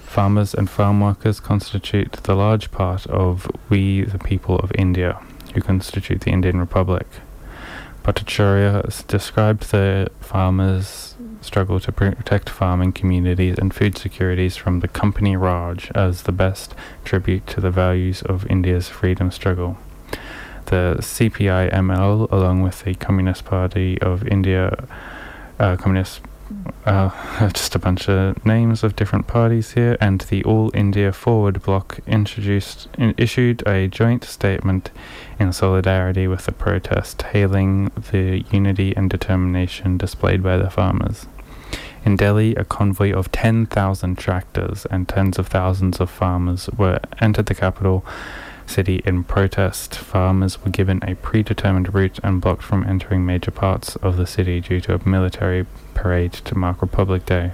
Farmers 0.04 0.54
and 0.54 0.70
farm 0.70 1.00
workers 1.00 1.40
constitute 1.40 2.12
the 2.24 2.36
large 2.36 2.70
part 2.70 3.08
of 3.08 3.50
we, 3.70 4.02
the 4.02 4.20
people 4.20 4.60
of 4.60 4.74
India, 4.76 5.22
who 5.54 5.62
constitute 5.62 6.20
the 6.20 6.32
Indian 6.32 6.60
Republic. 6.60 7.08
Bhattacharya 8.04 9.08
described 9.08 9.72
the 9.72 10.10
farmers' 10.20 11.09
struggle 11.42 11.80
to 11.80 11.92
protect 11.92 12.50
farming 12.50 12.94
communities 12.94 13.58
and 13.58 13.74
food 13.74 13.98
securities 13.98 14.56
from 14.58 14.80
the 14.80 14.88
company 14.88 15.36
Raj 15.36 15.92
as 15.96 16.24
the 16.24 16.32
best 16.32 16.76
tribute 17.04 17.48
to 17.48 17.62
the 17.62 17.72
values 17.72 18.22
of 18.24 18.46
India's 18.48 18.90
freedom 18.90 19.32
struggle. 19.32 19.78
The 20.66 20.98
CPI-ML, 21.00 22.32
along 22.32 22.62
with 22.62 22.84
the 22.84 22.94
Communist 22.96 23.46
Party 23.46 24.00
of 24.02 24.28
India, 24.28 24.88
uh, 25.60 25.78
Communist 25.78 26.22
uh, 26.86 27.50
just 27.54 27.76
a 27.76 27.80
bunch 27.80 28.10
of 28.10 28.46
names 28.46 28.84
of 28.84 28.96
different 28.96 29.28
parties 29.28 29.72
here, 29.72 29.98
and 30.00 30.22
the 30.22 30.44
All 30.44 30.72
India 30.74 31.12
Forward 31.12 31.62
Bloc 31.62 32.00
introduced 32.08 32.88
in, 32.98 33.14
issued 33.18 33.66
a 33.68 33.88
joint 33.88 34.24
statement 34.24 34.92
in 35.40 35.54
solidarity 35.54 36.28
with 36.28 36.46
the 36.46 36.52
protest, 36.52 37.22
hailing 37.22 37.92
the 38.12 38.44
unity 38.52 38.96
and 38.96 39.10
determination 39.10 39.98
displayed 39.98 40.42
by 40.42 40.58
the 40.58 40.70
farmers. 40.70 41.28
In 42.06 42.16
Delhi, 42.16 42.56
a 42.56 42.64
convoy 42.64 43.12
of 43.12 43.32
10,000 43.32 44.18
tractors 44.18 44.86
and 44.90 45.08
tens 45.08 45.38
of 45.38 45.48
thousands 45.48 46.00
of 46.00 46.10
farmers 46.10 46.70
were 46.78 47.00
entered 47.20 47.48
the 47.48 47.56
capital 47.56 48.06
city 48.70 49.02
in 49.06 49.24
protest. 49.24 49.96
Farmers 49.96 50.64
were 50.64 50.72
given 50.72 51.04
a 51.04 51.16
predetermined 51.16 51.94
route 51.94 52.20
and 52.24 52.40
blocked 52.40 52.64
from 52.64 52.86
entering 52.86 53.26
major 53.26 53.52
parts 53.52 53.96
of 53.98 54.18
the 54.18 54.28
city 54.28 54.62
due 54.62 54.80
to 54.82 54.94
a 54.96 55.10
military 55.10 55.66
parade 55.94 56.34
to 56.34 56.58
mark 56.58 56.82
Republic 56.82 57.26
Day. 57.26 57.52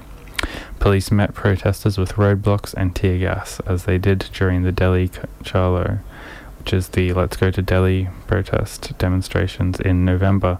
Police 0.79 1.11
met 1.11 1.33
protesters 1.33 1.97
with 1.97 2.13
roadblocks 2.13 2.73
and 2.73 2.95
tear 2.95 3.17
gas, 3.17 3.59
as 3.61 3.85
they 3.85 3.97
did 3.97 4.29
during 4.33 4.63
the 4.63 4.71
Delhi 4.71 5.09
Chalo, 5.43 5.99
which 6.59 6.73
is 6.73 6.89
the 6.89 7.13
Let's 7.13 7.37
Go 7.37 7.49
to 7.49 7.61
Delhi 7.61 8.09
protest 8.27 8.97
demonstrations 8.97 9.79
in 9.79 10.05
November. 10.05 10.59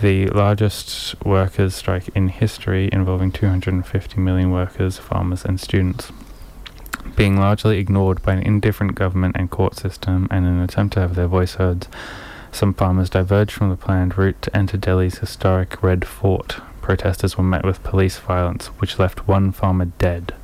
The 0.00 0.26
largest 0.26 1.14
workers' 1.24 1.74
strike 1.74 2.08
in 2.08 2.28
history, 2.28 2.90
involving 2.92 3.30
250 3.30 4.20
million 4.20 4.50
workers, 4.50 4.98
farmers, 4.98 5.44
and 5.44 5.60
students. 5.60 6.12
Being 7.16 7.38
largely 7.38 7.78
ignored 7.78 8.22
by 8.22 8.32
an 8.32 8.42
indifferent 8.42 8.94
government 8.94 9.36
and 9.38 9.50
court 9.50 9.76
system, 9.76 10.26
and 10.30 10.44
in 10.44 10.54
an 10.54 10.60
attempt 10.60 10.94
to 10.94 11.00
have 11.00 11.14
their 11.14 11.28
voice 11.28 11.54
heard, 11.54 11.86
some 12.50 12.74
farmers 12.74 13.10
diverged 13.10 13.52
from 13.52 13.70
the 13.70 13.76
planned 13.76 14.16
route 14.16 14.40
to 14.42 14.56
enter 14.56 14.76
Delhi's 14.76 15.18
historic 15.18 15.82
Red 15.82 16.06
Fort. 16.06 16.60
Protesters 16.82 17.36
were 17.36 17.44
met 17.44 17.64
with 17.64 17.82
police 17.82 18.18
violence, 18.18 18.66
which 18.78 18.98
left 18.98 19.26
one 19.26 19.52
farmer 19.52 19.86
dead. 19.86 20.34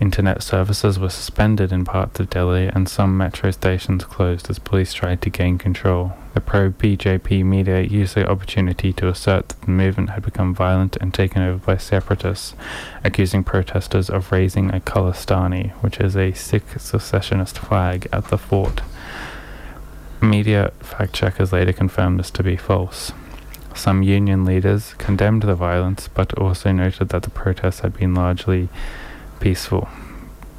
Internet 0.00 0.42
services 0.42 0.98
were 0.98 1.10
suspended 1.10 1.70
in 1.70 1.84
parts 1.84 2.18
of 2.18 2.30
Delhi, 2.30 2.66
and 2.66 2.88
some 2.88 3.16
metro 3.16 3.50
stations 3.50 4.04
closed 4.04 4.50
as 4.50 4.58
police 4.58 4.92
tried 4.92 5.22
to 5.22 5.30
gain 5.30 5.58
control. 5.58 6.12
The 6.34 6.40
pro 6.40 6.70
BJP 6.70 7.44
media 7.44 7.82
used 7.82 8.14
the 8.14 8.26
opportunity 8.28 8.92
to 8.94 9.08
assert 9.08 9.48
that 9.48 9.60
the 9.60 9.70
movement 9.70 10.10
had 10.10 10.22
become 10.22 10.54
violent 10.54 10.96
and 10.96 11.12
taken 11.12 11.42
over 11.42 11.58
by 11.58 11.76
separatists, 11.76 12.54
accusing 13.04 13.44
protesters 13.44 14.08
of 14.08 14.32
raising 14.32 14.70
a 14.70 14.80
Khalistani, 14.80 15.72
which 15.82 16.00
is 16.00 16.16
a 16.16 16.32
Sikh 16.32 16.78
secessionist 16.78 17.58
flag, 17.58 18.08
at 18.12 18.28
the 18.28 18.38
fort. 18.38 18.80
Media 20.22 20.72
fact 20.80 21.12
checkers 21.12 21.52
later 21.52 21.72
confirmed 21.72 22.18
this 22.18 22.30
to 22.30 22.42
be 22.42 22.56
false. 22.56 23.12
Some 23.74 24.02
union 24.02 24.44
leaders 24.44 24.94
condemned 24.94 25.42
the 25.42 25.54
violence, 25.54 26.08
but 26.08 26.32
also 26.38 26.72
noted 26.72 27.10
that 27.10 27.24
the 27.24 27.30
protests 27.30 27.80
had 27.80 27.94
been 27.94 28.14
largely 28.14 28.68
peaceful. 29.40 29.88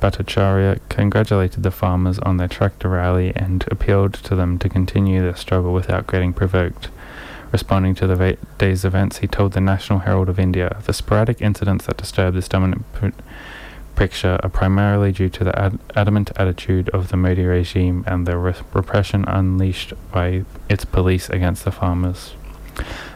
Bhattacharya 0.03 0.81
congratulated 0.89 1.63
the 1.63 1.71
farmers 1.71 2.19
on 2.19 2.35
their 2.35 2.49
tractor 2.49 2.89
rally 2.89 3.31
and 3.37 3.63
appealed 3.71 4.13
to 4.15 4.35
them 4.35 4.59
to 4.59 4.67
continue 4.67 5.21
their 5.21 5.37
struggle 5.37 5.71
without 5.71 6.07
getting 6.07 6.33
provoked. 6.33 6.89
Responding 7.53 7.95
to 7.95 8.05
the 8.05 8.17
va- 8.17 8.37
day's 8.57 8.83
events, 8.83 9.19
he 9.19 9.27
told 9.27 9.53
the 9.53 9.61
National 9.61 9.99
Herald 9.99 10.27
of 10.27 10.39
India 10.39 10.81
the 10.85 10.91
sporadic 10.91 11.41
incidents 11.41 11.85
that 11.85 11.95
disturb 11.95 12.33
this 12.33 12.49
dominant 12.49 12.83
picture 13.95 14.41
are 14.43 14.49
primarily 14.49 15.13
due 15.13 15.29
to 15.29 15.45
the 15.45 15.57
ad- 15.57 15.79
adamant 15.95 16.33
attitude 16.35 16.89
of 16.89 17.07
the 17.07 17.15
Modi 17.15 17.45
regime 17.45 18.03
and 18.05 18.27
the 18.27 18.37
re- 18.37 18.55
repression 18.73 19.23
unleashed 19.23 19.93
by 20.11 20.43
its 20.67 20.83
police 20.83 21.29
against 21.29 21.63
the 21.63 21.71
farmers. 21.71 22.33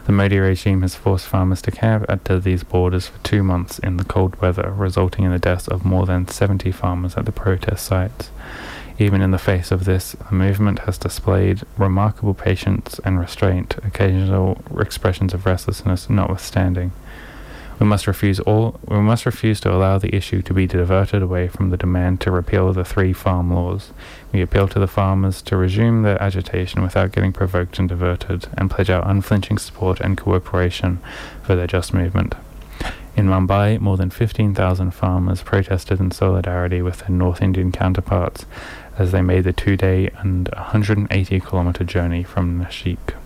The 0.06 0.12
Modi 0.12 0.40
regime 0.40 0.84
has 0.84 0.96
forced 0.96 1.28
farmers 1.28 1.62
to 1.64 1.72
camp 1.72 2.06
at 2.08 2.24
these 2.44 2.64
borders 2.64 3.08
for 3.08 3.18
two 3.24 3.44
months 3.44 3.80
in 3.80 3.98
the 3.98 4.06
cold 4.06 4.40
weather, 4.42 4.74
resulting 4.76 5.26
in 5.26 5.32
the 5.32 5.40
deaths 5.40 5.68
of 5.68 5.84
more 5.84 6.06
than 6.06 6.28
70 6.28 6.72
farmers 6.72 7.16
at 7.18 7.26
the 7.26 7.32
protest 7.32 7.86
sites. 7.86 8.30
Even 9.00 9.22
in 9.22 9.32
the 9.32 9.38
face 9.38 9.72
of 9.72 9.86
this, 9.86 10.14
the 10.14 10.36
movement 10.36 10.80
has 10.80 10.98
displayed 10.98 11.62
remarkable 11.78 12.34
patience 12.34 13.00
and 13.06 13.20
restraint, 13.20 13.76
occasional 13.84 14.62
expressions 14.80 15.34
of 15.34 15.46
restlessness 15.46 16.10
notwithstanding. 16.10 16.92
We 17.80 17.86
must 17.86 18.08
refuse 18.08 18.40
all. 18.40 18.80
We 18.88 18.98
must 18.98 19.26
refuse 19.26 19.60
to 19.62 19.72
allow 19.72 20.00
the 20.00 20.16
issue 20.16 20.42
to 20.42 20.54
be 20.54 20.66
diverted 20.66 21.22
away 21.22 21.48
from 21.48 21.70
the 21.70 21.78
demand 21.78 22.22
to 22.22 22.32
repeal 22.32 22.74
the 22.74 22.84
three 22.84 23.14
farm 23.14 23.54
laws. 23.54 23.92
We 24.32 24.42
appeal 24.42 24.68
to 24.70 24.80
the 24.80 24.88
farmers 24.88 25.42
to 25.44 25.58
resume 25.58 26.02
their 26.02 26.22
agitation 26.22 26.82
without 26.82 27.12
getting 27.12 27.34
provoked 27.34 27.78
and 27.78 27.88
diverted, 27.88 28.48
and 28.58 28.72
pledge 28.72 28.90
our 28.90 29.08
unflinching 29.08 29.60
support 29.60 30.00
and 30.00 30.18
cooperation 30.18 31.00
for 31.44 31.56
their 31.56 31.68
just 31.68 31.94
movement. 31.94 32.34
In 33.16 33.26
Mumbai, 33.26 33.80
more 33.80 33.98
than 33.98 34.12
15,000 34.12 34.92
farmers 34.92 35.42
protested 35.42 36.00
in 36.00 36.12
solidarity 36.12 36.84
with 36.84 37.00
their 37.00 37.10
North 37.10 37.42
Indian 37.42 37.72
counterparts 37.72 38.46
as 38.98 39.12
they 39.12 39.22
made 39.22 39.44
the 39.44 39.54
two-day 39.54 40.10
and 40.20 40.50
180-kilometer 40.52 41.84
journey 41.84 42.24
from 42.24 42.64
Nashik. 42.64 43.17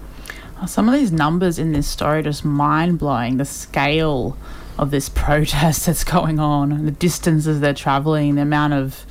Some 0.68 0.88
of 0.90 0.96
these 0.96 1.12
numbers 1.12 1.58
in 1.60 1.72
this 1.74 1.88
story 1.88 2.20
are 2.20 2.24
just 2.24 2.46
mind 2.46 3.00
blowing. 3.00 3.38
The 3.38 3.46
scale 3.46 4.38
of 4.78 4.92
this 4.92 5.10
protest 5.14 5.86
that's 5.86 6.04
going 6.04 6.40
on, 6.40 6.86
the 6.86 6.92
distances 6.92 7.60
they're 7.60 7.74
traveling, 7.74 8.36
the 8.36 8.42
amount 8.44 8.74
of 8.74 9.06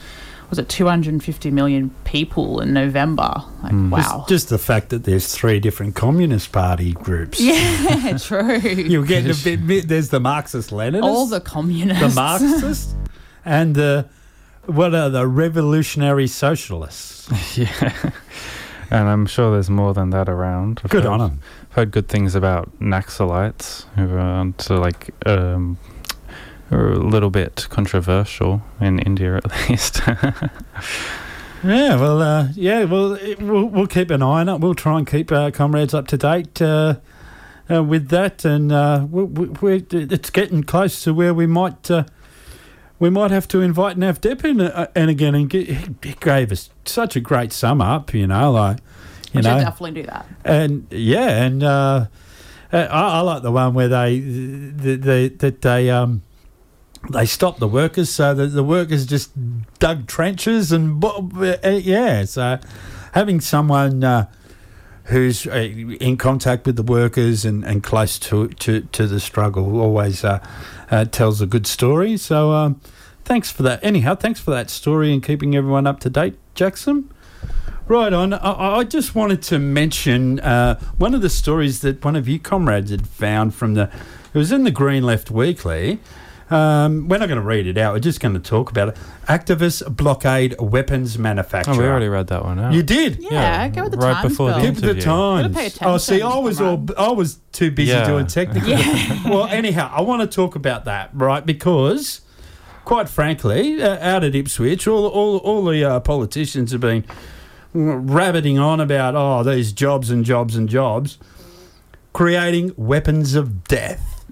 was 0.49 0.59
it 0.59 0.69
250 0.69 1.53
million 1.53 1.91
people 2.03 2.61
in 2.61 2.73
November? 2.73 3.33
Like, 3.63 3.71
Mm. 3.73 3.91
wow. 3.91 4.01
Just, 4.01 4.29
just 4.29 4.49
the 4.49 4.59
fact 4.59 4.89
that 4.89 5.05
there's 5.05 5.33
three 5.33 5.61
different 5.61 5.95
Communist 5.95 6.51
Party 6.51 6.93
groups. 6.93 7.41
yeah, 7.41 8.17
true. 8.21 8.57
You're 8.59 9.05
getting 9.05 9.31
a 9.31 9.35
bit, 9.45 9.65
bit. 9.65 9.87
There's 9.89 10.09
the 10.09 10.19
Marxist 10.19 10.71
Leninists, 10.71 11.05
All 11.05 11.27
the 11.27 11.41
communists. 11.41 12.03
the 12.03 12.21
Marxists, 12.21 12.95
and 13.45 13.77
the 13.77 14.07
what 14.67 14.93
are 14.93 15.09
the 15.09 15.27
revolutionary 15.29 16.27
socialists? 16.27 17.29
yeah. 17.57 18.11
And 18.91 19.09
I'm 19.09 19.27
sure 19.27 19.53
there's 19.53 19.71
more 19.71 19.95
than 19.95 20.11
that 20.11 20.29
around. 20.29 20.81
I've 20.85 20.91
Good 20.91 21.05
heard- 21.05 21.11
on 21.13 21.19
them. 21.21 21.41
I've 21.71 21.77
heard 21.77 21.91
good 21.93 22.09
things 22.09 22.35
about 22.35 22.71
Naxalites, 22.81 23.85
who 23.95 24.17
are 24.17 24.53
to 24.65 24.75
like 24.77 25.11
um, 25.27 25.79
are 26.73 26.91
a 26.93 26.99
little 26.99 27.31
bit 27.31 27.67
controversial 27.71 28.63
in 28.81 28.99
India, 28.99 29.37
at 29.37 29.47
least. 29.71 30.01
Yeah, 31.63 31.97
well, 31.97 32.23
uh, 32.23 32.49
yeah, 32.55 32.85
well, 32.85 33.13
it, 33.13 33.41
we'll, 33.41 33.67
we'll 33.67 33.87
keep 33.87 34.11
an 34.11 34.23
eye 34.23 34.41
on 34.41 34.49
it. 34.49 34.61
We'll 34.61 34.75
try 34.75 34.97
and 34.99 35.07
keep 35.07 35.31
our 35.31 35.51
comrades 35.51 35.93
up 35.93 36.07
to 36.09 36.17
date 36.17 36.61
uh, 36.63 36.95
uh, 37.71 37.83
with 37.85 38.09
that, 38.09 38.45
and 38.47 38.73
uh, 38.73 39.07
we, 39.11 39.25
we, 39.25 39.47
we're, 39.61 39.83
it's 39.91 40.31
getting 40.31 40.65
close 40.65 41.03
to 41.05 41.13
where 41.13 41.35
we 41.35 41.47
might 41.47 41.91
uh, 41.91 42.05
we 43.01 43.11
might 43.11 43.33
have 43.33 43.49
to 43.49 43.61
invite 43.61 43.99
Nav 43.99 44.21
Depp 44.21 44.45
in 44.45 44.61
uh, 44.61 44.87
and 44.95 45.11
again. 45.11 45.35
And 45.35 45.51
get, 45.51 45.69
he 45.69 46.15
gave 46.21 46.53
us 46.53 46.71
such 46.85 47.17
a 47.17 47.21
great 47.21 47.53
sum 47.53 47.81
up, 47.81 48.15
you 48.15 48.29
know, 48.29 48.53
like 48.53 48.79
you 49.33 49.39
We 49.39 49.43
should 49.43 49.49
know, 49.51 49.61
definitely 49.61 50.03
do 50.03 50.07
that. 50.07 50.27
and 50.45 50.87
yeah, 50.91 51.43
and 51.45 51.63
uh, 51.65 52.07
uh, 52.73 52.77
I, 52.77 53.19
I 53.19 53.21
like 53.23 53.43
the 53.43 53.51
one 53.51 53.75
where 53.75 53.89
they 53.89 54.21
the, 54.21 54.95
the, 54.97 55.29
that 55.39 55.63
they 55.63 55.91
um 55.91 56.23
they 57.11 57.25
stopped 57.27 57.59
the 57.59 57.69
workers 57.69 58.11
so 58.11 58.35
that 58.35 58.49
the 58.49 58.63
workers 58.63 59.07
just 59.07 59.33
dug 59.79 60.07
trenches 60.07 60.71
and 60.71 61.03
uh, 61.03 61.57
yeah, 61.69 62.25
so 62.27 62.59
having 63.13 63.41
someone. 63.41 64.05
Uh, 64.05 64.27
Who's 65.05 65.45
uh, 65.45 65.55
in 65.55 66.17
contact 66.19 66.67
with 66.67 66.77
the 66.77 66.85
workers 66.85 67.45
and, 67.45 67.65
and 67.65 67.83
close 67.83 68.17
to, 68.21 68.47
to, 68.47 68.83
to 68.83 69.09
the 69.09 69.19
struggle 69.19 69.81
always 69.81 70.23
uh, 70.23 70.39
uh, 70.91 71.05
tells 71.05 71.41
a 71.41 71.47
good 71.47 71.67
story. 71.67 72.17
So, 72.17 72.53
um, 72.53 72.81
thanks 73.25 73.51
for 73.51 73.63
that. 73.63 73.83
Anyhow, 73.85 74.15
thanks 74.15 74.41
for 74.41 74.51
that 74.51 74.71
story 74.71 75.13
and 75.13 75.23
keeping 75.23 75.55
everyone 75.55 75.87
up 75.87 76.01
to 76.01 76.11
date, 76.11 76.37
Jackson. 76.55 77.13
Right 77.87 78.13
on. 78.13 78.35
I, 78.35 78.79
I 78.79 78.85
just 78.85 79.15
wanted 79.15 79.43
to 79.43 79.59
mention 79.59 80.39
uh, 80.41 80.79
one 80.99 81.15
of 81.15 81.23
the 81.23 81.31
stories 81.31 81.81
that 81.81 82.05
one 82.05 82.15
of 82.17 82.29
you 82.29 82.39
comrades 82.39 82.91
had 82.91 83.07
found 83.07 83.55
from 83.55 83.75
the. 83.75 83.91
It 84.33 84.39
was 84.39 84.53
in 84.53 84.63
the 84.63 84.71
Green 84.71 85.03
Left 85.03 85.31
Weekly. 85.31 85.99
Um, 86.51 87.09
we're 87.09 87.19
not 87.19 87.29
going 87.29 87.41
to 87.41 87.47
read 87.47 87.69
it 87.69 87.79
out. 87.79 87.93
We're 87.93 88.01
just 88.01 88.21
going 88.21 88.35
to 88.35 88.41
talk 88.41 88.71
about 88.71 88.89
it. 88.89 88.97
Activists 89.29 89.97
blockade 89.97 90.57
weapons 90.61 91.17
manufacturer. 91.17 91.75
oh, 91.75 91.79
we 91.79 91.85
already 91.85 92.09
read 92.09 92.27
that 92.27 92.45
one 92.45 92.59
out. 92.59 92.73
You 92.73 92.83
did. 92.83 93.19
Yeah, 93.21 93.69
go 93.69 93.85
with 93.85 93.93
the 93.93 93.99
right 93.99 94.15
times, 94.15 94.31
before 94.33 94.51
the 94.51 94.57
Bill. 94.57 94.65
Give 94.65 94.81
the 94.81 95.01
times. 95.01 95.57
Pay 95.57 95.71
oh, 95.83 95.97
see, 95.99 96.23
I 96.23 96.39
was 96.39 96.61
all 96.61 96.85
I 96.99 97.13
was 97.13 97.39
too 97.53 97.71
busy 97.71 97.93
Yeah. 97.93 98.07
doing 98.07 98.27
technical. 98.27 98.69
Yeah. 98.69 99.23
well, 99.31 99.47
anyhow, 99.47 99.93
I 99.95 100.01
want 100.01 100.23
to 100.23 100.27
talk 100.27 100.57
about 100.57 100.87
that, 100.87 101.11
right? 101.15 101.47
Because, 101.47 102.21
quite 102.85 103.09
frankly, 103.09 103.81
uh, 103.81 103.99
out 104.01 104.25
at 104.25 104.35
Ipswich, 104.35 104.89
all 104.89 105.07
all 105.07 105.39
all 105.39 105.65
the 105.65 105.85
uh, 105.85 106.01
politicians 106.01 106.73
have 106.73 106.81
been 106.81 107.05
rabbiting 107.73 108.59
on 108.59 108.81
about 108.81 109.15
oh 109.15 109.45
these 109.45 109.73
jobs 109.73 110.11
and 110.11 110.25
jobs 110.25 110.57
and 110.57 110.69
jobs, 110.69 111.17
creating 112.13 112.73
weapons 112.77 113.37
of 113.37 113.63
death. 113.65 114.25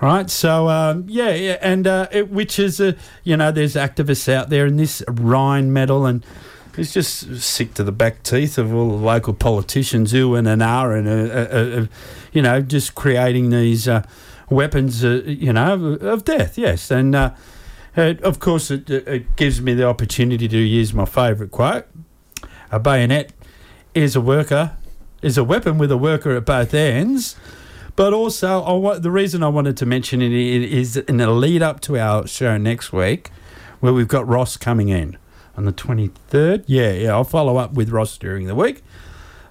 Right, 0.00 0.30
so 0.30 0.68
um, 0.68 1.06
yeah, 1.08 1.34
yeah, 1.34 1.56
and 1.60 1.84
uh, 1.84 2.06
it, 2.12 2.30
which 2.30 2.60
is 2.60 2.78
a 2.78 2.94
you 3.24 3.36
know 3.36 3.50
there's 3.50 3.74
activists 3.74 4.32
out 4.32 4.48
there 4.48 4.64
in 4.64 4.76
this 4.76 5.02
Rheinmetall 5.08 6.08
and 6.08 6.24
it's 6.76 6.92
just 6.92 7.42
sick 7.42 7.74
to 7.74 7.82
the 7.82 7.90
back 7.90 8.22
teeth 8.22 8.56
of 8.58 8.72
all 8.72 8.90
the 8.90 9.04
local 9.04 9.34
politicians 9.34 10.12
who 10.12 10.36
and 10.36 10.46
an 10.46 10.62
are 10.62 10.92
and 10.92 11.88
you 12.32 12.40
know 12.40 12.60
just 12.62 12.94
creating 12.94 13.50
these 13.50 13.88
uh, 13.88 14.02
weapons 14.48 15.04
uh, 15.04 15.22
you 15.26 15.52
know 15.52 15.94
of, 15.94 16.24
death. 16.24 16.56
Yes, 16.56 16.92
and 16.92 17.16
uh, 17.16 17.34
uh, 17.96 18.14
of 18.22 18.38
course 18.38 18.70
it, 18.70 18.88
it 18.88 19.34
gives 19.34 19.60
me 19.60 19.74
the 19.74 19.86
opportunity 19.86 20.46
to 20.46 20.58
use 20.58 20.94
my 20.94 21.04
favourite 21.06 21.50
quote: 21.50 21.86
"A 22.70 22.78
bayonet 22.78 23.32
is 23.94 24.14
a 24.14 24.20
worker 24.20 24.76
is 25.22 25.36
a 25.36 25.42
weapon 25.42 25.76
with 25.78 25.90
a 25.90 25.98
worker 25.98 26.36
at 26.36 26.46
both 26.46 26.72
ends." 26.72 27.34
But 27.98 28.12
also, 28.12 28.62
I 28.62 28.74
wa- 28.74 28.98
the 29.00 29.10
reason 29.10 29.42
I 29.42 29.48
wanted 29.48 29.76
to 29.78 29.84
mention 29.84 30.22
it 30.22 30.30
is 30.30 30.96
in 30.96 31.16
the 31.16 31.28
lead 31.32 31.62
up 31.62 31.80
to 31.80 31.98
our 31.98 32.28
show 32.28 32.56
next 32.56 32.92
week, 32.92 33.32
where 33.80 33.92
we've 33.92 34.06
got 34.06 34.24
Ross 34.28 34.56
coming 34.56 34.88
in 34.88 35.18
on 35.56 35.64
the 35.64 35.72
23rd. 35.72 36.62
Yeah, 36.68 36.92
yeah, 36.92 37.10
I'll 37.10 37.24
follow 37.24 37.56
up 37.56 37.72
with 37.72 37.90
Ross 37.90 38.16
during 38.16 38.46
the 38.46 38.54
week. 38.54 38.84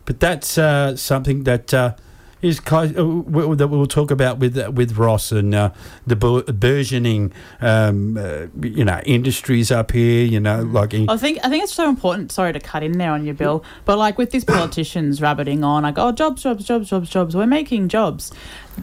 But 0.06 0.22
that's 0.22 0.58
uh, 0.58 0.96
something 0.96 1.44
that 1.44 1.74
uh, 1.74 1.96
is 2.42 2.60
close, 2.60 2.92
uh, 2.92 3.56
that 3.56 3.68
we'll 3.70 3.86
talk 3.88 4.12
about 4.12 4.38
with 4.38 4.58
uh, 4.58 4.72
with 4.72 4.98
Ross 4.98 5.32
and 5.32 5.56
uh, 5.56 5.72
the 6.06 6.16
burgeoning, 6.16 7.34
um, 7.62 8.18
uh, 8.18 8.48
you 8.62 8.86
know, 8.86 9.02
industries 9.06 9.72
up 9.72 9.92
here. 9.92 10.26
You 10.26 10.40
know, 10.40 10.62
like 10.62 10.94
in, 10.94 11.10
I 11.10 11.18
think 11.18 11.40
I 11.44 11.50
think 11.50 11.64
it's 11.64 11.74
so 11.74 11.90
important. 11.90 12.32
Sorry 12.32 12.54
to 12.54 12.60
cut 12.60 12.84
in 12.84 12.98
there 12.98 13.12
on 13.12 13.26
your 13.26 13.36
Bill, 13.36 13.64
but 13.86 13.98
like 13.98 14.18
with 14.18 14.32
these 14.32 14.46
politicians 14.58 15.22
rabbiting 15.22 15.64
on, 15.64 15.84
like 15.84 15.98
oh 15.98 16.12
jobs, 16.12 16.44
jobs, 16.44 16.66
jobs, 16.66 16.90
jobs, 16.90 17.10
jobs. 17.10 17.36
We're 17.36 17.48
making 17.48 17.90
jobs. 17.90 18.32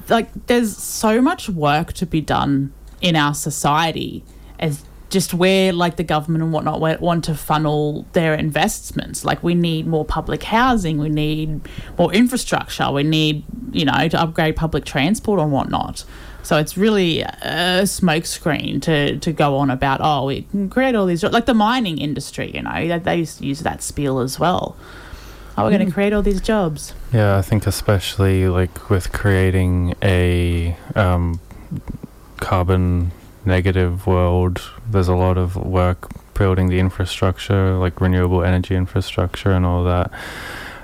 Like 0.08 0.28
there's 0.46 0.76
so 0.76 1.20
much 1.20 1.48
work 1.48 1.92
to 1.94 2.06
be 2.06 2.20
done 2.20 2.72
in 3.00 3.16
our 3.16 3.34
society 3.34 4.24
as 4.58 4.84
just 5.14 5.32
where 5.32 5.72
like 5.72 5.96
the 5.96 6.04
government 6.04 6.42
and 6.42 6.52
whatnot 6.52 6.80
want 7.00 7.24
to 7.24 7.34
funnel 7.34 8.04
their 8.12 8.34
investments. 8.34 9.24
Like 9.24 9.42
we 9.42 9.54
need 9.54 9.86
more 9.86 10.04
public 10.04 10.42
housing, 10.42 10.98
we 10.98 11.08
need 11.08 11.60
more 11.96 12.12
infrastructure, 12.12 12.90
we 12.90 13.04
need 13.04 13.44
you 13.72 13.86
know 13.86 14.08
to 14.08 14.20
upgrade 14.20 14.56
public 14.56 14.84
transport 14.84 15.40
and 15.40 15.52
whatnot. 15.52 16.04
So 16.42 16.58
it's 16.58 16.76
really 16.76 17.22
a 17.22 17.84
smokescreen 17.84 18.82
to, 18.82 19.16
to 19.18 19.32
go 19.32 19.56
on 19.56 19.70
about 19.70 20.00
oh 20.02 20.26
we 20.26 20.42
can 20.42 20.68
create 20.68 20.94
all 20.96 21.06
these 21.06 21.22
like 21.22 21.46
the 21.46 21.54
mining 21.54 21.98
industry, 21.98 22.50
you 22.52 22.60
know 22.60 22.88
that 22.88 23.04
they 23.04 23.16
used 23.16 23.38
to 23.38 23.46
use 23.46 23.60
that 23.60 23.82
spiel 23.82 24.18
as 24.18 24.38
well. 24.38 24.76
How 25.54 25.62
are 25.62 25.70
we 25.70 25.76
going 25.76 25.86
to 25.86 25.92
create 25.92 26.12
all 26.12 26.22
these 26.22 26.40
jobs? 26.40 26.94
Yeah, 27.12 27.38
I 27.38 27.42
think 27.42 27.68
especially 27.68 28.48
like 28.48 28.90
with 28.90 29.12
creating 29.12 29.94
a 30.02 30.76
um, 30.96 31.38
carbon 32.40 33.12
negative 33.46 34.06
world, 34.06 34.60
there's 34.88 35.08
a 35.08 35.14
lot 35.14 35.38
of 35.38 35.56
work 35.56 36.10
building 36.34 36.68
the 36.68 36.78
infrastructure, 36.78 37.76
like 37.76 38.00
renewable 38.00 38.42
energy 38.42 38.74
infrastructure 38.74 39.52
and 39.52 39.64
all 39.64 39.84
that. 39.84 40.10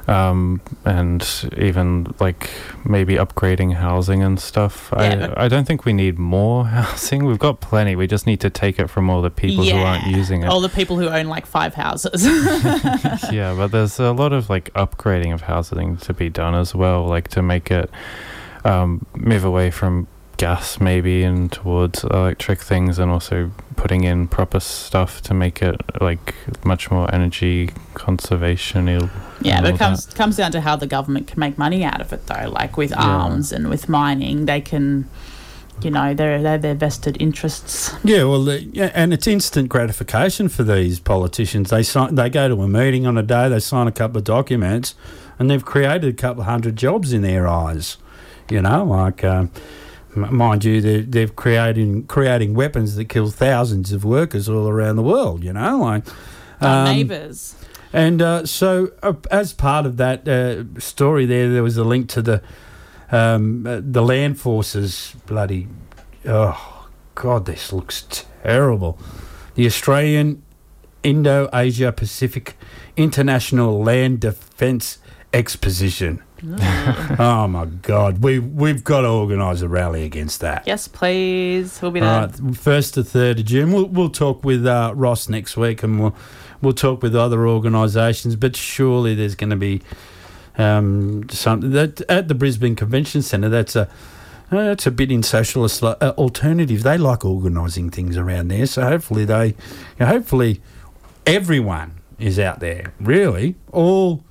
Um, 0.09 0.61
and 0.85 1.25
even 1.57 2.15
like 2.19 2.51
maybe 2.85 3.15
upgrading 3.15 3.75
housing 3.75 4.25
and 4.25 4.41
stuff. 4.41 4.89
Yeah. 4.93 5.35
I 5.37 5.45
I 5.45 5.49
don't 5.49 5.67
think 5.67 5.85
we 5.85 5.93
need 5.93 6.19
more 6.19 6.65
housing. 6.79 7.27
We've 7.27 7.39
got 7.39 7.61
plenty. 7.61 7.95
We 7.95 8.09
just 8.09 8.27
need 8.27 8.41
to 8.41 8.51
take 8.51 8.81
it 8.81 8.89
from 8.89 9.09
all 9.09 9.23
the 9.23 9.31
people 9.31 9.65
who 9.65 9.77
aren't 9.77 10.07
using 10.07 10.43
it. 10.43 10.49
All 10.49 10.61
the 10.61 10.69
people 10.69 10.97
who 10.99 11.09
own 11.09 11.27
like 11.27 11.47
five 11.47 11.75
houses. 11.75 12.25
yeah, 13.31 13.55
but 13.57 13.69
there's 13.69 14.01
a 14.01 14.13
lot 14.13 14.33
of 14.33 14.51
like 14.51 14.73
upgrading 14.75 15.33
of 15.33 15.43
housing 15.43 15.97
to 15.99 16.13
be 16.13 16.29
done 16.29 16.55
as 16.55 16.75
well, 16.75 17.07
like 17.07 17.29
to 17.29 17.43
make 17.43 17.71
it 17.71 17.89
um, 18.65 19.07
move 19.15 19.45
away 19.45 19.71
from 19.71 20.09
gas 20.41 20.81
maybe 20.81 21.23
and 21.23 21.53
towards 21.53 22.03
electric 22.05 22.61
things, 22.61 22.99
and 22.99 23.11
also 23.11 23.51
putting 23.77 24.05
in 24.05 24.27
proper 24.29 24.61
stuff 24.61 25.21
to 25.23 25.35
make 25.35 25.63
it 25.63 25.77
like 26.01 26.35
much 26.65 26.91
more 26.91 27.07
energy 27.15 27.71
conservation. 27.95 28.89
yeah, 29.43 29.61
but 29.61 29.75
it 29.75 29.79
comes 29.79 30.07
comes 30.07 30.37
down 30.37 30.51
to 30.53 30.61
how 30.61 30.77
the 30.77 30.87
government 30.87 31.27
can 31.27 31.39
make 31.41 31.57
money 31.59 31.85
out 31.85 32.01
of 32.01 32.13
it, 32.13 32.27
though. 32.27 32.49
Like 32.51 32.77
with 32.77 32.91
Yeah. 32.91 33.03
arms 33.23 33.53
and 33.53 33.69
with 33.69 33.89
mining, 33.89 34.47
they 34.47 34.61
can. 34.61 35.09
You 35.83 35.91
know, 35.91 36.13
they're, 36.13 36.43
they're 36.43 36.59
their 36.59 36.75
vested 36.75 37.17
interests. 37.19 37.95
Yeah, 38.05 38.25
well, 38.25 38.45
the, 38.45 38.63
yeah, 38.65 38.91
and 38.95 39.15
it's 39.15 39.27
instant 39.27 39.71
gratification 39.71 40.51
for 40.51 40.63
these 40.63 41.01
politicians. 41.01 41.71
They 41.71 41.83
sign, 41.83 42.17
they 42.17 42.29
go 42.29 42.49
to 42.49 42.63
a 42.63 42.69
meeting 42.69 43.07
on 43.07 43.17
a 43.17 43.23
day, 43.23 43.49
they 43.49 43.61
sign 43.61 43.87
a 43.87 43.93
couple 43.93 44.19
of 44.19 44.25
documents, 44.25 44.95
and 45.39 45.49
they've 45.51 45.65
created 45.65 46.05
a 46.05 46.13
couple 46.13 46.43
of 46.43 46.47
hundred 46.49 46.77
jobs 46.77 47.15
in 47.15 47.23
their 47.23 47.49
eyes. 47.49 47.97
You 48.51 48.61
know, 48.61 48.85
like 48.85 49.25
um, 49.25 49.39
m- 49.47 49.51
mind 50.15 50.65
you, 50.65 50.81
they're, 50.81 51.03
they're 51.03 51.29
creating 51.29 52.07
creating 52.07 52.55
weapons 52.55 52.97
that 52.97 53.07
kill 53.07 53.31
thousands 53.31 53.93
of 53.93 54.05
workers 54.05 54.49
all 54.49 54.69
around 54.69 54.97
the 54.97 55.03
world. 55.03 55.45
You 55.45 55.53
know, 55.53 55.79
like 55.79 56.05
Our 56.61 56.87
um, 56.87 56.95
neighbours. 56.97 57.55
and 57.93 58.21
uh, 58.23 58.47
so, 58.47 58.93
uh, 59.03 59.15
as 59.31 59.53
part 59.53 59.87
of 59.87 59.97
that 59.99 60.29
uh, 60.29 60.79
story, 60.81 61.27
there 61.27 61.53
there 61.53 61.63
was 61.63 61.77
a 61.77 61.85
link 61.85 62.09
to 62.11 62.23
the 62.23 62.43
um, 63.13 63.67
uh, 63.67 63.81
the 63.83 64.03
land 64.03 64.41
forces. 64.41 65.15
Bloody, 65.27 65.69
oh 66.27 66.89
God, 67.15 67.47
this 67.47 67.73
looks 67.73 68.25
terrible. 68.43 68.99
The 69.55 69.67
Australian 69.67 70.43
Indo 71.03 71.49
Asia 71.53 71.93
Pacific 71.93 72.57
International 72.97 73.83
Land 73.83 74.21
Defence 74.21 74.99
Exposition. 75.33 76.23
Oh 76.43 77.47
my 77.49 77.67
God, 77.67 78.23
we 78.23 78.39
we've 78.39 78.83
got 78.83 79.03
to 79.03 79.09
organise 79.09 79.63
a 79.63 79.69
rally 79.69 80.05
against 80.05 80.41
that. 80.41 80.65
Yes, 80.67 80.89
please. 80.89 81.81
We'll 81.83 81.91
be 81.91 82.01
there. 82.01 82.29
right, 82.29 82.57
first 82.57 82.95
to 82.95 83.05
third 83.05 83.41
of 83.41 83.45
June. 83.45 83.73
We'll 83.73 83.87
we'll 83.87 84.11
talk 84.11 84.45
with 84.45 84.67
uh, 84.67 84.93
Ross 84.95 85.29
next 85.29 85.57
week, 85.57 85.83
and 85.83 86.01
we'll 86.01 86.17
we'll 86.63 86.73
talk 86.73 87.03
with 87.03 87.15
other 87.15 87.47
organisations. 87.47 88.37
But 88.37 88.57
surely 88.57 89.15
there's 89.15 89.35
going 89.35 89.51
to 89.51 89.57
be 89.57 89.83
um, 90.57 91.29
something 91.29 91.71
that 91.73 92.01
at 92.03 92.29
the 92.29 92.35
Brisbane 92.35 92.77
Convention 92.77 93.23
Centre. 93.23 93.49
That's 93.49 93.77
a 93.77 93.89
uh, 94.53 94.65
that's 94.65 94.87
a 94.87 94.91
bit 94.91 95.13
in 95.13 95.23
socialist 95.23 95.83
li- 95.83 95.95
uh, 96.01 96.13
alternative. 96.19 96.83
They 96.83 96.99
like 96.99 97.25
organising 97.25 97.91
things 97.91 98.17
around 98.17 98.49
there, 98.49 98.67
so 98.67 98.83
hopefully 98.83 99.25
they, 99.25 99.47
you 99.47 99.55
know, 100.01 100.07
hopefully 100.07 100.61
everyone 101.27 102.01
is 102.19 102.39
out 102.39 102.61
there. 102.61 102.93
Really, 102.99 103.55
all 103.73 104.25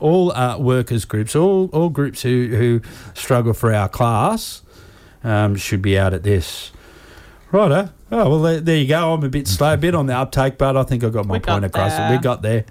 all 0.00 0.32
uh, 0.32 0.58
workers 0.58 1.04
groups, 1.04 1.34
all 1.36 1.68
all 1.72 1.88
groups 1.90 2.22
who 2.22 2.48
who 2.48 2.80
struggle 3.14 3.52
for 3.52 3.72
our 3.72 3.88
class, 3.88 4.62
um, 5.24 5.56
should 5.56 5.82
be 5.82 5.98
out 5.98 6.12
at 6.14 6.22
this. 6.22 6.72
Righto. 7.52 7.90
Oh 8.10 8.30
well, 8.30 8.42
there, 8.42 8.60
there 8.60 8.76
you 8.76 8.88
go. 8.88 9.14
I'm 9.14 9.22
a 9.24 9.28
bit 9.28 9.46
slow, 9.48 9.74
a 9.74 9.76
bit 9.76 9.94
on 9.94 10.06
the 10.06 10.14
uptake, 10.16 10.58
but 10.58 10.76
I 10.76 10.82
think 10.82 11.02
I 11.04 11.08
got 11.08 11.26
my 11.26 11.34
We 11.34 11.38
got 11.40 11.52
point 11.52 11.64
across. 11.64 11.92
there. 11.96 12.10
We 12.10 12.18
got 12.18 12.42
there. 12.42 12.64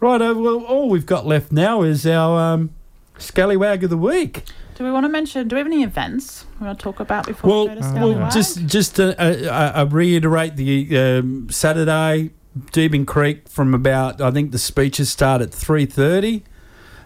Righto. 0.00 0.34
Well, 0.34 0.64
all 0.64 0.88
we've 0.88 1.06
got 1.06 1.26
left 1.26 1.52
now 1.52 1.82
is 1.82 2.06
our 2.06 2.54
um, 2.54 2.70
scallywag 3.18 3.84
of 3.84 3.90
the 3.90 3.96
week. 3.96 4.44
Do 4.74 4.84
we 4.84 4.90
want 4.90 5.04
to 5.04 5.08
mention? 5.08 5.48
Do 5.48 5.56
we 5.56 5.60
have 5.60 5.66
any 5.66 5.82
events 5.82 6.46
we 6.58 6.66
want 6.66 6.78
to 6.78 6.82
talk 6.82 6.98
about 7.00 7.26
before 7.26 7.50
Well, 7.50 7.62
we 7.68 7.74
go 7.74 7.74
to 7.76 7.82
Scallywag? 7.82 8.16
well, 8.22 8.30
just 8.30 8.66
just 8.66 8.96
to 8.96 9.20
uh, 9.20 9.50
uh, 9.50 9.80
uh, 9.82 9.86
reiterate 9.90 10.56
the 10.56 10.98
um, 10.98 11.48
Saturday 11.50 12.30
Deebing 12.72 13.06
Creek 13.06 13.48
from 13.48 13.74
about 13.74 14.20
I 14.20 14.30
think 14.30 14.50
the 14.52 14.58
speeches 14.58 15.08
start 15.10 15.40
at 15.42 15.52
three 15.52 15.86
thirty. 15.86 16.44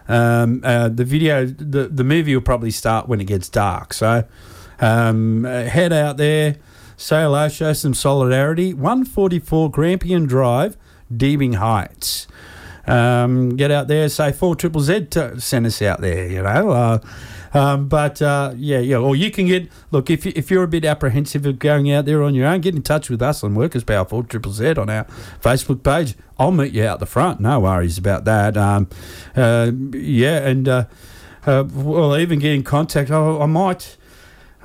Um, 0.07 0.61
uh, 0.63 0.89
the 0.89 1.03
video, 1.03 1.45
the 1.45 1.87
the 1.87 2.03
movie 2.03 2.35
will 2.35 2.43
probably 2.43 2.71
start 2.71 3.07
when 3.07 3.19
it 3.19 3.25
gets 3.25 3.49
dark. 3.49 3.93
So 3.93 4.23
um, 4.79 5.45
uh, 5.45 5.63
head 5.63 5.91
out 5.91 6.17
there, 6.17 6.57
say 6.95 7.23
hello, 7.23 7.49
show 7.49 7.73
some 7.73 7.93
solidarity. 7.93 8.73
One 8.73 9.05
forty 9.05 9.39
four 9.39 9.69
Grampian 9.69 10.25
Drive, 10.25 10.77
Deebing 11.13 11.55
Heights. 11.55 12.27
Um, 12.85 13.57
get 13.57 13.69
out 13.69 13.87
there, 13.87 14.07
say 14.07 14.31
four 14.31 14.55
triple 14.55 14.81
Z 14.81 15.07
to 15.07 15.41
send 15.41 15.65
us 15.65 15.81
out 15.81 16.01
there. 16.01 16.27
You 16.27 16.41
know. 16.43 16.69
Uh, 16.69 16.99
um, 17.53 17.87
but 17.87 18.21
uh, 18.21 18.53
yeah, 18.55 18.79
yeah. 18.79 18.97
Or 18.97 19.15
you 19.15 19.31
can 19.31 19.47
get 19.47 19.69
look 19.91 20.09
if 20.09 20.25
you, 20.25 20.33
if 20.35 20.49
you're 20.51 20.63
a 20.63 20.67
bit 20.67 20.85
apprehensive 20.85 21.45
of 21.45 21.59
going 21.59 21.91
out 21.91 22.05
there 22.05 22.23
on 22.23 22.35
your 22.35 22.47
own, 22.47 22.61
get 22.61 22.75
in 22.75 22.81
touch 22.81 23.09
with 23.09 23.21
us 23.21 23.43
on 23.43 23.55
Workers 23.55 23.83
Power 23.83 24.05
Four 24.05 24.23
Triple 24.23 24.51
Z 24.51 24.73
on 24.75 24.89
our 24.89 25.05
Facebook 25.41 25.83
page. 25.83 26.15
I'll 26.39 26.51
meet 26.51 26.73
you 26.73 26.85
out 26.85 26.99
the 26.99 27.05
front. 27.05 27.39
No 27.39 27.59
worries 27.59 27.97
about 27.97 28.25
that. 28.25 28.55
Um, 28.55 28.87
uh, 29.35 29.71
yeah, 29.93 30.47
and 30.47 30.67
uh, 30.67 30.85
uh, 31.45 31.63
well, 31.73 32.17
even 32.17 32.39
get 32.39 32.53
in 32.53 32.63
contact. 32.63 33.09
Oh, 33.11 33.41
I 33.41 33.45
might. 33.45 33.96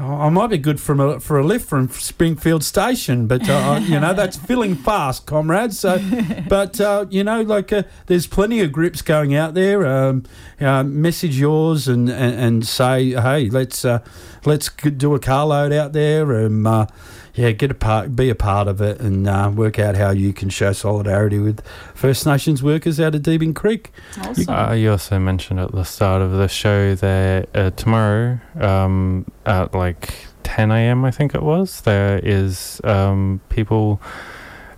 I 0.03 0.29
might 0.31 0.49
be 0.49 0.59
good 0.59 0.81
from 0.81 1.01
a, 1.01 1.21
for 1.21 1.39
a 1.39 1.45
lift 1.45 1.69
from 1.69 1.89
Springfield 1.89 2.65
Station, 2.65 3.27
but 3.27 3.49
uh, 3.49 3.81
you 3.83 4.01
know 4.01 4.13
that's 4.13 4.37
filling 4.37 4.75
fast, 4.75 5.27
comrades. 5.27 5.79
So, 5.79 6.01
but 6.49 6.81
uh, 6.81 7.07
you 7.11 7.23
know, 7.23 7.43
like 7.43 7.73
uh, 7.73 7.85
there's 8.07 8.27
plenty 8.27 8.61
of 8.61 8.73
groups 8.73 9.03
going 9.03 9.35
out 9.35 9.55
there. 9.55 9.87
Um, 9.87 10.25
uh, 10.61 10.83
message 10.83 11.39
yours 11.39 11.89
and, 11.89 12.09
and, 12.09 12.35
and 12.35 12.67
say, 12.67 13.11
hey, 13.11 13.49
let's 13.51 13.85
uh, 13.85 14.01
let's 14.45 14.69
do 14.71 15.15
a 15.15 15.21
carload 15.21 15.73
out 15.73 15.93
there 15.93 16.33
and 16.33 16.67
uh, 16.67 16.87
yeah, 17.35 17.51
get 17.53 17.71
a 17.71 17.75
part, 17.75 18.15
be 18.15 18.29
a 18.29 18.35
part 18.35 18.69
of 18.69 18.81
it, 18.81 19.01
and 19.01 19.27
uh, 19.27 19.51
work 19.55 19.79
out 19.79 19.97
how 19.97 20.11
you 20.11 20.33
can 20.33 20.51
show 20.51 20.73
solidarity 20.73 21.39
with 21.39 21.65
First 21.95 22.27
Nations 22.27 22.63
workers 22.63 23.01
out 23.01 23.15
of 23.15 23.23
Deebing 23.23 23.55
Creek. 23.55 23.91
awesome. 24.21 24.53
Uh, 24.55 24.73
you 24.73 24.91
also 24.91 25.19
mentioned 25.19 25.59
at 25.59 25.73
the 25.73 25.85
start 25.85 26.21
of 26.21 26.33
the 26.33 26.49
show 26.49 26.95
that 26.95 27.49
uh, 27.55 27.71
tomorrow 27.71 28.39
um, 28.61 29.27
at 29.47 29.75
like 29.75 30.27
10 30.43 30.71
a.m. 30.71 31.05
I 31.05 31.11
think 31.11 31.35
it 31.35 31.43
was. 31.43 31.81
There 31.83 32.21
is 32.23 32.81
um, 32.85 33.41
people 33.49 34.01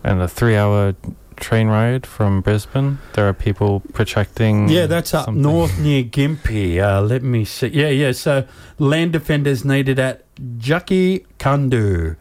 and 0.05 0.21
a 0.21 0.29
three-hour 0.29 0.95
train 1.37 1.67
ride 1.67 2.07
from 2.07 2.41
Brisbane. 2.41 2.99
There 3.15 3.29
are 3.29 3.33
people 3.33 3.81
projecting. 3.93 4.69
Yeah, 4.69 4.87
that's 4.87 5.13
up 5.15 5.25
something. 5.27 5.43
north 5.43 5.79
near 5.79 6.05
Gympie. 6.05 6.81
Uh, 6.81 7.01
let 7.03 7.23
me 7.23 7.45
see. 7.45 7.69
Yeah, 7.69 7.89
yeah. 7.89 8.13
So 8.13 8.47
land 8.79 9.13
defenders 9.13 9.65
needed 9.65 9.99
at 9.99 10.23
Djaki 10.37 11.27
Kundu. 11.39 12.17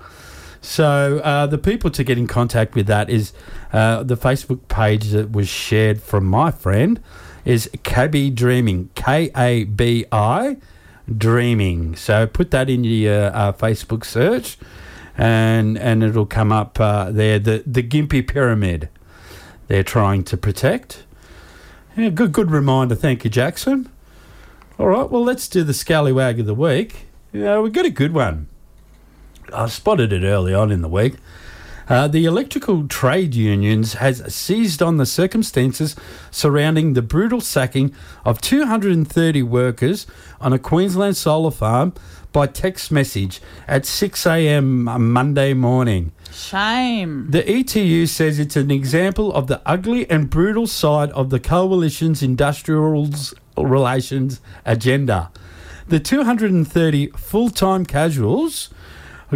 So 0.64 1.20
uh, 1.20 1.46
the 1.46 1.58
people 1.58 1.92
to 1.92 2.04
get 2.06 2.18
in 2.18 2.26
contact 2.26 2.74
with 2.74 2.88
that 2.88 3.10
is 3.10 3.34
uh, 3.74 4.02
the 4.02 4.16
Facebook 4.16 4.68
page 4.70 5.10
that 5.10 5.32
was 5.34 5.50
shared 5.50 6.02
from 6.02 6.26
my 6.26 6.52
friend 6.52 7.02
is 7.44 7.70
Kabi 7.84 8.34
Dreaming. 8.34 8.90
K 8.96 9.30
A 9.36 9.66
B 9.66 10.06
I 10.12 10.58
Dreaming. 11.16 11.98
So 11.98 12.26
put 12.26 12.52
that 12.52 12.70
in 12.70 12.86
your 12.86 13.26
uh, 13.36 13.52
Facebook 13.52 14.06
search, 14.06 14.58
and 15.18 15.78
and 15.78 16.02
it'll 16.02 16.26
come 16.26 16.54
up 16.54 16.80
uh, 16.80 17.12
there. 17.12 17.40
The 17.40 17.62
the 17.68 17.84
Gympie 17.84 18.26
Pyramid. 18.26 18.88
They're 19.68 19.84
trying 19.84 20.24
to 20.26 20.38
protect. 20.38 21.04
Yeah, 21.98 22.10
good, 22.10 22.32
good 22.32 22.52
reminder. 22.52 22.96
Thank 22.96 23.24
you, 23.24 23.30
Jackson. 23.30 23.90
All 24.80 24.88
right, 24.88 25.10
well, 25.10 25.24
let's 25.24 25.48
do 25.48 25.64
the 25.64 25.74
scallywag 25.74 26.40
of 26.40 26.46
the 26.46 26.56
week. 26.56 27.06
Yeah, 27.32 27.60
we 27.60 27.70
got 27.70 27.86
a 27.86 27.90
good 27.90 28.14
one. 28.14 28.48
I 29.54 29.68
spotted 29.68 30.12
it 30.12 30.24
early 30.24 30.54
on 30.54 30.72
in 30.72 30.82
the 30.82 30.88
week. 30.90 31.16
Uh, 31.90 32.08
the 32.08 32.26
electrical 32.26 32.88
trade 32.88 33.36
unions 33.36 33.96
has 33.96 34.34
seized 34.34 34.82
on 34.82 34.98
the 34.98 35.06
circumstances 35.06 35.96
surrounding 36.32 36.94
the 36.94 37.02
brutal 37.02 37.42
sacking 37.42 37.94
of 38.24 38.40
230 38.40 39.44
workers 39.44 40.08
on 40.40 40.54
a 40.54 40.60
Queensland 40.60 41.18
solar 41.18 41.52
farm 41.52 41.94
by 42.32 42.48
text 42.48 42.92
message 42.92 43.42
at 43.68 43.86
6 43.86 44.26
a.m. 44.26 44.84
Monday 44.84 45.54
morning. 45.54 46.14
Shame. 46.32 47.30
The 47.30 47.44
ETU 47.44 48.08
says 48.08 48.40
it's 48.40 48.56
an 48.56 48.72
example 48.72 49.32
of 49.34 49.48
the 49.48 49.62
ugly 49.66 50.10
and 50.10 50.30
brutal 50.30 50.66
side 50.66 51.12
of 51.12 51.30
the 51.30 51.40
coalition's 51.40 52.24
industrial 52.24 53.10
relations 53.56 54.42
agenda. 54.66 55.32
The 55.88 56.00
230 56.00 57.08
full 57.08 57.50
time 57.50 57.86
casuals 57.86 58.70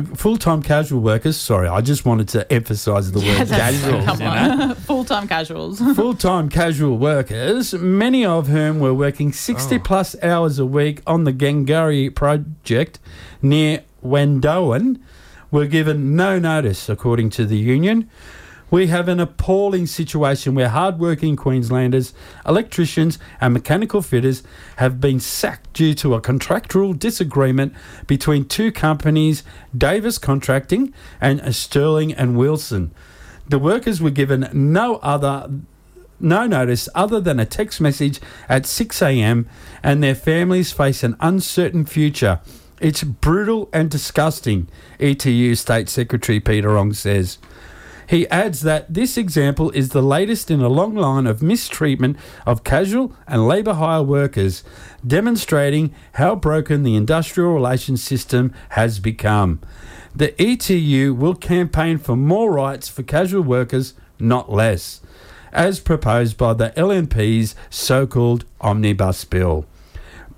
Full-time 0.05 0.61
casual 0.63 1.01
workers. 1.01 1.37
Sorry, 1.37 1.67
I 1.67 1.81
just 1.81 2.05
wanted 2.05 2.27
to 2.29 2.51
emphasise 2.51 3.11
the 3.11 3.19
word 3.19 3.47
casuals. 3.49 4.05
Come 4.05 4.21
on. 4.21 4.75
Full 4.75 5.05
time 5.05 5.27
casuals. 5.27 5.79
Full-time 5.79 6.49
casual 6.49 6.97
workers, 6.97 7.73
many 7.73 8.25
of 8.25 8.47
whom 8.47 8.79
were 8.79 8.93
working 8.93 9.31
60 9.33 9.75
Oh. 9.75 9.79
plus 9.79 10.15
hours 10.23 10.59
a 10.59 10.65
week 10.65 11.01
on 11.07 11.23
the 11.23 11.33
Gangarri 11.33 12.13
project 12.13 12.99
near 13.41 13.83
Wandoan, 14.05 14.99
were 15.51 15.65
given 15.65 16.15
no 16.15 16.37
notice, 16.39 16.89
according 16.89 17.29
to 17.31 17.45
the 17.45 17.57
union. 17.57 18.09
We 18.69 18.87
have 18.87 19.07
an 19.07 19.19
appalling 19.21 19.87
situation 19.87 20.53
where 20.53 20.69
hard-working 20.69 21.37
Queenslanders, 21.37 22.13
electricians 22.45 23.17
and 23.39 23.53
mechanical 23.53 24.01
fitters 24.01 24.43
have 24.75 24.99
been 24.99 25.21
sacked 25.21 25.71
due 25.73 25.93
to 25.95 26.15
a 26.15 26.21
contractual 26.21 26.93
disagreement 26.93 27.73
between 28.07 28.45
two 28.45 28.73
companies, 28.73 29.43
Davis 29.75 30.17
Contracting 30.17 30.93
and 31.21 31.55
Sterling 31.55 32.13
and 32.13 32.37
Wilson. 32.37 32.91
The 33.47 33.59
workers 33.59 34.01
were 34.01 34.09
given 34.09 34.49
no 34.51 34.97
other 34.97 35.49
no 36.19 36.47
notice 36.47 36.89
other 36.95 37.19
than 37.21 37.39
a 37.39 37.45
text 37.45 37.79
message 37.79 38.19
at 38.49 38.65
6 38.65 39.01
a.m. 39.03 39.47
and 39.83 40.01
their 40.01 40.15
families 40.15 40.71
face 40.71 41.03
an 41.03 41.15
uncertain 41.19 41.85
future. 41.85 42.39
It's 42.81 43.03
brutal 43.03 43.69
and 43.71 43.89
disgusting, 43.89 44.67
ETU 44.99 45.55
State 45.55 45.89
Secretary 45.89 46.39
Peter 46.39 46.75
Ong 46.75 46.93
says. 46.93 47.37
He 48.07 48.27
adds 48.29 48.61
that 48.61 48.93
this 48.93 49.17
example 49.17 49.69
is 49.71 49.89
the 49.89 50.01
latest 50.01 50.49
in 50.49 50.61
a 50.61 50.69
long 50.69 50.95
line 50.95 51.27
of 51.27 51.41
mistreatment 51.41 52.17
of 52.45 52.63
casual 52.63 53.13
and 53.27 53.47
labour 53.47 53.73
hire 53.73 54.01
workers, 54.01 54.63
demonstrating 55.05 55.93
how 56.13 56.35
broken 56.35 56.83
the 56.83 56.95
industrial 56.95 57.53
relations 57.53 58.01
system 58.01 58.53
has 58.69 58.99
become. 58.99 59.59
The 60.15 60.33
ETU 60.41 61.13
will 61.13 61.35
campaign 61.35 61.97
for 61.97 62.15
more 62.15 62.51
rights 62.51 62.87
for 62.87 63.03
casual 63.03 63.43
workers, 63.43 63.93
not 64.19 64.51
less, 64.51 65.01
as 65.51 65.81
proposed 65.81 66.37
by 66.37 66.53
the 66.53 66.69
LNP's 66.77 67.55
so 67.69 68.07
called 68.07 68.45
omnibus 68.61 69.25
bill. 69.25 69.65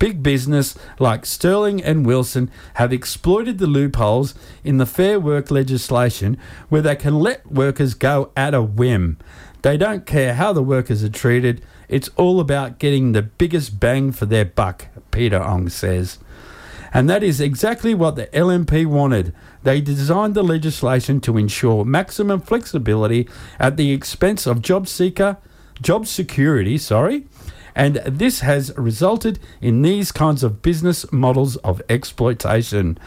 Big 0.00 0.22
business 0.22 0.74
like 0.98 1.26
Sterling 1.26 1.80
and 1.80 2.06
Wilson 2.06 2.50
have 2.74 2.90
exploited 2.90 3.58
the 3.58 3.66
loopholes 3.66 4.34
in 4.64 4.78
the 4.78 4.86
Fair 4.86 5.20
Work 5.20 5.50
legislation 5.50 6.38
where 6.70 6.80
they 6.80 6.96
can 6.96 7.20
let 7.20 7.52
workers 7.52 7.92
go 7.92 8.32
at 8.34 8.54
a 8.54 8.62
whim. 8.62 9.18
They 9.60 9.76
don't 9.76 10.06
care 10.06 10.34
how 10.34 10.54
the 10.54 10.62
workers 10.62 11.04
are 11.04 11.10
treated, 11.10 11.62
it's 11.86 12.08
all 12.16 12.40
about 12.40 12.78
getting 12.78 13.12
the 13.12 13.20
biggest 13.20 13.78
bang 13.78 14.10
for 14.10 14.24
their 14.24 14.46
buck, 14.46 14.86
Peter 15.10 15.42
Ong 15.42 15.68
says. 15.68 16.18
And 16.94 17.10
that 17.10 17.22
is 17.22 17.38
exactly 17.38 17.94
what 17.94 18.16
the 18.16 18.28
LNP 18.28 18.86
wanted. 18.86 19.34
They 19.64 19.82
designed 19.82 20.34
the 20.34 20.42
legislation 20.42 21.20
to 21.20 21.36
ensure 21.36 21.84
maximum 21.84 22.40
flexibility 22.40 23.28
at 23.58 23.76
the 23.76 23.92
expense 23.92 24.46
of 24.46 24.62
job 24.62 24.88
seeker, 24.88 25.36
job 25.82 26.06
security, 26.06 26.78
sorry, 26.78 27.26
and 27.74 27.96
this 28.06 28.40
has 28.40 28.72
resulted 28.76 29.38
in 29.60 29.82
these 29.82 30.12
kinds 30.12 30.42
of 30.42 30.62
business 30.62 31.10
models 31.12 31.56
of 31.58 31.82
exploitation. 31.88 32.98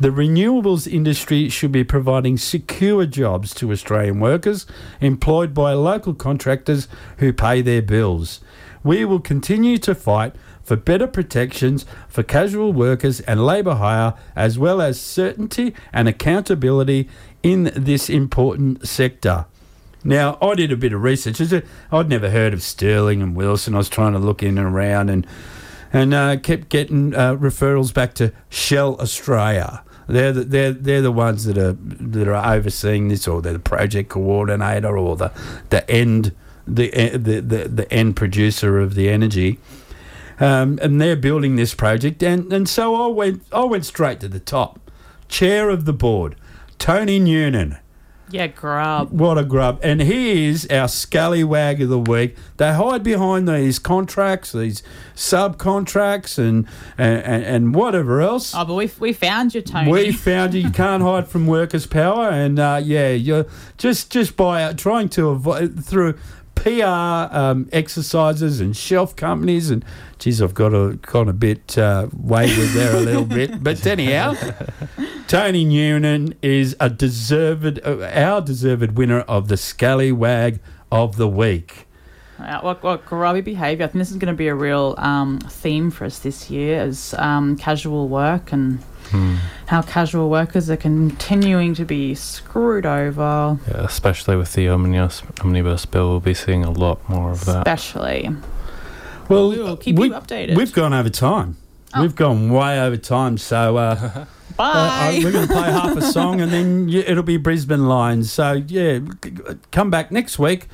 The 0.00 0.08
renewables 0.08 0.92
industry 0.92 1.48
should 1.48 1.70
be 1.70 1.84
providing 1.84 2.36
secure 2.36 3.06
jobs 3.06 3.54
to 3.54 3.70
Australian 3.70 4.18
workers 4.18 4.66
employed 5.00 5.54
by 5.54 5.74
local 5.74 6.14
contractors 6.14 6.88
who 7.18 7.32
pay 7.32 7.60
their 7.60 7.82
bills. 7.82 8.40
We 8.82 9.04
will 9.04 9.20
continue 9.20 9.78
to 9.78 9.94
fight 9.94 10.34
for 10.64 10.76
better 10.76 11.06
protections 11.06 11.86
for 12.08 12.22
casual 12.22 12.72
workers 12.72 13.20
and 13.20 13.46
labour 13.46 13.74
hire, 13.74 14.14
as 14.34 14.58
well 14.58 14.80
as 14.80 15.00
certainty 15.00 15.74
and 15.92 16.08
accountability 16.08 17.08
in 17.42 17.70
this 17.74 18.08
important 18.08 18.86
sector. 18.86 19.46
Now, 20.04 20.36
I 20.42 20.54
did 20.54 20.72
a 20.72 20.76
bit 20.76 20.92
of 20.92 21.02
research. 21.02 21.40
I'd 21.92 22.08
never 22.08 22.30
heard 22.30 22.52
of 22.52 22.62
Sterling 22.62 23.22
and 23.22 23.36
Wilson. 23.36 23.74
I 23.74 23.78
was 23.78 23.88
trying 23.88 24.12
to 24.12 24.18
look 24.18 24.42
in 24.42 24.58
and 24.58 24.66
around 24.66 25.10
and 25.10 25.26
and 25.92 26.14
uh, 26.14 26.36
kept 26.38 26.70
getting 26.70 27.14
uh, 27.14 27.34
referrals 27.34 27.92
back 27.92 28.14
to 28.14 28.32
Shell 28.48 28.96
Australia. 28.98 29.84
They're 30.08 30.32
the, 30.32 30.44
they're 30.44 30.72
they're 30.72 31.02
the 31.02 31.12
ones 31.12 31.44
that 31.44 31.58
are 31.58 31.76
that 31.78 32.26
are 32.26 32.54
overseeing 32.54 33.08
this, 33.08 33.28
or 33.28 33.40
they're 33.40 33.52
the 33.52 33.58
project 33.58 34.08
coordinator, 34.08 34.96
or 34.96 35.16
the 35.16 35.30
the 35.70 35.88
end 35.90 36.34
the 36.66 36.90
the 37.16 37.40
the, 37.40 37.68
the 37.68 37.92
end 37.92 38.16
producer 38.16 38.80
of 38.80 38.94
the 38.94 39.08
energy. 39.08 39.58
Um, 40.40 40.78
and 40.82 41.00
they're 41.00 41.14
building 41.14 41.54
this 41.54 41.74
project, 41.74 42.22
and, 42.22 42.52
and 42.52 42.68
so 42.68 42.94
I 42.96 43.06
went 43.06 43.42
I 43.52 43.64
went 43.64 43.86
straight 43.86 44.18
to 44.20 44.28
the 44.28 44.40
top. 44.40 44.80
Chair 45.28 45.70
of 45.70 45.84
the 45.84 45.92
board, 45.92 46.36
Tony 46.78 47.20
Nunan. 47.20 47.78
Yeah, 48.32 48.46
grub. 48.48 49.10
What 49.10 49.38
a 49.38 49.44
grub. 49.44 49.80
And 49.82 50.00
he 50.00 50.46
is 50.46 50.66
our 50.68 50.88
scallywag 50.88 51.80
of 51.82 51.88
the 51.88 51.98
week. 51.98 52.36
They 52.56 52.72
hide 52.72 53.02
behind 53.02 53.48
these 53.48 53.78
contracts, 53.78 54.52
these 54.52 54.82
subcontracts, 55.14 56.38
and, 56.38 56.66
and, 56.96 57.22
and, 57.22 57.44
and 57.44 57.74
whatever 57.74 58.20
else. 58.20 58.54
Oh, 58.54 58.64
but 58.64 58.74
we, 58.74 58.90
we 58.98 59.12
found 59.12 59.54
you, 59.54 59.62
Tony. 59.62 59.90
We 59.90 60.12
found 60.12 60.54
you, 60.54 60.62
you 60.62 60.70
can't 60.70 61.02
hide 61.02 61.28
from 61.28 61.46
workers' 61.46 61.86
power, 61.86 62.28
and 62.28 62.58
uh, 62.58 62.80
yeah, 62.82 63.10
you're 63.10 63.46
just 63.78 64.10
just 64.10 64.36
by 64.36 64.64
uh, 64.64 64.72
trying 64.74 65.08
to 65.10 65.28
avoid 65.28 65.84
through 65.84 66.14
PR 66.54 66.84
um, 66.84 67.68
exercises 67.72 68.60
and 68.60 68.76
shelf 68.76 69.16
companies, 69.16 69.70
and 69.70 69.84
geez, 70.18 70.40
I've 70.40 70.54
got 70.54 70.74
a 70.74 70.98
gone 71.02 71.28
a 71.28 71.32
bit 71.32 71.76
uh, 71.76 72.08
wayward 72.12 72.68
there 72.70 72.96
a 72.96 73.00
little 73.00 73.24
bit, 73.24 73.62
but 73.64 73.86
anyhow, 73.86 74.34
Tony 75.28 75.64
Nunan 75.64 76.36
is 76.42 76.76
a 76.78 76.88
deserved, 76.88 77.80
uh, 77.84 78.08
our 78.12 78.40
deserved 78.40 78.96
winner 78.96 79.20
of 79.20 79.48
the 79.48 79.56
Scallywag 79.56 80.60
of 80.90 81.16
the 81.16 81.28
week. 81.28 81.86
Uh, 82.38 82.60
what, 82.60 82.82
what 82.82 83.06
grubby 83.06 83.40
behaviour. 83.40 83.84
I 83.84 83.88
think 83.88 84.00
this 84.00 84.10
is 84.10 84.16
going 84.16 84.32
to 84.32 84.36
be 84.36 84.48
a 84.48 84.54
real 84.54 84.94
um, 84.98 85.38
theme 85.38 85.90
for 85.90 86.04
us 86.04 86.18
this 86.18 86.50
year 86.50 86.80
as 86.80 87.14
um, 87.18 87.56
casual 87.56 88.08
work 88.08 88.52
and 88.52 88.80
Hmm. 89.12 89.36
how 89.66 89.82
casual 89.82 90.28
workers 90.30 90.68
are 90.70 90.76
continuing 90.76 91.74
to 91.74 91.84
be 91.84 92.14
screwed 92.14 92.84
over, 92.86 93.58
Yeah, 93.68 93.84
especially 93.84 94.36
with 94.36 94.52
the 94.54 94.68
omnibus, 94.68 95.22
omnibus 95.40 95.86
bill, 95.86 96.08
we'll 96.10 96.20
be 96.20 96.34
seeing 96.34 96.64
a 96.64 96.70
lot 96.70 97.06
more 97.08 97.30
of 97.30 97.44
that. 97.44 97.58
especially. 97.68 98.28
Well, 99.28 99.50
we 99.50 99.58
will 99.58 99.76
keep 99.76 99.96
we- 99.98 100.08
you 100.08 100.14
updated. 100.14 100.56
We've 100.56 100.72
gone 100.72 100.92
over 100.92 101.08
time. 101.10 101.56
Oh. 101.94 102.02
We've 102.02 102.16
gone 102.16 102.50
way 102.50 102.80
over 102.80 102.96
time, 102.96 103.38
so. 103.38 103.76
Uh, 103.76 104.24
Bye. 104.56 104.64
Uh, 104.64 105.18
uh, 105.18 105.20
we're 105.24 105.32
going 105.32 105.46
to 105.48 105.52
play 105.54 105.70
half 105.70 105.96
a 105.96 106.02
song 106.18 106.40
and 106.42 106.52
then 106.52 106.86
y- 106.86 107.04
it'll 107.06 107.22
be 107.22 107.38
Brisbane 107.38 107.86
Lions. 107.86 108.30
So 108.30 108.52
yeah, 108.52 108.98
c- 109.24 109.30
c- 109.36 109.42
come 109.70 109.90
back 109.90 110.10
next 110.12 110.38
week. 110.38 110.68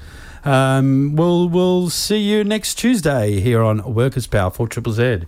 Um, 0.44 1.14
we'll 1.14 1.48
we'll 1.48 1.88
see 1.90 2.18
you 2.18 2.42
next 2.42 2.74
Tuesday 2.74 3.38
here 3.40 3.62
on 3.62 3.94
Workers 3.94 4.26
Power 4.26 4.50
for 4.50 4.66
Triple 4.66 4.92
Z. 4.92 5.20